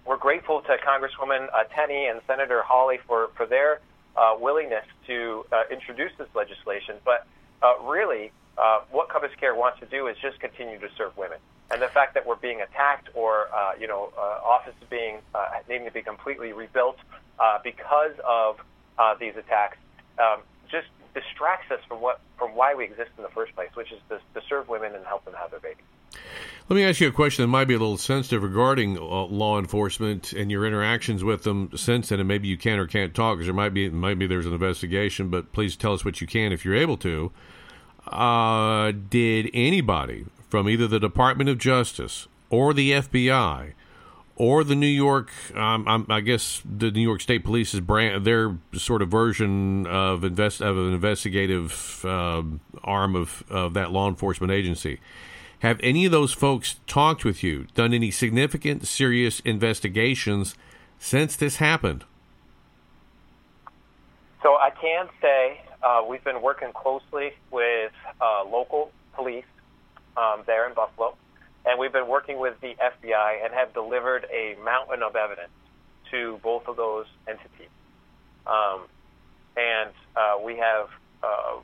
we're 0.06 0.18
grateful 0.18 0.62
to 0.62 0.78
Congresswoman 0.86 1.48
uh, 1.54 1.64
Tenney 1.76 2.08
and 2.08 2.22
Senator 2.28 2.62
Hawley 2.62 3.00
for, 3.08 3.30
for 3.36 3.46
their 3.46 3.80
uh, 4.16 4.36
willingness 4.40 4.86
to 5.08 5.46
uh, 5.52 5.64
introduce 5.72 6.12
this 6.18 6.28
legislation. 6.36 6.96
But 7.06 7.26
uh, 7.62 7.76
really, 7.84 8.32
uh, 8.58 8.82
what 8.92 9.10
Compass 9.10 9.32
Care 9.40 9.56
wants 9.56 9.80
to 9.80 9.86
do 9.86 10.08
is 10.08 10.18
just 10.22 10.40
continue 10.40 10.80
to 10.80 10.90
serve 10.98 11.16
women. 11.18 11.40
And 11.72 11.82
the 11.82 11.88
fact 11.88 12.14
that 12.14 12.28
we're 12.28 12.36
being 12.36 12.62
attacked 12.62 13.10
or, 13.16 13.48
uh, 13.54 13.72
you 13.80 13.88
know, 13.88 14.12
offices 14.46 14.80
being 14.90 15.20
needing 15.68 15.86
to 15.86 15.92
be 15.92 16.04
completely 16.04 16.54
rebuilt 16.54 16.98
because 17.64 18.14
of 18.28 18.58
these 19.20 19.36
attacks 19.36 19.78
um, 20.20 20.42
just 20.70 20.88
distracts 21.16 21.72
us 21.72 21.80
from 21.88 22.02
what 22.02 22.20
from 22.38 22.56
why 22.56 22.76
we 22.76 22.84
exist 22.84 23.12
in 23.18 23.24
the 23.24 23.30
first 23.30 23.56
place, 23.56 23.70
which 23.76 23.92
is 23.92 24.00
to, 24.10 24.20
to 24.34 24.46
serve 24.48 24.68
women 24.68 24.94
and 24.94 25.06
help 25.06 25.24
them 25.26 25.34
have 25.34 25.52
their 25.52 25.60
babies. 25.60 25.86
Let 26.70 26.78
me 26.78 26.86
ask 26.86 27.02
you 27.02 27.10
a 27.10 27.12
question 27.12 27.44
that 27.44 27.50
might 27.50 27.66
be 27.66 27.74
a 27.74 27.78
little 27.80 27.98
sensitive 27.98 28.42
regarding 28.42 28.98
uh, 28.98 29.02
law 29.02 29.60
enforcement 29.60 30.32
and 30.32 30.50
your 30.50 30.66
interactions 30.66 31.22
with 31.22 31.44
them 31.44 31.70
since 31.76 32.08
then, 32.08 32.22
and 32.22 32.28
maybe 32.28 32.48
you 32.48 32.58
can 32.58 32.80
or 32.80 32.88
can't 32.88 33.14
talk 33.14 33.36
because 33.36 33.48
there 33.48 33.54
might 33.54 33.74
be 33.74 33.90
might 33.90 34.18
be 34.18 34.28
there's 34.28 34.46
an 34.46 34.54
investigation, 34.54 35.28
but 35.28 35.52
please 35.52 35.76
tell 35.76 35.92
us 35.92 36.06
what 36.06 36.22
you 36.22 36.28
can 36.28 36.54
if 36.54 36.64
you're 36.64 36.76
able 36.76 36.96
to. 36.98 37.34
Uh, 38.08 38.94
did 39.10 39.50
anybody 39.54 40.26
from 40.50 40.70
either 40.70 40.88
the 40.88 41.02
Department 41.02 41.50
of 41.50 41.58
Justice 41.58 42.30
or 42.50 42.74
the 42.74 42.92
FBI 42.92 43.74
or 44.38 44.64
the 44.64 44.76
New 44.76 44.88
York, 44.88 45.32
um, 45.56 46.06
I 46.10 46.22
guess 46.22 46.62
the 46.64 46.92
New 46.92 47.02
York 47.02 47.20
State 47.20 47.44
Police's 47.44 47.82
brand, 47.82 48.24
their 48.24 48.58
sort 48.74 49.02
of 49.02 49.10
version 49.10 49.86
of 49.86 50.24
invest 50.24 50.62
of 50.62 50.78
an 50.78 50.94
investigative 50.94 52.06
uh, 52.06 52.42
arm 52.86 53.18
of, 53.18 53.44
of 53.50 53.74
that 53.74 53.92
law 53.92 54.08
enforcement 54.08 54.54
agency. 54.54 55.02
Have 55.64 55.80
any 55.82 56.04
of 56.04 56.12
those 56.12 56.34
folks 56.34 56.76
talked 56.88 57.24
with 57.24 57.42
you, 57.42 57.68
done 57.74 57.94
any 57.94 58.12
significant, 58.12 58.86
serious 58.86 59.40
investigations 59.46 60.56
since 61.00 61.38
this 61.38 61.56
happened? 61.56 62.04
So 64.42 64.58
I 64.58 64.72
can 64.72 65.08
say 65.22 65.62
uh, 65.82 66.04
we've 66.06 66.24
been 66.26 66.42
working 66.42 66.74
closely 66.74 67.32
with 67.50 67.94
uh, 68.20 68.44
local 68.44 68.92
police 69.14 69.46
um, 70.18 70.44
there 70.46 70.68
in 70.68 70.74
Buffalo, 70.74 71.16
and 71.66 71.80
we've 71.80 71.94
been 71.94 72.10
working 72.10 72.40
with 72.40 72.60
the 72.60 72.76
FBI 72.76 73.46
and 73.46 73.54
have 73.54 73.74
delivered 73.74 74.26
a 74.34 74.58
mountain 74.66 75.02
of 75.02 75.16
evidence 75.16 75.54
to 76.12 76.42
both 76.44 76.68
of 76.68 76.76
those 76.76 77.06
entities. 77.26 77.72
Um, 78.46 78.82
and 79.56 79.92
uh, 80.18 80.40
we 80.44 80.58
have 80.58 80.90
uh, 81.24 81.56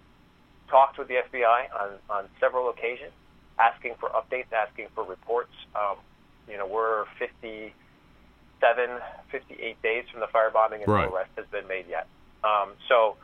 talked 0.70 0.98
with 0.98 1.10
the 1.10 1.16
FBI 1.16 1.66
on, 1.78 1.90
on 2.10 2.30
several 2.40 2.70
occasions 2.70 3.12
asking 3.60 3.96
for 4.00 4.10
updates, 4.10 4.52
asking 4.54 4.88
for 4.96 5.04
reports. 5.04 5.54
Um, 5.76 5.98
you 6.48 6.58
know, 6.58 6.66
we're 6.66 7.06
57, 7.20 7.74
58 9.32 9.82
days 9.82 10.06
from 10.12 10.22
the 10.22 10.28
firebombing, 10.28 10.84
and 10.84 10.88
right. 10.88 11.10
no 11.10 11.16
arrest 11.16 11.32
has 11.36 11.46
been 11.52 11.68
made 11.68 11.86
yet. 11.90 12.08
Um, 12.44 12.72
so 12.88 13.18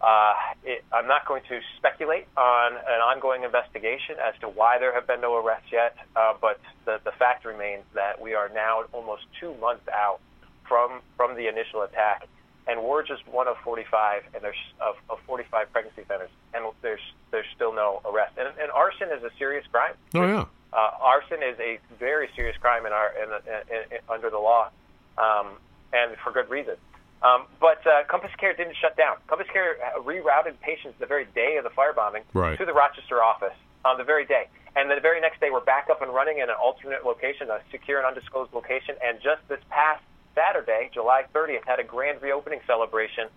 uh, 0.00 0.32
it, 0.64 0.84
I'm 0.92 1.06
not 1.06 1.26
going 1.26 1.42
to 1.48 1.60
speculate 1.76 2.26
on 2.36 2.72
an 2.72 3.00
ongoing 3.04 3.44
investigation 3.44 4.16
as 4.16 4.38
to 4.40 4.48
why 4.48 4.78
there 4.78 4.94
have 4.94 5.06
been 5.06 5.20
no 5.20 5.36
arrests 5.36 5.68
yet, 5.70 5.94
uh, 6.16 6.32
but 6.40 6.58
the, 6.86 7.00
the 7.04 7.12
fact 7.12 7.44
remains 7.44 7.84
that 7.94 8.20
we 8.20 8.34
are 8.34 8.48
now 8.48 8.84
almost 8.92 9.22
two 9.38 9.54
months 9.60 9.86
out 9.92 10.20
from 10.66 11.02
from 11.16 11.36
the 11.36 11.48
initial 11.48 11.82
attack, 11.82 12.28
and 12.66 12.82
we're 12.82 13.04
just 13.04 13.26
one 13.28 13.48
of 13.48 13.56
45, 13.64 14.22
and 14.34 14.44
there's 14.44 14.56
of, 14.80 14.96
of 15.08 15.18
45 15.26 15.72
pregnancy 15.72 16.02
centers, 16.08 16.30
and 16.54 16.64
there's 16.82 17.00
there's 17.30 17.46
still 17.54 17.72
no 17.74 18.00
arrest. 18.04 18.36
And, 18.38 18.48
and 18.60 18.70
arson 18.70 19.08
is 19.16 19.22
a 19.22 19.30
serious 19.38 19.66
crime. 19.70 19.94
Oh 20.14 20.26
yeah. 20.26 20.44
Uh, 20.72 20.90
arson 21.00 21.42
is 21.42 21.58
a 21.58 21.78
very 21.98 22.28
serious 22.36 22.56
crime 22.58 22.86
in 22.86 22.92
our 22.92 23.12
in, 23.16 23.28
in, 23.46 23.96
in, 23.96 23.98
under 24.08 24.30
the 24.30 24.38
law, 24.38 24.70
um, 25.18 25.58
and 25.92 26.16
for 26.22 26.32
good 26.32 26.48
reason. 26.48 26.76
Um, 27.22 27.44
but 27.60 27.84
uh, 27.86 28.04
Compass 28.08 28.30
Care 28.38 28.54
didn't 28.54 28.76
shut 28.80 28.96
down. 28.96 29.16
Compass 29.26 29.48
Care 29.52 29.76
rerouted 29.98 30.58
patients 30.60 30.96
the 30.98 31.06
very 31.06 31.26
day 31.34 31.56
of 31.58 31.64
the 31.64 31.70
firebombing 31.70 32.22
right. 32.32 32.58
to 32.58 32.64
the 32.64 32.72
Rochester 32.72 33.22
office 33.22 33.56
on 33.84 33.98
the 33.98 34.04
very 34.04 34.24
day. 34.24 34.48
And 34.76 34.90
the 34.90 35.00
very 35.00 35.20
next 35.20 35.40
day, 35.40 35.50
we're 35.50 35.64
back 35.64 35.88
up 35.90 36.00
and 36.00 36.14
running 36.14 36.38
in 36.38 36.44
an 36.44 36.56
alternate 36.62 37.04
location, 37.04 37.50
a 37.50 37.60
secure 37.70 37.98
and 37.98 38.06
undisclosed 38.06 38.54
location. 38.54 38.94
And 39.02 39.18
just 39.20 39.42
this 39.48 39.60
past 39.68 40.02
Saturday, 40.40 40.90
July 40.92 41.24
30th, 41.34 41.66
had 41.66 41.80
a 41.80 41.84
grand 41.84 42.22
reopening 42.22 42.60
celebration 42.66 43.28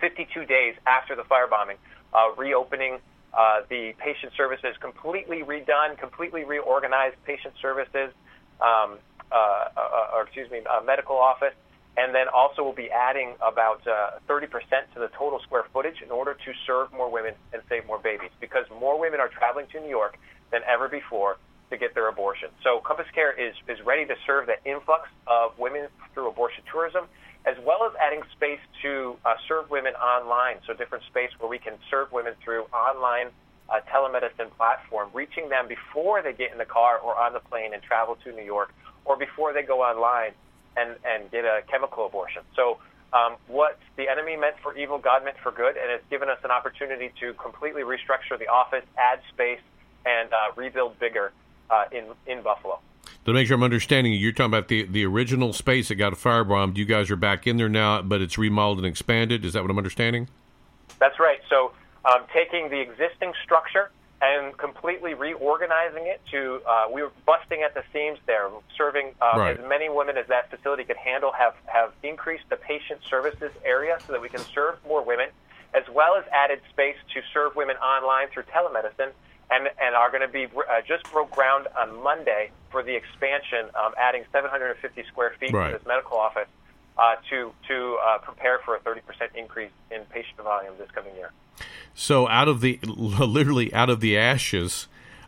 52 0.00 0.44
days 0.46 0.74
after 0.86 1.14
the 1.14 1.22
firebombing, 1.22 1.76
uh, 2.14 2.34
reopening 2.36 2.98
uh, 3.32 3.60
the 3.68 3.92
patient 3.98 4.32
services, 4.36 4.74
completely 4.80 5.42
redone, 5.42 5.96
completely 5.98 6.44
reorganized 6.44 7.16
patient 7.24 7.54
services, 7.62 8.10
um, 8.60 8.98
uh, 9.30 9.68
uh 9.76 10.14
or 10.14 10.22
excuse 10.22 10.50
me, 10.50 10.60
medical 10.84 11.16
office, 11.16 11.54
and 11.96 12.14
then 12.14 12.26
also 12.28 12.64
we'll 12.64 12.72
be 12.72 12.90
adding 12.90 13.34
about 13.46 13.82
30% 13.84 14.24
uh, 14.26 14.94
to 14.94 15.00
the 15.00 15.08
total 15.16 15.38
square 15.40 15.64
footage 15.72 16.02
in 16.02 16.10
order 16.10 16.34
to 16.34 16.52
serve 16.66 16.92
more 16.92 17.10
women 17.10 17.34
and 17.52 17.62
save 17.68 17.86
more 17.86 17.98
babies, 17.98 18.30
because 18.40 18.64
more 18.80 18.98
women 18.98 19.20
are 19.20 19.28
traveling 19.28 19.66
to 19.70 19.78
New 19.80 19.88
York 19.88 20.18
than 20.50 20.62
ever 20.66 20.88
before 20.88 21.36
to 21.70 21.78
get 21.78 21.94
their 21.94 22.08
abortion. 22.08 22.48
So 22.62 22.80
Compass 22.84 23.06
Care 23.14 23.32
is, 23.32 23.54
is 23.68 23.78
ready 23.86 24.04
to 24.06 24.14
serve 24.26 24.46
that 24.46 24.60
influx 24.64 25.08
of 25.26 25.56
women 25.58 25.88
through 26.12 26.28
abortion 26.28 26.64
tourism, 26.70 27.06
as 27.46 27.56
well 27.64 27.86
as 27.86 27.92
adding 27.96 28.22
space 28.36 28.60
to 28.82 29.16
uh, 29.24 29.34
serve 29.48 29.70
women 29.70 29.94
online. 29.94 30.56
So 30.66 30.74
different 30.74 31.04
space 31.04 31.30
where 31.38 31.48
we 31.48 31.58
can 31.58 31.74
serve 31.90 32.12
women 32.12 32.34
through 32.44 32.64
online 32.74 33.30
uh, 33.70 33.80
telemedicine 33.86 34.50
platform, 34.58 35.10
reaching 35.14 35.48
them 35.48 35.68
before 35.68 36.22
they 36.22 36.32
get 36.32 36.52
in 36.52 36.58
the 36.58 36.66
car 36.66 36.98
or 36.98 37.16
on 37.16 37.32
the 37.32 37.40
plane 37.40 37.72
and 37.72 37.82
travel 37.82 38.16
to 38.24 38.32
New 38.32 38.44
York, 38.44 38.74
or 39.04 39.16
before 39.16 39.52
they 39.52 39.62
go 39.62 39.80
online 39.80 40.32
and, 40.76 40.96
and 41.06 41.30
get 41.30 41.44
a 41.44 41.62
chemical 41.70 42.06
abortion. 42.06 42.42
So 42.56 42.78
um, 43.12 43.36
what 43.46 43.78
the 43.96 44.08
enemy 44.08 44.36
meant 44.36 44.56
for 44.62 44.76
evil, 44.76 44.98
God 44.98 45.24
meant 45.24 45.36
for 45.42 45.52
good, 45.52 45.76
and 45.78 45.90
it's 45.90 46.04
given 46.10 46.28
us 46.28 46.38
an 46.44 46.50
opportunity 46.50 47.10
to 47.20 47.32
completely 47.34 47.82
restructure 47.82 48.38
the 48.38 48.46
office, 48.46 48.84
add 48.98 49.20
space, 49.32 49.62
and 50.04 50.30
uh, 50.32 50.54
rebuild 50.56 50.98
bigger 50.98 51.32
uh, 51.70 51.84
in 51.92 52.04
in 52.26 52.42
Buffalo. 52.42 52.78
To 53.26 53.32
make 53.32 53.46
sure 53.46 53.54
I'm 53.56 53.62
understanding 53.62 54.12
you, 54.12 54.18
you're 54.18 54.32
talking 54.32 54.46
about 54.52 54.68
the 54.68 54.84
the 54.84 55.04
original 55.04 55.52
space 55.52 55.88
that 55.88 55.96
got 55.96 56.12
firebombed. 56.14 56.76
You 56.76 56.84
guys 56.84 57.10
are 57.10 57.16
back 57.16 57.46
in 57.46 57.56
there 57.56 57.68
now, 57.68 58.02
but 58.02 58.20
it's 58.20 58.38
remodeled 58.38 58.78
and 58.78 58.86
expanded. 58.86 59.44
Is 59.44 59.52
that 59.52 59.62
what 59.62 59.70
I'm 59.70 59.78
understanding? 59.78 60.28
That's 60.98 61.18
right. 61.18 61.40
So 61.48 61.72
um, 62.04 62.22
taking 62.32 62.68
the 62.70 62.80
existing 62.80 63.32
structure 63.44 63.90
and 64.22 64.54
completely 64.58 65.14
reorganizing 65.14 66.06
it 66.06 66.20
to 66.30 66.60
uh, 66.68 66.86
we 66.92 67.02
were 67.02 67.12
busting 67.24 67.62
at 67.62 67.72
the 67.74 67.82
seams 67.92 68.18
there, 68.26 68.50
serving 68.76 69.14
uh, 69.20 69.38
Right. 69.38 69.58
as 69.58 69.68
many 69.68 69.88
women 69.88 70.18
as 70.18 70.26
that 70.28 70.50
facility 70.50 70.84
could 70.84 70.98
handle. 70.98 71.32
Have 71.32 71.54
have 71.66 71.92
increased 72.02 72.44
the 72.50 72.56
patient 72.56 73.00
services 73.08 73.50
area 73.64 73.98
so 74.06 74.12
that 74.12 74.20
we 74.20 74.28
can 74.28 74.40
serve 74.54 74.76
more 74.86 75.02
women, 75.02 75.28
as 75.74 75.84
well 75.92 76.16
as 76.16 76.24
added 76.32 76.60
space 76.70 76.96
to 77.14 77.20
serve 77.32 77.56
women 77.56 77.76
online 77.76 78.28
through 78.28 78.44
telemedicine. 78.44 79.12
And, 79.50 79.68
and 79.82 79.96
are 79.96 80.10
going 80.10 80.22
to 80.22 80.28
be 80.28 80.44
uh, 80.46 80.80
just 80.86 81.10
broke 81.10 81.32
ground 81.32 81.66
on 81.76 82.02
Monday 82.04 82.50
for 82.70 82.84
the 82.84 82.94
expansion, 82.94 83.68
um, 83.74 83.92
adding 83.98 84.24
750 84.30 85.02
square 85.08 85.34
feet 85.40 85.52
Right. 85.52 85.72
to 85.72 85.78
this 85.78 85.86
medical 85.86 86.18
office 86.18 86.46
uh, 86.96 87.16
to 87.30 87.52
to 87.68 87.98
uh, 88.04 88.18
prepare 88.18 88.60
for 88.64 88.76
a 88.76 88.80
30% 88.80 89.00
increase 89.34 89.70
in 89.90 90.02
patient 90.10 90.36
volume 90.36 90.74
this 90.78 90.90
coming 90.92 91.14
year. 91.16 91.32
So 91.94 92.28
out 92.28 92.46
of 92.46 92.60
the 92.60 92.78
literally 92.84 93.72
out 93.74 93.90
of 93.90 94.00
the 94.00 94.16
ashes 94.16 94.86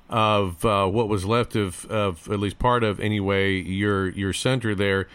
of 0.09 0.65
uh, 0.65 0.87
what 0.87 1.09
was 1.09 1.25
left 1.25 1.57
of, 1.57 1.85
of 1.87 2.31
at 2.31 2.39
least 2.39 2.59
part 2.59 2.85
of 2.85 3.01
anyway 3.01 3.55
your 3.55 4.11
your 4.11 4.33
center 4.33 4.75
there, 4.75 5.09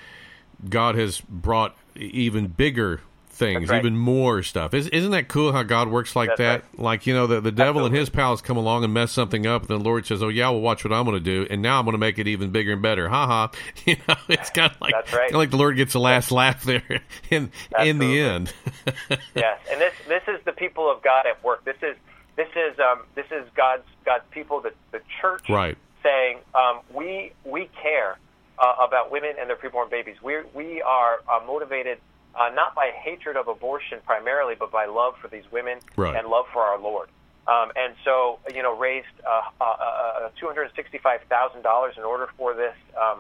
God 0.67 0.95
has 0.95 1.21
brought 1.21 1.77
even 1.95 2.47
bigger 2.47 3.01
things, 3.37 3.69
right. 3.69 3.79
even 3.79 3.95
more 3.95 4.43
stuff. 4.43 4.73
Is, 4.73 4.87
isn't 4.87 5.11
that 5.11 5.27
cool 5.27 5.53
how 5.53 5.63
God 5.63 5.89
works 5.89 6.15
like 6.15 6.29
That's 6.35 6.39
that? 6.39 6.65
Like 6.77 7.07
you 7.07 7.13
know 7.13 7.27
the 7.27 7.39
the 7.39 7.51
devil 7.51 7.85
and 7.85 7.95
his 7.95 8.09
pals 8.09 8.41
come 8.41 8.57
along 8.57 8.83
and 8.83 8.93
mess 8.93 9.11
something 9.11 9.45
up, 9.45 9.61
and 9.61 9.69
the 9.69 9.83
Lord 9.83 10.05
says, 10.05 10.21
"Oh 10.21 10.29
yeah, 10.29 10.49
well 10.49 10.61
watch 10.61 10.83
what 10.83 10.91
I'm 10.91 11.05
going 11.05 11.17
to 11.17 11.23
do," 11.23 11.47
and 11.49 11.61
now 11.61 11.79
I'm 11.79 11.85
going 11.85 11.93
to 11.93 11.99
make 11.99 12.19
it 12.19 12.27
even 12.27 12.51
bigger 12.51 12.73
and 12.73 12.81
better. 12.81 13.07
Ha 13.09 13.27
ha! 13.27 13.51
You 13.85 13.95
know, 14.07 14.15
it's 14.27 14.49
kind 14.49 14.71
of 14.71 14.81
like 14.81 14.93
right. 15.13 15.33
like 15.33 15.49
the 15.49 15.57
Lord 15.57 15.77
gets 15.77 15.93
the 15.93 15.99
last 15.99 16.29
laugh 16.31 16.63
there 16.63 17.01
in 17.29 17.51
in 17.79 17.99
the 17.99 18.19
end. 18.19 18.51
yes, 19.35 19.59
and 19.71 19.79
this 19.79 19.93
this 20.07 20.23
is 20.27 20.43
the 20.43 20.51
people 20.51 20.91
of 20.91 21.01
God 21.01 21.25
at 21.25 21.41
work. 21.43 21.63
This 21.63 21.77
is 21.81 21.95
this 22.35 22.49
is 22.55 22.77
um, 22.79 23.03
this 23.15 23.27
is 23.31 23.47
God's 23.55 23.85
God's 24.05 24.25
people, 24.31 24.59
the 24.61 24.73
the 24.91 25.01
church, 25.21 25.49
Right. 25.49 25.77
saying 26.03 26.39
um, 26.53 26.81
we 26.93 27.31
we 27.45 27.69
care 27.81 28.17
uh, 28.59 28.75
about 28.85 29.11
women 29.11 29.35
and 29.39 29.49
their 29.49 29.55
preborn 29.55 29.89
babies. 29.89 30.17
We 30.21 30.37
we 30.53 30.81
are 30.81 31.19
uh, 31.29 31.39
motivated 31.45 31.99
uh, 32.37 32.49
not 32.53 32.75
by 32.75 32.91
hatred 33.03 33.35
of 33.35 33.47
abortion 33.47 33.99
primarily, 34.05 34.55
but 34.57 34.71
by 34.71 34.85
love 34.85 35.15
for 35.21 35.27
these 35.27 35.43
women 35.51 35.79
Right. 35.95 36.15
and 36.15 36.27
love 36.27 36.45
for 36.53 36.61
our 36.61 36.79
Lord. 36.79 37.09
Um, 37.47 37.71
and 37.75 37.95
so, 38.03 38.39
you 38.53 38.61
know, 38.61 38.77
raised 38.77 39.07
uh, 39.25 39.41
uh, 39.61 39.63
uh, 39.63 40.29
two 40.39 40.47
hundred 40.47 40.69
sixty-five 40.75 41.21
thousand 41.29 41.61
dollars 41.61 41.95
in 41.97 42.03
order 42.03 42.27
for 42.37 42.53
this, 42.53 42.75
um, 43.01 43.19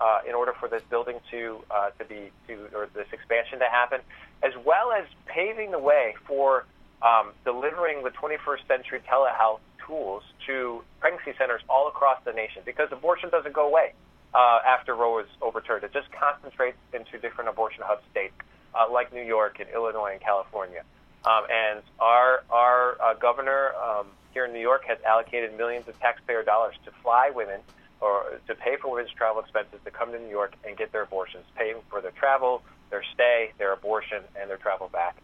uh, 0.00 0.20
in 0.28 0.34
order 0.34 0.52
for 0.60 0.68
this 0.68 0.82
building 0.88 1.18
to 1.32 1.58
uh, 1.70 1.90
to 1.98 2.04
be 2.04 2.30
to 2.46 2.68
or 2.74 2.88
this 2.94 3.08
expansion 3.12 3.58
to 3.58 3.64
happen, 3.66 3.98
as 4.44 4.52
well 4.64 4.92
as 4.92 5.04
paving 5.26 5.72
the 5.72 5.78
way 5.80 6.14
for 6.24 6.64
um, 7.02 7.32
delivering 7.44 8.04
the 8.04 8.10
21st 8.10 8.66
century 8.68 9.00
telehealth 9.10 9.58
tools 9.84 10.22
to 10.46 10.80
pregnancy 11.00 11.34
centers 11.36 11.60
all 11.68 11.88
across 11.88 12.18
the 12.24 12.32
nation. 12.32 12.62
Because 12.64 12.88
abortion 12.92 13.28
doesn't 13.28 13.52
go 13.52 13.66
away 13.66 13.92
uh, 14.34 14.60
after 14.64 14.94
Roe 14.94 15.18
is 15.18 15.26
overturned; 15.42 15.82
it 15.82 15.92
just 15.92 16.06
concentrates 16.12 16.78
into 16.92 17.18
different 17.18 17.50
abortion 17.50 17.82
hub 17.84 17.98
states 18.12 18.34
uh, 18.74 18.90
like 18.92 19.12
New 19.12 19.22
York 19.22 19.60
and 19.60 19.68
Illinois 19.70 20.12
and 20.12 20.20
California. 20.20 20.82
Um, 21.24 21.44
and 21.50 21.82
our 22.00 22.44
our 22.50 23.00
uh, 23.02 23.14
governor 23.14 23.72
um, 23.82 24.06
here 24.32 24.44
in 24.44 24.52
New 24.52 24.60
York 24.60 24.84
has 24.86 24.98
allocated 25.06 25.56
millions 25.56 25.88
of 25.88 25.98
taxpayer 26.00 26.42
dollars 26.42 26.74
to 26.84 26.90
fly 27.02 27.30
women 27.34 27.60
or 28.00 28.38
to 28.46 28.54
pay 28.54 28.76
for 28.76 28.90
women's 28.90 29.12
travel 29.12 29.40
expenses 29.40 29.80
to 29.84 29.90
come 29.90 30.12
to 30.12 30.18
New 30.18 30.28
York 30.28 30.54
and 30.66 30.76
get 30.76 30.92
their 30.92 31.02
abortions, 31.02 31.44
paying 31.56 31.76
for 31.88 32.02
their 32.02 32.10
travel, 32.10 32.62
their 32.90 33.02
stay, 33.14 33.52
their 33.58 33.72
abortion, 33.72 34.22
and 34.38 34.50
their 34.50 34.58
travel 34.58 34.88
back. 34.92 35.16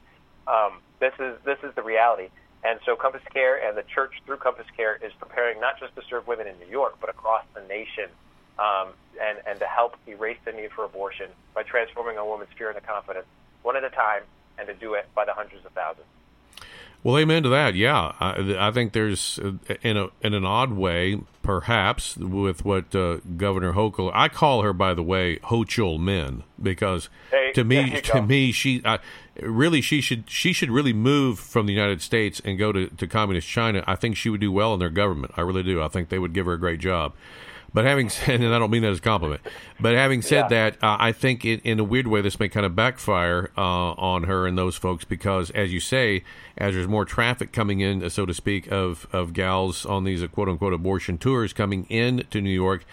Um, 0.47 0.81
this 0.99 1.13
is 1.19 1.37
this 1.45 1.59
is 1.63 1.75
the 1.75 1.83
reality. 1.83 2.29
And 2.63 2.79
so 2.85 2.95
Compass 2.95 3.23
Care 3.33 3.57
and 3.57 3.77
the 3.77 3.83
church 3.83 4.13
through 4.27 4.37
Compass 4.37 4.67
Care 4.77 4.99
is 5.03 5.13
preparing 5.19 5.61
not 5.61 5.81
just 5.81 5.95
to 5.97 6.03
serve 6.09 6.27
women 6.27 6.47
in 6.47 6.59
New 6.59 6.71
York, 6.71 6.97
but 7.01 7.09
across 7.09 7.45
the 7.55 7.63
nation, 7.63 8.09
um, 8.59 8.89
and 9.21 9.39
and 9.47 9.59
to 9.61 9.67
help 9.67 9.97
erase 10.07 10.39
the 10.45 10.53
need 10.53 10.71
for 10.73 10.85
abortion 10.85 11.29
by 11.55 11.63
transforming 11.63 12.17
a 12.17 12.25
woman's 12.25 12.51
fear 12.57 12.69
into 12.69 12.83
confidence, 12.83 13.27
one 13.63 13.77
at 13.77 13.85
a 13.85 13.91
time, 13.91 14.23
and 14.59 14.67
to 14.69 14.75
do 14.75 14.95
it 14.95 15.09
by 15.15 15.25
the 15.25 15.33
hundreds 15.33 15.65
of 15.65 15.73
thousands. 15.73 16.07
Well, 17.03 17.17
amen 17.17 17.45
to 17.45 17.49
that. 17.49 17.75
Yeah, 17.75 18.13
I, 18.21 18.69
I 18.69 18.71
think 18.73 18.93
there's 18.93 19.39
uh, 19.39 19.53
in 19.83 19.97
a 19.97 20.09
in 20.21 20.35
an 20.35 20.45
odd 20.45 20.73
way, 20.73 21.19
perhaps, 21.43 22.15
with 22.19 22.63
what 22.63 22.95
uh, 22.95 23.19
Governor 23.39 23.73
Hochul. 23.73 24.11
I 24.15 24.29
call 24.29 24.61
her, 24.61 24.75
by 24.75 24.93
the 24.93 25.03
way, 25.03 25.37
Hochul 25.39 25.99
Min, 25.99 26.43
because 26.63 27.09
There- 27.31 27.53
to 27.55 27.65
me, 27.65 28.01
to 28.03 28.13
go. 28.13 28.23
me, 28.23 28.53
she 28.53 28.83
uh, 28.85 28.99
really 29.41 29.81
she 29.81 30.03
should 30.03 30.29
she 30.29 30.53
should 30.53 30.71
really 30.71 30.93
move 30.93 31.39
from 31.39 31.65
the 31.65 31.73
United 31.73 32.03
States 32.03 32.39
and 32.45 32.59
go 32.59 32.71
to, 32.71 32.89
to 32.89 33.07
communist 33.07 33.49
China. 33.49 33.83
I 33.87 33.97
think 33.97 34.19
she 34.19 34.29
would 34.29 34.43
do 34.43 34.53
well 34.53 34.75
in 34.75 34.79
their 34.79 34.91
government. 34.91 35.33
I 35.39 35.41
really 35.41 35.63
do. 35.63 35.83
I 35.83 35.89
think 35.89 36.11
they 36.11 36.19
would 36.19 36.35
give 36.35 36.45
her 36.45 36.53
a 36.53 36.61
great 36.61 36.81
job. 36.81 37.15
But 37.73 37.85
having 37.85 38.09
said, 38.11 38.41
and 38.41 38.55
I 38.55 38.59
don't 38.59 38.71
mean 38.71 38.83
that 38.83 38.91
as 38.91 38.99
a 38.99 39.03
compliment, 39.03 39.41
but 39.79 39.95
having 39.95 40.23
said 40.23 40.49
that, 40.49 40.75
uh, 40.83 40.97
I 40.99 41.13
think 41.13 41.45
it, 41.45 41.61
in 41.65 41.79
a 41.79 41.85
weird 41.85 42.07
way 42.07 42.21
this 42.21 42.39
may 42.39 42.49
kind 42.49 42.67
of 42.67 42.75
backfire 42.75 43.51
uh, 43.57 43.93
on 43.93 44.25
her 44.25 44.47
and 44.47 44.57
those 44.57 44.77
folks 44.77 45.05
because, 45.05 45.51
as 45.51 45.73
you 45.73 45.81
say, 45.81 46.25
as 46.57 46.75
there's 46.75 46.89
more 46.89 47.05
traffic 47.05 47.53
coming 47.53 47.81
in, 47.81 48.09
so 48.11 48.27
to 48.27 48.35
speak, 48.35 48.71
of 48.71 49.07
of 49.13 49.33
gals 49.33 49.87
on 49.87 50.05
these 50.05 50.23
uh, 50.23 50.29
quote 50.29 50.49
unquote 50.49 50.73
abortion 50.73 51.19
tours 51.19 51.53
coming 51.53 51.85
in 51.85 52.25
to 52.31 52.41
New 52.41 52.51
York. 52.51 52.85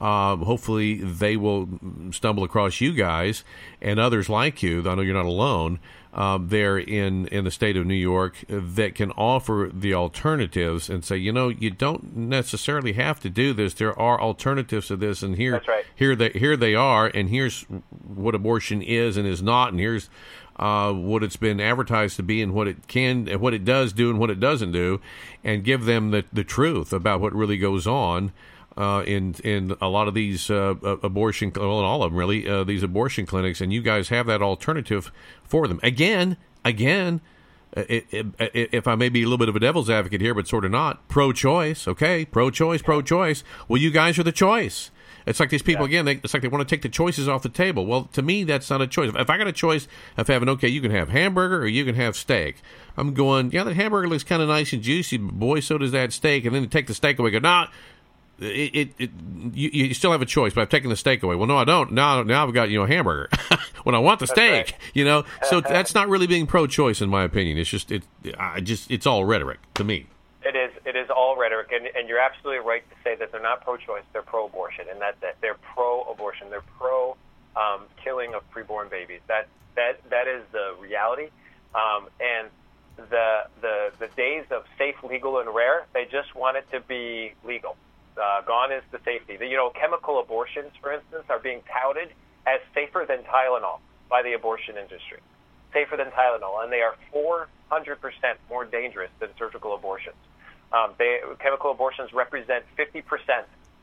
Uh, 0.00 0.36
hopefully, 0.36 0.94
they 0.96 1.36
will 1.36 1.68
stumble 2.10 2.42
across 2.42 2.80
you 2.80 2.92
guys 2.92 3.44
and 3.80 4.00
others 4.00 4.28
like 4.28 4.60
you. 4.60 4.80
I 4.80 4.96
know 4.96 5.02
you're 5.02 5.14
not 5.14 5.26
alone 5.26 5.78
um, 6.14 6.48
there 6.48 6.78
in 6.78 7.26
in 7.28 7.44
the 7.44 7.50
state 7.50 7.76
of 7.76 7.86
New 7.86 7.94
York 7.94 8.44
that 8.48 8.94
can 8.94 9.10
offer 9.12 9.70
the 9.72 9.94
alternatives 9.94 10.90
and 10.90 11.04
say, 11.04 11.16
you 11.16 11.32
know, 11.32 11.48
you 11.48 11.70
don't 11.70 12.14
necessarily 12.16 12.92
have 12.94 13.18
to 13.20 13.30
do 13.30 13.52
this. 13.52 13.74
There 13.74 13.98
are 13.98 14.20
alternatives 14.20 14.88
to 14.88 14.96
this, 14.96 15.22
and 15.22 15.36
here, 15.36 15.62
right. 15.66 15.84
here 15.94 16.14
they 16.14 16.30
here 16.30 16.56
they 16.56 16.74
are, 16.74 17.06
and 17.06 17.30
here's 17.30 17.62
what 18.06 18.34
abortion 18.34 18.82
is 18.82 19.16
and 19.16 19.26
is 19.26 19.42
not, 19.42 19.70
and 19.70 19.80
here's 19.80 20.10
uh, 20.56 20.92
what 20.92 21.22
it's 21.22 21.36
been 21.36 21.60
advertised 21.60 22.16
to 22.16 22.22
be, 22.22 22.42
and 22.42 22.52
what 22.52 22.68
it 22.68 22.86
can, 22.88 23.26
and 23.28 23.40
what 23.40 23.54
it 23.54 23.64
does 23.64 23.94
do, 23.94 24.10
and 24.10 24.18
what 24.18 24.30
it 24.30 24.38
doesn't 24.38 24.72
do, 24.72 25.00
and 25.42 25.64
give 25.64 25.86
them 25.86 26.10
the 26.10 26.24
the 26.30 26.44
truth 26.44 26.92
about 26.92 27.20
what 27.20 27.32
really 27.34 27.56
goes 27.56 27.86
on 27.86 28.32
uh, 28.76 29.02
in 29.06 29.34
in 29.44 29.74
a 29.80 29.88
lot 29.88 30.08
of 30.08 30.14
these 30.14 30.50
uh, 30.50 30.74
uh, 30.82 30.96
abortion, 31.02 31.52
well, 31.54 31.78
in 31.80 31.84
all 31.84 32.02
of 32.02 32.10
them 32.10 32.18
really, 32.18 32.48
uh, 32.48 32.64
these 32.64 32.82
abortion 32.82 33.26
clinics, 33.26 33.60
and 33.60 33.72
you 33.72 33.82
guys 33.82 34.08
have 34.08 34.26
that 34.26 34.42
alternative 34.42 35.12
for 35.44 35.68
them. 35.68 35.78
Again, 35.82 36.36
again, 36.64 37.20
uh, 37.76 37.82
i- 37.90 38.04
i- 38.12 38.24
i- 38.40 38.50
if 38.72 38.86
I 38.88 38.94
may 38.94 39.08
be 39.08 39.20
a 39.22 39.24
little 39.26 39.38
bit 39.38 39.48
of 39.48 39.56
a 39.56 39.60
devil's 39.60 39.90
advocate 39.90 40.20
here, 40.20 40.34
but 40.34 40.46
sort 40.48 40.64
of 40.64 40.70
not 40.70 41.06
pro-choice. 41.08 41.86
Okay, 41.88 42.24
pro-choice, 42.24 42.82
pro-choice. 42.82 43.44
Well, 43.68 43.80
you 43.80 43.90
guys 43.90 44.18
are 44.18 44.22
the 44.22 44.32
choice. 44.32 44.90
It's 45.24 45.38
like 45.38 45.50
these 45.50 45.62
people 45.62 45.84
again. 45.84 46.04
They, 46.04 46.14
it's 46.14 46.34
like 46.34 46.42
they 46.42 46.48
want 46.48 46.68
to 46.68 46.74
take 46.74 46.82
the 46.82 46.88
choices 46.88 47.28
off 47.28 47.42
the 47.44 47.48
table. 47.48 47.86
Well, 47.86 48.08
to 48.12 48.22
me, 48.22 48.42
that's 48.42 48.68
not 48.70 48.82
a 48.82 48.88
choice. 48.88 49.12
If 49.14 49.30
I 49.30 49.38
got 49.38 49.46
a 49.46 49.52
choice 49.52 49.86
of 50.16 50.26
having, 50.26 50.48
okay, 50.48 50.66
you 50.66 50.80
can 50.80 50.90
have 50.90 51.10
hamburger 51.10 51.62
or 51.62 51.68
you 51.68 51.84
can 51.84 51.94
have 51.94 52.16
steak. 52.16 52.56
I'm 52.96 53.14
going, 53.14 53.52
yeah, 53.52 53.62
that 53.62 53.74
hamburger 53.76 54.08
looks 54.08 54.24
kind 54.24 54.42
of 54.42 54.48
nice 54.48 54.72
and 54.72 54.82
juicy, 54.82 55.18
but 55.18 55.34
boy, 55.38 55.60
so 55.60 55.78
does 55.78 55.92
that 55.92 56.12
steak. 56.12 56.44
And 56.44 56.52
then 56.54 56.62
you 56.62 56.68
take 56.68 56.88
the 56.88 56.94
steak 56.94 57.20
away. 57.20 57.30
Go, 57.30 57.38
nah, 57.38 57.68
it, 58.42 58.74
it, 58.74 58.94
it 58.98 59.10
you, 59.52 59.70
you 59.72 59.94
still 59.94 60.12
have 60.12 60.22
a 60.22 60.26
choice, 60.26 60.54
but 60.54 60.62
I've 60.62 60.68
taken 60.68 60.90
the 60.90 60.96
steak 60.96 61.22
away. 61.22 61.36
Well, 61.36 61.46
no, 61.46 61.56
I 61.56 61.64
don't. 61.64 61.92
Now, 61.92 62.22
now 62.22 62.46
I've 62.46 62.54
got 62.54 62.70
you 62.70 62.78
know 62.78 62.84
a 62.84 62.88
hamburger 62.88 63.28
when 63.84 63.94
I 63.94 63.98
want 63.98 64.20
the 64.20 64.26
steak. 64.26 64.76
You 64.94 65.04
know, 65.04 65.24
so 65.48 65.60
that's 65.62 65.94
not 65.94 66.08
really 66.08 66.26
being 66.26 66.46
pro-choice 66.46 67.00
in 67.00 67.08
my 67.08 67.24
opinion. 67.24 67.58
It's 67.58 67.70
just 67.70 67.90
it, 67.90 68.02
I 68.38 68.60
just 68.60 68.90
it's 68.90 69.06
all 69.06 69.24
rhetoric 69.24 69.60
to 69.74 69.84
me. 69.84 70.06
It 70.44 70.56
is. 70.56 70.72
It 70.84 70.96
is 70.96 71.08
all 71.08 71.36
rhetoric, 71.36 71.70
and, 71.72 71.86
and 71.86 72.08
you're 72.08 72.18
absolutely 72.18 72.66
right 72.66 72.82
to 72.90 72.96
say 73.04 73.14
that 73.14 73.30
they're 73.30 73.40
not 73.40 73.62
pro-choice. 73.62 74.02
They're 74.12 74.22
pro-abortion, 74.22 74.86
and 74.90 75.00
that's 75.00 75.22
it. 75.22 75.36
They're 75.40 75.58
pro-abortion. 75.74 76.50
They're 76.50 76.64
pro 76.78 77.16
um, 77.56 77.82
killing 78.02 78.34
of 78.34 78.42
preborn 78.50 78.90
babies. 78.90 79.20
That 79.28 79.46
that 79.76 80.00
that 80.10 80.26
is 80.26 80.42
the 80.52 80.74
reality. 80.80 81.28
Um, 81.74 82.08
and 82.20 82.48
the 82.96 83.44
the 83.60 83.92
the 83.98 84.08
days 84.16 84.44
of 84.50 84.64
safe, 84.78 84.96
legal, 85.02 85.38
and 85.38 85.54
rare. 85.54 85.86
They 85.94 86.04
just 86.04 86.34
want 86.34 86.56
it 86.56 86.70
to 86.72 86.80
be 86.80 87.34
legal. 87.44 87.76
Uh, 88.16 88.42
gone 88.42 88.72
is 88.72 88.82
the 88.90 88.98
safety. 89.04 89.36
The, 89.36 89.46
you 89.46 89.56
know, 89.56 89.70
chemical 89.70 90.20
abortions, 90.20 90.72
for 90.80 90.92
instance, 90.92 91.24
are 91.28 91.38
being 91.38 91.62
touted 91.70 92.08
as 92.46 92.60
safer 92.74 93.04
than 93.08 93.18
Tylenol 93.24 93.80
by 94.08 94.22
the 94.22 94.34
abortion 94.34 94.76
industry. 94.76 95.20
Safer 95.72 95.96
than 95.96 96.10
Tylenol, 96.10 96.62
and 96.62 96.70
they 96.70 96.82
are 96.82 96.94
400% 97.14 97.48
more 98.50 98.64
dangerous 98.64 99.10
than 99.20 99.30
surgical 99.38 99.74
abortions. 99.74 100.16
Um, 100.72 100.92
they, 100.98 101.20
chemical 101.40 101.70
abortions 101.70 102.12
represent 102.12 102.64
50% 102.78 103.02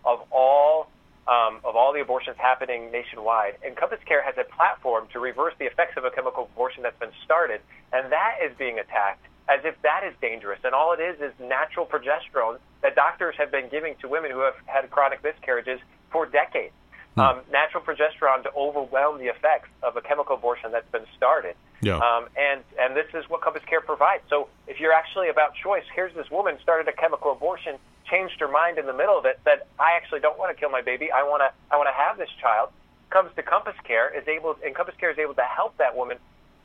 of 0.05 0.21
all 0.31 0.89
um, 1.27 1.61
of 1.63 1.75
all 1.75 1.93
the 1.93 2.01
abortions 2.01 2.37
happening 2.39 2.91
nationwide. 2.91 3.57
And 3.63 3.75
Compass 3.75 3.99
Care 4.05 4.23
has 4.23 4.33
a 4.39 4.49
platform 4.55 5.07
to 5.13 5.19
reverse 5.19 5.53
the 5.59 5.65
effects 5.65 5.93
of 5.95 6.03
a 6.03 6.09
chemical 6.09 6.49
abortion 6.51 6.81
that's 6.81 6.97
been 6.97 7.13
started, 7.23 7.61
and 7.93 8.11
that 8.11 8.37
is 8.43 8.51
being 8.57 8.79
attacked 8.79 9.23
as 9.49 9.65
if 9.65 9.75
that 9.81 10.03
is 10.05 10.13
dangerous. 10.21 10.59
And 10.63 10.73
all 10.73 10.93
it 10.93 11.01
is 11.01 11.19
is 11.19 11.33
natural 11.39 11.85
progesterone 11.85 12.59
that 12.81 12.95
doctors 12.95 13.35
have 13.37 13.51
been 13.51 13.67
giving 13.69 13.95
to 14.01 14.07
women 14.07 14.31
who 14.31 14.39
have 14.41 14.55
had 14.65 14.89
chronic 14.91 15.23
miscarriages 15.23 15.79
for 16.11 16.25
decades. 16.25 16.73
Hmm. 17.15 17.21
Um, 17.21 17.41
natural 17.51 17.83
progesterone 17.83 18.43
to 18.43 18.51
overwhelm 18.55 19.17
the 19.17 19.25
effects 19.25 19.69
of 19.81 19.97
a 19.97 20.01
chemical 20.01 20.35
abortion 20.35 20.71
that's 20.71 20.89
been 20.91 21.05
started. 21.17 21.55
Yeah. 21.81 21.97
Um, 21.97 22.27
and 22.37 22.63
and 22.79 22.95
this 22.95 23.07
is 23.13 23.27
what 23.29 23.41
Compass 23.41 23.63
Care 23.67 23.81
provides. 23.81 24.21
So 24.29 24.47
if 24.67 24.79
you're 24.79 24.93
actually 24.93 25.29
about 25.29 25.55
choice, 25.55 25.83
here's 25.95 26.13
this 26.13 26.29
woman 26.29 26.57
started 26.61 26.87
a 26.87 26.93
chemical 26.93 27.31
abortion, 27.31 27.77
changed 28.09 28.39
her 28.39 28.47
mind 28.47 28.77
in 28.77 28.85
the 28.85 28.93
middle 28.93 29.17
of 29.17 29.25
it, 29.25 29.39
said, 29.43 29.63
I 29.79 29.93
actually 29.95 30.19
don't 30.19 30.37
want 30.37 30.55
to 30.55 30.59
kill 30.59 30.69
my 30.69 30.81
baby. 30.81 31.11
I 31.11 31.23
want 31.23 31.41
to 31.41 31.51
I 31.73 31.77
want 31.77 31.89
to 31.89 31.97
have 31.97 32.17
this 32.17 32.29
child. 32.39 32.69
Comes 33.09 33.31
to 33.37 33.41
Compass 33.41 33.75
Care 33.85 34.15
is 34.15 34.27
able 34.27 34.55
and 34.63 34.75
Compass 34.75 34.95
Care 34.99 35.09
is 35.09 35.17
able 35.17 35.33
to 35.33 35.47
help 35.49 35.77
that 35.77 35.95
woman 35.97 36.17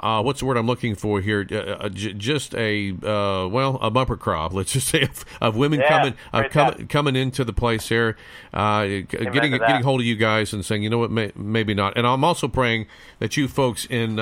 uh, 0.00 0.22
what's 0.22 0.40
the 0.40 0.46
word 0.46 0.56
I'm 0.56 0.66
looking 0.66 0.94
for 0.94 1.20
here? 1.20 1.46
Uh, 1.50 1.56
uh, 1.56 1.88
j- 1.88 2.12
just 2.12 2.54
a 2.54 2.90
uh, 3.02 3.48
well, 3.48 3.78
a 3.82 3.90
bumper 3.90 4.16
crop. 4.16 4.52
Let's 4.52 4.72
just 4.72 4.88
say 4.88 5.02
of, 5.02 5.24
of 5.40 5.56
women 5.56 5.80
yeah, 5.80 5.88
coming 5.88 6.14
uh, 6.32 6.44
com- 6.50 6.86
coming 6.88 7.16
into 7.16 7.44
the 7.44 7.52
place 7.52 7.88
here, 7.88 8.16
uh, 8.52 8.84
getting 8.84 9.52
getting 9.52 9.82
hold 9.82 10.00
of 10.00 10.06
you 10.06 10.16
guys 10.16 10.52
and 10.52 10.64
saying, 10.64 10.82
you 10.82 10.90
know 10.90 10.98
what, 10.98 11.10
may, 11.10 11.32
maybe 11.34 11.74
not. 11.74 11.96
And 11.96 12.06
I'm 12.06 12.24
also 12.24 12.48
praying 12.48 12.86
that 13.18 13.36
you 13.36 13.48
folks 13.48 13.86
in 13.86 14.18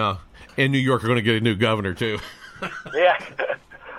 in 0.57 0.73
New 0.73 0.79
York 0.79 1.05
are 1.05 1.07
going 1.07 1.17
to 1.17 1.23
get 1.23 1.37
a 1.37 1.41
new 1.41 1.55
governor 1.55 1.95
too. 1.95 2.19
yeah. 2.95 3.19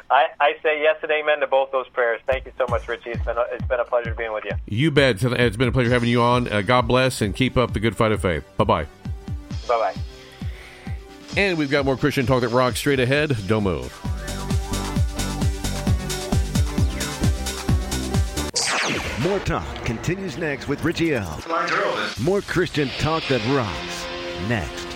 I, 0.09 0.27
I 0.39 0.53
say 0.63 0.81
yes 0.81 0.95
and 1.03 1.11
amen 1.11 1.41
to 1.41 1.47
both 1.47 1.73
those 1.73 1.89
prayers. 1.89 2.21
Thank 2.25 2.45
you 2.45 2.53
so 2.57 2.65
much, 2.69 2.87
Richie. 2.87 3.09
It's 3.09 3.25
been 3.25 3.37
a, 3.37 3.45
it's 3.51 3.67
been 3.67 3.81
a 3.81 3.85
pleasure 3.85 4.15
being 4.15 4.31
with 4.31 4.45
you. 4.45 4.51
You 4.65 4.89
bet. 4.89 5.21
It's 5.21 5.57
been 5.57 5.67
a 5.67 5.71
pleasure 5.73 5.89
having 5.89 6.07
you 6.07 6.21
on. 6.21 6.45
God 6.65 6.87
bless 6.87 7.21
and 7.21 7.35
keep 7.35 7.57
up 7.57 7.73
the 7.73 7.81
good 7.81 7.97
fight 7.97 8.13
of 8.13 8.21
faith. 8.21 8.45
Bye 8.55 8.63
bye. 8.63 8.83
Bye 9.67 9.93
bye. 9.93 10.16
And 11.37 11.55
we've 11.55 11.69
got 11.69 11.85
more 11.85 11.95
Christian 11.95 12.25
talk 12.25 12.41
that 12.41 12.49
rocks 12.49 12.79
straight 12.79 12.99
ahead. 12.99 13.37
Don't 13.45 13.63
move. 13.63 13.93
More 19.21 19.39
talk 19.39 19.85
continues 19.85 20.37
next 20.37 20.67
with 20.67 20.83
Richie 20.83 21.13
L. 21.13 21.39
More 22.19 22.41
Christian 22.41 22.89
talk 22.97 23.23
that 23.27 23.45
rocks 23.55 24.07
next. 24.49 24.87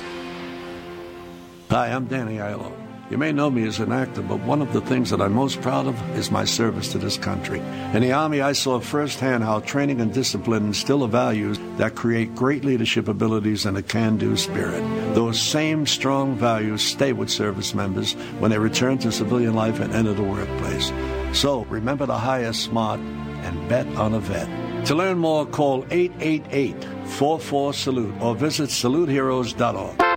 Hi, 1.69 1.91
I'm 1.91 2.07
Danny 2.07 2.37
Aiello. 2.37 2.80
You 3.11 3.17
may 3.17 3.33
know 3.33 3.51
me 3.51 3.67
as 3.67 3.81
an 3.81 3.91
actor, 3.91 4.21
but 4.21 4.39
one 4.39 4.61
of 4.61 4.71
the 4.71 4.79
things 4.79 5.09
that 5.09 5.19
I'm 5.19 5.33
most 5.33 5.59
proud 5.61 5.85
of 5.85 6.17
is 6.17 6.31
my 6.31 6.45
service 6.45 6.93
to 6.93 6.97
this 6.97 7.17
country. 7.17 7.59
In 7.93 8.03
the 8.03 8.13
Army, 8.13 8.39
I 8.39 8.53
saw 8.53 8.79
firsthand 8.79 9.43
how 9.43 9.59
training 9.59 9.99
and 9.99 10.13
discipline 10.13 10.67
instill 10.67 11.05
values 11.07 11.59
that 11.75 11.95
create 11.95 12.33
great 12.35 12.63
leadership 12.63 13.09
abilities 13.09 13.65
and 13.65 13.77
a 13.77 13.81
can 13.81 14.15
do 14.15 14.37
spirit. 14.37 14.81
Those 15.13 15.41
same 15.41 15.85
strong 15.85 16.37
values 16.37 16.83
stay 16.83 17.11
with 17.11 17.29
service 17.29 17.73
members 17.73 18.13
when 18.39 18.49
they 18.49 18.59
return 18.59 18.97
to 18.99 19.11
civilian 19.11 19.55
life 19.55 19.81
and 19.81 19.93
enter 19.93 20.13
the 20.13 20.23
workplace. 20.23 20.93
So 21.33 21.65
remember 21.65 22.07
to 22.07 22.13
hire 22.13 22.53
smart 22.53 23.01
and 23.01 23.67
bet 23.67 23.87
on 23.97 24.13
a 24.13 24.21
vet. 24.21 24.85
To 24.85 24.95
learn 24.95 25.17
more, 25.17 25.45
call 25.45 25.85
888 25.91 27.09
44 27.09 27.73
Salute 27.73 28.21
or 28.21 28.35
visit 28.35 28.69
saluteheroes.org. 28.69 30.10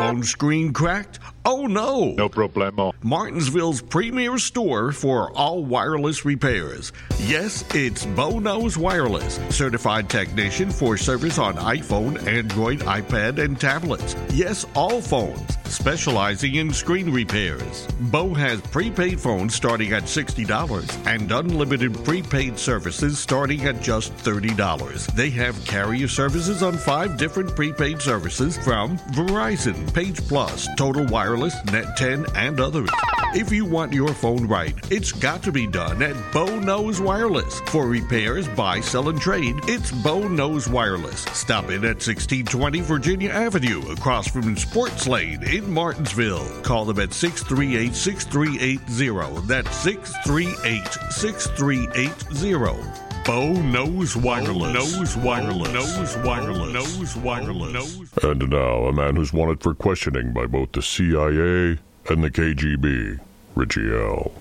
Phone 0.00 0.22
screen 0.22 0.72
cracked? 0.72 1.18
Oh 1.46 1.66
no! 1.66 2.12
No 2.12 2.28
problemo. 2.28 2.92
Martinsville's 3.02 3.80
premier 3.80 4.36
store 4.36 4.92
for 4.92 5.30
all 5.32 5.64
wireless 5.64 6.26
repairs. 6.26 6.92
Yes, 7.18 7.64
it's 7.74 8.04
Bo 8.04 8.38
Knows 8.38 8.76
Wireless, 8.76 9.40
certified 9.48 10.10
technician 10.10 10.70
for 10.70 10.98
service 10.98 11.38
on 11.38 11.54
iPhone, 11.56 12.22
Android, 12.26 12.80
iPad, 12.80 13.38
and 13.42 13.58
tablets. 13.58 14.14
Yes, 14.30 14.66
all 14.74 15.00
phones, 15.00 15.56
specializing 15.64 16.56
in 16.56 16.74
screen 16.74 17.10
repairs. 17.10 17.86
Bo 18.12 18.34
has 18.34 18.60
prepaid 18.60 19.18
phones 19.18 19.54
starting 19.54 19.92
at 19.92 20.04
$60 20.04 21.06
and 21.06 21.32
unlimited 21.32 22.04
prepaid 22.04 22.58
services 22.58 23.18
starting 23.18 23.62
at 23.62 23.80
just 23.80 24.14
$30. 24.18 25.06
They 25.14 25.30
have 25.30 25.64
carrier 25.64 26.08
services 26.08 26.62
on 26.62 26.76
five 26.76 27.16
different 27.16 27.56
prepaid 27.56 28.02
services 28.02 28.58
from 28.58 28.98
Verizon, 29.14 29.92
Page 29.94 30.20
Plus, 30.28 30.68
Total 30.76 31.06
Wireless 31.06 31.29
Wireless, 31.30 31.64
Net 31.66 31.96
10, 31.96 32.26
and 32.34 32.58
others. 32.58 32.90
If 33.36 33.52
you 33.52 33.64
want 33.64 33.92
your 33.92 34.12
phone 34.12 34.48
right, 34.48 34.74
it's 34.90 35.12
got 35.12 35.44
to 35.44 35.52
be 35.52 35.64
done 35.64 36.02
at 36.02 36.16
Bo 36.32 36.58
Knows 36.58 37.00
Wireless. 37.00 37.60
For 37.66 37.86
repairs, 37.86 38.48
buy, 38.48 38.80
sell, 38.80 39.10
and 39.10 39.20
trade, 39.20 39.54
it's 39.68 39.92
Bo 39.92 40.26
Knows 40.26 40.68
Wireless. 40.68 41.20
Stop 41.32 41.66
in 41.66 41.84
at 41.84 42.02
1620 42.02 42.80
Virginia 42.80 43.30
Avenue, 43.30 43.80
across 43.92 44.26
from 44.26 44.56
Sports 44.56 45.06
Lane 45.06 45.44
in 45.44 45.72
Martinsville. 45.72 46.62
Call 46.62 46.84
them 46.84 46.98
at 46.98 47.12
638 47.12 47.94
6380. 47.94 49.46
That's 49.46 49.76
638 49.76 51.12
6380. 51.12 53.09
Bo 53.24 53.52
knows 53.52 54.16
wireless. 54.16 54.72
Knows 54.72 55.16
wireless. 55.18 55.72
Knows 55.72 56.16
wireless. 56.18 56.72
Knows 56.72 57.16
wireless. 57.16 57.98
And 58.22 58.48
now, 58.48 58.86
a 58.86 58.92
man 58.92 59.16
who's 59.16 59.32
wanted 59.32 59.62
for 59.62 59.74
questioning 59.74 60.32
by 60.32 60.46
both 60.46 60.72
the 60.72 60.82
CIA 60.82 61.78
and 62.08 62.24
the 62.24 62.30
KGB, 62.30 63.20
Richie 63.54 63.94
L. 63.94 64.32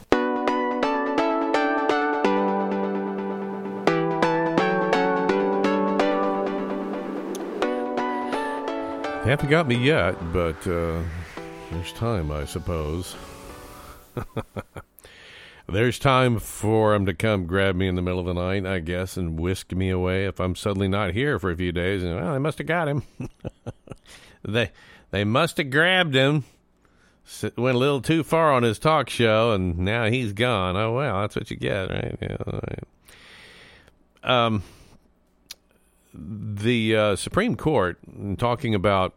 They 9.23 9.31
haven't 9.31 9.49
got 9.49 9.67
me 9.67 9.75
yet, 9.75 10.15
but 10.33 10.55
uh, 10.65 11.03
there's 11.69 11.91
time, 11.93 12.31
I 12.31 12.45
suppose. 12.45 13.15
There's 15.71 15.99
time 15.99 16.39
for 16.39 16.95
him 16.95 17.05
to 17.05 17.13
come 17.13 17.45
grab 17.45 17.75
me 17.75 17.87
in 17.87 17.95
the 17.95 18.01
middle 18.01 18.19
of 18.19 18.25
the 18.25 18.33
night, 18.33 18.65
I 18.65 18.79
guess, 18.79 19.17
and 19.17 19.39
whisk 19.39 19.71
me 19.71 19.89
away 19.89 20.25
if 20.25 20.39
I'm 20.39 20.55
suddenly 20.55 20.87
not 20.87 21.13
here 21.13 21.37
for 21.37 21.51
a 21.51 21.55
few 21.55 21.71
days. 21.71 22.01
And 22.01 22.15
well, 22.15 22.33
they 22.33 22.39
must 22.39 22.57
have 22.57 22.67
got 22.67 22.87
him. 22.87 23.03
they 24.43 24.71
they 25.11 25.23
must 25.23 25.57
have 25.57 25.69
grabbed 25.69 26.15
him. 26.15 26.45
Went 27.55 27.75
a 27.75 27.79
little 27.79 28.01
too 28.01 28.23
far 28.23 28.51
on 28.51 28.63
his 28.63 28.79
talk 28.79 29.09
show, 29.09 29.51
and 29.51 29.77
now 29.77 30.07
he's 30.07 30.33
gone. 30.33 30.75
Oh 30.75 30.93
well, 30.93 31.21
that's 31.21 31.35
what 31.35 31.51
you 31.51 31.57
get, 31.57 31.89
right? 31.89 32.17
Yeah, 32.19 32.37
right. 32.47 32.83
Um, 34.23 34.63
the 36.13 36.95
uh, 36.95 37.15
Supreme 37.15 37.55
Court 37.55 37.99
talking 38.39 38.73
about 38.73 39.13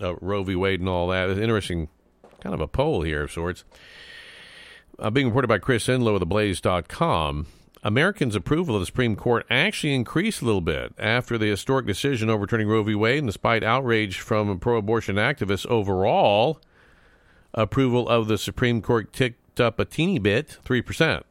uh, 0.00 0.14
Roe 0.20 0.44
v. 0.44 0.54
Wade 0.54 0.78
and 0.78 0.88
all 0.88 1.08
that. 1.08 1.30
It's 1.30 1.40
interesting, 1.40 1.88
kind 2.40 2.54
of 2.54 2.60
a 2.60 2.68
poll 2.68 3.02
here 3.02 3.24
of 3.24 3.32
sorts 3.32 3.64
uh, 4.98 5.10
being 5.10 5.26
reported 5.26 5.48
by 5.48 5.58
Chris 5.58 5.86
Enloe 5.86 6.16
of 6.16 6.22
theblaze.com, 6.22 7.46
Americans' 7.82 8.34
approval 8.34 8.74
of 8.74 8.80
the 8.80 8.86
Supreme 8.86 9.14
Court 9.14 9.46
actually 9.50 9.94
increased 9.94 10.40
a 10.40 10.44
little 10.44 10.60
bit 10.60 10.94
after 10.98 11.36
the 11.36 11.46
historic 11.46 11.86
decision 11.86 12.30
overturning 12.30 12.68
Roe 12.68 12.82
v. 12.82 12.94
Wade, 12.94 13.18
and 13.18 13.28
despite 13.28 13.62
outrage 13.62 14.20
from 14.20 14.58
pro 14.58 14.78
abortion 14.78 15.16
activists 15.16 15.66
overall, 15.66 16.60
approval 17.52 18.08
of 18.08 18.26
the 18.26 18.38
Supreme 18.38 18.80
Court 18.80 19.12
ticked 19.12 19.60
up 19.60 19.78
a 19.78 19.84
teeny 19.84 20.18
bit, 20.18 20.58
3%. 20.64 21.22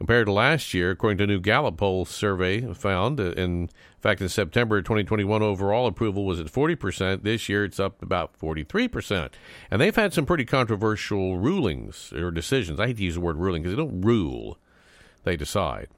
Compared 0.00 0.28
to 0.28 0.32
last 0.32 0.72
year, 0.72 0.92
according 0.92 1.18
to 1.18 1.24
a 1.24 1.26
new 1.26 1.40
Gallup 1.40 1.76
poll 1.76 2.06
survey 2.06 2.72
found, 2.72 3.20
uh, 3.20 3.32
in 3.32 3.68
fact, 4.00 4.22
in 4.22 4.30
September 4.30 4.80
2021, 4.80 5.42
overall 5.42 5.86
approval 5.86 6.24
was 6.24 6.40
at 6.40 6.46
40%. 6.46 7.22
This 7.22 7.50
year, 7.50 7.66
it's 7.66 7.78
up 7.78 8.00
about 8.00 8.32
43%. 8.40 9.28
And 9.70 9.78
they've 9.78 9.94
had 9.94 10.14
some 10.14 10.24
pretty 10.24 10.46
controversial 10.46 11.36
rulings 11.36 12.14
or 12.14 12.30
decisions. 12.30 12.80
I 12.80 12.86
hate 12.86 12.96
to 12.96 13.02
use 13.02 13.16
the 13.16 13.20
word 13.20 13.36
ruling 13.36 13.60
because 13.60 13.76
they 13.76 13.82
don't 13.82 14.00
rule, 14.00 14.56
they 15.24 15.36
decide. 15.36 15.88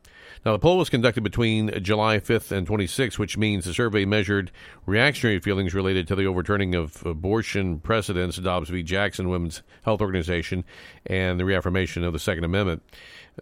Now, 0.44 0.50
the 0.50 0.58
poll 0.58 0.78
was 0.78 0.90
conducted 0.90 1.22
between 1.22 1.70
July 1.80 2.18
5th 2.18 2.50
and 2.50 2.66
26th, 2.66 3.16
which 3.18 3.38
means 3.38 3.64
the 3.64 3.72
survey 3.72 4.04
measured 4.04 4.50
reactionary 4.84 5.38
feelings 5.38 5.74
related 5.74 6.08
to 6.08 6.16
the 6.16 6.26
overturning 6.26 6.74
of 6.74 7.06
abortion 7.06 7.78
precedents, 7.78 8.38
Dobbs 8.38 8.68
v. 8.68 8.82
Jackson 8.82 9.28
Women's 9.28 9.62
Health 9.84 10.00
Organization, 10.00 10.64
and 11.06 11.38
the 11.38 11.44
reaffirmation 11.44 12.02
of 12.02 12.12
the 12.12 12.18
Second 12.18 12.42
Amendment. 12.42 12.82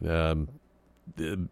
Um, 0.07 0.49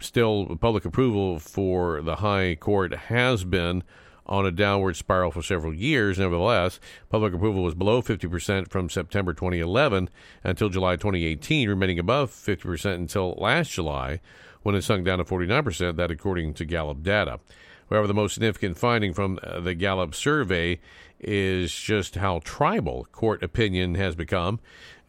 still, 0.00 0.56
public 0.56 0.84
approval 0.84 1.38
for 1.38 2.02
the 2.02 2.16
High 2.16 2.54
Court 2.54 2.94
has 2.94 3.44
been 3.44 3.82
on 4.26 4.44
a 4.44 4.50
downward 4.50 4.96
spiral 4.96 5.30
for 5.30 5.42
several 5.42 5.74
years. 5.74 6.18
Nevertheless, 6.18 6.78
public 7.08 7.32
approval 7.32 7.62
was 7.62 7.74
below 7.74 8.02
50% 8.02 8.70
from 8.70 8.90
September 8.90 9.32
2011 9.32 10.10
until 10.44 10.68
July 10.68 10.96
2018, 10.96 11.68
remaining 11.68 11.98
above 11.98 12.30
50% 12.30 12.94
until 12.94 13.34
last 13.38 13.70
July 13.70 14.20
when 14.62 14.74
it 14.74 14.82
sunk 14.82 15.04
down 15.06 15.18
to 15.18 15.24
49%, 15.24 15.96
that 15.96 16.10
according 16.10 16.52
to 16.54 16.64
Gallup 16.64 17.02
data. 17.02 17.40
However, 17.88 18.06
the 18.06 18.14
most 18.14 18.34
significant 18.34 18.76
finding 18.76 19.14
from 19.14 19.38
uh, 19.42 19.60
the 19.60 19.74
Gallup 19.74 20.14
survey 20.14 20.78
is 21.20 21.74
just 21.74 22.16
how 22.16 22.40
tribal 22.44 23.06
court 23.12 23.42
opinion 23.42 23.94
has 23.94 24.14
become. 24.14 24.60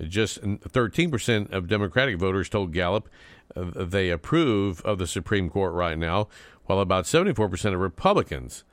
Just 0.01 0.41
13% 0.41 1.51
of 1.51 1.67
Democratic 1.67 2.17
voters 2.17 2.49
told 2.49 2.71
Gallup 2.73 3.09
uh, 3.55 3.71
they 3.76 4.09
approve 4.09 4.81
of 4.81 4.97
the 4.97 5.07
Supreme 5.07 5.49
Court 5.49 5.73
right 5.73 5.97
now, 5.97 6.27
while 6.65 6.80
about 6.80 7.05
74% 7.05 7.73
of 7.73 7.80
Republicans 7.80 8.63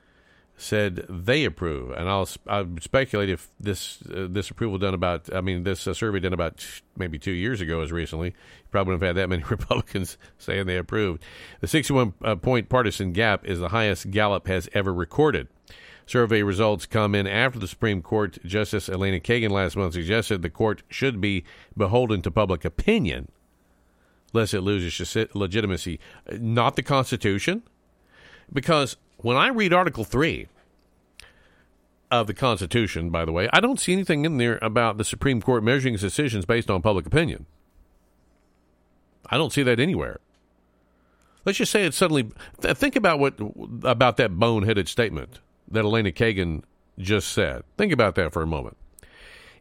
said 0.57 1.05
they 1.07 1.45
approve. 1.45 1.91
And 1.91 2.09
I'll 2.09 2.27
I 2.47 2.65
speculate 2.81 3.29
if 3.29 3.49
this 3.59 4.01
uh, 4.11 4.27
this 4.29 4.49
approval 4.49 4.79
done 4.79 4.95
about 4.95 5.33
I 5.33 5.41
mean 5.41 5.63
this 5.63 5.87
uh, 5.87 5.93
survey 5.93 6.19
done 6.19 6.33
about 6.33 6.65
maybe 6.97 7.19
two 7.19 7.31
years 7.31 7.61
ago 7.61 7.81
as 7.81 7.91
recently, 7.91 8.29
you 8.29 8.69
probably 8.71 8.93
wouldn't 8.93 9.03
have 9.03 9.15
had 9.15 9.21
that 9.21 9.29
many 9.35 9.43
Republicans 9.43 10.17
saying 10.37 10.65
they 10.65 10.77
approved. 10.77 11.23
The 11.61 11.67
61 11.67 12.15
uh, 12.23 12.35
point 12.35 12.69
partisan 12.69 13.13
gap 13.13 13.45
is 13.45 13.59
the 13.59 13.69
highest 13.69 14.09
Gallup 14.09 14.47
has 14.47 14.67
ever 14.73 14.93
recorded. 14.93 15.47
Survey 16.07 16.41
results 16.41 16.85
come 16.85 17.13
in 17.13 17.27
after 17.27 17.59
the 17.59 17.67
Supreme 17.67 18.01
Court 18.01 18.37
Justice 18.45 18.89
Elena 18.89 19.19
Kagan 19.19 19.51
last 19.51 19.75
month 19.75 19.93
suggested 19.93 20.41
the 20.41 20.49
court 20.49 20.81
should 20.89 21.21
be 21.21 21.43
beholden 21.75 22.21
to 22.21 22.31
public 22.31 22.65
opinion 22.65 23.29
lest 24.33 24.53
it 24.53 24.61
loses 24.61 25.27
legitimacy, 25.33 25.99
not 26.31 26.75
the 26.75 26.83
Constitution. 26.83 27.63
Because 28.51 28.97
when 29.17 29.37
I 29.37 29.47
read 29.49 29.73
Article 29.73 30.03
3 30.03 30.47
of 32.11 32.27
the 32.27 32.33
Constitution, 32.33 33.09
by 33.09 33.25
the 33.25 33.31
way, 33.31 33.49
I 33.51 33.59
don't 33.59 33.79
see 33.79 33.93
anything 33.93 34.25
in 34.25 34.37
there 34.37 34.59
about 34.61 34.97
the 34.97 35.03
Supreme 35.03 35.41
Court 35.41 35.63
measuring 35.63 35.95
its 35.95 36.03
decisions 36.03 36.45
based 36.45 36.69
on 36.69 36.81
public 36.81 37.05
opinion. 37.05 37.45
I 39.29 39.37
don't 39.37 39.51
see 39.51 39.63
that 39.63 39.79
anywhere. 39.79 40.19
Let's 41.43 41.57
just 41.57 41.71
say 41.71 41.85
it 41.85 41.93
suddenly. 41.93 42.29
Think 42.59 42.95
about 42.95 43.19
what 43.19 43.39
about 43.83 44.17
that 44.17 44.31
boneheaded 44.31 44.87
statement 44.87 45.39
that 45.69 45.85
Elena 45.85 46.11
Kagan 46.11 46.63
just 46.97 47.31
said. 47.31 47.63
Think 47.77 47.91
about 47.91 48.15
that 48.15 48.33
for 48.33 48.41
a 48.41 48.47
moment. 48.47 48.77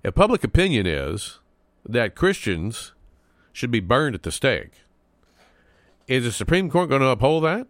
If 0.02 0.14
public 0.14 0.44
opinion 0.44 0.86
is 0.86 1.40
that 1.88 2.14
Christians 2.14 2.92
should 3.52 3.70
be 3.70 3.80
burned 3.80 4.14
at 4.14 4.22
the 4.22 4.32
stake, 4.32 4.72
is 6.06 6.24
the 6.24 6.32
Supreme 6.32 6.70
Court 6.70 6.88
going 6.88 7.02
to 7.02 7.08
uphold 7.08 7.44
that? 7.44 7.66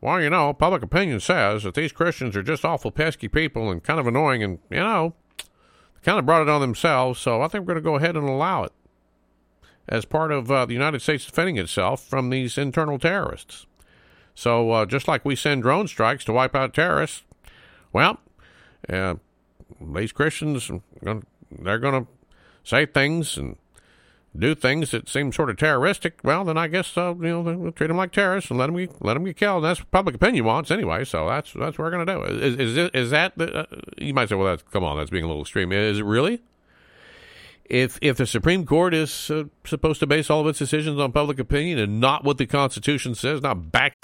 well, 0.00 0.20
you 0.20 0.30
know, 0.30 0.52
public 0.52 0.82
opinion 0.82 1.20
says 1.20 1.62
that 1.64 1.74
these 1.74 1.92
Christians 1.92 2.36
are 2.36 2.42
just 2.42 2.64
awful 2.64 2.90
pesky 2.90 3.28
people 3.28 3.70
and 3.70 3.82
kind 3.82 4.00
of 4.00 4.06
annoying, 4.06 4.42
and, 4.42 4.58
you 4.70 4.78
know, 4.78 5.14
they 5.36 6.00
kind 6.02 6.18
of 6.18 6.24
brought 6.24 6.42
it 6.42 6.48
on 6.48 6.60
themselves, 6.60 7.20
so 7.20 7.42
I 7.42 7.48
think 7.48 7.62
we're 7.62 7.74
going 7.74 7.84
to 7.84 7.90
go 7.90 7.96
ahead 7.96 8.16
and 8.16 8.28
allow 8.28 8.64
it 8.64 8.72
as 9.88 10.04
part 10.04 10.32
of 10.32 10.50
uh, 10.50 10.64
the 10.64 10.72
United 10.72 11.02
States 11.02 11.26
defending 11.26 11.58
itself 11.58 12.02
from 12.02 12.30
these 12.30 12.56
internal 12.56 12.98
terrorists. 12.98 13.66
So, 14.40 14.70
uh, 14.70 14.86
just 14.86 15.06
like 15.06 15.22
we 15.22 15.36
send 15.36 15.64
drone 15.64 15.86
strikes 15.86 16.24
to 16.24 16.32
wipe 16.32 16.54
out 16.54 16.72
terrorists, 16.72 17.24
well, 17.92 18.20
uh, 18.88 19.16
these 19.78 20.12
Christians, 20.12 20.70
they're 21.02 21.78
going 21.78 22.06
to 22.06 22.10
say 22.64 22.86
things 22.86 23.36
and 23.36 23.58
do 24.34 24.54
things 24.54 24.92
that 24.92 25.10
seem 25.10 25.30
sort 25.30 25.50
of 25.50 25.58
terroristic, 25.58 26.20
well, 26.24 26.46
then 26.46 26.56
I 26.56 26.68
guess 26.68 26.96
uh, 26.96 27.14
you 27.16 27.28
know 27.28 27.42
we'll 27.42 27.72
treat 27.72 27.88
them 27.88 27.98
like 27.98 28.12
terrorists 28.12 28.50
and 28.50 28.58
let 28.58 28.68
them 28.68 28.76
get, 28.76 29.04
let 29.04 29.12
them 29.12 29.24
get 29.24 29.36
killed. 29.36 29.62
And 29.62 29.66
that's 29.66 29.80
what 29.80 29.90
public 29.90 30.14
opinion 30.14 30.46
wants 30.46 30.70
anyway. 30.70 31.04
So 31.04 31.28
that's 31.28 31.52
that's 31.52 31.76
what 31.76 31.84
we're 31.84 31.90
going 31.90 32.06
to 32.06 32.14
do. 32.14 32.22
Is 32.24 32.56
is, 32.56 32.90
is 32.94 33.10
that 33.10 33.36
the, 33.36 33.54
uh, 33.54 33.66
you 33.98 34.14
might 34.14 34.30
say, 34.30 34.36
well, 34.36 34.46
that's 34.46 34.62
come 34.72 34.84
on, 34.84 34.96
that's 34.96 35.10
being 35.10 35.24
a 35.24 35.26
little 35.26 35.42
extreme. 35.42 35.70
Is 35.70 35.98
it 35.98 36.04
really? 36.06 36.40
If 37.70 38.00
if 38.02 38.16
the 38.16 38.26
Supreme 38.26 38.66
Court 38.66 38.92
is 38.94 39.30
uh, 39.30 39.44
supposed 39.64 40.00
to 40.00 40.06
base 40.06 40.28
all 40.28 40.40
of 40.40 40.48
its 40.48 40.58
decisions 40.58 40.98
on 40.98 41.12
public 41.12 41.38
opinion 41.38 41.78
and 41.78 42.00
not 42.00 42.24
what 42.24 42.36
the 42.36 42.46
Constitution 42.46 43.14
says, 43.14 43.42
not 43.42 43.70
back. 43.70 43.94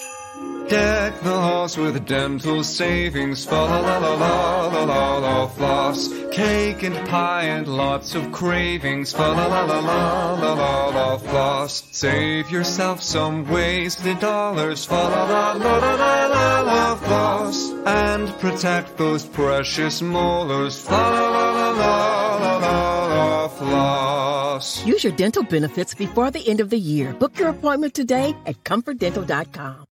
Deck 0.69 1.21
the 1.21 1.31
halls 1.31 1.79
with 1.79 2.05
dental 2.07 2.65
savings. 2.65 3.45
Fa 3.45 3.55
la 3.55 3.79
la 3.79 3.99
la 3.99 4.15
la 4.15 4.67
la 4.67 4.85
la 4.85 5.19
la 5.19 5.47
floss. 5.47 6.09
Cake 6.33 6.83
and 6.83 6.97
pie 7.09 7.45
and 7.45 7.69
lots 7.69 8.17
of 8.17 8.33
cravings. 8.33 9.13
Fa 9.13 9.29
la 9.29 9.47
la 9.47 9.65
la 9.65 9.79
la 9.79 10.35
la 10.35 10.55
la 10.55 10.89
la 10.89 11.19
floss. 11.19 11.85
Save 11.93 12.51
yourself 12.51 13.01
some 13.01 13.49
wasted 13.49 14.19
dollars. 14.19 14.85
Fa 14.85 14.95
la 14.95 15.25
la 15.25 15.53
la 15.53 15.77
la 15.79 15.95
la 15.95 16.27
la 16.27 16.61
la 16.63 16.97
floss. 16.97 17.71
And 17.87 18.29
protect 18.41 18.97
those 18.97 19.25
precious 19.25 20.03
molars. 20.03 20.81
Fa 20.81 20.91
la 20.91 21.31
la 21.31 21.51
la 21.53 21.71
la 21.71 22.37
la 22.37 23.07
la 23.15 23.49
floss. 23.49 24.85
Use 24.85 25.05
your 25.05 25.13
dental 25.13 25.45
benefits 25.45 25.95
before 25.95 26.33
the 26.33 26.49
end 26.49 26.59
of 26.59 26.71
the 26.71 26.79
year. 26.79 27.13
Book 27.13 27.39
your 27.39 27.51
appointment 27.51 27.95
today 27.95 28.35
at 28.47 28.65
comfortdental.com. 28.65 29.87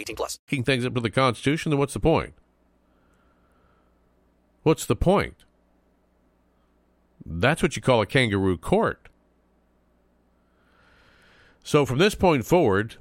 18 0.00 0.16
plus. 0.16 0.38
Things 0.46 0.84
up 0.84 0.94
to 0.94 1.00
the 1.00 1.10
Constitution, 1.10 1.70
then 1.70 1.78
what's 1.78 1.94
the 1.94 2.00
point? 2.00 2.34
What's 4.62 4.86
the 4.86 4.96
point? 4.96 5.44
That's 7.24 7.62
what 7.62 7.76
you 7.76 7.82
call 7.82 8.02
a 8.02 8.06
kangaroo 8.06 8.58
court. 8.58 9.08
So 11.62 11.84
from 11.84 11.98
this 11.98 12.14
point 12.14 12.44
forward, 12.46 12.96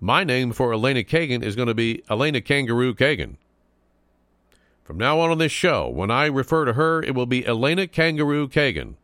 my 0.00 0.24
name 0.24 0.52
for 0.52 0.72
Elena 0.72 1.02
Kagan 1.02 1.42
is 1.42 1.56
going 1.56 1.68
to 1.68 1.74
be 1.74 2.02
Elena 2.08 2.40
Kangaroo 2.40 2.94
Kagan. 2.94 3.36
From 4.84 4.98
now 4.98 5.18
on 5.20 5.30
on 5.30 5.38
this 5.38 5.52
show, 5.52 5.88
when 5.88 6.10
I 6.10 6.26
refer 6.26 6.64
to 6.66 6.74
her, 6.74 7.02
it 7.02 7.14
will 7.14 7.26
be 7.26 7.46
Elena 7.46 7.86
Kangaroo 7.86 8.48
Kagan. 8.48 8.94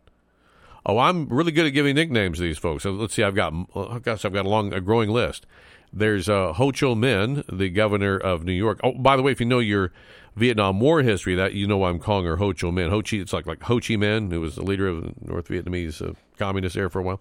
Oh, 0.85 0.99
I'm 0.99 1.27
really 1.28 1.53
good 1.53 1.66
at 1.66 1.70
giving 1.70 1.95
nicknames 1.95 2.39
to 2.39 2.45
these 2.45 2.59
folks. 2.59 2.82
So 2.82 2.93
let's 2.93 3.15
see, 3.15 3.23
I've 3.23 3.35
got, 3.35 3.53
uh, 3.74 3.87
I 3.89 3.99
guess 3.99 4.24
I've 4.24 4.32
got 4.32 4.47
a 4.47 4.49
long, 4.49 4.73
a 4.73 4.81
growing 4.81 5.11
list. 5.11 5.47
There's 5.93 6.29
uh, 6.29 6.53
Ho 6.53 6.71
Chi 6.71 6.87
Minh, 6.87 7.45
the 7.51 7.69
governor 7.69 8.17
of 8.17 8.45
New 8.45 8.53
York. 8.53 8.81
Oh, 8.85 8.93
by 8.93 9.17
the 9.17 9.23
way, 9.23 9.33
if 9.33 9.41
you 9.41 9.47
know 9.47 9.59
your 9.59 9.93
Vietnam 10.37 10.79
War 10.81 11.03
history, 11.03 11.35
that 11.35 11.55
you 11.55 11.67
know 11.67 11.79
why 11.79 11.91
I'm 11.91 11.99
calling 11.99 12.27
her 12.27 12.37
Ho 12.37 12.53
Chi 12.53 12.69
Minh. 12.69 12.91
Ho 12.91 13.03
Chi, 13.03 13.17
it's 13.17 13.33
like 13.33 13.47
like 13.47 13.62
Ho 13.65 13.77
Chi 13.77 13.95
Minh, 13.95 14.31
who 14.31 14.41
was 14.41 14.55
the 14.55 14.62
leader 14.62 14.89
of 14.89 15.03
the 15.03 15.15
North 15.21 15.49
Vietnamese 15.49 16.01
uh, 16.07 16.15
communists 16.39 16.77
there 16.77 16.89
for 16.89 17.01
a 17.01 17.03
while. 17.03 17.21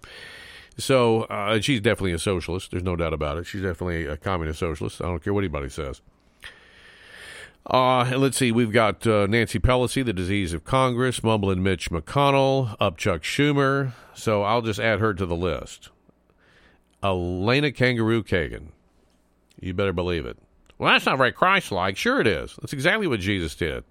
So 0.77 1.23
uh, 1.23 1.59
she's 1.59 1.81
definitely 1.81 2.13
a 2.13 2.19
socialist. 2.19 2.71
There's 2.71 2.83
no 2.83 2.95
doubt 2.95 3.13
about 3.13 3.37
it. 3.37 3.45
She's 3.45 3.61
definitely 3.61 4.05
a 4.05 4.17
communist 4.17 4.59
socialist. 4.59 5.01
I 5.01 5.05
don't 5.05 5.23
care 5.23 5.33
what 5.33 5.41
anybody 5.41 5.69
says. 5.69 6.01
Uh, 7.65 8.17
let's 8.17 8.37
see, 8.37 8.51
we've 8.51 8.71
got 8.71 9.05
uh, 9.05 9.27
Nancy 9.27 9.59
Pelosi, 9.59 10.03
the 10.03 10.13
disease 10.13 10.53
of 10.53 10.63
Congress, 10.63 11.21
mumbling 11.21 11.61
Mitch 11.61 11.91
McConnell, 11.91 12.75
up 12.79 12.97
Chuck 12.97 13.21
Schumer. 13.21 13.93
So 14.15 14.43
I'll 14.43 14.61
just 14.61 14.79
add 14.79 14.99
her 14.99 15.13
to 15.13 15.25
the 15.25 15.35
list. 15.35 15.89
Elena 17.03 17.71
Kangaroo 17.71 18.23
Kagan. 18.23 18.69
You 19.59 19.73
better 19.73 19.93
believe 19.93 20.25
it. 20.25 20.37
Well, 20.77 20.91
that's 20.91 21.05
not 21.05 21.17
very 21.17 21.31
Christ 21.31 21.71
like. 21.71 21.97
Sure, 21.97 22.21
it 22.21 22.27
is. 22.27 22.55
That's 22.61 22.73
exactly 22.73 23.07
what 23.07 23.19
Jesus 23.19 23.55
did. 23.55 23.83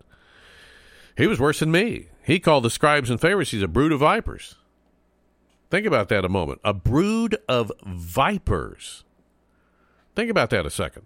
He 1.16 1.26
was 1.26 1.40
worse 1.40 1.60
than 1.60 1.70
me. 1.70 2.06
He 2.22 2.40
called 2.40 2.64
the 2.64 2.70
scribes 2.70 3.10
and 3.10 3.20
Pharisees 3.20 3.62
a 3.62 3.68
brood 3.68 3.92
of 3.92 4.00
vipers. 4.00 4.54
Think 5.70 5.86
about 5.86 6.08
that 6.08 6.24
a 6.24 6.28
moment. 6.28 6.60
A 6.64 6.72
brood 6.72 7.36
of 7.48 7.70
vipers. 7.84 9.04
Think 10.14 10.30
about 10.30 10.50
that 10.50 10.64
a 10.64 10.70
second. 10.70 11.04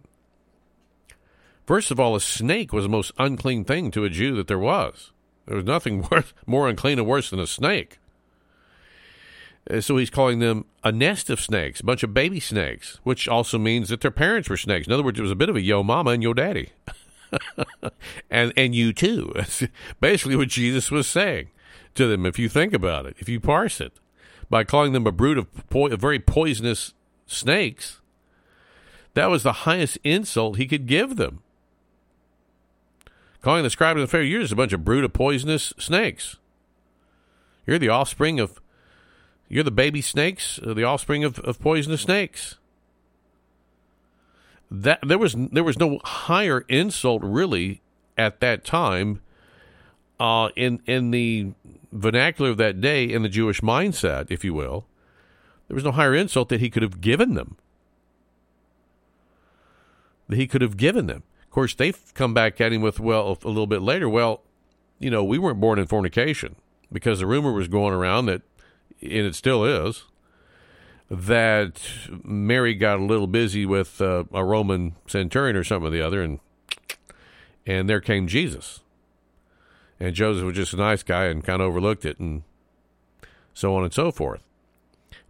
First 1.66 1.90
of 1.90 1.98
all, 1.98 2.14
a 2.14 2.20
snake 2.20 2.72
was 2.72 2.84
the 2.84 2.88
most 2.88 3.12
unclean 3.18 3.64
thing 3.64 3.90
to 3.92 4.04
a 4.04 4.10
Jew 4.10 4.34
that 4.36 4.46
there 4.48 4.58
was. 4.58 5.12
There 5.46 5.56
was 5.56 5.64
nothing 5.64 6.02
worse, 6.10 6.32
more 6.46 6.68
unclean 6.68 6.98
and 6.98 7.08
worse 7.08 7.30
than 7.30 7.40
a 7.40 7.46
snake. 7.46 7.98
Uh, 9.70 9.80
so 9.80 9.96
he's 9.96 10.10
calling 10.10 10.40
them 10.40 10.64
a 10.82 10.90
nest 10.90 11.30
of 11.30 11.40
snakes, 11.40 11.80
a 11.80 11.84
bunch 11.84 12.02
of 12.02 12.12
baby 12.12 12.40
snakes, 12.40 12.98
which 13.04 13.28
also 13.28 13.58
means 13.58 13.88
that 13.88 14.00
their 14.00 14.10
parents 14.10 14.48
were 14.48 14.56
snakes. 14.56 14.86
In 14.86 14.92
other 14.92 15.02
words, 15.02 15.18
it 15.18 15.22
was 15.22 15.30
a 15.30 15.36
bit 15.36 15.48
of 15.48 15.56
a 15.56 15.60
yo 15.60 15.82
mama 15.82 16.10
and 16.10 16.22
yo 16.22 16.34
daddy. 16.34 16.70
and 18.30 18.52
and 18.56 18.74
you 18.74 18.92
too. 18.92 19.32
Basically 20.00 20.36
what 20.36 20.48
Jesus 20.48 20.90
was 20.90 21.06
saying 21.06 21.48
to 21.94 22.06
them 22.06 22.26
if 22.26 22.38
you 22.38 22.48
think 22.48 22.72
about 22.72 23.06
it, 23.06 23.16
if 23.18 23.28
you 23.28 23.40
parse 23.40 23.80
it. 23.80 23.92
By 24.50 24.64
calling 24.64 24.92
them 24.92 25.06
a 25.06 25.12
brood 25.12 25.38
of, 25.38 25.70
po- 25.70 25.96
very 25.96 26.18
poisonous 26.18 26.92
snakes, 27.26 28.00
That 29.14 29.30
was 29.30 29.42
the 29.42 29.52
highest 29.52 29.98
insult 30.04 30.58
he 30.58 30.66
could 30.66 30.86
give 30.86 31.16
them. 31.16 31.42
Calling 33.40 33.62
the 33.62 33.70
scribes 33.70 33.96
and 33.96 34.04
the 34.04 34.10
Pharisees 34.10 34.52
a 34.52 34.56
bunch 34.56 34.72
of 34.72 34.84
brood 34.84 35.04
of 35.04 35.12
poisonous 35.12 35.72
snakes. 35.78 36.36
You're 37.66 37.78
the 37.78 37.88
offspring 37.88 38.40
of, 38.40 38.60
you're 39.52 39.62
the 39.62 39.70
baby 39.70 40.00
snakes, 40.00 40.58
uh, 40.66 40.72
the 40.72 40.82
offspring 40.82 41.24
of, 41.24 41.38
of 41.40 41.60
poisonous 41.60 42.00
snakes. 42.00 42.56
That 44.70 45.00
there 45.06 45.18
was 45.18 45.36
there 45.36 45.62
was 45.62 45.78
no 45.78 46.00
higher 46.02 46.64
insult 46.70 47.22
really 47.22 47.82
at 48.16 48.40
that 48.40 48.64
time, 48.64 49.20
uh, 50.18 50.48
in 50.56 50.80
in 50.86 51.10
the 51.10 51.52
vernacular 51.92 52.50
of 52.50 52.56
that 52.56 52.80
day, 52.80 53.04
in 53.04 53.22
the 53.22 53.28
Jewish 53.28 53.60
mindset, 53.60 54.30
if 54.30 54.42
you 54.42 54.54
will. 54.54 54.86
There 55.68 55.74
was 55.74 55.84
no 55.84 55.92
higher 55.92 56.14
insult 56.14 56.48
that 56.48 56.60
he 56.60 56.70
could 56.70 56.82
have 56.82 57.02
given 57.02 57.34
them. 57.34 57.56
That 60.28 60.36
he 60.36 60.46
could 60.46 60.62
have 60.62 60.78
given 60.78 61.06
them. 61.06 61.24
Of 61.42 61.50
course, 61.50 61.74
they've 61.74 62.00
come 62.14 62.32
back 62.32 62.58
at 62.58 62.72
him 62.72 62.80
with, 62.80 62.98
well, 62.98 63.36
a 63.42 63.48
little 63.48 63.66
bit 63.66 63.82
later, 63.82 64.08
well, 64.08 64.40
you 64.98 65.10
know, 65.10 65.22
we 65.22 65.38
weren't 65.38 65.60
born 65.60 65.78
in 65.78 65.86
fornication 65.86 66.56
because 66.90 67.18
the 67.18 67.26
rumor 67.26 67.52
was 67.52 67.68
going 67.68 67.92
around 67.92 68.26
that, 68.26 68.40
and 69.02 69.26
it 69.26 69.34
still 69.34 69.64
is, 69.64 70.04
that 71.10 71.80
Mary 72.24 72.74
got 72.74 72.98
a 72.98 73.04
little 73.04 73.26
busy 73.26 73.66
with 73.66 74.00
uh, 74.00 74.24
a 74.32 74.44
Roman 74.44 74.96
centurion 75.06 75.56
or 75.56 75.64
something 75.64 75.88
or 75.88 75.90
the 75.90 76.00
other, 76.00 76.22
and 76.22 76.40
and 77.66 77.88
there 77.88 78.00
came 78.00 78.26
Jesus. 78.26 78.80
And 80.00 80.14
Joseph 80.14 80.44
was 80.44 80.56
just 80.56 80.72
a 80.72 80.78
nice 80.78 81.02
guy 81.02 81.26
and 81.26 81.44
kind 81.44 81.60
of 81.60 81.68
overlooked 81.68 82.04
it, 82.04 82.18
and 82.18 82.42
so 83.52 83.76
on 83.76 83.84
and 83.84 83.92
so 83.92 84.10
forth. 84.10 84.42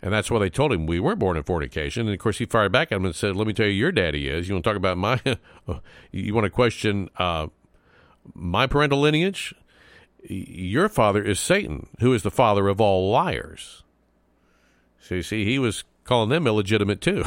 And 0.02 0.12
that's 0.12 0.30
why 0.30 0.38
they 0.38 0.50
told 0.50 0.72
him 0.72 0.86
we 0.86 0.98
weren't 0.98 1.18
born 1.18 1.36
in 1.36 1.42
fornication. 1.42 2.06
And 2.06 2.14
of 2.14 2.18
course, 2.20 2.38
he 2.38 2.44
fired 2.44 2.72
back 2.72 2.90
at 2.90 2.96
him 2.96 3.04
and 3.04 3.14
said, 3.14 3.36
"Let 3.36 3.46
me 3.46 3.52
tell 3.52 3.66
you, 3.66 3.72
your 3.72 3.92
daddy 3.92 4.28
is. 4.28 4.48
You 4.48 4.54
want 4.54 4.64
to 4.64 4.70
talk 4.70 4.76
about 4.76 4.98
my? 4.98 5.20
you 6.12 6.32
want 6.32 6.44
to 6.44 6.50
question 6.50 7.10
uh, 7.16 7.48
my 8.34 8.66
parental 8.66 9.00
lineage? 9.00 9.54
Your 10.28 10.88
father 10.88 11.22
is 11.22 11.40
Satan, 11.40 11.88
who 12.00 12.12
is 12.12 12.22
the 12.22 12.30
father 12.30 12.68
of 12.68 12.80
all 12.80 13.10
liars." 13.10 13.82
So 15.00 15.16
you 15.16 15.22
see, 15.22 15.44
he 15.44 15.58
was 15.58 15.84
calling 16.04 16.28
them 16.28 16.46
illegitimate 16.46 17.00
too. 17.00 17.24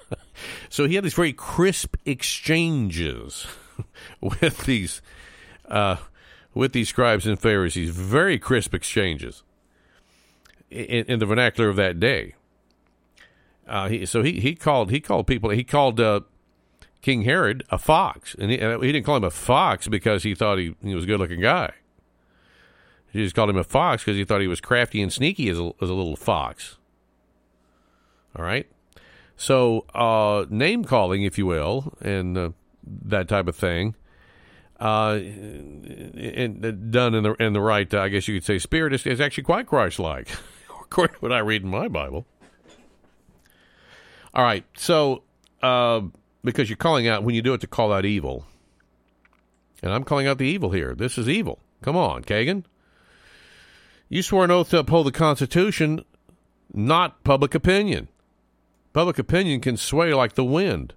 so 0.68 0.86
he 0.86 0.94
had 0.94 1.04
these 1.04 1.14
very 1.14 1.32
crisp 1.32 1.96
exchanges 2.04 3.46
with 4.20 4.64
these 4.64 5.00
uh, 5.66 5.96
with 6.54 6.72
these 6.72 6.88
scribes 6.88 7.26
and 7.26 7.40
Pharisees. 7.40 7.90
Very 7.90 8.38
crisp 8.38 8.74
exchanges 8.74 9.42
in, 10.70 11.04
in 11.06 11.18
the 11.18 11.26
vernacular 11.26 11.68
of 11.68 11.76
that 11.76 11.98
day. 11.98 12.34
Uh, 13.66 13.88
he, 13.88 14.06
so 14.06 14.22
he, 14.22 14.40
he 14.40 14.54
called 14.54 14.90
he 14.90 15.00
called 15.00 15.26
people 15.26 15.50
he 15.50 15.64
called 15.64 16.00
uh, 16.00 16.20
King 17.02 17.22
Herod 17.22 17.64
a 17.70 17.78
fox, 17.78 18.34
and 18.38 18.50
he, 18.50 18.60
uh, 18.60 18.78
he, 18.80 18.92
didn't 18.92 19.04
call 19.04 19.16
him 19.16 19.24
a 19.24 19.30
fox 19.30 19.88
because 19.88 20.22
he 20.22 20.34
thought 20.34 20.58
he, 20.58 20.74
he 20.82 20.94
was 20.94 21.04
a 21.04 21.06
good 21.06 21.20
looking 21.20 21.40
guy. 21.40 21.72
He 23.12 23.22
just 23.22 23.34
called 23.34 23.50
him 23.50 23.56
a 23.56 23.64
fox 23.64 24.04
because 24.04 24.16
he 24.16 24.24
thought 24.24 24.40
he 24.40 24.46
was 24.46 24.60
crafty 24.60 25.00
and 25.00 25.12
sneaky 25.12 25.48
as 25.48 25.58
a, 25.58 25.72
as 25.80 25.88
a 25.90 25.94
little 25.94 26.16
fox. 26.16 26.76
All 28.36 28.44
right, 28.44 28.66
so 29.36 29.86
uh, 29.94 30.44
name 30.50 30.84
calling, 30.84 31.22
if 31.22 31.38
you 31.38 31.46
will, 31.46 31.94
and 32.00 32.36
uh, 32.36 32.50
that 32.84 33.28
type 33.28 33.48
of 33.48 33.56
thing, 33.56 33.94
uh, 34.78 35.18
and 35.18 36.92
done 36.92 37.14
in 37.14 37.24
the 37.24 37.34
in 37.40 37.52
the 37.54 37.60
right, 37.60 37.92
I 37.92 38.08
guess 38.08 38.28
you 38.28 38.36
could 38.36 38.44
say, 38.44 38.58
spirit 38.58 38.92
is, 38.92 39.06
is 39.06 39.20
actually 39.20 39.44
quite 39.44 39.66
Christ-like. 39.66 40.28
according 40.90 41.14
to 41.14 41.20
what 41.20 41.32
I 41.32 41.38
read 41.40 41.62
in 41.62 41.68
my 41.68 41.88
Bible. 41.88 42.26
All 44.34 44.42
right, 44.42 44.64
so 44.76 45.22
uh, 45.62 46.02
because 46.44 46.68
you're 46.68 46.76
calling 46.76 47.08
out 47.08 47.22
when 47.24 47.34
you 47.34 47.42
do 47.42 47.54
it 47.54 47.60
to 47.62 47.66
call 47.66 47.92
out 47.92 48.04
evil, 48.04 48.46
and 49.82 49.92
I'm 49.92 50.04
calling 50.04 50.26
out 50.26 50.38
the 50.38 50.46
evil 50.46 50.70
here. 50.70 50.94
This 50.94 51.18
is 51.18 51.28
evil. 51.28 51.58
Come 51.82 51.96
on, 51.96 52.22
Kagan. 52.22 52.64
You 54.08 54.22
swore 54.22 54.44
an 54.44 54.50
oath 54.50 54.70
to 54.70 54.78
uphold 54.78 55.06
the 55.06 55.12
Constitution, 55.12 56.04
not 56.72 57.22
public 57.24 57.54
opinion. 57.54 58.08
Public 58.92 59.18
opinion 59.18 59.60
can 59.60 59.76
sway 59.76 60.14
like 60.14 60.34
the 60.34 60.44
wind. 60.44 60.94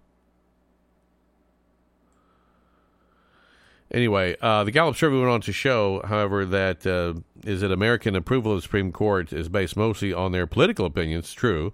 Anyway, 3.93 4.37
uh, 4.41 4.63
the 4.63 4.71
Gallup 4.71 4.95
survey 4.95 5.17
went 5.17 5.29
on 5.29 5.41
to 5.41 5.51
show, 5.51 6.01
however, 6.05 6.45
that 6.45 6.87
uh, 6.87 7.13
is 7.43 7.59
that 7.59 7.73
American 7.73 8.15
approval 8.15 8.53
of 8.53 8.59
the 8.59 8.61
Supreme 8.61 8.93
Court 8.93 9.33
is 9.33 9.49
based 9.49 9.75
mostly 9.75 10.13
on 10.13 10.31
their 10.31 10.47
political 10.47 10.85
opinions. 10.85 11.33
True, 11.33 11.73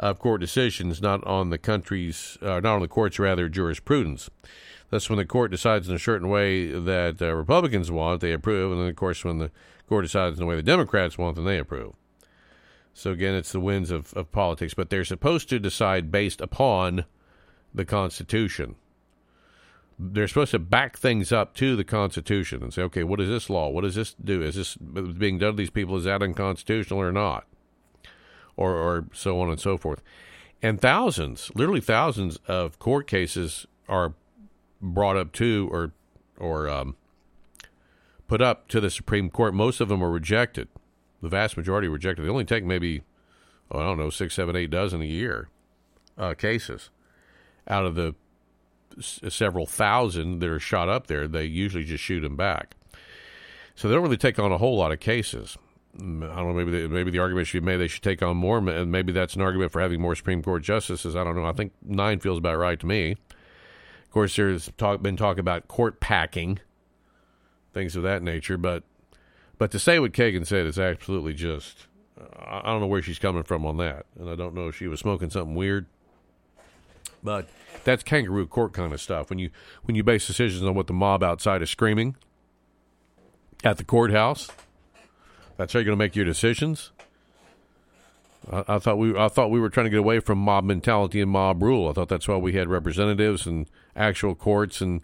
of 0.00 0.18
court 0.18 0.40
decisions, 0.40 1.00
not 1.00 1.24
on 1.24 1.50
the 1.50 1.58
country's, 1.58 2.38
uh, 2.42 2.58
not 2.60 2.74
on 2.74 2.80
the 2.80 2.88
court's 2.88 3.20
rather 3.20 3.48
jurisprudence. 3.48 4.28
Thus, 4.90 5.08
when 5.08 5.18
the 5.18 5.24
court 5.24 5.52
decides 5.52 5.88
in 5.88 5.94
a 5.94 5.98
certain 5.98 6.28
way 6.28 6.66
that 6.66 7.22
uh, 7.22 7.34
Republicans 7.34 7.90
want, 7.90 8.20
they 8.20 8.32
approve, 8.32 8.72
and 8.72 8.80
then 8.80 8.88
of 8.88 8.96
course 8.96 9.24
when 9.24 9.38
the 9.38 9.50
court 9.88 10.04
decides 10.04 10.36
in 10.36 10.40
the 10.40 10.46
way 10.46 10.56
the 10.56 10.62
Democrats 10.62 11.18
want, 11.18 11.36
then 11.36 11.44
they 11.44 11.58
approve. 11.58 11.94
So 12.94 13.12
again, 13.12 13.34
it's 13.34 13.52
the 13.52 13.60
winds 13.60 13.90
of, 13.90 14.12
of 14.14 14.32
politics, 14.32 14.74
but 14.74 14.90
they're 14.90 15.04
supposed 15.04 15.48
to 15.50 15.58
decide 15.58 16.10
based 16.10 16.40
upon 16.40 17.04
the 17.74 17.84
Constitution 17.84 18.76
they're 19.98 20.28
supposed 20.28 20.52
to 20.52 20.58
back 20.58 20.96
things 20.96 21.32
up 21.32 21.54
to 21.54 21.74
the 21.74 21.84
Constitution 21.84 22.62
and 22.62 22.72
say, 22.72 22.82
okay, 22.82 23.02
what 23.02 23.20
is 23.20 23.28
this 23.28 23.50
law? 23.50 23.68
What 23.68 23.82
does 23.82 23.96
this 23.96 24.14
do? 24.14 24.42
Is 24.42 24.54
this 24.54 24.76
being 24.76 25.38
done 25.38 25.52
to 25.52 25.56
these 25.56 25.70
people? 25.70 25.96
Is 25.96 26.04
that 26.04 26.22
unconstitutional 26.22 27.00
or 27.00 27.10
not? 27.10 27.46
Or, 28.56 28.74
or 28.74 29.06
so 29.12 29.40
on 29.40 29.50
and 29.50 29.60
so 29.60 29.76
forth. 29.76 30.02
And 30.62 30.80
thousands, 30.80 31.50
literally 31.54 31.80
thousands 31.80 32.38
of 32.46 32.78
court 32.78 33.06
cases 33.06 33.66
are 33.88 34.14
brought 34.80 35.16
up 35.16 35.32
to 35.32 35.68
or 35.72 35.92
or 36.36 36.68
um, 36.68 36.96
put 38.28 38.40
up 38.40 38.68
to 38.68 38.80
the 38.80 38.90
Supreme 38.90 39.30
Court. 39.30 39.54
Most 39.54 39.80
of 39.80 39.88
them 39.88 40.02
are 40.02 40.10
rejected. 40.10 40.68
The 41.20 41.28
vast 41.28 41.56
majority 41.56 41.88
rejected. 41.88 42.24
They 42.24 42.30
only 42.30 42.44
take 42.44 42.64
maybe, 42.64 43.02
oh, 43.72 43.80
I 43.80 43.82
don't 43.82 43.98
know, 43.98 44.10
six, 44.10 44.34
seven, 44.34 44.54
eight 44.54 44.70
dozen 44.70 45.02
a 45.02 45.06
year 45.06 45.48
uh, 46.16 46.34
cases 46.34 46.90
out 47.68 47.84
of 47.84 47.94
the 47.94 48.14
several 49.00 49.66
thousand 49.66 50.40
that 50.40 50.48
are 50.48 50.58
shot 50.58 50.88
up 50.88 51.06
there, 51.06 51.28
they 51.28 51.44
usually 51.44 51.84
just 51.84 52.02
shoot 52.02 52.20
them 52.20 52.36
back. 52.36 52.74
So 53.74 53.88
they 53.88 53.94
don't 53.94 54.02
really 54.02 54.16
take 54.16 54.38
on 54.38 54.50
a 54.50 54.58
whole 54.58 54.76
lot 54.76 54.90
of 54.90 54.98
cases. 54.98 55.56
Mm, 55.96 56.28
I 56.30 56.36
don't 56.36 56.48
know. 56.48 56.64
Maybe 56.64 56.82
the, 56.82 56.88
maybe 56.88 57.10
the 57.10 57.20
argument 57.20 57.46
should 57.46 57.62
be 57.62 57.66
made 57.66 57.76
they 57.76 57.86
should 57.86 58.02
take 58.02 58.22
on 58.22 58.36
more, 58.36 58.58
and 58.58 58.90
maybe 58.90 59.12
that's 59.12 59.36
an 59.36 59.42
argument 59.42 59.70
for 59.70 59.80
having 59.80 60.00
more 60.00 60.16
Supreme 60.16 60.42
Court 60.42 60.62
justices. 60.62 61.14
I 61.14 61.22
don't 61.22 61.36
know. 61.36 61.44
I 61.44 61.52
think 61.52 61.72
nine 61.82 62.18
feels 62.18 62.38
about 62.38 62.58
right 62.58 62.78
to 62.80 62.86
me. 62.86 63.12
Of 63.12 64.10
course, 64.10 64.34
there's 64.34 64.70
talk, 64.78 65.02
been 65.02 65.16
talk 65.16 65.38
about 65.38 65.68
court 65.68 66.00
packing, 66.00 66.58
things 67.72 67.96
of 67.96 68.02
that 68.02 68.22
nature. 68.22 68.56
But 68.56 68.84
but 69.58 69.70
to 69.72 69.78
say 69.78 69.98
what 69.98 70.12
Kagan 70.12 70.46
said 70.46 70.66
is 70.66 70.78
absolutely 70.78 71.34
just. 71.34 71.86
I 72.36 72.62
don't 72.64 72.80
know 72.80 72.88
where 72.88 73.02
she's 73.02 73.20
coming 73.20 73.44
from 73.44 73.64
on 73.64 73.76
that, 73.76 74.06
and 74.18 74.28
I 74.28 74.34
don't 74.34 74.52
know 74.52 74.66
if 74.66 74.76
she 74.76 74.88
was 74.88 74.98
smoking 74.98 75.30
something 75.30 75.54
weird. 75.54 75.86
But 77.22 77.48
that's 77.84 78.02
kangaroo 78.02 78.46
court 78.46 78.72
kind 78.72 78.92
of 78.92 79.00
stuff. 79.00 79.30
When 79.30 79.38
you 79.38 79.50
when 79.84 79.94
you 79.94 80.02
base 80.02 80.26
decisions 80.26 80.64
on 80.64 80.74
what 80.74 80.86
the 80.86 80.92
mob 80.92 81.22
outside 81.22 81.62
is 81.62 81.70
screaming 81.70 82.16
at 83.64 83.76
the 83.76 83.84
courthouse, 83.84 84.48
that's 85.56 85.72
how 85.72 85.78
you're 85.78 85.84
going 85.84 85.98
to 85.98 86.04
make 86.04 86.16
your 86.16 86.24
decisions. 86.24 86.92
I, 88.50 88.64
I, 88.68 88.78
thought 88.78 88.98
we 88.98 89.16
I 89.16 89.28
thought 89.28 89.50
we 89.50 89.60
were 89.60 89.70
trying 89.70 89.86
to 89.86 89.90
get 89.90 89.98
away 89.98 90.20
from 90.20 90.38
mob 90.38 90.64
mentality 90.64 91.20
and 91.20 91.30
mob 91.30 91.62
rule. 91.62 91.88
I 91.88 91.92
thought 91.92 92.08
that's 92.08 92.28
why 92.28 92.36
we 92.36 92.52
had 92.52 92.68
representatives 92.68 93.46
and 93.46 93.66
actual 93.96 94.34
courts 94.34 94.80
and 94.80 95.02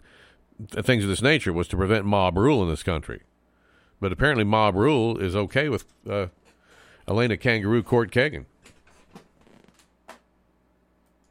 things 0.69 1.03
of 1.03 1.09
this 1.09 1.21
nature 1.21 1.53
was 1.53 1.67
to 1.69 1.77
prevent 1.77 2.05
mob 2.05 2.37
rule 2.37 2.63
in 2.63 2.69
this 2.69 2.83
country. 2.83 3.21
But 3.99 4.11
apparently, 4.11 4.43
mob 4.43 4.75
rule 4.75 5.17
is 5.17 5.35
okay 5.35 5.69
with 5.69 5.85
uh, 6.09 6.27
Elena 7.07 7.37
Kangaroo 7.37 7.83
Court 7.83 8.11
Kagan. 8.11 8.45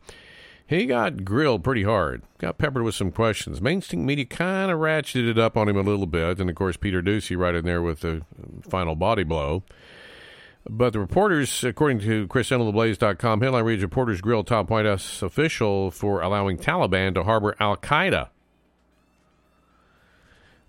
he 0.72 0.86
got 0.86 1.26
grilled 1.26 1.66
pretty 1.66 1.84
hard, 1.84 2.22
got 2.38 2.58
peppered 2.58 2.84
with 2.84 2.96
some 2.96 3.12
questions. 3.12 3.62
Mainstream 3.62 4.06
media 4.06 4.24
kind 4.24 4.72
of 4.72 4.80
ratcheted 4.80 5.32
it 5.32 5.38
up 5.38 5.58
on 5.58 5.68
him 5.68 5.76
a 5.76 5.82
little 5.82 6.06
bit, 6.06 6.40
and 6.40 6.50
of 6.50 6.56
course, 6.56 6.78
Peter 6.78 7.02
Doocy 7.02 7.38
right 7.38 7.54
in 7.54 7.66
there 7.66 7.82
with 7.82 8.00
the 8.00 8.22
final 8.62 8.96
body 8.96 9.24
blow. 9.24 9.64
But 10.70 10.94
the 10.94 11.00
reporters, 11.00 11.66
according 11.66 12.00
to 12.02 12.26
Chris 12.28 12.52
Enloe 12.52 12.72
TheBlaze.com, 12.72 13.42
headline 13.42 13.66
reads 13.66 13.84
Reporters 13.84 14.22
grill 14.22 14.46
top 14.46 14.70
White 14.70 14.86
House 14.86 15.22
official 15.22 15.92
for 15.92 16.22
allowing 16.22 16.58
Taliban 16.58 17.16
to 17.16 17.24
harbor 17.24 17.58
Al 17.60 17.76
Qaeda. 17.76 18.30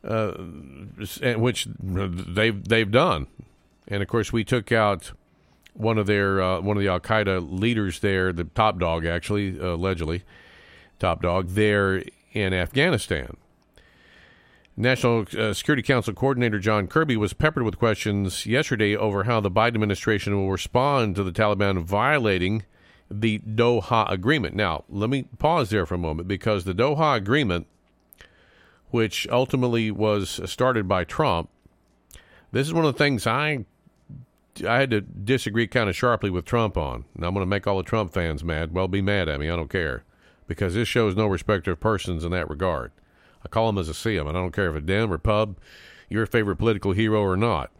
Uh, 0.03 0.33
which 1.37 1.69
they've 1.81 2.65
they've 2.67 2.91
done, 2.91 3.29
and 3.87 4.03
of 4.03 4.09
course 4.09 4.33
we 4.33 4.43
took 4.43 4.73
out 4.73 5.13
one 5.75 5.99
of 5.99 6.07
their 6.07 6.43
uh, 6.43 6.61
one 6.61 6.77
of 6.77 6.83
the 6.83 6.89
Al 6.89 7.01
Qaeda 7.01 7.61
leaders 7.61 8.01
there, 8.01 8.33
the 8.33 8.45
top 8.45 8.79
dog 8.79 9.07
actually 9.07 9.59
allegedly, 9.59 10.23
top 10.99 11.23
dog 11.23 11.51
there 11.51 12.03
in 12.33 12.53
Afghanistan. 12.53 13.37
National 14.75 15.27
uh, 15.39 15.53
Security 15.53 15.83
Council 15.83 16.15
Coordinator 16.15 16.59
John 16.59 16.87
Kirby 16.87 17.17
was 17.17 17.35
peppered 17.35 17.63
with 17.63 17.79
questions 17.79 18.47
yesterday 18.47 18.97
over 18.97 19.25
how 19.25 19.39
the 19.39 19.51
Biden 19.51 19.75
administration 19.75 20.35
will 20.35 20.51
respond 20.51 21.15
to 21.17 21.23
the 21.23 21.33
Taliban 21.33 21.83
violating 21.83 22.65
the 23.11 23.41
Doha 23.41 24.11
Agreement. 24.11 24.57
Now, 24.57 24.85
let 24.89 25.11
me 25.11 25.25
pause 25.39 25.69
there 25.69 25.85
for 25.85 25.95
a 25.95 25.99
moment 25.99 26.27
because 26.27 26.65
the 26.65 26.73
Doha 26.73 27.17
Agreement 27.17 27.67
which 28.93 29.27
ultimately 29.31 29.91
was 29.91 30.39
started 30.49 30.87
by 30.87 31.03
Trump. 31.03 31.49
This 32.53 32.69
is 32.69 32.75
one 32.75 32.85
of 32.85 32.93
the 32.93 32.99
things 32.99 33.27
I 33.27 33.65
I 34.67 34.79
had 34.79 34.91
to 34.91 35.01
disagree 35.01 35.67
kind 35.67 35.89
of 35.89 35.97
sharply 35.97 36.31
with 36.31 36.45
Trump 36.45 36.77
on. 36.77 37.05
And 37.15 37.25
I'm 37.25 37.35
going 37.35 37.43
to 37.43 37.49
make 37.51 37.67
all 37.67 37.79
the 37.79 37.83
Trump 37.83 38.13
fans 38.13 38.45
mad. 38.45 38.73
Well, 38.73 38.89
be 38.89 39.03
mad 39.03 39.29
at 39.29 39.41
me. 39.41 39.49
I 39.49 39.57
don't 39.57 39.71
care. 39.71 40.05
Because 40.47 40.75
this 40.75 40.89
shows 40.89 41.17
no 41.17 41.27
respect 41.27 41.67
of 41.69 41.81
persons 41.81 42.25
in 42.25 42.33
that 42.33 42.51
regard. 42.51 42.93
I 43.45 43.49
call 43.49 43.67
them 43.67 43.79
as 43.79 43.89
I 43.89 43.93
see 43.93 44.17
them. 44.17 44.29
And 44.29 44.37
I 44.37 44.41
don't 44.41 44.53
care 44.53 44.71
if 44.71 44.77
it's 44.77 44.87
Dem 44.87 45.13
or 45.13 45.19
Pub, 45.19 45.57
your 46.09 46.27
favorite 46.27 46.57
political 46.57 46.93
hero 46.93 47.23
or 47.23 47.37
not. 47.37 47.71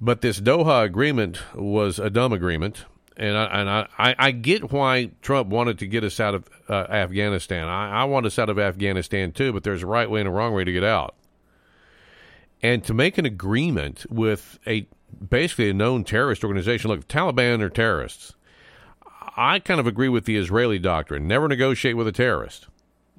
But 0.00 0.20
this 0.20 0.40
Doha 0.40 0.84
agreement 0.84 1.40
was 1.54 1.98
a 1.98 2.10
dumb 2.10 2.32
agreement 2.32 2.84
and 3.16 3.36
I, 3.36 3.44
and 3.44 3.68
I, 3.70 4.14
I 4.18 4.30
get 4.32 4.72
why 4.72 5.10
Trump 5.22 5.48
wanted 5.48 5.78
to 5.80 5.86
get 5.86 6.02
us 6.04 6.18
out 6.18 6.34
of 6.34 6.48
uh, 6.68 6.86
Afghanistan. 6.90 7.68
I, 7.68 8.02
I 8.02 8.04
want 8.04 8.26
us 8.26 8.38
out 8.38 8.48
of 8.48 8.58
Afghanistan 8.58 9.32
too, 9.32 9.52
but 9.52 9.62
there's 9.62 9.82
a 9.82 9.86
right 9.86 10.10
way 10.10 10.20
and 10.20 10.28
a 10.28 10.32
wrong 10.32 10.52
way 10.52 10.64
to 10.64 10.72
get 10.72 10.84
out. 10.84 11.14
And 12.62 12.82
to 12.84 12.94
make 12.94 13.18
an 13.18 13.26
agreement 13.26 14.06
with 14.08 14.58
a 14.66 14.86
basically 15.14 15.70
a 15.70 15.74
known 15.74 16.04
terrorist 16.04 16.44
organization, 16.44 16.90
look, 16.90 17.06
Taliban 17.08 17.60
are 17.60 17.70
terrorists. 17.70 18.34
I 19.36 19.58
kind 19.58 19.80
of 19.80 19.86
agree 19.86 20.08
with 20.08 20.24
the 20.24 20.36
Israeli 20.36 20.78
doctrine: 20.78 21.26
never 21.26 21.48
negotiate 21.48 21.96
with 21.96 22.06
a 22.06 22.12
terrorist. 22.12 22.68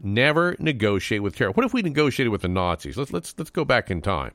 Never 0.01 0.55
negotiate 0.59 1.23
with 1.23 1.35
terror. 1.35 1.51
What 1.51 1.65
if 1.65 1.73
we 1.73 1.81
negotiated 1.81 2.31
with 2.31 2.41
the 2.41 2.49
Nazis? 2.49 2.97
Let's 2.97 3.13
let's 3.13 3.33
let's 3.37 3.49
go 3.49 3.65
back 3.65 3.89
in 3.89 4.01
time. 4.01 4.33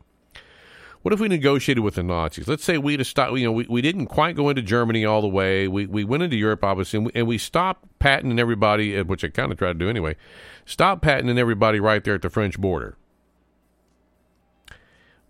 What 1.02 1.14
if 1.14 1.20
we 1.20 1.28
negotiated 1.28 1.82
with 1.82 1.94
the 1.94 2.02
Nazis? 2.02 2.46
Let's 2.46 2.62
say 2.62 2.76
we 2.76 2.98
just 2.98 3.10
stopped, 3.10 3.32
you 3.32 3.46
know, 3.46 3.52
we, 3.52 3.64
we 3.70 3.80
didn't 3.80 4.08
quite 4.08 4.36
go 4.36 4.50
into 4.50 4.60
Germany 4.60 5.06
all 5.06 5.22
the 5.22 5.28
way. 5.28 5.66
We, 5.66 5.86
we 5.86 6.04
went 6.04 6.22
into 6.22 6.36
Europe, 6.36 6.62
obviously, 6.62 6.98
and 6.98 7.06
we, 7.06 7.12
and 7.14 7.26
we 7.26 7.38
stopped 7.38 7.86
patenting 8.00 8.38
everybody, 8.38 8.98
uh, 8.98 9.04
which 9.04 9.24
I 9.24 9.28
kind 9.28 9.50
of 9.50 9.56
tried 9.56 9.74
to 9.74 9.78
do 9.78 9.88
anyway, 9.88 10.16
stop 10.66 11.00
patenting 11.00 11.38
everybody 11.38 11.80
right 11.80 12.04
there 12.04 12.16
at 12.16 12.22
the 12.22 12.28
French 12.28 12.58
border. 12.60 12.98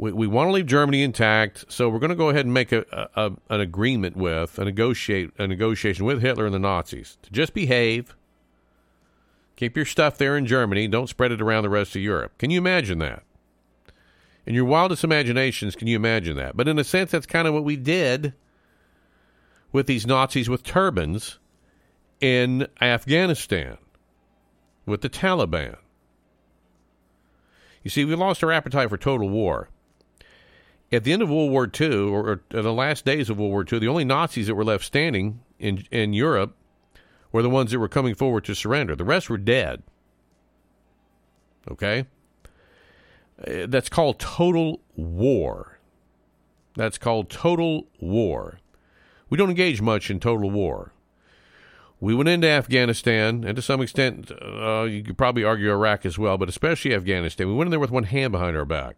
We, 0.00 0.12
we 0.12 0.26
want 0.26 0.48
to 0.48 0.52
leave 0.52 0.64
Germany 0.64 1.02
intact, 1.02 1.66
so 1.68 1.90
we're 1.90 1.98
going 1.98 2.08
to 2.08 2.16
go 2.16 2.30
ahead 2.30 2.46
and 2.46 2.54
make 2.54 2.72
a, 2.72 2.86
a, 3.14 3.32
an 3.50 3.60
agreement 3.60 4.16
with, 4.16 4.58
a 4.58 4.64
negotiate, 4.64 5.32
a 5.38 5.46
negotiation 5.46 6.06
with 6.06 6.22
Hitler 6.22 6.46
and 6.46 6.54
the 6.54 6.58
Nazis 6.58 7.18
to 7.22 7.30
just 7.30 7.52
behave, 7.52 8.16
keep 9.56 9.76
your 9.76 9.84
stuff 9.84 10.16
there 10.16 10.38
in 10.38 10.46
Germany, 10.46 10.88
don't 10.88 11.10
spread 11.10 11.32
it 11.32 11.42
around 11.42 11.64
the 11.64 11.68
rest 11.68 11.94
of 11.94 12.00
Europe. 12.00 12.38
Can 12.38 12.48
you 12.50 12.56
imagine 12.56 12.98
that? 13.00 13.24
In 14.46 14.54
your 14.54 14.64
wildest 14.64 15.04
imaginations, 15.04 15.76
can 15.76 15.86
you 15.86 15.96
imagine 15.96 16.34
that? 16.38 16.56
But 16.56 16.66
in 16.66 16.78
a 16.78 16.84
sense, 16.84 17.10
that's 17.10 17.26
kind 17.26 17.46
of 17.46 17.52
what 17.52 17.64
we 17.64 17.76
did 17.76 18.32
with 19.70 19.86
these 19.86 20.06
Nazis 20.06 20.48
with 20.48 20.62
turbans 20.62 21.38
in 22.22 22.68
Afghanistan 22.80 23.76
with 24.86 25.02
the 25.02 25.10
Taliban. 25.10 25.76
You 27.82 27.90
see, 27.90 28.06
we 28.06 28.14
lost 28.14 28.42
our 28.42 28.50
appetite 28.50 28.88
for 28.88 28.96
total 28.96 29.28
war. 29.28 29.68
At 30.92 31.04
the 31.04 31.12
end 31.12 31.22
of 31.22 31.30
World 31.30 31.50
War 31.50 31.70
II, 31.80 32.08
or, 32.08 32.28
or 32.52 32.62
the 32.62 32.72
last 32.72 33.04
days 33.04 33.30
of 33.30 33.38
World 33.38 33.52
War 33.52 33.64
II, 33.70 33.78
the 33.78 33.88
only 33.88 34.04
Nazis 34.04 34.48
that 34.48 34.56
were 34.56 34.64
left 34.64 34.84
standing 34.84 35.40
in, 35.58 35.84
in 35.90 36.12
Europe 36.12 36.56
were 37.30 37.42
the 37.42 37.50
ones 37.50 37.70
that 37.70 37.78
were 37.78 37.88
coming 37.88 38.14
forward 38.14 38.44
to 38.44 38.54
surrender. 38.54 38.96
The 38.96 39.04
rest 39.04 39.30
were 39.30 39.38
dead. 39.38 39.84
Okay? 41.70 42.06
Uh, 43.38 43.66
that's 43.68 43.88
called 43.88 44.18
total 44.18 44.80
war. 44.96 45.78
That's 46.74 46.98
called 46.98 47.30
total 47.30 47.86
war. 48.00 48.58
We 49.28 49.38
don't 49.38 49.50
engage 49.50 49.80
much 49.80 50.10
in 50.10 50.18
total 50.18 50.50
war. 50.50 50.92
We 52.00 52.14
went 52.14 52.28
into 52.28 52.48
Afghanistan, 52.48 53.44
and 53.44 53.54
to 53.54 53.62
some 53.62 53.80
extent, 53.80 54.32
uh, 54.32 54.84
you 54.84 55.04
could 55.04 55.18
probably 55.18 55.44
argue 55.44 55.70
Iraq 55.70 56.06
as 56.06 56.18
well, 56.18 56.38
but 56.38 56.48
especially 56.48 56.94
Afghanistan. 56.94 57.46
We 57.46 57.54
went 57.54 57.68
in 57.68 57.70
there 57.70 57.78
with 57.78 57.90
one 57.90 58.04
hand 58.04 58.32
behind 58.32 58.56
our 58.56 58.64
back. 58.64 58.96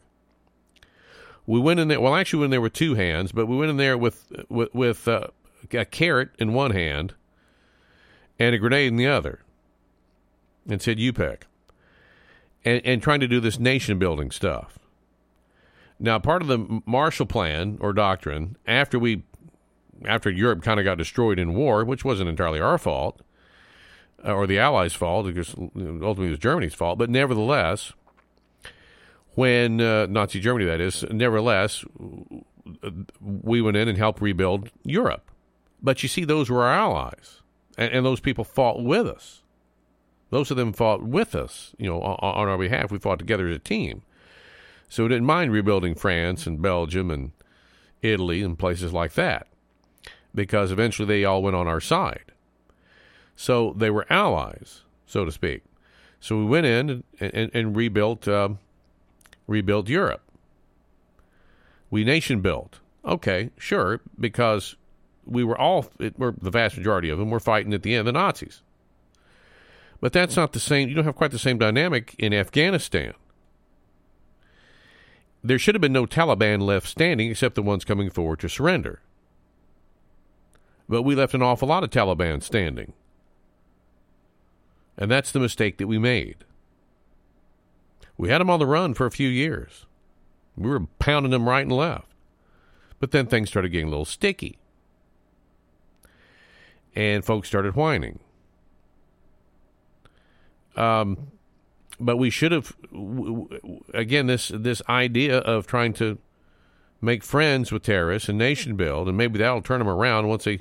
We 1.47 1.60
went 1.60 1.81
in 1.81 1.89
there. 1.89 2.01
Well, 2.01 2.14
actually, 2.14 2.39
we 2.39 2.43
went 2.43 2.51
there 2.52 2.60
with 2.60 2.73
two 2.73 2.94
hands, 2.94 3.32
but 3.32 3.47
we 3.47 3.56
went 3.56 3.70
in 3.70 3.77
there 3.77 3.98
with 3.98 4.31
with, 4.48 4.74
with 4.74 5.09
uh, 5.09 5.28
a 5.73 5.85
carrot 5.85 6.31
in 6.39 6.52
one 6.52 6.70
hand 6.70 7.14
and 8.39 8.55
a 8.55 8.59
grenade 8.59 8.89
in 8.89 8.97
the 8.97 9.09
other, 9.09 9.40
and 10.69 10.81
said, 10.81 10.98
"You 10.98 11.12
pick." 11.12 11.47
and, 12.64 12.81
and 12.85 13.02
trying 13.02 13.20
to 13.20 13.28
do 13.28 13.40
this 13.40 13.59
nation 13.59 13.98
building 13.98 14.31
stuff. 14.31 14.78
Now, 15.98 16.19
part 16.19 16.43
of 16.43 16.48
the 16.48 16.82
Marshall 16.86 17.27
Plan 17.27 17.78
or 17.81 17.93
doctrine, 17.93 18.56
after 18.66 18.98
we, 18.98 19.23
after 20.05 20.31
Europe 20.31 20.62
kind 20.62 20.81
of 20.81 20.85
got 20.85 20.98
destroyed 20.98 21.39
in 21.39 21.55
war, 21.55 21.85
which 21.85 22.05
wasn't 22.05 22.28
entirely 22.28 22.60
our 22.60 22.78
fault 22.78 23.20
uh, 24.24 24.32
or 24.32 24.47
the 24.47 24.59
Allies' 24.59 24.94
fault, 24.94 25.27
because 25.27 25.55
ultimately 25.55 26.27
it 26.27 26.31
was 26.31 26.39
Germany's 26.39 26.74
fault, 26.74 26.98
but 26.98 27.10
nevertheless, 27.10 27.93
when 29.34 29.80
uh, 29.80 30.06
Nazi 30.06 30.40
Germany, 30.40 30.66
that 30.66 30.80
is, 30.80 31.04
nevertheless, 31.10 31.84
we 33.20 33.62
went 33.62 33.76
in 33.76 33.88
and 33.88 33.98
helped 33.98 34.20
rebuild 34.20 34.70
Europe. 34.84 35.30
But 35.82 36.02
you 36.02 36.09
see, 36.09 36.24
those 36.24 36.50
were 36.50 36.62
our 36.62 36.72
allies, 36.72 37.42
and, 37.76 37.92
and 37.92 38.06
those 38.06 38.20
people 38.20 38.44
fought 38.44 38.82
with 38.82 39.06
us. 39.06 39.42
Those 40.30 40.50
of 40.50 40.56
them 40.56 40.72
fought 40.72 41.02
with 41.02 41.34
us, 41.34 41.74
you 41.78 41.88
know, 41.88 42.00
on, 42.00 42.16
on 42.20 42.48
our 42.48 42.59
behalf. 42.59 42.90
We 42.90 42.98
fought 42.98 43.18
together 43.18 43.48
as 43.48 43.56
a 43.56 43.60
team. 43.60 44.02
So 44.88 45.02
we 45.02 45.10
didn't 45.10 45.26
mind 45.26 45.52
rebuilding 45.52 45.94
France 45.94 46.46
and 46.46 46.60
Belgium 46.60 47.10
and 47.10 47.32
Italy 48.02 48.42
and 48.42 48.59
places 48.59 48.92
like 48.92 49.14
that 49.14 49.46
because 50.34 50.70
eventually 50.70 51.06
they 51.06 51.24
all 51.24 51.42
went 51.42 51.56
on 51.56 51.68
our 51.68 51.80
side. 51.80 52.32
So 53.36 53.74
they 53.76 53.90
were 53.90 54.06
allies, 54.10 54.82
so 55.06 55.24
to 55.24 55.32
speak. 55.32 55.62
So 56.20 56.38
we 56.38 56.44
went 56.44 56.66
in 56.66 57.04
and, 57.20 57.34
and, 57.34 57.50
and 57.52 57.76
rebuilt 57.76 58.28
um, 58.28 58.59
rebuilt 59.47 59.89
Europe. 59.89 60.23
We 61.90 62.05
nation 62.05 62.40
built. 62.40 62.81
Okay, 63.05 63.51
sure, 63.59 64.01
because 64.19 64.77
we 65.27 65.44
were 65.44 65.59
all, 65.59 65.86
it, 65.98 66.19
we're, 66.19 66.32
the 66.32 66.51
vast 66.51 66.77
majority 66.77 67.09
of 67.09 67.19
them 67.19 67.31
were 67.31 67.40
fighting 67.40 67.74
at 67.74 67.82
the 67.82 67.94
end 67.94 68.06
the 68.06 68.12
Nazis. 68.12 68.62
But 70.01 70.12
that's 70.12 70.36
not 70.36 70.52
the 70.52 70.60
same, 70.60 70.89
you 70.89 70.94
don't 70.94 71.05
have 71.05 71.16
quite 71.16 71.31
the 71.31 71.39
same 71.39 71.59
dynamic 71.59 72.14
in 72.19 72.32
Afghanistan. 72.32 73.14
There 75.44 75.59
should 75.59 75.74
have 75.74 75.82
been 75.82 75.93
no 75.93 76.06
Taliban 76.06 76.62
left 76.62 76.89
standing 76.89 77.31
except 77.31 77.56
the 77.56 77.62
ones 77.62 77.85
coming 77.85 78.10
forward 78.10 78.40
to 78.40 78.48
surrender. 78.48 79.01
But 80.89 81.02
we 81.02 81.14
left 81.14 81.35
an 81.35 81.43
awful 81.43 81.69
lot 81.69 81.85
of 81.85 81.90
Taliban 81.90 82.43
standing. 82.43 82.93
And 84.97 85.10
that's 85.10 85.32
the 85.32 85.40
mistake 85.40 85.78
that 85.78 85.86
we 85.86 85.98
made. 85.98 86.44
We 88.16 88.28
had 88.28 88.40
them 88.40 88.51
on 88.51 88.59
the 88.59 88.66
run 88.66 88.94
for 88.94 89.06
a 89.06 89.10
few 89.10 89.28
years. 89.28 89.86
We 90.56 90.68
were 90.68 90.86
pounding 90.98 91.30
them 91.30 91.48
right 91.48 91.62
and 91.62 91.72
left. 91.72 92.09
But 93.01 93.10
then 93.10 93.26
things 93.26 93.48
started 93.48 93.70
getting 93.70 93.89
a 93.89 93.90
little 93.90 94.05
sticky. 94.05 94.59
And 96.94 97.24
folks 97.24 97.48
started 97.48 97.74
whining. 97.74 98.20
Um, 100.76 101.32
but 101.98 102.16
we 102.16 102.30
should 102.30 102.52
have, 102.52 102.76
again, 103.94 104.26
this 104.26 104.48
this 104.55 104.82
idea 104.89 105.39
of 105.39 105.66
trying 105.66 105.93
to 105.94 106.18
make 107.01 107.22
friends 107.22 107.72
with 107.72 107.82
terrorists 107.82 108.28
and 108.28 108.39
nation 108.39 108.76
build, 108.76 109.09
and 109.09 109.16
maybe 109.16 109.39
that'll 109.39 109.62
turn 109.62 109.80
them 109.80 109.89
around 109.89 110.28
once 110.28 110.44
they, 110.44 110.60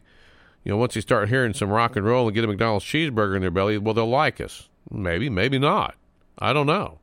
you 0.63 0.71
know, 0.71 0.77
once 0.77 0.93
they 0.93 1.01
start 1.01 1.29
hearing 1.29 1.53
some 1.53 1.69
rock 1.69 1.95
and 1.95 2.05
roll 2.05 2.27
and 2.27 2.33
get 2.33 2.43
a 2.43 2.47
McDonald's 2.47 2.85
cheeseburger 2.85 3.35
in 3.35 3.41
their 3.41 3.51
belly. 3.51 3.77
Well, 3.77 3.93
they'll 3.93 4.09
like 4.09 4.41
us. 4.41 4.69
Maybe, 4.89 5.29
maybe 5.29 5.59
not. 5.59 5.95
I 6.39 6.53
don't 6.53 6.67
know. 6.67 7.00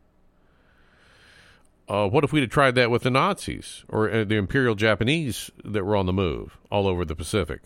Uh, 1.88 2.06
what 2.06 2.22
if 2.22 2.32
we'd 2.32 2.42
have 2.42 2.50
tried 2.50 2.74
that 2.74 2.90
with 2.90 3.02
the 3.02 3.10
Nazis 3.10 3.84
or 3.88 4.10
uh, 4.10 4.24
the 4.24 4.36
Imperial 4.36 4.74
Japanese 4.74 5.50
that 5.64 5.84
were 5.84 5.96
on 5.96 6.06
the 6.06 6.12
move 6.12 6.58
all 6.70 6.86
over 6.86 7.04
the 7.04 7.16
Pacific? 7.16 7.62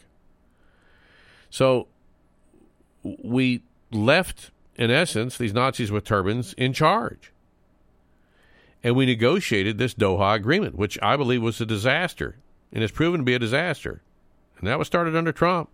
So 1.51 1.89
we 3.03 3.63
left, 3.91 4.53
in 4.77 4.91
essence, 4.91 5.37
these 5.37 5.53
Nazis 5.53 5.91
with 5.91 6.05
turbans 6.05 6.53
in 6.55 6.73
charge. 6.73 7.33
And 8.85 8.97
we 8.97 9.07
negotiated 9.07 9.79
this 9.79 9.95
Doha 9.95 10.35
Agreement, 10.35 10.77
which 10.77 10.99
I 11.03 11.17
believe 11.17 11.43
was 11.43 11.61
a 11.61 11.67
disaster 11.67 12.37
and 12.73 12.83
has 12.83 12.91
proven 12.91 13.21
to 13.21 13.25
be 13.25 13.35
a 13.35 13.39
disaster. 13.39 14.03
And 14.59 14.69
that 14.69 14.79
was 14.79 14.87
started 14.87 15.17
under 15.17 15.33
Trump. 15.33 15.69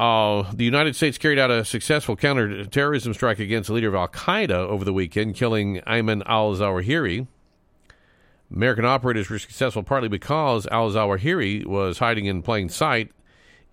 Uh, 0.00 0.50
the 0.54 0.64
United 0.64 0.96
States 0.96 1.18
carried 1.18 1.38
out 1.38 1.50
a 1.50 1.62
successful 1.62 2.16
counterterrorism 2.16 3.12
strike 3.12 3.38
against 3.38 3.66
the 3.66 3.74
leader 3.74 3.88
of 3.88 3.94
Al 3.94 4.08
Qaeda 4.08 4.48
over 4.48 4.82
the 4.82 4.94
weekend, 4.94 5.34
killing 5.34 5.82
Ayman 5.86 6.22
al 6.24 6.54
Zawahiri. 6.54 7.26
American 8.50 8.86
operators 8.86 9.28
were 9.28 9.38
successful 9.38 9.82
partly 9.82 10.08
because 10.08 10.66
al 10.68 10.90
Zawahiri 10.90 11.66
was 11.66 11.98
hiding 11.98 12.24
in 12.24 12.40
plain 12.40 12.70
sight 12.70 13.12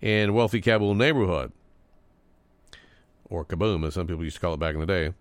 in 0.02 0.34
wealthy 0.34 0.60
Kabul 0.60 0.94
neighborhood, 0.94 1.50
or 3.30 3.42
Kaboom, 3.46 3.86
as 3.86 3.94
some 3.94 4.06
people 4.06 4.22
used 4.22 4.36
to 4.36 4.40
call 4.42 4.52
it 4.52 4.60
back 4.60 4.74
in 4.74 4.80
the 4.80 4.86
day. 4.86 5.14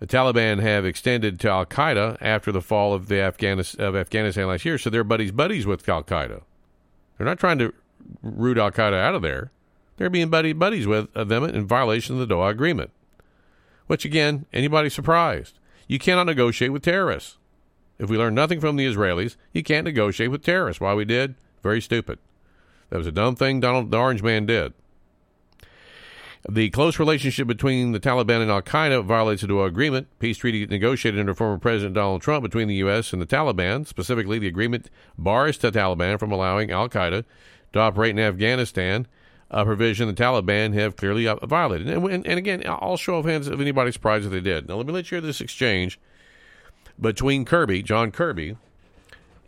The 0.00 0.08
Taliban 0.08 0.60
have 0.60 0.84
extended 0.84 1.38
to 1.38 1.50
Al 1.50 1.66
Qaeda 1.66 2.18
after 2.20 2.50
the 2.50 2.60
fall 2.60 2.94
of 2.94 3.06
the 3.06 3.14
Afghanis- 3.14 3.78
of 3.78 3.94
Afghanistan 3.94 4.48
last 4.48 4.64
year, 4.64 4.76
so 4.76 4.90
they're 4.90 5.04
buddies 5.04 5.30
buddies 5.30 5.66
with 5.66 5.88
Al 5.88 6.02
Qaeda. 6.02 6.42
They're 7.16 7.26
not 7.28 7.38
trying 7.38 7.58
to 7.58 7.72
root 8.22 8.58
Al 8.58 8.72
Qaeda 8.72 9.00
out 9.00 9.14
of 9.14 9.22
there. 9.22 9.52
They're 9.98 10.08
being 10.08 10.30
buddy 10.30 10.52
buddies 10.52 10.86
with 10.86 11.08
uh, 11.14 11.24
them 11.24 11.44
in 11.44 11.66
violation 11.66 12.18
of 12.18 12.26
the 12.26 12.34
Doha 12.34 12.50
Agreement. 12.50 12.90
Which, 13.88 14.04
again, 14.04 14.46
anybody 14.52 14.88
surprised? 14.88 15.58
You 15.86 15.98
cannot 15.98 16.26
negotiate 16.26 16.72
with 16.72 16.82
terrorists. 16.82 17.36
If 17.98 18.08
we 18.08 18.16
learn 18.16 18.34
nothing 18.34 18.60
from 18.60 18.76
the 18.76 18.86
Israelis, 18.86 19.36
you 19.52 19.62
can't 19.62 19.84
negotiate 19.84 20.30
with 20.30 20.44
terrorists. 20.44 20.80
Why 20.80 20.94
we 20.94 21.04
did? 21.04 21.34
Very 21.62 21.80
stupid. 21.80 22.18
That 22.90 22.98
was 22.98 23.06
a 23.06 23.12
dumb 23.12 23.34
thing 23.34 23.60
Donald 23.60 23.90
the 23.90 23.98
Orange 23.98 24.22
Man 24.22 24.46
did. 24.46 24.72
The 26.48 26.70
close 26.70 27.00
relationship 27.00 27.48
between 27.48 27.90
the 27.90 27.98
Taliban 27.98 28.40
and 28.40 28.50
Al 28.50 28.62
Qaeda 28.62 29.04
violates 29.04 29.42
the 29.42 29.48
Doha 29.48 29.66
Agreement, 29.66 30.06
peace 30.20 30.38
treaty 30.38 30.64
negotiated 30.66 31.18
under 31.18 31.34
former 31.34 31.58
President 31.58 31.94
Donald 31.96 32.22
Trump 32.22 32.44
between 32.44 32.68
the 32.68 32.76
U.S. 32.76 33.12
and 33.12 33.20
the 33.20 33.26
Taliban. 33.26 33.84
Specifically, 33.86 34.38
the 34.38 34.46
agreement 34.46 34.88
bars 35.18 35.58
the 35.58 35.72
Taliban 35.72 36.18
from 36.18 36.30
allowing 36.30 36.70
Al 36.70 36.88
Qaeda 36.88 37.24
to 37.72 37.78
operate 37.80 38.10
in 38.10 38.20
Afghanistan 38.20 39.08
a 39.50 39.64
provision 39.64 40.08
the 40.08 40.14
Taliban 40.14 40.74
have 40.74 40.96
clearly 40.96 41.26
uh, 41.26 41.36
violated. 41.46 41.88
And, 41.88 42.04
and, 42.06 42.26
and, 42.26 42.38
again, 42.38 42.62
I'll 42.66 42.96
show 42.96 43.16
of 43.16 43.24
hands 43.24 43.48
if 43.48 43.60
anybody's 43.60 43.94
surprised 43.94 44.26
if 44.26 44.32
they 44.32 44.40
did. 44.40 44.68
Now, 44.68 44.76
let 44.76 44.86
me 44.86 44.92
let 44.92 45.10
you 45.10 45.16
hear 45.16 45.20
this 45.20 45.40
exchange 45.40 45.98
between 47.00 47.44
Kirby, 47.44 47.82
John 47.82 48.10
Kirby, 48.10 48.56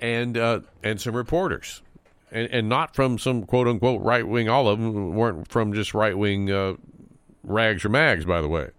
and 0.00 0.38
uh, 0.38 0.60
and 0.82 1.00
some 1.00 1.14
reporters, 1.14 1.82
and, 2.30 2.48
and 2.50 2.68
not 2.68 2.94
from 2.94 3.18
some 3.18 3.44
quote 3.44 3.68
unquote 3.68 4.00
right 4.00 4.26
wing. 4.26 4.48
All 4.48 4.68
of 4.68 4.80
them 4.80 5.14
weren't 5.14 5.48
from 5.48 5.74
just 5.74 5.92
right 5.92 6.16
wing 6.16 6.50
uh, 6.50 6.74
rags 7.42 7.84
or 7.84 7.90
mags, 7.90 8.24
by 8.24 8.40
the 8.40 8.48
way. 8.48 8.70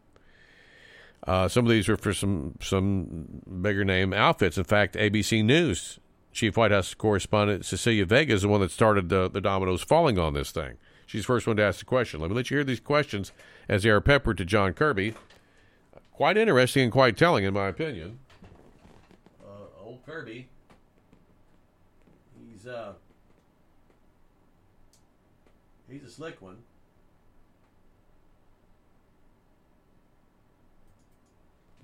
Uh, 1.28 1.48
some 1.48 1.66
of 1.66 1.70
these 1.70 1.88
are 1.88 1.98
for 1.98 2.14
some 2.14 2.56
some 2.62 3.44
bigger 3.62 3.86
name 3.86 4.14
outfits. 4.14 4.58
In 4.58 4.64
fact, 4.64 4.96
ABC 4.96 5.46
News 5.46 6.00
chief 6.32 6.58
White 6.58 6.72
House 6.72 6.94
correspondent 6.94 7.66
Cecilia 7.66 8.06
Vega 8.06 8.34
is 8.34 8.42
the 8.42 8.48
one 8.48 8.62
that 8.62 8.72
started 8.72 9.10
the, 9.10 9.30
the 9.30 9.42
dominoes 9.42 9.84
falling 9.84 10.18
on 10.18 10.34
this 10.34 10.52
thing. 10.52 10.78
She's 11.12 11.24
the 11.24 11.28
first 11.28 11.46
one 11.46 11.58
to 11.58 11.64
ask 11.64 11.80
the 11.80 11.86
question. 11.86 12.22
Let 12.22 12.30
me 12.30 12.38
let 12.38 12.50
you 12.50 12.56
hear 12.56 12.64
these 12.64 12.80
questions 12.80 13.34
as 13.68 13.84
they 13.84 13.90
are 13.90 14.00
peppered 14.00 14.38
to 14.38 14.46
John 14.46 14.72
Kirby. 14.72 15.14
Quite 16.14 16.38
interesting 16.38 16.84
and 16.84 16.92
quite 16.94 17.18
telling, 17.18 17.44
in 17.44 17.54
my 17.54 17.68
opinion. 17.68 18.20
Uh, 19.44 19.84
old 19.84 20.06
Kirby. 20.06 20.48
He's 22.40 22.66
uh, 22.66 22.94
he's 25.90 26.06
a 26.06 26.10
slick 26.10 26.42
one. 26.42 26.60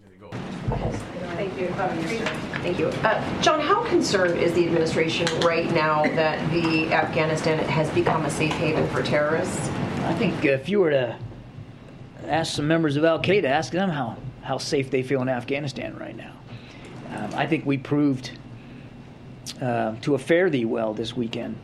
There 0.01 0.06
you 0.06 0.06
go. 0.19 0.29
Thank 1.35 1.59
you. 1.59 1.67
Thank 1.67 2.79
you. 2.79 2.87
Uh, 2.87 3.41
John, 3.41 3.59
how 3.59 3.83
concerned 3.83 4.39
is 4.39 4.53
the 4.53 4.65
administration 4.65 5.27
right 5.41 5.71
now 5.71 6.03
that 6.03 6.51
the 6.51 6.91
Afghanistan 6.91 7.59
has 7.69 7.89
become 7.91 8.25
a 8.25 8.29
safe 8.29 8.53
haven 8.53 8.87
for 8.89 9.03
terrorists? 9.03 9.69
I 10.03 10.13
think 10.13 10.43
if 10.43 10.67
you 10.67 10.79
were 10.79 10.89
to 10.89 11.15
ask 12.25 12.55
some 12.55 12.67
members 12.67 12.95
of 12.95 13.05
Al 13.05 13.21
Qaeda, 13.21 13.45
ask 13.45 13.71
them 13.71 13.89
how, 13.89 14.17
how 14.41 14.57
safe 14.57 14.89
they 14.89 15.03
feel 15.03 15.21
in 15.21 15.29
Afghanistan 15.29 15.95
right 15.97 16.15
now. 16.15 16.33
Um, 17.15 17.33
I 17.35 17.45
think 17.45 17.65
we 17.65 17.77
proved 17.77 18.31
uh, 19.61 19.95
to 20.01 20.15
a 20.15 20.17
fare 20.17 20.49
thee 20.49 20.65
well 20.65 20.93
this 20.93 21.15
weekend 21.15 21.57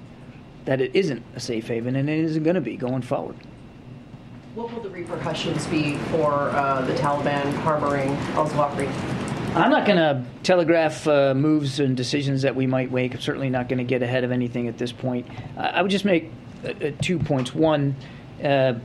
that 0.66 0.80
it 0.80 0.96
isn't 0.96 1.24
a 1.36 1.40
safe 1.40 1.68
haven 1.68 1.96
and 1.96 2.10
it 2.10 2.20
isn't 2.20 2.44
going 2.44 2.56
to 2.56 2.62
be 2.62 2.78
going 2.78 3.02
forward. 3.02 3.36
What 4.56 4.72
will 4.72 4.82
the 4.82 4.90
repercussions 4.90 5.66
be 5.66 5.98
for 6.12 6.32
uh, 6.32 6.82
the 6.86 6.94
Taliban 6.94 7.52
harboring 7.62 8.10
al 8.36 8.48
Zawahiri? 8.48 8.88
I'm 9.56 9.72
not 9.72 9.88
going 9.88 9.98
to 9.98 10.24
telegraph 10.44 11.08
uh, 11.08 11.34
moves 11.34 11.80
and 11.80 11.98
decisions 11.98 12.44
that 12.44 12.56
we 12.56 12.68
might 12.68 12.92
make. 12.92 13.16
I'm 13.16 13.22
certainly 13.22 13.50
not 13.50 13.68
going 13.68 13.80
to 13.80 13.84
get 13.84 14.04
ahead 14.04 14.24
of 14.24 14.32
anything 14.32 14.68
at 14.68 14.78
this 14.78 14.92
point. 14.92 15.26
I 15.58 15.82
would 15.82 15.90
just 15.90 16.06
make 16.06 16.32
uh, 16.64 16.68
uh, 16.70 16.92
two 17.02 17.18
points. 17.18 17.56
One, 17.56 17.96
uh, 18.44 18.76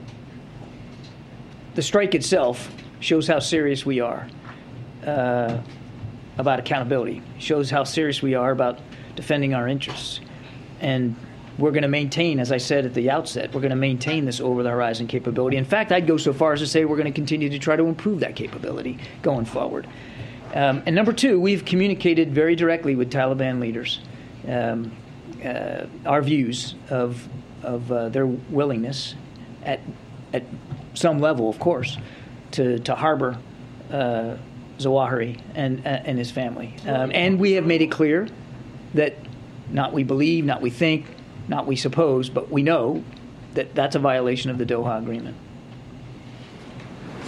the 1.75 1.83
strike 1.83 2.15
itself 2.15 2.71
shows 3.01 3.29
how 3.29 3.39
serious 3.39 3.85
we 3.85 4.01
are 4.01 4.27
about 5.05 6.61
accountability, 6.61 7.21
shows 7.39 7.69
how 7.69 7.85
serious 7.85 8.23
we 8.23 8.35
are 8.35 8.53
about 8.53 8.79
defending 9.17 9.53
our 9.53 9.69
interests. 9.69 10.21
And 10.81 11.15
we're 11.59 11.73
going 11.73 11.83
to 11.83 11.89
maintain, 11.89 12.39
as 12.39 12.53
I 12.53 12.59
said 12.59 12.87
at 12.87 12.95
the 12.95 13.11
outset, 13.11 13.53
we're 13.53 13.61
going 13.61 13.71
to 13.71 13.77
maintain 13.77 14.25
this 14.25 14.41
over 14.41 14.63
the 14.63 14.71
horizon 14.71 15.09
capability. 15.09 15.57
In 15.57 15.65
fact, 15.65 15.91
I'd 15.91 16.07
go 16.07 16.17
so 16.17 16.33
far 16.33 16.53
as 16.53 16.61
to 16.61 16.67
say 16.67 16.85
we're 16.85 16.97
going 16.97 17.13
to 17.13 17.13
continue 17.13 17.51
to 17.51 17.59
try 17.59 17.75
to 17.75 17.85
improve 17.85 18.21
that 18.21 18.37
capability 18.37 18.99
going 19.23 19.45
forward. 19.45 19.87
Um, 20.55 20.83
and 20.87 20.95
number 20.95 21.13
two, 21.13 21.41
we've 21.41 21.65
communicated 21.65 22.33
very 22.33 22.57
directly 22.57 22.95
with 22.95 23.13
Taliban 23.13 23.61
leaders 23.61 24.01
um, 24.47 24.93
uh, 25.45 25.87
our 26.07 26.23
views 26.23 26.75
of, 26.91 27.29
of 27.63 27.91
uh, 27.93 28.09
their 28.09 28.27
willingness 28.27 29.15
at, 29.65 29.81
at 30.33 30.45
some 30.95 31.19
level, 31.19 31.49
of 31.49 31.59
course, 31.59 31.99
to, 32.53 32.79
to 32.81 32.95
harbor 32.95 33.39
uh, 33.91 34.37
Zawahiri 34.79 35.41
and, 35.55 35.81
uh, 35.81 35.91
and 36.05 36.19
his 36.19 36.31
family. 36.31 36.75
Um, 36.87 37.11
and 37.13 37.39
we 37.39 37.53
have 37.53 37.67
made 37.67 37.83
it 37.83 37.91
clear 37.91 38.29
that 38.95 39.17
not 39.71 39.93
we 39.93 40.05
believe, 40.05 40.45
not 40.45 40.63
we 40.63 40.71
think, 40.71 41.07
not 41.49 41.67
we 41.67 41.77
suppose, 41.77 42.29
but 42.29 42.51
we 42.51 42.63
know 42.63 43.03
that 43.55 43.75
that's 43.75 43.97
a 43.97 43.99
violation 43.99 44.51
of 44.51 44.59
the 44.59 44.67
Doha 44.67 44.99
Agreement. 44.99 45.37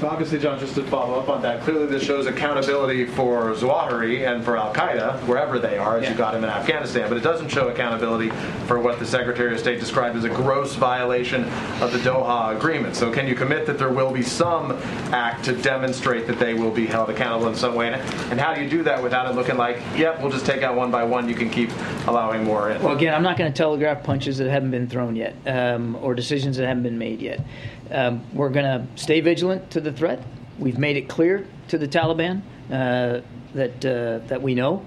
So 0.01 0.09
obviously, 0.09 0.39
John, 0.39 0.59
just 0.59 0.75
to 0.77 0.83
follow 0.85 1.21
up 1.21 1.29
on 1.29 1.43
that, 1.43 1.61
clearly 1.61 1.85
this 1.85 2.03
shows 2.03 2.27
accountability 2.27 3.05
for 3.05 3.53
Zawahiri 3.53 4.27
and 4.27 4.43
for 4.43 4.57
Al 4.57 4.73
Qaeda, 4.73 5.21
wherever 5.27 5.59
they 5.59 5.77
are, 5.77 5.99
as 5.99 6.09
you 6.09 6.15
got 6.15 6.35
him 6.35 6.43
in 6.43 6.49
Afghanistan. 6.49 7.07
But 7.11 7.19
it 7.19 7.23
doesn't 7.23 7.51
show 7.51 7.69
accountability 7.69 8.31
for 8.67 8.81
what 8.81 8.99
the 8.99 9.05
Secretary 9.05 9.53
of 9.53 9.61
State 9.61 9.79
described 9.79 10.17
as 10.17 10.25
a 10.25 10.31
gross 10.31 10.75
violation 10.75 11.45
of 11.83 11.93
the 11.93 11.99
Doha 11.99 12.57
Agreement. 12.57 12.97
So 12.97 13.13
can 13.13 13.27
you 13.27 13.35
commit 13.35 13.67
that 13.67 13.77
there 13.77 13.91
will 13.91 14.11
be 14.11 14.23
some 14.23 14.73
act 15.13 15.45
to 15.45 15.53
demonstrate 15.53 16.27
that 16.29 16.39
they 16.39 16.55
will 16.55 16.71
be 16.71 16.87
held 16.87 17.11
accountable 17.11 17.49
in 17.49 17.55
some 17.55 17.75
way? 17.75 17.93
And 18.31 18.41
how 18.41 18.55
do 18.55 18.63
you 18.63 18.71
do 18.71 18.83
that 18.85 19.03
without 19.03 19.31
it 19.31 19.35
looking 19.35 19.59
like, 19.59 19.83
yep, 19.99 20.23
we'll 20.23 20.31
just 20.31 20.47
take 20.47 20.63
out 20.63 20.77
one 20.77 20.91
by 20.91 21.05
one, 21.05 21.29
you 21.29 21.35
can 21.35 21.51
keep 21.51 21.69
allowing 22.07 22.45
more 22.45 22.71
in? 22.71 22.83
Well, 22.83 22.97
again, 22.97 23.13
I'm 23.13 23.23
not 23.23 23.37
going 23.37 23.53
to 23.53 23.57
telegraph 23.57 24.03
punches 24.03 24.39
that 24.39 24.49
haven't 24.49 24.71
been 24.71 24.89
thrown 24.89 25.15
yet 25.15 25.37
um, 25.45 25.95
or 25.97 26.15
decisions 26.15 26.57
that 26.57 26.67
haven't 26.67 26.85
been 26.85 26.97
made 26.97 27.21
yet. 27.21 27.43
Um, 27.91 28.25
we're 28.33 28.51
going 28.51 28.65
to 28.65 28.87
stay 29.03 29.21
vigilant 29.21 29.71
to 29.73 29.81
the 29.81 29.93
threat. 29.93 30.23
We've 30.59 30.79
made 30.79 30.97
it 30.97 31.09
clear 31.09 31.47
to 31.69 31.79
the 31.79 31.89
Taliban 31.89 32.43
uh, 32.71 33.21
that 33.55 33.85
uh, 33.85 34.27
that 34.29 34.43
we 34.43 34.55
know 34.55 34.85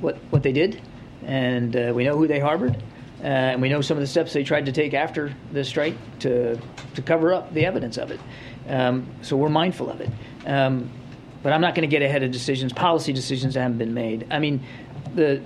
what 0.00 0.16
what 0.30 0.42
they 0.42 0.52
did, 0.52 0.80
and 1.24 1.74
uh, 1.74 1.92
we 1.94 2.04
know 2.04 2.16
who 2.16 2.26
they 2.26 2.40
harbored, 2.40 2.76
uh, 3.20 3.26
and 3.26 3.62
we 3.62 3.68
know 3.68 3.80
some 3.80 3.96
of 3.96 4.00
the 4.00 4.06
steps 4.06 4.32
they 4.32 4.44
tried 4.44 4.66
to 4.66 4.72
take 4.72 4.94
after 4.94 5.34
the 5.52 5.64
strike 5.64 5.94
to 6.20 6.60
to 6.94 7.02
cover 7.02 7.32
up 7.32 7.54
the 7.54 7.64
evidence 7.64 7.96
of 7.96 8.10
it. 8.10 8.20
Um, 8.68 9.06
so 9.22 9.36
we're 9.36 9.48
mindful 9.48 9.90
of 9.90 10.00
it. 10.00 10.10
Um, 10.46 10.90
but 11.42 11.52
I'm 11.52 11.60
not 11.60 11.74
going 11.74 11.88
to 11.88 11.90
get 11.90 12.02
ahead 12.02 12.22
of 12.22 12.30
decisions, 12.30 12.72
policy 12.72 13.12
decisions 13.12 13.54
that 13.54 13.62
haven't 13.62 13.78
been 13.78 13.94
made. 13.94 14.26
I 14.30 14.38
mean, 14.38 14.64
the 15.14 15.42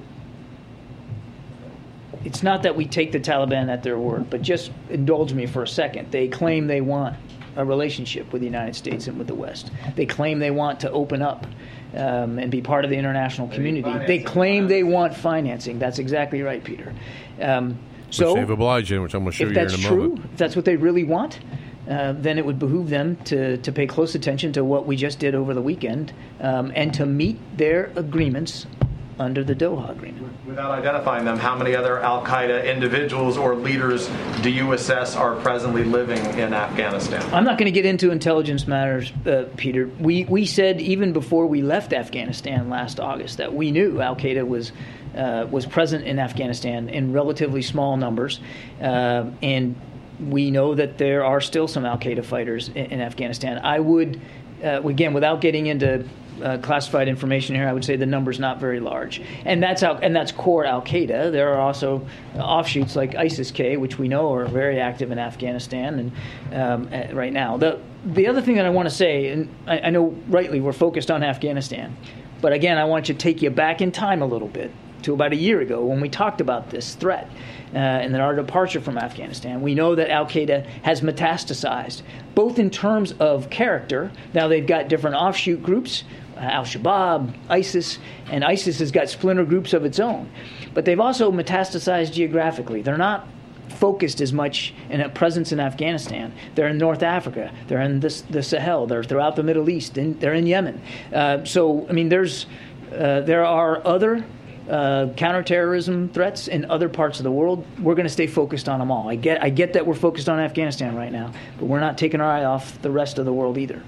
it's 2.26 2.42
not 2.42 2.64
that 2.64 2.74
we 2.74 2.84
take 2.84 3.12
the 3.12 3.20
Taliban 3.20 3.68
at 3.68 3.84
their 3.84 3.98
word, 3.98 4.28
but 4.28 4.42
just 4.42 4.72
indulge 4.90 5.32
me 5.32 5.46
for 5.46 5.62
a 5.62 5.68
second. 5.68 6.10
They 6.10 6.26
claim 6.26 6.66
they 6.66 6.80
want 6.80 7.16
a 7.54 7.64
relationship 7.64 8.32
with 8.32 8.42
the 8.42 8.46
United 8.46 8.74
States 8.74 9.06
and 9.06 9.16
with 9.16 9.28
the 9.28 9.34
West. 9.34 9.70
They 9.94 10.06
claim 10.06 10.40
they 10.40 10.50
want 10.50 10.80
to 10.80 10.90
open 10.90 11.22
up 11.22 11.46
um, 11.94 12.40
and 12.40 12.50
be 12.50 12.60
part 12.60 12.84
of 12.84 12.90
the 12.90 12.96
international 12.96 13.46
community. 13.48 14.06
They 14.06 14.18
claim 14.18 14.66
they 14.66 14.82
want 14.82 15.14
financing. 15.14 15.78
That's 15.78 16.00
exactly 16.00 16.42
right, 16.42 16.62
Peter. 16.62 16.92
Um, 17.40 17.78
so, 18.10 18.32
which 18.32 18.40
they've 18.40 18.50
obliged 18.50 18.90
in, 18.90 19.02
which 19.02 19.14
I'm 19.14 19.22
going 19.22 19.30
to 19.30 19.36
show 19.36 19.44
if 19.44 19.50
you 19.50 19.54
that's 19.54 19.74
here 19.74 19.86
in 19.86 19.86
a 19.86 19.96
true, 19.96 20.08
moment. 20.08 20.30
if 20.32 20.36
that's 20.36 20.56
what 20.56 20.64
they 20.64 20.76
really 20.76 21.04
want, 21.04 21.38
uh, 21.88 22.12
then 22.12 22.38
it 22.38 22.44
would 22.44 22.58
behoove 22.58 22.90
them 22.90 23.16
to, 23.24 23.56
to 23.58 23.70
pay 23.70 23.86
close 23.86 24.16
attention 24.16 24.52
to 24.54 24.64
what 24.64 24.84
we 24.84 24.96
just 24.96 25.20
did 25.20 25.36
over 25.36 25.54
the 25.54 25.62
weekend 25.62 26.12
um, 26.40 26.72
and 26.74 26.92
to 26.94 27.06
meet 27.06 27.38
their 27.56 27.92
agreements 27.94 28.66
under 29.18 29.42
the 29.42 29.54
Doha 29.54 29.90
Agreement. 29.90 30.28
Without 30.46 30.70
identifying 30.78 31.24
them, 31.24 31.38
how 31.38 31.56
many 31.56 31.74
other 31.74 32.00
Al 32.00 32.24
Qaeda 32.24 32.66
individuals 32.66 33.36
or 33.36 33.54
leaders 33.54 34.10
do 34.42 34.50
you 34.50 34.72
assess 34.72 35.16
are 35.16 35.36
presently 35.36 35.84
living 35.84 36.24
in 36.38 36.52
Afghanistan? 36.52 37.22
I'm 37.34 37.44
not 37.44 37.58
going 37.58 37.66
to 37.66 37.72
get 37.72 37.86
into 37.86 38.10
intelligence 38.10 38.66
matters, 38.66 39.12
uh, 39.26 39.48
Peter. 39.56 39.90
We 39.98 40.24
we 40.24 40.46
said 40.46 40.80
even 40.80 41.12
before 41.12 41.46
we 41.46 41.62
left 41.62 41.92
Afghanistan 41.92 42.68
last 42.68 43.00
August 43.00 43.38
that 43.38 43.54
we 43.54 43.70
knew 43.70 44.00
Al 44.00 44.16
Qaeda 44.16 44.46
was 44.46 44.72
uh, 45.16 45.46
was 45.50 45.66
present 45.66 46.04
in 46.04 46.18
Afghanistan 46.18 46.88
in 46.88 47.12
relatively 47.12 47.62
small 47.62 47.96
numbers, 47.96 48.40
uh, 48.80 49.24
and 49.42 49.76
we 50.20 50.50
know 50.50 50.74
that 50.74 50.98
there 50.98 51.24
are 51.24 51.40
still 51.40 51.68
some 51.68 51.84
Al 51.84 51.98
Qaeda 51.98 52.24
fighters 52.24 52.68
in, 52.68 52.86
in 52.86 53.00
Afghanistan. 53.00 53.58
I 53.64 53.80
would, 53.80 54.20
uh, 54.62 54.82
again, 54.82 55.14
without 55.14 55.40
getting 55.40 55.66
into 55.66 56.06
uh, 56.42 56.58
classified 56.58 57.08
information 57.08 57.54
here, 57.54 57.68
I 57.68 57.72
would 57.72 57.84
say 57.84 57.96
the 57.96 58.06
number's 58.06 58.38
not 58.38 58.60
very 58.60 58.80
large, 58.80 59.20
and 59.44 59.62
that's 59.62 59.82
Al- 59.82 59.98
and 59.98 60.14
that's 60.14 60.32
core 60.32 60.64
Al 60.64 60.82
Qaeda. 60.82 61.32
There 61.32 61.52
are 61.54 61.60
also 61.60 62.06
offshoots 62.36 62.96
like 62.96 63.14
ISIS-K, 63.14 63.76
which 63.76 63.98
we 63.98 64.08
know 64.08 64.32
are 64.32 64.46
very 64.46 64.80
active 64.80 65.10
in 65.10 65.18
Afghanistan 65.18 65.98
and 65.98 66.12
um, 66.54 66.88
uh, 66.92 67.14
right 67.14 67.32
now. 67.32 67.56
The 67.56 67.80
the 68.04 68.28
other 68.28 68.40
thing 68.40 68.56
that 68.56 68.66
I 68.66 68.70
want 68.70 68.88
to 68.88 68.94
say, 68.94 69.28
and 69.28 69.48
I, 69.66 69.80
I 69.80 69.90
know 69.90 70.14
rightly 70.28 70.60
we're 70.60 70.72
focused 70.72 71.10
on 71.10 71.22
Afghanistan, 71.22 71.96
but 72.40 72.52
again, 72.52 72.78
I 72.78 72.84
want 72.84 73.06
to 73.06 73.14
take 73.14 73.42
you 73.42 73.50
back 73.50 73.80
in 73.80 73.92
time 73.92 74.22
a 74.22 74.26
little 74.26 74.48
bit 74.48 74.70
to 75.02 75.14
about 75.14 75.32
a 75.32 75.36
year 75.36 75.60
ago 75.60 75.84
when 75.84 76.00
we 76.00 76.08
talked 76.08 76.40
about 76.40 76.70
this 76.70 76.94
threat 76.94 77.30
uh, 77.74 77.78
and 77.78 78.12
then 78.12 78.20
our 78.20 78.34
departure 78.34 78.80
from 78.80 78.98
Afghanistan. 78.98 79.60
We 79.62 79.74
know 79.74 79.94
that 79.94 80.10
Al 80.10 80.26
Qaeda 80.26 80.66
has 80.82 81.00
metastasized, 81.00 82.02
both 82.34 82.58
in 82.58 82.70
terms 82.70 83.12
of 83.12 83.50
character. 83.50 84.10
Now 84.34 84.48
they've 84.48 84.66
got 84.66 84.88
different 84.88 85.16
offshoot 85.16 85.62
groups. 85.62 86.04
Uh, 86.36 86.40
Al 86.40 86.64
Shabaab, 86.64 87.34
ISIS, 87.48 87.98
and 88.30 88.44
ISIS 88.44 88.78
has 88.78 88.90
got 88.90 89.08
splinter 89.08 89.44
groups 89.44 89.72
of 89.72 89.84
its 89.84 90.00
own. 90.00 90.30
But 90.74 90.84
they've 90.84 91.00
also 91.00 91.32
metastasized 91.32 92.12
geographically. 92.12 92.82
They're 92.82 92.98
not 92.98 93.26
focused 93.68 94.20
as 94.20 94.32
much 94.32 94.74
in 94.90 95.00
a 95.00 95.08
presence 95.08 95.52
in 95.52 95.60
Afghanistan. 95.60 96.32
They're 96.54 96.68
in 96.68 96.78
North 96.78 97.02
Africa. 97.02 97.52
They're 97.68 97.80
in 97.80 98.00
the 98.00 98.10
Sahel. 98.42 98.86
They're 98.86 99.04
throughout 99.04 99.36
the 99.36 99.42
Middle 99.42 99.68
East. 99.68 99.98
And 99.98 100.18
they're 100.20 100.34
in 100.34 100.46
Yemen. 100.46 100.80
Uh, 101.12 101.44
so, 101.44 101.86
I 101.88 101.92
mean, 101.92 102.08
there's 102.08 102.46
uh, 102.92 103.20
there 103.20 103.44
are 103.44 103.84
other 103.86 104.24
uh, 104.70 105.08
counterterrorism 105.16 106.08
threats 106.10 106.48
in 106.48 106.64
other 106.70 106.88
parts 106.88 107.18
of 107.18 107.24
the 107.24 107.30
world. 107.30 107.64
We're 107.80 107.94
going 107.94 108.06
to 108.06 108.12
stay 108.12 108.26
focused 108.26 108.68
on 108.68 108.78
them 108.78 108.90
all. 108.90 109.08
I 109.08 109.16
get 109.16 109.42
I 109.42 109.50
get 109.50 109.72
that 109.74 109.86
we're 109.86 109.94
focused 109.94 110.28
on 110.28 110.40
Afghanistan 110.40 110.96
right 110.96 111.12
now, 111.12 111.32
but 111.58 111.66
we're 111.66 111.80
not 111.80 111.98
taking 111.98 112.20
our 112.20 112.30
eye 112.30 112.44
off 112.44 112.80
the 112.82 112.90
rest 112.90 113.18
of 113.18 113.24
the 113.24 113.32
world 113.32 113.58
either. 113.58 113.82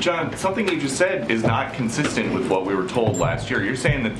John, 0.00 0.36
something 0.36 0.68
you 0.68 0.78
just 0.78 0.96
said 0.96 1.30
is 1.30 1.42
not 1.42 1.72
consistent 1.74 2.32
with 2.32 2.48
what 2.48 2.66
we 2.66 2.74
were 2.74 2.86
told 2.86 3.16
last 3.16 3.50
year. 3.50 3.64
You're 3.64 3.76
saying 3.76 4.02
that 4.04 4.12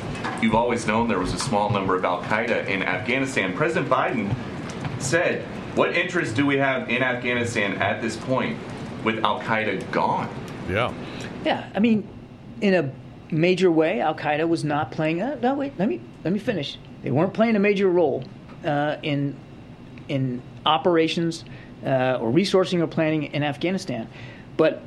you've 0.42 0.54
always 0.54 0.86
known 0.86 1.08
there 1.08 1.18
was 1.18 1.34
a 1.34 1.38
small 1.38 1.70
number 1.70 1.94
of 1.94 2.04
Al 2.04 2.22
Qaeda 2.22 2.66
in 2.66 2.82
Afghanistan. 2.82 3.54
President 3.54 3.88
Biden 3.88 4.34
said, 4.98 5.42
What 5.74 5.94
interest 5.94 6.34
do 6.34 6.46
we 6.46 6.56
have 6.56 6.88
in 6.88 7.02
Afghanistan 7.02 7.74
at 7.74 8.00
this 8.00 8.16
point 8.16 8.58
with 9.04 9.22
Al 9.24 9.40
Qaeda 9.40 9.90
gone? 9.92 10.28
Yeah. 10.68 10.92
Yeah, 11.44 11.68
I 11.74 11.78
mean, 11.78 12.08
in 12.60 12.74
a 12.74 12.90
major 13.32 13.70
way, 13.70 14.00
Al 14.00 14.14
Qaeda 14.14 14.48
was 14.48 14.64
not 14.64 14.90
playing. 14.90 15.20
Uh, 15.20 15.36
no, 15.42 15.54
wait, 15.54 15.78
let 15.78 15.88
me 15.88 16.00
let 16.24 16.32
me 16.32 16.38
finish. 16.38 16.78
They 17.02 17.10
weren't 17.10 17.34
playing 17.34 17.54
a 17.56 17.60
major 17.60 17.88
role 17.88 18.24
uh, 18.64 18.96
in 19.02 19.36
in 20.08 20.42
operations 20.64 21.44
uh, 21.84 22.18
or 22.20 22.32
resourcing 22.32 22.80
or 22.80 22.86
planning 22.86 23.24
in 23.24 23.42
Afghanistan. 23.42 24.08
But 24.56 24.82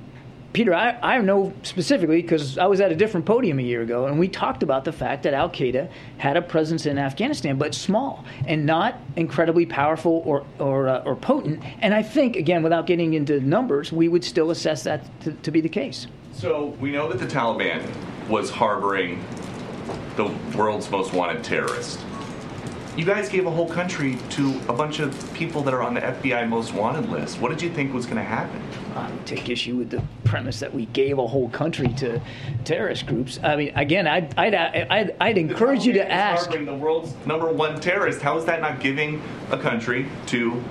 Peter, 0.51 0.73
I, 0.73 0.97
I 1.01 1.17
know 1.19 1.53
specifically 1.61 2.21
because 2.21 2.57
I 2.57 2.65
was 2.65 2.81
at 2.81 2.91
a 2.91 2.95
different 2.95 3.25
podium 3.25 3.59
a 3.59 3.61
year 3.61 3.81
ago, 3.81 4.07
and 4.07 4.17
we 4.17 4.27
talked 4.27 4.63
about 4.63 4.83
the 4.83 4.91
fact 4.91 5.23
that 5.23 5.33
Al 5.33 5.49
Qaeda 5.49 5.89
had 6.17 6.37
a 6.37 6.41
presence 6.41 6.85
in 6.87 6.97
Afghanistan, 6.97 7.57
but 7.57 7.75
small 7.75 8.25
and 8.47 8.65
not 8.65 8.99
incredibly 9.15 9.65
powerful 9.65 10.23
or 10.25 10.45
or, 10.57 10.87
uh, 10.87 11.03
or 11.03 11.15
potent. 11.15 11.61
And 11.81 11.93
I 11.93 12.01
think, 12.01 12.35
again, 12.35 12.63
without 12.63 12.87
getting 12.87 13.13
into 13.13 13.39
numbers, 13.41 13.91
we 13.91 14.07
would 14.07 14.23
still 14.23 14.49
assess 14.49 14.83
that 14.83 15.03
to, 15.21 15.33
to 15.33 15.51
be 15.51 15.61
the 15.61 15.69
case. 15.69 16.07
So 16.33 16.67
we 16.79 16.91
know 16.91 17.07
that 17.11 17.19
the 17.19 17.27
Taliban 17.27 17.85
was 18.27 18.49
harboring 18.49 19.23
the 20.15 20.33
world's 20.57 20.89
most 20.89 21.13
wanted 21.13 21.43
terrorist. 21.43 21.99
You 22.99 23.05
guys 23.05 23.29
gave 23.29 23.45
a 23.45 23.49
whole 23.49 23.69
country 23.69 24.17
to 24.31 24.59
a 24.67 24.73
bunch 24.73 24.99
of 24.99 25.33
people 25.33 25.63
that 25.63 25.73
are 25.73 25.81
on 25.81 25.93
the 25.93 26.01
FBI 26.01 26.49
most 26.49 26.73
wanted 26.73 27.07
list. 27.09 27.39
What 27.39 27.47
did 27.47 27.61
you 27.61 27.69
think 27.69 27.93
was 27.93 28.05
going 28.05 28.17
to 28.17 28.23
happen? 28.23 28.61
I 28.93 29.09
take 29.23 29.47
issue 29.47 29.77
with 29.77 29.89
the 29.89 30.03
premise 30.25 30.59
that 30.59 30.73
we 30.73 30.85
gave 30.87 31.17
a 31.17 31.25
whole 31.25 31.47
country 31.47 31.87
to 31.93 32.21
terrorist 32.65 33.05
groups. 33.05 33.39
I 33.41 33.55
mean, 33.55 33.71
again, 33.77 34.05
I'd, 34.05 34.37
I'd, 34.37 34.53
I'd, 34.53 35.15
I'd 35.21 35.37
encourage 35.37 35.85
you 35.85 35.93
to 35.93 36.11
ask. 36.11 36.51
the 36.51 36.75
world's 36.75 37.13
number 37.25 37.47
one 37.47 37.79
terrorist. 37.79 38.21
How 38.21 38.37
is 38.37 38.43
that 38.43 38.59
not 38.59 38.81
giving 38.81 39.21
a 39.49 39.57
country 39.57 40.05
to 40.25 40.61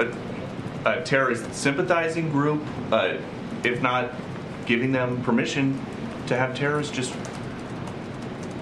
a, 0.00 0.12
a 0.86 1.02
terrorist 1.04 1.54
sympathizing 1.54 2.32
group, 2.32 2.66
uh, 2.90 3.16
if 3.62 3.80
not 3.80 4.10
giving 4.66 4.90
them 4.90 5.22
permission 5.22 5.80
to 6.26 6.36
have 6.36 6.56
terrorists 6.56 6.92
just 6.92 7.14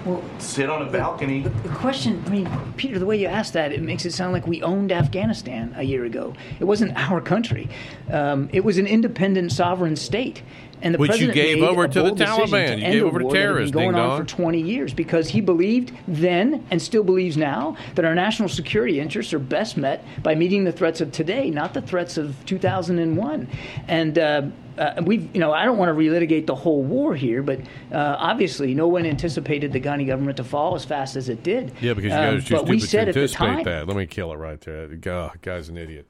well, 0.07 0.23
sit 0.39 0.69
on 0.69 0.81
a 0.81 0.89
balcony? 0.89 1.41
The 1.41 1.69
question, 1.69 2.23
I 2.25 2.29
mean, 2.29 2.49
Peter, 2.77 2.97
the 2.97 3.05
way 3.05 3.17
you 3.17 3.27
asked 3.27 3.53
that, 3.53 3.73
it 3.73 3.81
makes 3.81 4.05
it 4.05 4.13
sound 4.13 4.31
like 4.31 4.47
we 4.47 4.63
owned 4.63 4.91
Afghanistan 4.91 5.73
a 5.75 5.83
year 5.83 6.05
ago. 6.05 6.33
It 6.59 6.63
wasn't 6.63 6.95
our 6.95 7.19
country. 7.19 7.67
Um, 8.09 8.49
it 8.53 8.63
was 8.63 8.77
an 8.77 8.87
independent 8.87 9.51
sovereign 9.51 9.97
state. 9.97 10.43
And 10.81 10.93
the 10.93 10.99
Which 10.99 11.09
you 11.19 11.27
president 11.27 11.35
gave 11.35 11.59
made 11.59 11.67
over 11.67 11.83
a 11.85 11.89
to 11.89 12.03
the 12.03 12.11
Taliban. 12.11 12.49
To 12.67 12.77
You 12.79 12.83
end 12.85 12.93
gave 12.93 13.03
over 13.03 13.19
to 13.19 13.25
war 13.25 13.33
that 13.33 13.39
had 13.39 13.43
been 13.45 13.53
terrorists, 13.53 13.73
going 13.73 13.95
on 13.95 14.09
dong. 14.09 14.19
for 14.21 14.25
20 14.27 14.61
years 14.61 14.93
because 14.93 15.27
he 15.29 15.41
believed 15.41 15.91
then 16.07 16.65
and 16.69 16.81
still 16.81 17.03
believes 17.03 17.35
now 17.35 17.75
that 17.95 18.05
our 18.05 18.13
national 18.13 18.47
security 18.49 18.99
interests 18.99 19.33
are 19.33 19.39
best 19.39 19.75
met 19.77 20.03
by 20.21 20.35
meeting 20.35 20.63
the 20.65 20.71
threats 20.71 21.01
of 21.01 21.11
today, 21.11 21.49
not 21.49 21.73
the 21.73 21.81
threats 21.81 22.17
of 22.17 22.35
2001. 22.45 23.47
And 23.87 24.19
uh, 24.19 24.41
uh, 24.77 25.01
we've, 25.03 25.33
you 25.33 25.39
know, 25.39 25.51
I 25.51 25.65
don't 25.65 25.79
want 25.79 25.89
to 25.89 25.93
relitigate 25.95 26.45
the 26.45 26.53
whole 26.53 26.83
war 26.83 27.15
here, 27.15 27.41
but 27.41 27.59
uh, 27.91 28.15
obviously, 28.19 28.75
no 28.75 28.87
one 28.87 29.07
anticipated 29.07 29.73
the 29.73 29.79
Ghani 29.81 30.05
government 30.05 30.37
to 30.37 30.43
fall 30.43 30.75
as 30.75 30.85
fast 30.85 31.15
as 31.15 31.29
it 31.29 31.41
did. 31.41 31.71
Yeah, 31.81 31.93
because 31.95 32.11
you 32.11 32.17
Um, 32.17 32.35
guys 32.35 32.45
are 32.45 32.47
too 32.49 32.55
but 32.57 32.67
we 32.67 32.79
said 32.79 33.05
to 33.05 33.07
anticipate 33.09 33.45
time, 33.47 33.63
that. 33.63 33.87
Let 33.87 33.97
me 33.97 34.05
kill 34.05 34.31
it 34.31 34.35
right 34.35 34.61
there. 34.61 34.87
God, 34.87 35.41
guy's 35.41 35.69
an 35.69 35.77
idiot. 35.77 36.05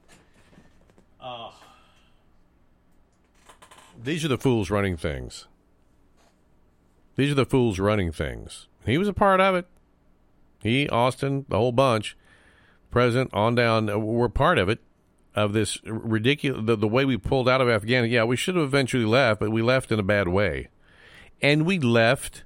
These 4.01 4.23
are 4.23 4.29
the 4.29 4.37
fools 4.37 4.69
running 4.69 4.97
things. 4.97 5.47
These 7.15 7.31
are 7.31 7.35
the 7.35 7.45
fools 7.45 7.79
running 7.79 8.11
things. 8.11 8.67
He 8.85 8.97
was 8.97 9.07
a 9.07 9.13
part 9.13 9.41
of 9.41 9.55
it. 9.55 9.67
He, 10.61 10.87
Austin, 10.89 11.45
the 11.49 11.57
whole 11.57 11.71
bunch. 11.71 12.15
president 12.91 13.33
on 13.33 13.55
down 13.55 13.89
uh, 13.89 13.97
were 13.97 14.29
part 14.29 14.57
of 14.57 14.69
it, 14.69 14.79
of 15.35 15.53
this 15.53 15.81
ridiculous, 15.83 16.65
the, 16.65 16.75
the 16.75 16.87
way 16.87 17.05
we 17.05 17.17
pulled 17.17 17.49
out 17.49 17.61
of 17.61 17.69
Afghanistan. 17.69 18.11
Yeah, 18.11 18.23
we 18.23 18.35
should 18.35 18.55
have 18.55 18.63
eventually 18.63 19.05
left, 19.05 19.39
but 19.39 19.51
we 19.51 19.61
left 19.61 19.91
in 19.91 19.99
a 19.99 20.03
bad 20.03 20.27
way. 20.27 20.69
And 21.41 21.65
we 21.65 21.79
left 21.79 22.43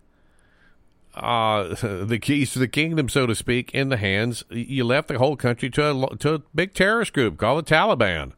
uh, 1.16 1.76
the 1.84 2.20
keys 2.20 2.52
to 2.54 2.60
the 2.60 2.68
kingdom, 2.68 3.10
so 3.10 3.28
to 3.28 3.36
speak, 3.36 3.74
in 3.74 3.90
the 3.90 3.98
hands. 3.98 4.44
You 4.50 4.84
left 4.84 5.10
the 5.10 5.18
whole 5.18 5.36
country 5.36 5.70
to 5.72 5.92
a, 5.92 6.18
to 6.18 6.34
a 6.36 6.40
big 6.56 6.74
terrorist 6.74 7.14
group 7.14 7.38
called 7.38 7.66
the 7.66 7.76
Taliban. 7.76 8.34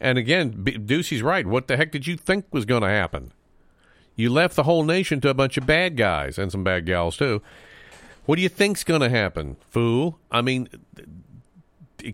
And 0.00 0.16
again, 0.16 0.64
Doocy's 0.64 1.22
right. 1.22 1.46
What 1.46 1.68
the 1.68 1.76
heck 1.76 1.92
did 1.92 2.06
you 2.06 2.16
think 2.16 2.46
was 2.50 2.64
going 2.64 2.82
to 2.82 2.88
happen? 2.88 3.32
You 4.16 4.30
left 4.30 4.56
the 4.56 4.62
whole 4.62 4.84
nation 4.84 5.20
to 5.20 5.28
a 5.28 5.34
bunch 5.34 5.56
of 5.56 5.66
bad 5.66 5.96
guys 5.96 6.38
and 6.38 6.50
some 6.50 6.64
bad 6.64 6.86
gals 6.86 7.16
too. 7.16 7.42
What 8.24 8.36
do 8.36 8.42
you 8.42 8.48
think's 8.48 8.84
going 8.84 9.00
to 9.00 9.08
happen, 9.08 9.56
fool? 9.70 10.18
I 10.30 10.40
mean, 10.42 10.68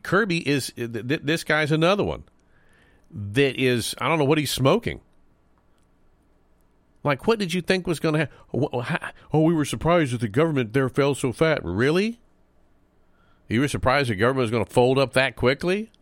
Kirby 0.03 0.49
is 0.49 0.73
this 0.77 1.45
guy's 1.45 1.71
another 1.73 2.05
one 2.05 2.25
that 3.11 3.61
is 3.61 3.95
I 3.99 4.09
don't 4.09 4.19
know 4.19 4.25
what 4.25 4.39
he's 4.39 4.51
smoking. 4.51 5.01
Like, 7.05 7.27
what 7.27 7.39
did 7.39 7.55
you 7.55 7.61
think 7.61 7.87
was 7.87 8.01
going 8.01 8.15
to 8.15 8.19
happen? 8.83 9.09
Oh, 9.33 9.41
we 9.43 9.55
were 9.55 9.65
surprised 9.65 10.13
that 10.13 10.21
the 10.21 10.29
government 10.29 10.73
there 10.73 10.89
fell 10.89 11.15
so 11.15 11.33
fat. 11.33 11.65
Really? 11.65 12.19
You 13.49 13.61
were 13.61 13.69
surprised 13.69 14.11
the 14.11 14.17
government 14.17 14.43
was 14.43 14.51
going 14.51 14.65
to 14.65 14.73
fold 14.73 14.99
up 14.99 15.13
that 15.13 15.37
quickly? 15.37 15.93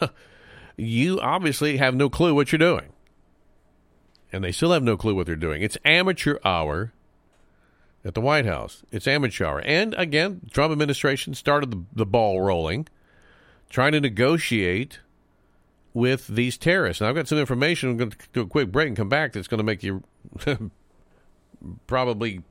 you 0.76 1.20
obviously 1.20 1.76
have 1.76 1.94
no 1.94 2.08
clue 2.08 2.34
what 2.34 2.52
you're 2.52 2.58
doing. 2.58 2.92
And 4.32 4.42
they 4.42 4.52
still 4.52 4.72
have 4.72 4.82
no 4.82 4.96
clue 4.96 5.14
what 5.14 5.26
they're 5.26 5.36
doing. 5.36 5.62
It's 5.62 5.78
amateur 5.84 6.38
hour 6.44 6.92
at 8.04 8.14
the 8.14 8.20
White 8.20 8.46
House. 8.46 8.82
It's 8.90 9.06
amateur 9.06 9.46
hour. 9.46 9.62
And 9.64 9.94
again, 9.94 10.42
Trump 10.50 10.72
administration 10.72 11.34
started 11.34 11.70
the, 11.70 11.84
the 11.92 12.06
ball 12.06 12.40
rolling, 12.40 12.88
trying 13.70 13.92
to 13.92 14.00
negotiate 14.00 14.98
with 15.94 16.26
these 16.26 16.58
terrorists. 16.58 17.00
And 17.00 17.08
I've 17.08 17.14
got 17.14 17.28
some 17.28 17.38
information. 17.38 17.90
I'm 17.90 17.96
going 17.96 18.10
to 18.10 18.16
do 18.32 18.40
a 18.42 18.46
quick 18.46 18.72
break 18.72 18.88
and 18.88 18.96
come 18.96 19.08
back 19.08 19.32
that's 19.32 19.48
going 19.48 19.58
to 19.58 19.64
make 19.64 19.82
you 19.82 20.02
probably 21.86 22.42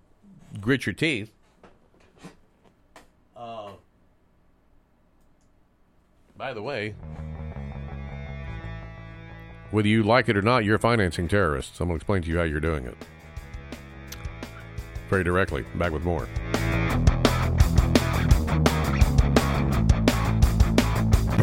grit 0.60 0.86
your 0.86 0.94
teeth. 0.94 1.32
By 6.44 6.52
the 6.52 6.62
way, 6.62 6.94
whether 9.72 9.88
you 9.88 10.04
like 10.04 10.28
it 10.28 10.36
or 10.36 10.42
not, 10.42 10.66
you're 10.66 10.78
financing 10.78 11.26
terrorists. 11.26 11.80
I'm 11.80 11.88
going 11.88 11.98
to 11.98 12.02
explain 12.04 12.22
to 12.24 12.28
you 12.28 12.38
how 12.38 12.44
you're 12.44 12.60
doing 12.60 12.86
it. 12.86 12.98
Very 15.10 15.24
directly. 15.24 15.64
Back 15.76 15.94
with 15.94 16.04
more. 16.04 16.28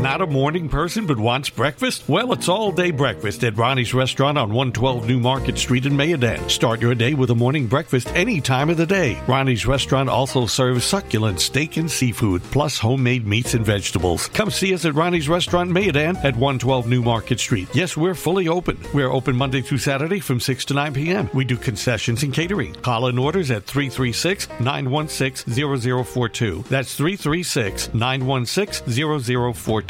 Not 0.00 0.22
a 0.22 0.26
morning 0.26 0.70
person 0.70 1.06
but 1.06 1.18
wants 1.18 1.50
breakfast? 1.50 2.08
Well, 2.08 2.32
it's 2.32 2.48
all 2.48 2.72
day 2.72 2.90
breakfast 2.90 3.44
at 3.44 3.58
Ronnie's 3.58 3.92
Restaurant 3.92 4.38
on 4.38 4.48
112 4.48 5.06
New 5.06 5.20
Market 5.20 5.58
Street 5.58 5.84
in 5.84 5.92
Mayodan. 5.92 6.50
Start 6.50 6.80
your 6.80 6.94
day 6.94 7.12
with 7.12 7.28
a 7.28 7.34
morning 7.34 7.66
breakfast 7.66 8.08
any 8.14 8.40
time 8.40 8.70
of 8.70 8.78
the 8.78 8.86
day. 8.86 9.20
Ronnie's 9.28 9.66
Restaurant 9.66 10.08
also 10.08 10.46
serves 10.46 10.86
succulent 10.86 11.38
steak 11.38 11.76
and 11.76 11.90
seafood, 11.90 12.42
plus 12.44 12.78
homemade 12.78 13.26
meats 13.26 13.52
and 13.52 13.64
vegetables. 13.64 14.28
Come 14.28 14.50
see 14.50 14.72
us 14.72 14.86
at 14.86 14.94
Ronnie's 14.94 15.28
Restaurant 15.28 15.70
Mayodan 15.70 16.16
at 16.24 16.34
112 16.34 16.88
New 16.88 17.02
Market 17.02 17.38
Street. 17.38 17.68
Yes, 17.74 17.94
we're 17.94 18.14
fully 18.14 18.48
open. 18.48 18.78
We're 18.94 19.12
open 19.12 19.36
Monday 19.36 19.60
through 19.60 19.78
Saturday 19.78 20.20
from 20.20 20.40
6 20.40 20.64
to 20.64 20.74
9 20.74 20.94
p.m. 20.94 21.28
We 21.34 21.44
do 21.44 21.58
concessions 21.58 22.22
and 22.22 22.32
catering. 22.32 22.72
Call 22.72 23.08
in 23.08 23.18
orders 23.18 23.50
at 23.50 23.64
336 23.64 24.48
916 24.60 25.52
0042. 25.52 26.64
That's 26.70 26.94
336 26.94 27.92
916 27.92 28.90
0042 28.94 29.89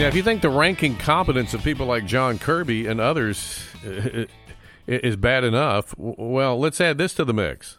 Yeah, 0.00 0.08
if 0.08 0.14
you 0.14 0.22
think 0.22 0.40
the 0.40 0.48
ranking 0.48 0.96
competence 0.96 1.52
of 1.52 1.62
people 1.62 1.84
like 1.84 2.06
John 2.06 2.38
Kirby 2.38 2.86
and 2.86 3.02
others 3.02 3.62
is 4.86 5.16
bad 5.16 5.44
enough, 5.44 5.94
well, 5.98 6.58
let's 6.58 6.80
add 6.80 6.96
this 6.96 7.12
to 7.16 7.24
the 7.26 7.34
mix. 7.34 7.76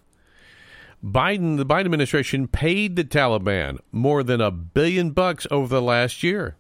Biden, 1.04 1.58
the 1.58 1.66
Biden 1.66 1.86
administration 1.86 2.48
paid 2.48 2.96
the 2.96 3.04
Taliban 3.04 3.80
more 3.92 4.22
than 4.22 4.40
a 4.40 4.52
billion 4.52 5.10
bucks 5.10 5.48
over 5.50 5.68
the 5.68 5.82
last 5.82 6.22
year 6.22 6.58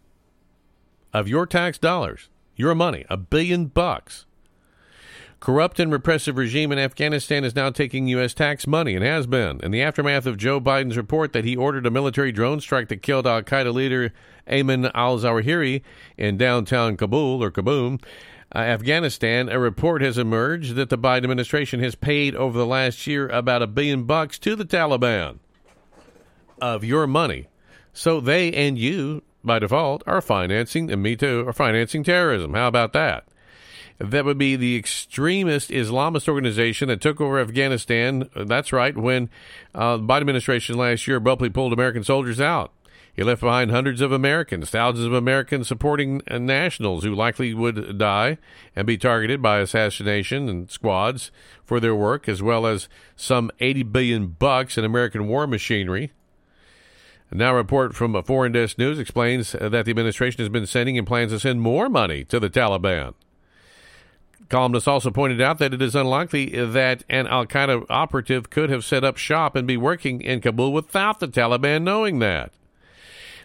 of 1.13 1.27
your 1.27 1.45
tax 1.45 1.77
dollars, 1.77 2.29
your 2.55 2.73
money, 2.73 3.05
a 3.07 3.15
billion 3.15 3.67
bucks. 3.67 4.25
Corrupt 5.41 5.79
and 5.79 5.91
repressive 5.91 6.37
regime 6.37 6.71
in 6.71 6.77
Afghanistan 6.77 7.43
is 7.43 7.55
now 7.55 7.71
taking 7.71 8.07
U.S. 8.09 8.35
tax 8.35 8.67
money 8.67 8.93
and 8.93 9.03
has 9.03 9.25
been. 9.25 9.59
In 9.61 9.71
the 9.71 9.81
aftermath 9.81 10.27
of 10.27 10.37
Joe 10.37 10.61
Biden's 10.61 10.95
report 10.95 11.33
that 11.33 11.45
he 11.45 11.57
ordered 11.57 11.87
a 11.87 11.89
military 11.89 12.31
drone 12.31 12.61
strike 12.61 12.89
that 12.89 13.01
killed 13.01 13.25
Al 13.25 13.41
Qaeda 13.41 13.73
leader 13.73 14.13
Ayman 14.47 14.91
al 14.93 15.17
Zawahiri 15.17 15.81
in 16.15 16.37
downtown 16.37 16.95
Kabul 16.95 17.43
or 17.43 17.49
Kaboom, 17.49 17.99
uh, 18.53 18.59
Afghanistan, 18.59 19.49
a 19.49 19.57
report 19.57 20.03
has 20.03 20.19
emerged 20.19 20.75
that 20.75 20.89
the 20.89 20.97
Biden 20.97 21.23
administration 21.23 21.79
has 21.79 21.95
paid 21.95 22.35
over 22.35 22.55
the 22.55 22.65
last 22.65 23.07
year 23.07 23.27
about 23.29 23.63
a 23.63 23.67
billion 23.67 24.03
bucks 24.03 24.37
to 24.37 24.55
the 24.55 24.65
Taliban 24.65 25.39
of 26.61 26.83
your 26.83 27.07
money. 27.07 27.47
So 27.93 28.19
they 28.21 28.53
and 28.53 28.77
you, 28.77 29.23
by 29.43 29.57
default, 29.57 30.03
are 30.05 30.21
financing, 30.21 30.91
and 30.91 31.01
me 31.01 31.15
too, 31.15 31.47
are 31.47 31.53
financing 31.53 32.03
terrorism. 32.03 32.53
How 32.53 32.67
about 32.67 32.93
that? 32.93 33.25
That 34.01 34.25
would 34.25 34.39
be 34.39 34.55
the 34.55 34.75
extremist 34.75 35.69
Islamist 35.69 36.27
organization 36.27 36.87
that 36.87 37.01
took 37.01 37.21
over 37.21 37.39
Afghanistan. 37.39 38.27
Uh, 38.35 38.45
that's 38.45 38.73
right, 38.73 38.97
when 38.97 39.29
uh, 39.75 39.97
the 39.97 40.03
Biden 40.03 40.21
administration 40.21 40.75
last 40.75 41.07
year 41.07 41.17
abruptly 41.17 41.51
pulled 41.51 41.71
American 41.71 42.03
soldiers 42.03 42.41
out. 42.41 42.73
He 43.13 43.21
left 43.21 43.41
behind 43.41 43.69
hundreds 43.69 44.01
of 44.01 44.11
Americans, 44.11 44.71
thousands 44.71 45.05
of 45.05 45.13
Americans 45.13 45.67
supporting 45.67 46.21
uh, 46.27 46.39
nationals 46.39 47.03
who 47.03 47.13
likely 47.13 47.53
would 47.53 47.99
die 47.99 48.39
and 48.75 48.87
be 48.87 48.97
targeted 48.97 49.39
by 49.39 49.59
assassination 49.59 50.49
and 50.49 50.71
squads 50.71 51.29
for 51.63 51.79
their 51.79 51.95
work, 51.95 52.27
as 52.27 52.41
well 52.41 52.65
as 52.65 52.89
some 53.15 53.51
80 53.59 53.83
billion 53.83 54.27
bucks 54.29 54.79
in 54.79 54.85
American 54.85 55.27
war 55.27 55.45
machinery. 55.45 56.11
now, 57.31 57.51
a 57.51 57.57
report 57.57 57.93
from 57.93 58.15
uh, 58.15 58.23
Foreign 58.23 58.53
Desk 58.53 58.79
News 58.79 58.97
explains 58.97 59.51
that 59.51 59.85
the 59.85 59.91
administration 59.91 60.39
has 60.39 60.49
been 60.49 60.65
sending 60.65 60.97
and 60.97 61.05
plans 61.05 61.31
to 61.33 61.39
send 61.39 61.61
more 61.61 61.87
money 61.87 62.23
to 62.23 62.39
the 62.39 62.49
Taliban. 62.49 63.13
Columnists 64.51 64.87
also 64.87 65.09
pointed 65.11 65.39
out 65.39 65.59
that 65.59 65.73
it 65.73 65.81
is 65.81 65.95
unlikely 65.95 66.47
that 66.47 67.05
an 67.07 67.25
Al 67.27 67.45
Qaeda 67.45 67.85
operative 67.89 68.49
could 68.49 68.69
have 68.69 68.83
set 68.83 69.01
up 69.01 69.15
shop 69.15 69.55
and 69.55 69.65
be 69.65 69.77
working 69.77 70.21
in 70.21 70.41
Kabul 70.41 70.73
without 70.73 71.21
the 71.21 71.29
Taliban 71.29 71.83
knowing 71.83 72.19
that. 72.19 72.51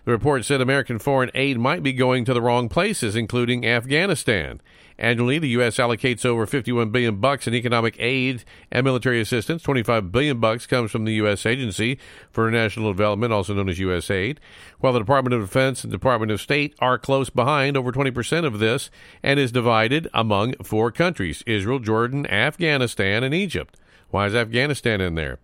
The 0.04 0.10
report 0.10 0.44
said 0.44 0.60
American 0.60 0.98
foreign 0.98 1.30
aid 1.32 1.60
might 1.60 1.84
be 1.84 1.92
going 1.92 2.24
to 2.24 2.34
the 2.34 2.42
wrong 2.42 2.68
places, 2.68 3.14
including 3.14 3.64
Afghanistan. 3.64 4.60
Annually, 4.98 5.38
the 5.38 5.48
U.S. 5.50 5.76
allocates 5.76 6.24
over 6.24 6.46
51 6.46 6.90
billion 6.90 7.16
bucks 7.16 7.46
in 7.46 7.54
economic 7.54 7.96
aid 7.98 8.44
and 8.70 8.84
military 8.84 9.20
assistance. 9.20 9.62
25 9.62 10.10
billion 10.10 10.40
bucks 10.40 10.66
comes 10.66 10.90
from 10.90 11.04
the 11.04 11.14
U.S. 11.14 11.44
Agency 11.44 11.98
for 12.30 12.50
National 12.50 12.92
Development, 12.92 13.32
also 13.32 13.52
known 13.52 13.68
as 13.68 13.78
USAID, 13.78 14.38
while 14.80 14.94
the 14.94 14.98
Department 14.98 15.34
of 15.34 15.42
Defense 15.42 15.84
and 15.84 15.92
Department 15.92 16.32
of 16.32 16.40
State 16.40 16.74
are 16.78 16.98
close 16.98 17.28
behind, 17.28 17.76
over 17.76 17.92
20% 17.92 18.46
of 18.46 18.58
this, 18.58 18.90
and 19.22 19.38
is 19.38 19.52
divided 19.52 20.08
among 20.14 20.54
four 20.62 20.90
countries: 20.90 21.42
Israel, 21.46 21.78
Jordan, 21.78 22.26
Afghanistan, 22.26 23.22
and 23.22 23.34
Egypt. 23.34 23.76
Why 24.10 24.26
is 24.26 24.34
Afghanistan 24.34 25.00
in 25.00 25.14
there? 25.14 25.38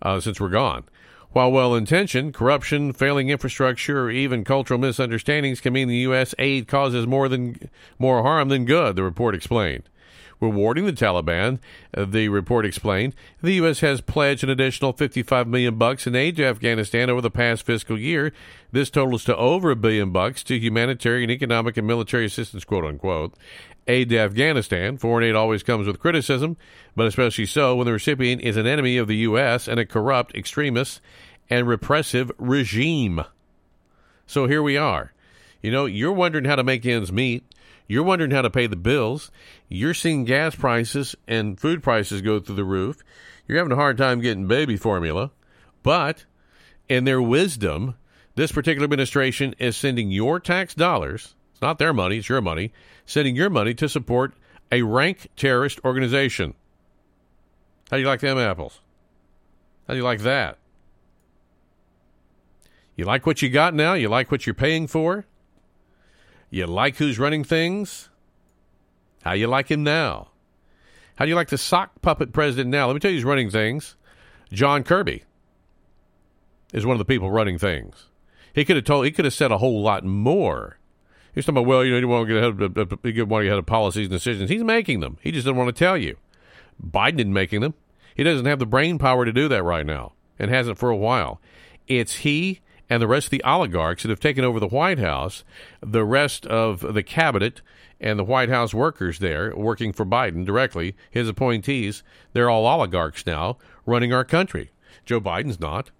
Uh, 0.00 0.20
since 0.20 0.40
we're 0.40 0.48
gone. 0.48 0.84
While 1.36 1.52
well 1.52 1.74
intentioned, 1.74 2.32
corruption, 2.32 2.94
failing 2.94 3.28
infrastructure, 3.28 4.04
or 4.04 4.10
even 4.10 4.42
cultural 4.42 4.80
misunderstandings 4.80 5.60
can 5.60 5.74
mean 5.74 5.86
the 5.86 5.98
U.S. 6.08 6.34
aid 6.38 6.66
causes 6.66 7.06
more 7.06 7.28
than 7.28 7.68
more 7.98 8.22
harm 8.22 8.48
than 8.48 8.64
good, 8.64 8.96
the 8.96 9.02
report 9.02 9.34
explained. 9.34 9.82
rewarding 10.40 10.86
the 10.86 10.94
Taliban. 10.94 11.58
The 11.94 12.30
report 12.30 12.64
explained 12.64 13.14
the 13.42 13.52
U.S. 13.56 13.80
has 13.80 14.00
pledged 14.00 14.44
an 14.44 14.48
additional 14.48 14.94
55 14.94 15.46
million 15.46 15.76
bucks 15.76 16.06
in 16.06 16.14
aid 16.14 16.36
to 16.36 16.46
Afghanistan 16.46 17.10
over 17.10 17.20
the 17.20 17.30
past 17.30 17.64
fiscal 17.64 17.98
year. 17.98 18.32
This 18.72 18.88
totals 18.88 19.24
to 19.24 19.36
over 19.36 19.70
a 19.70 19.76
billion 19.76 20.12
bucks 20.12 20.42
to 20.44 20.58
humanitarian, 20.58 21.28
economic, 21.28 21.76
and 21.76 21.86
military 21.86 22.24
assistance, 22.24 22.64
quote 22.64 22.86
unquote. 22.86 23.34
Aid 23.86 24.08
to 24.08 24.18
Afghanistan. 24.18 24.96
Foreign 24.96 25.28
aid 25.28 25.34
always 25.34 25.62
comes 25.62 25.86
with 25.86 26.00
criticism, 26.00 26.56
but 26.96 27.06
especially 27.06 27.46
so 27.46 27.76
when 27.76 27.84
the 27.84 27.92
recipient 27.92 28.40
is 28.40 28.56
an 28.56 28.66
enemy 28.66 28.96
of 28.96 29.06
the 29.06 29.18
U.S. 29.18 29.68
and 29.68 29.78
a 29.78 29.86
corrupt, 29.86 30.34
extremist, 30.34 31.00
and 31.48 31.66
repressive 31.66 32.30
regime. 32.38 33.24
So 34.26 34.46
here 34.46 34.62
we 34.62 34.76
are. 34.76 35.12
You 35.62 35.70
know, 35.70 35.86
you're 35.86 36.12
wondering 36.12 36.44
how 36.44 36.56
to 36.56 36.64
make 36.64 36.84
ends 36.84 37.12
meet. 37.12 37.44
You're 37.88 38.02
wondering 38.02 38.32
how 38.32 38.42
to 38.42 38.50
pay 38.50 38.66
the 38.66 38.76
bills. 38.76 39.30
You're 39.68 39.94
seeing 39.94 40.24
gas 40.24 40.54
prices 40.54 41.14
and 41.26 41.58
food 41.58 41.82
prices 41.82 42.22
go 42.22 42.40
through 42.40 42.56
the 42.56 42.64
roof. 42.64 43.02
You're 43.46 43.58
having 43.58 43.72
a 43.72 43.76
hard 43.76 43.96
time 43.96 44.20
getting 44.20 44.48
baby 44.48 44.76
formula. 44.76 45.30
But 45.82 46.24
in 46.88 47.04
their 47.04 47.22
wisdom, 47.22 47.94
this 48.34 48.52
particular 48.52 48.84
administration 48.84 49.54
is 49.58 49.76
sending 49.76 50.10
your 50.10 50.40
tax 50.40 50.74
dollars, 50.74 51.34
it's 51.52 51.62
not 51.62 51.78
their 51.78 51.92
money, 51.92 52.18
it's 52.18 52.28
your 52.28 52.40
money, 52.40 52.72
sending 53.06 53.34
your 53.34 53.50
money 53.50 53.72
to 53.74 53.88
support 53.88 54.34
a 54.70 54.82
rank 54.82 55.28
terrorist 55.36 55.80
organization. 55.84 56.54
How 57.90 57.96
do 57.96 58.02
you 58.02 58.08
like 58.08 58.20
them 58.20 58.36
apples? 58.36 58.80
How 59.86 59.94
do 59.94 59.98
you 59.98 60.04
like 60.04 60.20
that? 60.20 60.58
You 62.96 63.04
like 63.04 63.26
what 63.26 63.42
you 63.42 63.50
got 63.50 63.74
now? 63.74 63.92
You 63.92 64.08
like 64.08 64.30
what 64.30 64.46
you're 64.46 64.54
paying 64.54 64.86
for? 64.86 65.26
You 66.50 66.66
like 66.66 66.96
who's 66.96 67.18
running 67.18 67.44
things? 67.44 68.08
How 69.22 69.32
you 69.32 69.46
like 69.46 69.70
him 69.70 69.84
now? 69.84 70.30
How 71.16 71.24
do 71.24 71.28
you 71.28 71.34
like 71.34 71.48
the 71.48 71.58
sock 71.58 72.00
puppet 72.02 72.32
president 72.32 72.70
now? 72.70 72.86
Let 72.86 72.94
me 72.94 73.00
tell 73.00 73.10
you 73.10 73.18
who's 73.18 73.24
running 73.24 73.50
things. 73.50 73.96
John 74.52 74.82
Kirby 74.82 75.24
is 76.72 76.86
one 76.86 76.94
of 76.94 76.98
the 76.98 77.04
people 77.04 77.30
running 77.30 77.58
things. 77.58 78.06
He 78.54 78.64
could 78.64 78.76
have 78.76 78.84
told. 78.84 79.04
He 79.04 79.10
could 79.10 79.24
have 79.24 79.34
said 79.34 79.52
a 79.52 79.58
whole 79.58 79.82
lot 79.82 80.04
more. 80.04 80.78
He's 81.34 81.44
talking 81.44 81.58
about, 81.58 81.68
well, 81.68 81.84
you 81.84 81.92
know, 81.92 81.98
you 81.98 82.08
want 82.08 82.28
to 82.28 82.34
get 82.34 82.42
ahead 82.42 82.78
of, 82.80 82.98
you 83.04 83.26
want 83.26 83.42
to 83.42 83.48
ahead 83.48 83.58
of 83.58 83.66
policies 83.66 84.06
and 84.06 84.12
decisions. 84.12 84.48
He's 84.48 84.64
making 84.64 85.00
them. 85.00 85.18
He 85.20 85.30
just 85.30 85.44
doesn't 85.44 85.56
want 85.56 85.74
to 85.74 85.78
tell 85.78 85.98
you. 85.98 86.16
Biden 86.82 87.18
isn't 87.18 87.32
making 87.32 87.60
them. 87.60 87.74
He 88.14 88.22
doesn't 88.22 88.46
have 88.46 88.58
the 88.58 88.64
brain 88.64 88.98
power 88.98 89.26
to 89.26 89.32
do 89.32 89.46
that 89.48 89.62
right 89.62 89.84
now, 89.84 90.14
and 90.38 90.50
hasn't 90.50 90.78
for 90.78 90.88
a 90.88 90.96
while. 90.96 91.40
It's 91.86 92.16
he 92.16 92.60
and 92.88 93.02
the 93.02 93.08
rest 93.08 93.26
of 93.26 93.30
the 93.30 93.42
oligarchs 93.42 94.02
that 94.02 94.10
have 94.10 94.20
taken 94.20 94.44
over 94.44 94.60
the 94.60 94.68
White 94.68 94.98
House, 94.98 95.44
the 95.80 96.04
rest 96.04 96.46
of 96.46 96.94
the 96.94 97.02
cabinet 97.02 97.60
and 98.00 98.18
the 98.18 98.24
White 98.24 98.48
House 98.48 98.74
workers 98.74 99.18
there 99.18 99.54
working 99.56 99.92
for 99.92 100.04
Biden 100.06 100.44
directly, 100.44 100.94
his 101.10 101.28
appointees, 101.28 102.02
they're 102.32 102.50
all 102.50 102.66
oligarchs 102.66 103.26
now 103.26 103.56
running 103.84 104.12
our 104.12 104.24
country. 104.24 104.70
Joe 105.04 105.20
Biden's 105.20 105.60
not. 105.60 105.90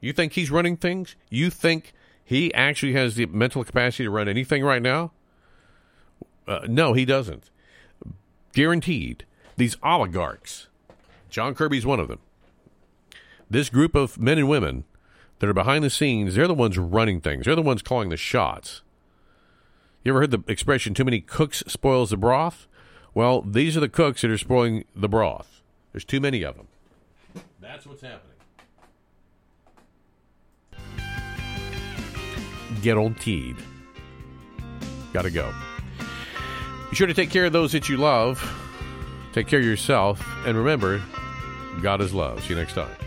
You 0.00 0.12
think 0.12 0.34
he's 0.34 0.50
running 0.50 0.76
things? 0.76 1.16
You 1.30 1.50
think 1.50 1.92
he 2.24 2.52
actually 2.54 2.92
has 2.92 3.14
the 3.14 3.26
mental 3.26 3.64
capacity 3.64 4.04
to 4.04 4.10
run 4.10 4.28
anything 4.28 4.62
right 4.62 4.82
now? 4.82 5.12
Uh, 6.46 6.60
no, 6.68 6.92
he 6.92 7.04
doesn't. 7.04 7.50
Guaranteed. 8.52 9.24
These 9.56 9.76
oligarchs, 9.82 10.68
John 11.30 11.54
Kirby's 11.54 11.86
one 11.86 11.98
of 11.98 12.08
them. 12.08 12.18
This 13.48 13.70
group 13.70 13.94
of 13.94 14.18
men 14.18 14.38
and 14.38 14.48
women 14.48 14.84
that 15.38 15.48
are 15.48 15.54
behind 15.54 15.84
the 15.84 15.90
scenes, 15.90 16.34
they're 16.34 16.48
the 16.48 16.54
ones 16.54 16.78
running 16.78 17.20
things. 17.20 17.44
They're 17.44 17.54
the 17.54 17.62
ones 17.62 17.82
calling 17.82 18.08
the 18.08 18.16
shots. 18.16 18.82
You 20.04 20.12
ever 20.12 20.20
heard 20.20 20.30
the 20.30 20.44
expression, 20.46 20.94
too 20.94 21.04
many 21.04 21.20
cooks 21.20 21.62
spoils 21.66 22.10
the 22.10 22.16
broth? 22.16 22.66
Well, 23.12 23.42
these 23.42 23.76
are 23.76 23.80
the 23.80 23.88
cooks 23.88 24.22
that 24.22 24.30
are 24.30 24.38
spoiling 24.38 24.84
the 24.94 25.08
broth. 25.08 25.62
There's 25.92 26.04
too 26.04 26.20
many 26.20 26.42
of 26.42 26.56
them. 26.56 26.68
That's 27.60 27.86
what's 27.86 28.02
happening. 28.02 28.36
Get 32.82 32.96
on 32.96 33.14
teed. 33.14 33.56
Gotta 35.12 35.30
go. 35.30 35.52
Be 36.90 36.96
sure 36.96 37.06
to 37.06 37.14
take 37.14 37.30
care 37.30 37.46
of 37.46 37.52
those 37.52 37.72
that 37.72 37.88
you 37.88 37.96
love. 37.96 38.38
Take 39.32 39.48
care 39.48 39.58
of 39.58 39.64
yourself. 39.64 40.24
And 40.46 40.56
remember, 40.56 41.02
God 41.82 42.00
is 42.00 42.14
love. 42.14 42.42
See 42.42 42.50
you 42.50 42.56
next 42.56 42.74
time. 42.74 43.05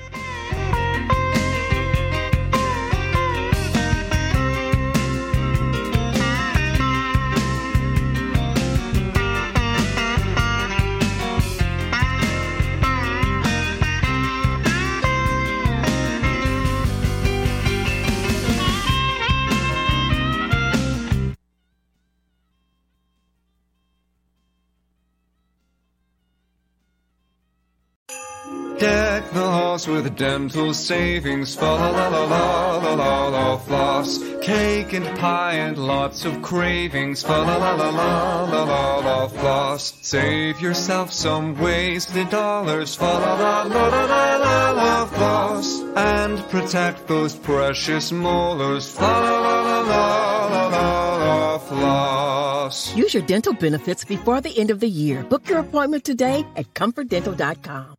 Halls 29.80 29.88
with 29.88 30.18
dental 30.18 30.74
savings. 30.74 31.56
Fa 31.56 31.66
la 31.66 31.90
la 31.90 32.08
la 32.10 32.26
la 32.26 32.78
la 32.78 32.94
la 32.96 33.28
la 33.28 33.58
floss. 33.58 34.20
Cake 34.42 34.92
and 34.94 35.06
pie 35.18 35.54
and 35.54 35.78
lots 35.78 36.26
of 36.26 36.42
cravings. 36.42 37.24
Fa 37.24 37.38
la 37.48 37.56
la 37.58 37.76
la 37.76 37.90
la 37.90 38.44
la 38.44 38.64
la 38.64 38.98
la 38.98 39.28
floss. 39.28 39.94
Save 40.02 40.60
yourself 40.60 41.14
some 41.14 41.58
wasted 41.62 42.30
dollars. 42.30 42.96
Fa 42.96 43.06
la 43.06 43.34
la 43.36 43.64
la 43.64 43.88
la 43.88 44.06
la 44.06 44.38
la 44.38 44.72
la 44.72 45.06
floss. 45.06 45.82
And 45.96 46.40
protect 46.50 47.08
those 47.08 47.36
precious 47.36 48.12
molars. 48.12 48.92
Fa 48.92 49.14
la 49.26 49.40
la 49.40 49.62
la 49.62 49.80
la 49.92 50.48
la 50.48 50.68
la 50.68 51.16
la 51.24 51.58
floss. 51.58 52.96
Use 52.96 53.14
your 53.14 53.24
dental 53.24 53.54
benefits 53.54 54.04
before 54.04 54.42
the 54.42 54.60
end 54.60 54.72
of 54.72 54.82
the 54.82 54.90
year. 54.90 55.24
Book 55.24 55.48
your 55.48 55.60
appointment 55.60 56.04
today 56.04 56.46
at 56.58 56.74
comfortdental.com. 56.74 57.99